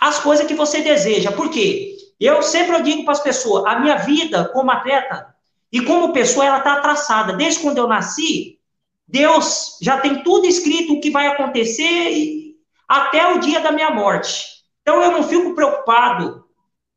as 0.00 0.18
coisas 0.18 0.46
que 0.46 0.54
você 0.54 0.82
deseja. 0.82 1.32
Por 1.32 1.50
quê? 1.50 1.96
Eu 2.18 2.42
sempre 2.42 2.80
digo 2.82 3.04
para 3.04 3.12
as 3.12 3.20
pessoas, 3.20 3.64
a 3.66 3.78
minha 3.78 3.96
vida 3.96 4.48
como 4.52 4.70
atleta 4.70 5.34
e 5.70 5.80
como 5.80 6.12
pessoa, 6.12 6.46
ela 6.46 6.58
está 6.58 6.80
traçada. 6.80 7.34
Desde 7.34 7.60
quando 7.60 7.78
eu 7.78 7.86
nasci, 7.86 8.58
Deus 9.06 9.78
já 9.80 10.00
tem 10.00 10.22
tudo 10.22 10.46
escrito 10.46 10.94
o 10.94 11.00
que 11.00 11.10
vai 11.10 11.26
acontecer 11.26 12.54
até 12.88 13.32
o 13.32 13.38
dia 13.38 13.60
da 13.60 13.72
minha 13.72 13.90
morte. 13.90 14.46
Então 14.82 15.02
eu 15.02 15.10
não 15.10 15.22
fico 15.22 15.54
preocupado 15.54 16.44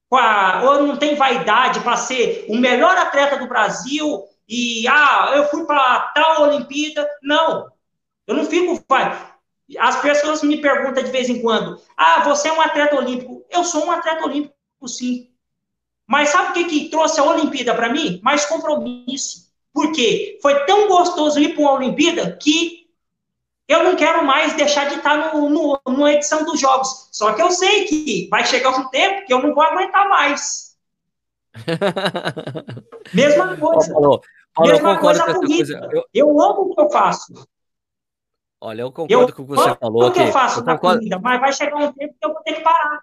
com 0.10 0.18
a, 0.18 0.62
ou 0.64 0.88
não 0.88 0.98
tem 0.98 1.16
vaidade 1.16 1.80
para 1.82 1.98
ser 1.98 2.46
o 2.48 2.56
melhor 2.56 2.98
atleta 2.98 3.38
do 3.38 3.48
Brasil 3.48 4.24
e 4.48 4.88
ah, 4.88 5.34
eu 5.36 5.48
fui 5.50 5.66
para 5.66 6.12
tal 6.16 6.44
Olimpíada. 6.44 7.08
Não. 7.22 7.72
Eu 8.26 8.36
não 8.36 8.46
fico 8.46 8.84
as 9.78 10.02
pessoas 10.02 10.41
me 10.44 10.62
perguntam 10.62 11.04
de 11.04 11.12
vez 11.12 11.30
em 11.30 11.41
quando: 11.41 11.80
"Ah, 11.96 12.24
você 12.24 12.48
é 12.48 12.54
um 12.54 12.62
atleta 12.62 12.96
olímpico?" 12.96 13.46
Eu 13.50 13.64
sou 13.64 13.86
um 13.86 13.91
atleta 13.91 14.26
olímpico, 14.26 14.56
sim. 14.88 15.30
Mas 16.08 16.30
sabe 16.30 16.50
o 16.50 16.54
que 16.54 16.64
que 16.66 16.90
trouxe 16.90 17.20
a 17.20 17.24
Olimpíada 17.24 17.76
para 17.76 17.91
mim? 17.91 18.20
Mais 18.24 18.46
compromisso. 18.46 19.50
Porque 19.72 20.40
foi 20.41 20.66
tão 20.66 20.88
gostoso 20.88 21.40
ir 21.40 21.54
para 21.54 21.62
uma 21.62 21.74
Olimpíada 21.74 22.36
que 22.41 22.90
eu 23.68 23.84
não 23.84 23.96
quero 23.96 24.26
mais 24.26 24.56
deixar 24.56 24.90
de 24.90 24.96
estar 24.96 25.32
no, 25.32 25.48
no, 25.48 25.80
numa 25.86 26.12
edição 26.12 26.44
dos 26.44 26.60
jogos. 26.60 27.08
Só 27.12 27.34
que 27.34 27.41
eu 27.44 27.52
sei 27.52 27.86
que 27.86 28.28
vai 28.32 28.44
chegar 28.44 28.72
um 28.72 28.90
tempo 28.90 29.28
que 29.28 29.32
eu 29.32 29.40
não 29.40 29.54
vou 29.54 29.64
aguentar 29.64 30.10
mais. 30.10 30.76
Mesma 33.14 33.56
coisa. 33.58 33.94
Paulo, 33.94 34.22
Paulo, 34.56 34.72
Mesma 34.72 34.94
eu 34.94 35.00
coisa 35.00 35.34
coisa. 35.36 35.90
Eu... 35.91 36.04
eu... 36.12 36.41
amo 36.41 36.62
o 36.62 36.76
que 36.76 36.82
eu 36.82 36.90
faço. 36.90 37.48
Olha, 38.61 38.81
eu 38.81 38.91
concordo 38.91 39.14
eu 39.14 39.34
com 39.34 39.44
o 39.44 39.45
que 39.45 39.56
você 39.56 39.76
falou. 39.76 40.07
O 40.07 40.11
que 40.11 40.19
eu 40.19 40.31
faço 40.31 40.60
eu 40.60 40.65
na 40.65 40.76
concordo... 40.76 40.99
corrida, 40.99 41.19
mas 41.19 41.40
vai 41.40 41.53
chegar 41.53 41.77
um 41.77 41.94
tempo 41.94 42.14
que 42.19 42.26
eu 42.26 42.34
vou 42.34 42.44
ter 42.44 42.53
que 42.53 42.61
parar. 42.61 43.02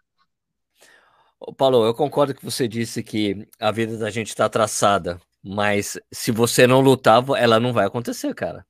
Paulo, 1.56 1.84
eu 1.84 1.94
concordo 1.94 2.34
que 2.34 2.44
você 2.44 2.66
disse 2.66 3.02
que 3.02 3.46
a 3.60 3.70
vida 3.70 3.96
da 3.96 4.10
gente 4.10 4.28
está 4.28 4.48
traçada 4.48 5.20
mas 5.48 5.96
se 6.10 6.32
você 6.32 6.66
não 6.66 6.80
lutar, 6.80 7.22
ela 7.38 7.60
não 7.60 7.72
vai 7.72 7.86
acontecer, 7.86 8.34
cara. 8.34 8.66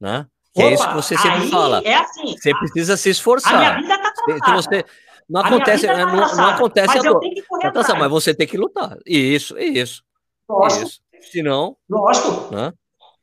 Né? 0.00 0.26
Opa, 0.56 0.66
é 0.66 0.72
isso 0.72 0.88
que 0.88 0.94
você 0.94 1.18
sempre 1.18 1.50
fala. 1.50 1.82
É 1.84 1.94
assim, 1.94 2.34
você 2.38 2.52
a, 2.52 2.58
precisa 2.58 2.96
se 2.96 3.10
esforçar. 3.10 3.54
A 3.54 3.58
minha 3.58 3.82
vida 3.82 3.98
tá 3.98 4.14
se 4.46 4.52
você 4.52 4.84
não 5.28 5.40
acontece, 5.42 5.86
tá 5.86 6.06
não, 6.06 6.16
não, 6.16 6.48
acontece 6.48 6.88
mas 6.88 7.06
a 7.06 7.10
dor. 7.10 7.20
Tá 7.86 7.94
mas 7.98 8.10
você 8.10 8.34
tem 8.34 8.46
que 8.46 8.56
lutar. 8.56 8.96
Isso, 9.04 9.58
isso. 9.58 10.02
Lógico. 10.48 10.86
Isso. 10.86 11.00
Senão, 11.30 11.76
lógico. 11.88 12.54
Né? 12.54 12.72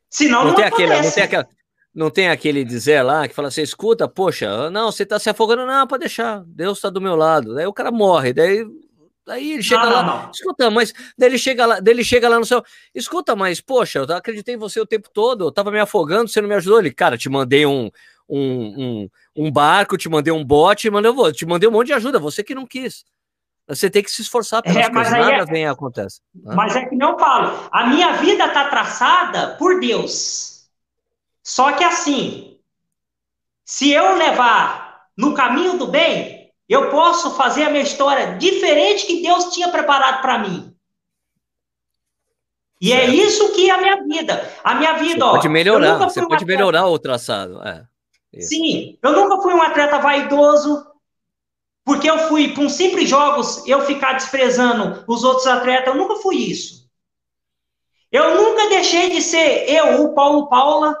Senão 0.08 0.40
não, 0.40 0.48
não 0.50 0.54
tem 0.54 0.64
aquele, 0.64 1.02
não 1.02 1.10
tem 1.10 1.22
aquela 1.24 1.48
não 1.94 2.10
tem 2.10 2.28
aquele 2.28 2.64
dizer 2.64 3.02
lá 3.02 3.28
que 3.28 3.34
fala 3.34 3.48
assim, 3.48 3.62
escuta, 3.62 4.08
poxa, 4.08 4.70
não, 4.70 4.90
você 4.90 5.04
tá 5.04 5.18
se 5.18 5.28
afogando, 5.28 5.66
não, 5.66 5.86
pode 5.86 6.00
deixar, 6.00 6.42
Deus 6.46 6.80
tá 6.80 6.88
do 6.88 7.00
meu 7.00 7.16
lado. 7.16 7.54
Daí 7.54 7.66
o 7.66 7.72
cara 7.72 7.90
morre, 7.90 8.32
daí 8.32 8.66
Aí 9.28 9.52
ele 9.52 9.62
chega 9.62 9.84
não, 9.84 9.92
lá, 9.92 10.02
não, 10.02 10.22
não. 10.24 10.30
escuta, 10.30 10.70
mas 10.70 10.92
daí 11.16 11.28
ele 11.28 11.38
chega 11.38 11.64
lá, 11.64 11.80
daí 11.80 11.94
ele 11.94 12.02
chega 12.02 12.28
lá 12.28 12.38
no 12.40 12.44
céu, 12.44 12.62
escuta, 12.92 13.36
mas 13.36 13.60
poxa, 13.60 14.00
eu 14.00 14.16
acreditei 14.16 14.56
em 14.56 14.58
você 14.58 14.80
o 14.80 14.86
tempo 14.86 15.08
todo, 15.12 15.44
eu 15.44 15.52
tava 15.52 15.70
me 15.70 15.78
afogando, 15.78 16.28
você 16.28 16.40
não 16.40 16.48
me 16.48 16.56
ajudou. 16.56 16.80
Ele, 16.80 16.90
cara, 16.90 17.16
te 17.16 17.28
mandei 17.28 17.64
um, 17.64 17.88
um, 18.28 18.40
um, 18.44 19.08
um 19.36 19.50
barco, 19.50 19.96
te 19.96 20.08
mandei 20.08 20.32
um 20.32 20.44
bote, 20.44 20.90
mandei, 20.90 21.12
te 21.32 21.46
mandei 21.46 21.68
um 21.68 21.72
monte 21.72 21.88
de 21.88 21.92
ajuda, 21.92 22.18
você 22.18 22.42
que 22.42 22.54
não 22.54 22.66
quis. 22.66 23.04
Você 23.68 23.88
tem 23.88 24.02
que 24.02 24.10
se 24.10 24.22
esforçar 24.22 24.60
para 24.60 24.72
é, 24.72 24.90
coisas, 24.90 25.12
nada 25.12 25.32
é, 25.34 25.44
vem 25.44 25.66
acontece. 25.66 26.20
Né? 26.34 26.54
Mas 26.56 26.74
é 26.74 26.84
que 26.84 26.96
não 26.96 27.16
falo, 27.16 27.68
a 27.70 27.86
minha 27.86 28.14
vida 28.14 28.48
tá 28.48 28.68
traçada 28.68 29.54
por 29.56 29.78
Deus. 29.78 30.61
Só 31.42 31.72
que 31.72 31.82
assim, 31.82 32.58
se 33.64 33.90
eu 33.90 34.16
levar 34.16 35.08
no 35.16 35.34
caminho 35.34 35.78
do 35.78 35.86
bem, 35.86 36.52
eu 36.68 36.90
posso 36.90 37.34
fazer 37.34 37.64
a 37.64 37.70
minha 37.70 37.82
história 37.82 38.36
diferente 38.38 39.06
que 39.06 39.22
Deus 39.22 39.52
tinha 39.52 39.68
preparado 39.68 40.22
para 40.22 40.38
mim. 40.38 40.74
E 42.80 42.92
é 42.92 43.06
isso 43.06 43.52
que 43.52 43.70
é 43.70 43.74
a 43.74 43.78
minha 43.78 44.02
vida. 44.02 44.52
A 44.64 44.74
minha 44.74 44.94
vida, 44.94 45.20
você 45.20 45.22
ó. 45.24 45.30
Pode 45.32 45.48
melhorar, 45.48 45.98
você 45.98 46.20
pode 46.20 46.34
atleta... 46.34 46.46
melhorar 46.46 46.86
o 46.88 46.98
traçado. 46.98 47.62
É, 47.62 47.86
Sim, 48.40 48.98
eu 49.02 49.12
nunca 49.12 49.40
fui 49.40 49.54
um 49.54 49.62
atleta 49.62 49.98
vaidoso, 49.98 50.84
porque 51.84 52.10
eu 52.10 52.18
fui, 52.28 52.52
para 52.52 52.64
um 52.64 52.68
simples 52.68 53.08
jogos, 53.08 53.66
eu 53.68 53.82
ficar 53.82 54.14
desprezando 54.14 55.04
os 55.06 55.22
outros 55.22 55.46
atletas, 55.46 55.94
eu 55.94 56.00
nunca 56.00 56.16
fui 56.16 56.36
isso. 56.36 56.90
Eu 58.10 58.34
nunca 58.34 58.68
deixei 58.68 59.10
de 59.10 59.22
ser 59.22 59.68
eu, 59.68 60.02
o 60.02 60.14
Paulo 60.14 60.48
Paula, 60.48 60.98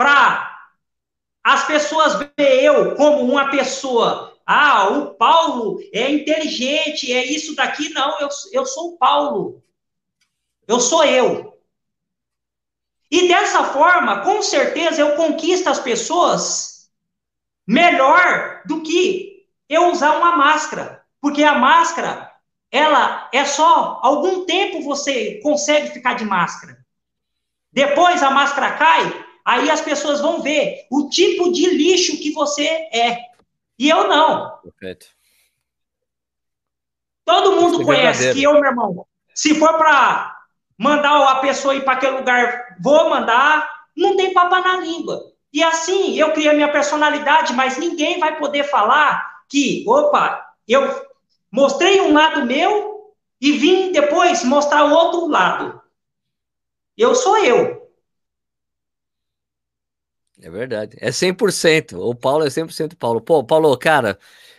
para 0.00 0.58
as 1.44 1.66
pessoas 1.66 2.14
veem 2.14 2.62
eu 2.62 2.94
como 2.94 3.22
uma 3.22 3.50
pessoa. 3.50 4.34
Ah, 4.46 4.88
o 4.88 5.14
Paulo 5.14 5.78
é 5.92 6.10
inteligente, 6.10 7.12
é 7.12 7.22
isso 7.22 7.54
daqui. 7.54 7.90
Não, 7.90 8.18
eu, 8.18 8.30
eu 8.50 8.64
sou 8.64 8.94
o 8.94 8.96
Paulo. 8.96 9.62
Eu 10.66 10.80
sou 10.80 11.04
eu. 11.04 11.60
E 13.10 13.28
dessa 13.28 13.62
forma, 13.62 14.22
com 14.22 14.40
certeza, 14.40 15.02
eu 15.02 15.16
conquisto 15.16 15.68
as 15.68 15.78
pessoas 15.78 16.90
melhor 17.66 18.62
do 18.64 18.82
que 18.82 19.46
eu 19.68 19.90
usar 19.90 20.16
uma 20.16 20.34
máscara. 20.34 21.04
Porque 21.20 21.44
a 21.44 21.56
máscara, 21.56 22.34
ela 22.70 23.28
é 23.34 23.44
só 23.44 24.00
algum 24.02 24.46
tempo 24.46 24.82
você 24.82 25.40
consegue 25.42 25.90
ficar 25.90 26.14
de 26.14 26.24
máscara. 26.24 26.78
Depois 27.70 28.22
a 28.22 28.30
máscara 28.30 28.78
cai, 28.78 29.29
aí 29.44 29.70
as 29.70 29.80
pessoas 29.80 30.20
vão 30.20 30.42
ver 30.42 30.86
o 30.90 31.08
tipo 31.08 31.52
de 31.52 31.68
lixo 31.70 32.18
que 32.18 32.32
você 32.32 32.64
é. 32.64 33.18
E 33.78 33.88
eu 33.88 34.08
não. 34.08 34.58
Perfeito. 34.58 35.06
Todo 37.24 37.60
mundo 37.60 37.82
é 37.82 37.84
conhece 37.84 38.32
que 38.32 38.42
eu, 38.42 38.52
meu 38.54 38.64
irmão, 38.64 39.06
se 39.34 39.54
for 39.54 39.76
para 39.78 40.36
mandar 40.76 41.30
a 41.30 41.36
pessoa 41.36 41.74
ir 41.74 41.84
para 41.84 41.92
aquele 41.92 42.16
lugar, 42.18 42.76
vou 42.80 43.08
mandar, 43.08 43.70
não 43.96 44.16
tem 44.16 44.32
papa 44.32 44.60
na 44.60 44.78
língua. 44.78 45.30
E 45.52 45.62
assim, 45.62 46.16
eu 46.16 46.32
criei 46.32 46.52
minha 46.52 46.70
personalidade, 46.70 47.52
mas 47.52 47.76
ninguém 47.76 48.18
vai 48.18 48.38
poder 48.38 48.64
falar 48.64 49.44
que, 49.48 49.84
opa, 49.86 50.54
eu 50.66 51.06
mostrei 51.50 52.00
um 52.00 52.12
lado 52.12 52.46
meu 52.46 53.14
e 53.40 53.52
vim 53.52 53.92
depois 53.92 54.44
mostrar 54.44 54.84
o 54.84 54.92
outro 54.92 55.26
lado. 55.26 55.80
Eu 56.96 57.14
sou 57.14 57.38
eu. 57.38 57.79
É 60.42 60.50
verdade. 60.50 60.96
É 61.00 61.10
100%. 61.10 61.98
O 61.98 62.14
Paulo 62.14 62.44
é 62.44 62.48
100% 62.48 62.96
Paulo. 62.96 63.20
Pô, 63.20 63.44
Paulo, 63.44 63.76
cara, 63.76 64.18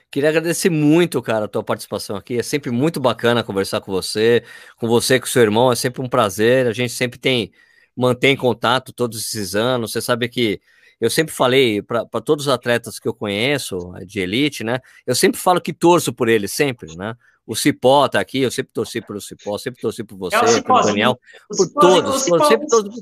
queria 0.10 0.30
agradecer 0.30 0.70
muito, 0.70 1.22
cara, 1.22 1.46
a 1.46 1.48
tua 1.48 1.64
participação 1.64 2.16
aqui. 2.16 2.38
É 2.38 2.44
sempre 2.44 2.72
muito 2.72 3.00
bacana 3.00 3.44
conversar 3.44 3.82
com 3.82 3.92
você, 3.92 4.44
com 4.78 4.88
você, 4.88 5.20
com 5.20 5.26
seu 5.26 5.42
irmão. 5.42 5.72
É 5.72 5.76
sempre 5.76 6.02
um 6.02 6.10
prazer. 6.10 6.68
A 6.68 6.74
gente 6.74 6.94
sempre 6.94 7.20
tem 7.20 7.52
mantém 7.96 8.36
contato 8.36 8.94
todos 8.94 9.20
esses 9.20 9.56
anos. 9.56 9.92
Você 9.92 10.02
sabe 10.02 10.30
que 10.30 10.62
eu 11.00 11.10
sempre 11.10 11.34
falei 11.34 11.82
para 11.82 12.06
todos 12.24 12.46
os 12.46 12.54
atletas 12.54 13.00
que 13.00 13.08
eu 13.08 13.14
conheço 13.14 13.92
de 14.06 14.20
elite, 14.20 14.64
né? 14.64 14.80
Eu 15.06 15.16
sempre 15.16 15.40
falo 15.40 15.60
que 15.60 15.74
torço 15.74 16.14
por 16.14 16.30
eles, 16.30 16.52
sempre, 16.52 16.96
né? 16.96 17.16
O 17.44 17.56
Cipó 17.56 18.08
tá 18.08 18.20
aqui, 18.20 18.40
eu 18.40 18.52
sempre 18.52 18.72
torci 18.72 19.02
pelo 19.02 19.20
Cipó, 19.20 19.58
sempre 19.58 19.82
torci 19.82 20.04
por 20.04 20.16
você, 20.16 20.36
é 20.36 20.62
pelo 20.62 20.82
Daniel, 20.84 21.20
por 21.50 21.68
todos, 21.74 22.22
Cipó, 22.22 22.46
sempre 22.46 22.68
todos. 22.68 23.02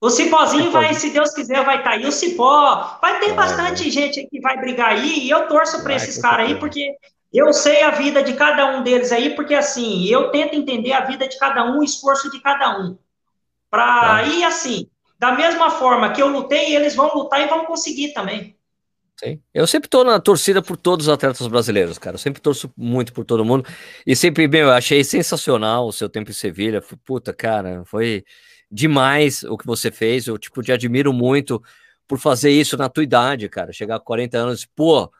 O 0.00 0.10
Cipózinho 0.10 0.70
vai, 0.70 0.94
se 0.94 1.10
Deus 1.10 1.34
quiser, 1.34 1.64
vai 1.64 1.78
estar 1.78 1.90
tá 1.90 1.96
aí. 1.96 2.06
O 2.06 2.12
Cipó, 2.12 2.98
vai 3.00 3.18
ter 3.18 3.32
bastante 3.32 3.90
gente 3.90 4.24
que 4.28 4.40
vai 4.40 4.56
brigar 4.60 4.90
aí, 4.90 5.26
e 5.26 5.30
eu 5.30 5.48
torço 5.48 5.82
para 5.82 5.94
esses 5.94 6.18
caras 6.18 6.46
aí, 6.46 6.54
porque 6.54 6.94
eu 7.32 7.52
sei 7.52 7.82
a 7.82 7.90
vida 7.90 8.22
de 8.22 8.34
cada 8.34 8.66
um 8.76 8.82
deles 8.82 9.10
aí, 9.10 9.34
porque 9.34 9.54
assim, 9.54 10.04
eu 10.06 10.30
tento 10.30 10.54
entender 10.54 10.92
a 10.92 11.04
vida 11.04 11.28
de 11.28 11.36
cada 11.38 11.64
um, 11.64 11.80
o 11.80 11.84
esforço 11.84 12.30
de 12.30 12.40
cada 12.40 12.78
um. 12.78 12.96
Para 13.68 14.22
ir 14.24 14.44
assim, 14.44 14.88
da 15.18 15.32
mesma 15.32 15.70
forma 15.70 16.12
que 16.12 16.22
eu 16.22 16.28
lutei, 16.28 16.76
eles 16.76 16.94
vão 16.94 17.12
lutar 17.12 17.40
e 17.40 17.48
vão 17.48 17.64
conseguir 17.64 18.12
também. 18.12 18.56
Sim. 19.16 19.40
Eu 19.52 19.66
sempre 19.66 19.88
tô 19.88 20.04
na 20.04 20.20
torcida 20.20 20.62
por 20.62 20.76
todos 20.76 21.08
os 21.08 21.12
atletas 21.12 21.44
brasileiros, 21.48 21.98
cara. 21.98 22.14
Eu 22.14 22.20
sempre 22.20 22.40
torço 22.40 22.72
muito 22.76 23.12
por 23.12 23.24
todo 23.24 23.44
mundo. 23.44 23.68
E 24.06 24.14
sempre, 24.14 24.46
bem, 24.46 24.60
eu 24.60 24.70
achei 24.70 25.02
sensacional 25.02 25.88
o 25.88 25.92
seu 25.92 26.08
tempo 26.08 26.30
em 26.30 26.34
Sevilha. 26.34 26.80
Puta, 27.04 27.32
cara, 27.32 27.82
foi 27.84 28.24
demais 28.70 29.42
o 29.44 29.56
que 29.56 29.66
você 29.66 29.90
fez. 29.90 30.26
Eu, 30.26 30.38
tipo, 30.38 30.62
te 30.62 30.72
admiro 30.72 31.12
muito 31.12 31.62
por 32.06 32.18
fazer 32.18 32.50
isso 32.50 32.76
na 32.76 32.88
tua 32.88 33.02
idade, 33.02 33.48
cara. 33.48 33.72
Chegar 33.72 33.96
a 33.96 34.00
40 34.00 34.38
anos, 34.38 34.64
pô, 34.64 35.10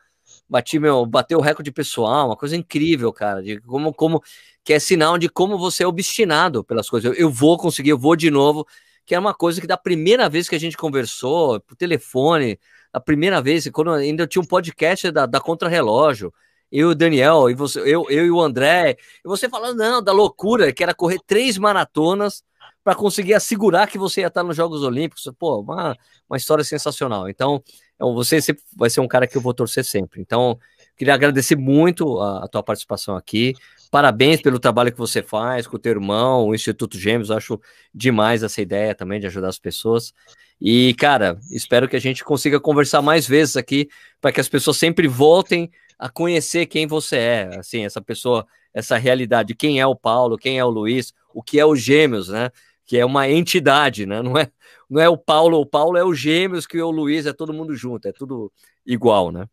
bati 0.49 0.79
meu, 0.79 1.05
bateu 1.05 1.39
o 1.39 1.41
recorde 1.41 1.71
pessoal, 1.71 2.27
uma 2.27 2.37
coisa 2.37 2.55
incrível, 2.55 3.13
cara. 3.13 3.41
De 3.41 3.59
como, 3.61 3.93
como, 3.93 4.23
que 4.63 4.73
é 4.73 4.79
sinal 4.79 5.17
de 5.17 5.29
como 5.29 5.57
você 5.57 5.83
é 5.83 5.87
obstinado 5.87 6.63
pelas 6.63 6.89
coisas. 6.89 7.11
Eu, 7.11 7.19
eu 7.19 7.29
vou 7.29 7.57
conseguir, 7.57 7.89
eu 7.91 7.97
vou 7.97 8.15
de 8.15 8.31
novo 8.31 8.65
que 9.09 9.15
é 9.15 9.19
uma 9.19 9.33
coisa 9.33 9.59
que 9.59 9.65
da 9.65 9.75
primeira 9.75 10.29
vez 10.29 10.47
que 10.47 10.53
a 10.53 10.59
gente 10.59 10.77
conversou, 10.77 11.59
por 11.61 11.75
telefone, 11.75 12.59
a 12.93 12.99
primeira 12.99 13.41
vez, 13.41 13.67
quando 13.71 13.89
ainda 13.89 14.27
tinha 14.27 14.39
um 14.39 14.45
podcast 14.45 15.09
da, 15.09 15.25
da 15.25 15.39
Contra-Relógio, 15.39 16.31
eu 16.71 16.89
e 16.89 16.91
o 16.91 16.95
Daniel, 16.95 17.49
e 17.49 17.55
você, 17.55 17.79
eu, 17.79 18.05
eu 18.07 18.25
e 18.27 18.29
o 18.29 18.39
André, 18.39 18.97
e 19.25 19.27
você 19.27 19.49
falando, 19.49 19.79
não, 19.79 20.03
da 20.03 20.11
loucura, 20.11 20.71
que 20.71 20.83
era 20.83 20.93
correr 20.93 21.17
três 21.25 21.57
maratonas 21.57 22.43
para 22.83 22.95
conseguir 22.95 23.33
assegurar 23.33 23.87
que 23.87 23.97
você 23.97 24.21
ia 24.21 24.27
estar 24.27 24.43
nos 24.43 24.55
Jogos 24.55 24.83
Olímpicos. 24.83 25.29
Pô, 25.37 25.59
uma, 25.61 25.95
uma 26.29 26.37
história 26.37 26.63
sensacional. 26.63 27.29
Então, 27.29 27.61
é 27.99 28.03
você 28.03 28.39
vai 28.75 28.89
ser 28.89 29.01
um 29.01 29.07
cara 29.07 29.27
que 29.27 29.37
eu 29.37 29.41
vou 29.41 29.53
torcer 29.53 29.83
sempre. 29.83 30.21
Então, 30.21 30.57
queria 30.97 31.13
agradecer 31.13 31.55
muito 31.55 32.19
a, 32.19 32.45
a 32.45 32.47
tua 32.47 32.63
participação 32.63 33.15
aqui. 33.15 33.53
Parabéns 33.91 34.41
pelo 34.41 34.59
trabalho 34.59 34.91
que 34.91 34.97
você 34.97 35.21
faz 35.21 35.65
com 35.65 35.75
o 35.75 35.79
teu 35.79 35.91
irmão, 35.91 36.47
o 36.47 36.55
Instituto 36.55 36.97
Gêmeos. 36.97 37.31
Acho 37.31 37.59
demais 37.93 38.43
essa 38.43 38.61
ideia 38.61 38.95
também 38.95 39.19
de 39.19 39.27
ajudar 39.27 39.49
as 39.49 39.59
pessoas. 39.59 40.13
E, 40.61 40.93
cara, 40.95 41.39
espero 41.51 41.87
que 41.87 41.95
a 41.95 42.01
gente 42.01 42.23
consiga 42.23 42.59
conversar 42.59 43.01
mais 43.01 43.27
vezes 43.27 43.55
aqui 43.55 43.89
para 44.19 44.31
que 44.31 44.41
as 44.41 44.49
pessoas 44.49 44.77
sempre 44.77 45.07
voltem 45.07 45.71
a 45.97 46.09
conhecer 46.09 46.65
quem 46.65 46.85
você 46.85 47.17
é, 47.17 47.49
assim, 47.57 47.85
essa 47.85 48.01
pessoa, 48.01 48.45
essa 48.73 48.97
realidade, 48.97 49.55
quem 49.55 49.79
é 49.79 49.87
o 49.87 49.95
Paulo, 49.95 50.37
quem 50.37 50.57
é 50.57 50.63
o 50.63 50.69
Luiz, 50.69 51.13
o 51.33 51.41
que 51.41 51.59
é 51.59 51.65
o 51.65 51.75
Gêmeos, 51.75 52.29
né? 52.29 52.49
Que 52.89 52.97
é 52.97 53.05
uma 53.05 53.29
entidade, 53.29 54.07
né? 54.07 54.19
Não 54.19 54.35
é, 54.35 54.49
não 54.89 54.99
é 54.99 55.07
o 55.07 55.15
Paulo, 55.15 55.61
o 55.61 55.65
Paulo 55.65 55.95
é 55.95 56.03
o 56.03 56.11
Gêmeos, 56.11 56.65
que 56.65 56.81
o 56.81 56.89
Luiz 56.89 57.27
é 57.27 57.31
todo 57.31 57.53
mundo 57.53 57.75
junto, 57.75 58.07
é 58.07 58.11
tudo 58.11 58.51
igual, 58.83 59.31
né? 59.31 59.45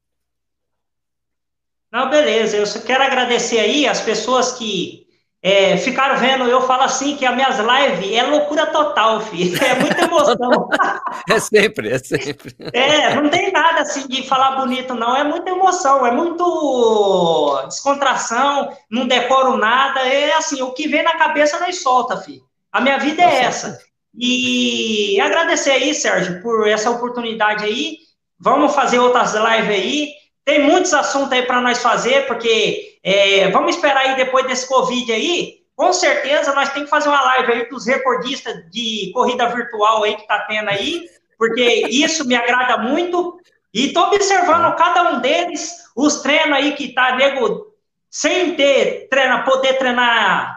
Não, 1.92 2.08
beleza. 2.08 2.56
Eu 2.56 2.64
só 2.64 2.80
quero 2.80 3.04
agradecer 3.04 3.58
aí 3.58 3.86
as 3.86 4.00
pessoas 4.00 4.52
que 4.52 5.06
é, 5.42 5.76
ficaram 5.76 6.16
vendo 6.16 6.44
eu 6.44 6.62
falo 6.62 6.84
assim 6.84 7.14
que 7.14 7.26
as 7.26 7.34
minhas 7.36 7.58
lives 7.58 8.16
é 8.16 8.22
loucura 8.22 8.68
total, 8.68 9.20
filho. 9.20 9.60
É 9.62 9.74
muita 9.74 10.04
emoção. 10.04 10.68
é 11.28 11.38
sempre, 11.38 11.90
é 11.90 11.98
sempre. 11.98 12.56
É, 12.72 13.14
não 13.14 13.28
tem 13.28 13.52
nada 13.52 13.82
assim 13.82 14.08
de 14.08 14.26
falar 14.26 14.56
bonito, 14.56 14.94
não. 14.94 15.14
É 15.14 15.22
muita 15.22 15.50
emoção, 15.50 16.06
é 16.06 16.10
muito 16.10 17.64
descontração, 17.66 18.74
não 18.90 19.06
decoro 19.06 19.58
nada. 19.58 20.00
É 20.00 20.32
assim, 20.32 20.62
o 20.62 20.72
que 20.72 20.88
vem 20.88 21.02
na 21.02 21.18
cabeça 21.18 21.60
nós 21.60 21.82
solta, 21.82 22.16
filho. 22.16 22.45
A 22.76 22.80
minha 22.82 22.98
vida 22.98 23.22
é 23.22 23.44
essa. 23.44 23.78
E 24.14 25.18
agradecer 25.18 25.70
aí, 25.70 25.94
Sérgio, 25.94 26.42
por 26.42 26.68
essa 26.68 26.90
oportunidade 26.90 27.64
aí. 27.64 28.00
Vamos 28.38 28.74
fazer 28.74 28.98
outras 28.98 29.32
lives 29.32 29.70
aí. 29.70 30.12
Tem 30.44 30.62
muitos 30.62 30.92
assuntos 30.92 31.32
aí 31.32 31.40
para 31.46 31.62
nós 31.62 31.78
fazer, 31.78 32.26
porque 32.26 32.98
é, 33.02 33.50
vamos 33.50 33.76
esperar 33.76 34.02
aí 34.02 34.16
depois 34.16 34.46
desse 34.46 34.68
Covid 34.68 35.10
aí. 35.10 35.54
Com 35.74 35.90
certeza 35.90 36.54
nós 36.54 36.68
temos 36.68 36.84
que 36.84 36.90
fazer 36.90 37.08
uma 37.08 37.22
live 37.22 37.52
aí 37.52 37.68
dos 37.70 37.86
recordistas 37.86 38.54
de 38.70 39.10
corrida 39.14 39.48
virtual 39.48 40.02
aí 40.02 40.14
que 40.14 40.20
está 40.20 40.40
tendo 40.40 40.68
aí, 40.68 41.08
porque 41.38 41.86
isso 41.88 42.26
me 42.28 42.34
agrada 42.34 42.76
muito. 42.76 43.40
E 43.72 43.86
estou 43.86 44.04
observando 44.08 44.76
cada 44.76 45.12
um 45.12 45.20
deles, 45.20 45.76
os 45.96 46.20
treinos 46.20 46.58
aí 46.58 46.74
que 46.74 46.92
tá, 46.92 47.16
nego, 47.16 47.74
sem 48.10 48.54
ter 48.54 49.08
treina, 49.08 49.44
poder 49.44 49.78
treinar 49.78 50.55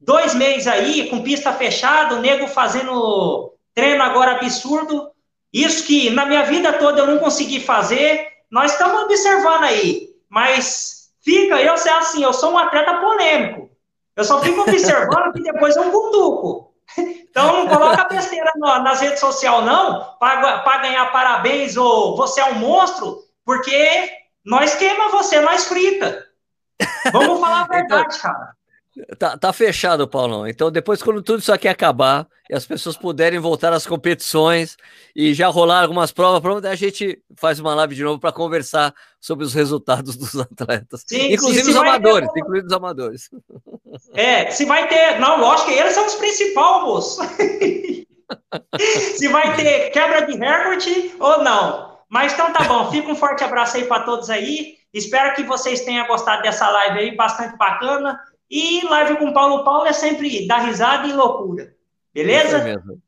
dois 0.00 0.34
meses 0.34 0.66
aí, 0.66 1.08
com 1.08 1.22
pista 1.22 1.52
fechada, 1.52 2.14
o 2.14 2.20
nego 2.20 2.46
fazendo 2.46 3.54
treino 3.74 4.02
agora 4.02 4.32
absurdo. 4.32 5.10
Isso 5.52 5.86
que 5.86 6.10
na 6.10 6.26
minha 6.26 6.42
vida 6.44 6.72
toda 6.74 7.00
eu 7.00 7.06
não 7.06 7.18
consegui 7.18 7.60
fazer. 7.60 8.28
Nós 8.50 8.72
estamos 8.72 9.02
observando 9.02 9.64
aí, 9.64 10.10
mas 10.28 11.10
fica, 11.22 11.60
eu 11.60 11.76
sei 11.76 11.92
assim, 11.92 12.22
eu 12.22 12.32
sou 12.32 12.52
um 12.52 12.58
atleta 12.58 12.94
polêmico. 13.00 13.70
Eu 14.16 14.24
só 14.24 14.40
fico 14.40 14.60
observando 14.60 15.32
que 15.32 15.42
depois 15.42 15.76
eu 15.76 15.90
cutuco. 15.90 16.72
Então 17.34 17.52
não 17.52 17.66
coloca 17.66 18.04
besteira 18.04 18.52
nas 18.56 19.00
redes 19.00 19.18
sociais, 19.18 19.64
não, 19.64 20.16
para 20.20 20.78
ganhar 20.78 21.10
parabéns 21.10 21.76
ou 21.76 22.16
você 22.16 22.40
é 22.40 22.44
um 22.44 22.60
monstro, 22.60 23.24
porque 23.44 24.08
nós 24.44 24.76
queima 24.76 25.08
você, 25.08 25.40
nós 25.40 25.66
frita. 25.66 26.24
Vamos 27.10 27.40
falar 27.40 27.62
a 27.62 27.64
então, 27.64 27.76
verdade, 27.76 28.20
cara. 28.20 28.54
Tá, 29.18 29.36
tá 29.36 29.52
fechado, 29.52 30.06
Paulão. 30.06 30.46
Então, 30.46 30.70
depois, 30.70 31.02
quando 31.02 31.20
tudo 31.20 31.40
isso 31.40 31.52
aqui 31.52 31.66
acabar 31.66 32.28
e 32.48 32.54
as 32.54 32.64
pessoas 32.64 32.96
puderem 32.96 33.40
voltar 33.40 33.72
às 33.72 33.84
competições 33.86 34.76
e 35.16 35.34
já 35.34 35.48
rolar 35.48 35.82
algumas 35.82 36.12
provas, 36.12 36.40
pronto, 36.40 36.64
a 36.66 36.74
gente 36.76 37.20
faz 37.36 37.58
uma 37.58 37.74
live 37.74 37.96
de 37.96 38.04
novo 38.04 38.20
para 38.20 38.30
conversar 38.30 38.94
sobre 39.20 39.44
os 39.44 39.52
resultados 39.52 40.14
dos 40.16 40.38
atletas. 40.38 41.02
Sim, 41.08 41.32
inclusive 41.32 41.70
os 41.70 41.76
amadores, 41.76 42.32
ter... 42.32 42.40
inclusive 42.40 42.66
os 42.66 42.72
amadores. 42.74 43.30
É, 44.12 44.50
se 44.50 44.64
vai 44.64 44.88
ter. 44.88 45.18
Não, 45.18 45.40
lógico 45.40 45.70
que 45.70 45.76
eles 45.76 45.92
são 45.92 46.06
os 46.06 46.14
principais, 46.14 46.84
moço. 46.84 47.20
se 49.16 49.26
vai 49.28 49.56
ter 49.56 49.90
quebra 49.90 50.24
de 50.24 50.38
recorde 50.38 51.14
ou 51.18 51.42
não. 51.42 51.94
Mas 52.08 52.32
então 52.32 52.52
tá 52.52 52.62
bom, 52.62 52.92
fica 52.92 53.10
um 53.10 53.16
forte 53.16 53.42
abraço 53.42 53.76
aí 53.76 53.86
para 53.86 54.04
todos 54.04 54.30
aí. 54.30 54.76
Espero 54.92 55.34
que 55.34 55.42
vocês 55.42 55.80
tenham 55.80 56.06
gostado 56.06 56.42
dessa 56.42 56.70
live 56.70 56.98
aí, 57.00 57.16
bastante 57.16 57.56
bacana. 57.56 58.20
E 58.50 58.84
live 58.84 59.18
com 59.18 59.32
Paulo 59.32 59.64
Paulo 59.64 59.86
é 59.86 59.92
sempre 59.92 60.46
dar 60.46 60.66
risada 60.66 61.06
e 61.06 61.12
loucura. 61.12 61.74
Beleza? 62.12 62.58
É 62.58 62.64
mesmo. 62.64 63.02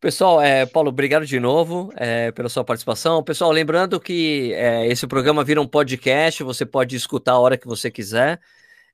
Pessoal, 0.00 0.40
é, 0.40 0.64
Paulo, 0.64 0.88
obrigado 0.88 1.26
de 1.26 1.38
novo 1.38 1.92
é, 1.94 2.30
pela 2.32 2.48
sua 2.48 2.64
participação. 2.64 3.22
Pessoal, 3.22 3.52
lembrando 3.52 4.00
que 4.00 4.50
é, 4.54 4.86
esse 4.86 5.06
programa 5.06 5.44
vira 5.44 5.60
um 5.60 5.66
podcast, 5.66 6.42
você 6.42 6.64
pode 6.64 6.96
escutar 6.96 7.32
a 7.32 7.38
hora 7.38 7.58
que 7.58 7.66
você 7.66 7.90
quiser. 7.90 8.40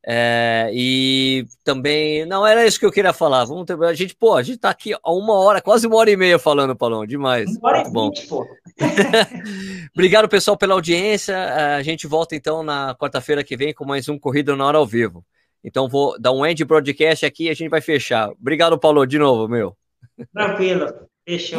É, 0.08 0.68
e 0.72 1.46
também, 1.62 2.24
não 2.26 2.46
era 2.46 2.66
isso 2.66 2.78
que 2.78 2.86
eu 2.86 2.90
queria 2.90 3.12
falar. 3.12 3.44
Vamos 3.44 3.66
ter, 3.66 3.80
a 3.84 3.94
gente, 3.94 4.16
pô, 4.16 4.34
a 4.34 4.42
gente 4.42 4.58
tá 4.58 4.70
aqui 4.70 4.94
há 4.94 5.12
uma 5.12 5.34
hora, 5.34 5.60
quase 5.60 5.86
uma 5.86 5.96
hora 5.96 6.10
e 6.10 6.16
meia 6.16 6.40
falando, 6.40 6.74
Paulão, 6.74 7.06
demais. 7.06 7.56
Uma 7.56 7.68
hora 7.68 7.88
Muito 7.88 8.22
e 8.22 8.26
bom. 8.26 8.44
Obrigado, 9.94 10.28
pessoal, 10.28 10.56
pela 10.56 10.74
audiência. 10.74 11.36
A 11.76 11.82
gente 11.82 12.08
volta 12.08 12.34
então 12.34 12.64
na 12.64 12.96
quarta-feira 12.96 13.44
que 13.44 13.56
vem 13.56 13.72
com 13.72 13.84
mais 13.84 14.08
um 14.08 14.18
Corrida 14.18 14.56
na 14.56 14.66
Hora 14.66 14.78
ao 14.78 14.86
Vivo. 14.86 15.24
Então 15.66 15.88
vou 15.88 16.16
dar 16.18 16.30
um 16.30 16.46
end 16.46 16.64
broadcast 16.64 17.26
aqui 17.26 17.46
e 17.46 17.50
a 17.50 17.54
gente 17.54 17.68
vai 17.68 17.80
fechar. 17.80 18.30
Obrigado, 18.30 18.78
Paulo, 18.78 19.04
de 19.04 19.18
novo, 19.18 19.48
meu. 19.48 19.76
Tranquilo. 20.32 20.86
Fechou. 21.28 21.54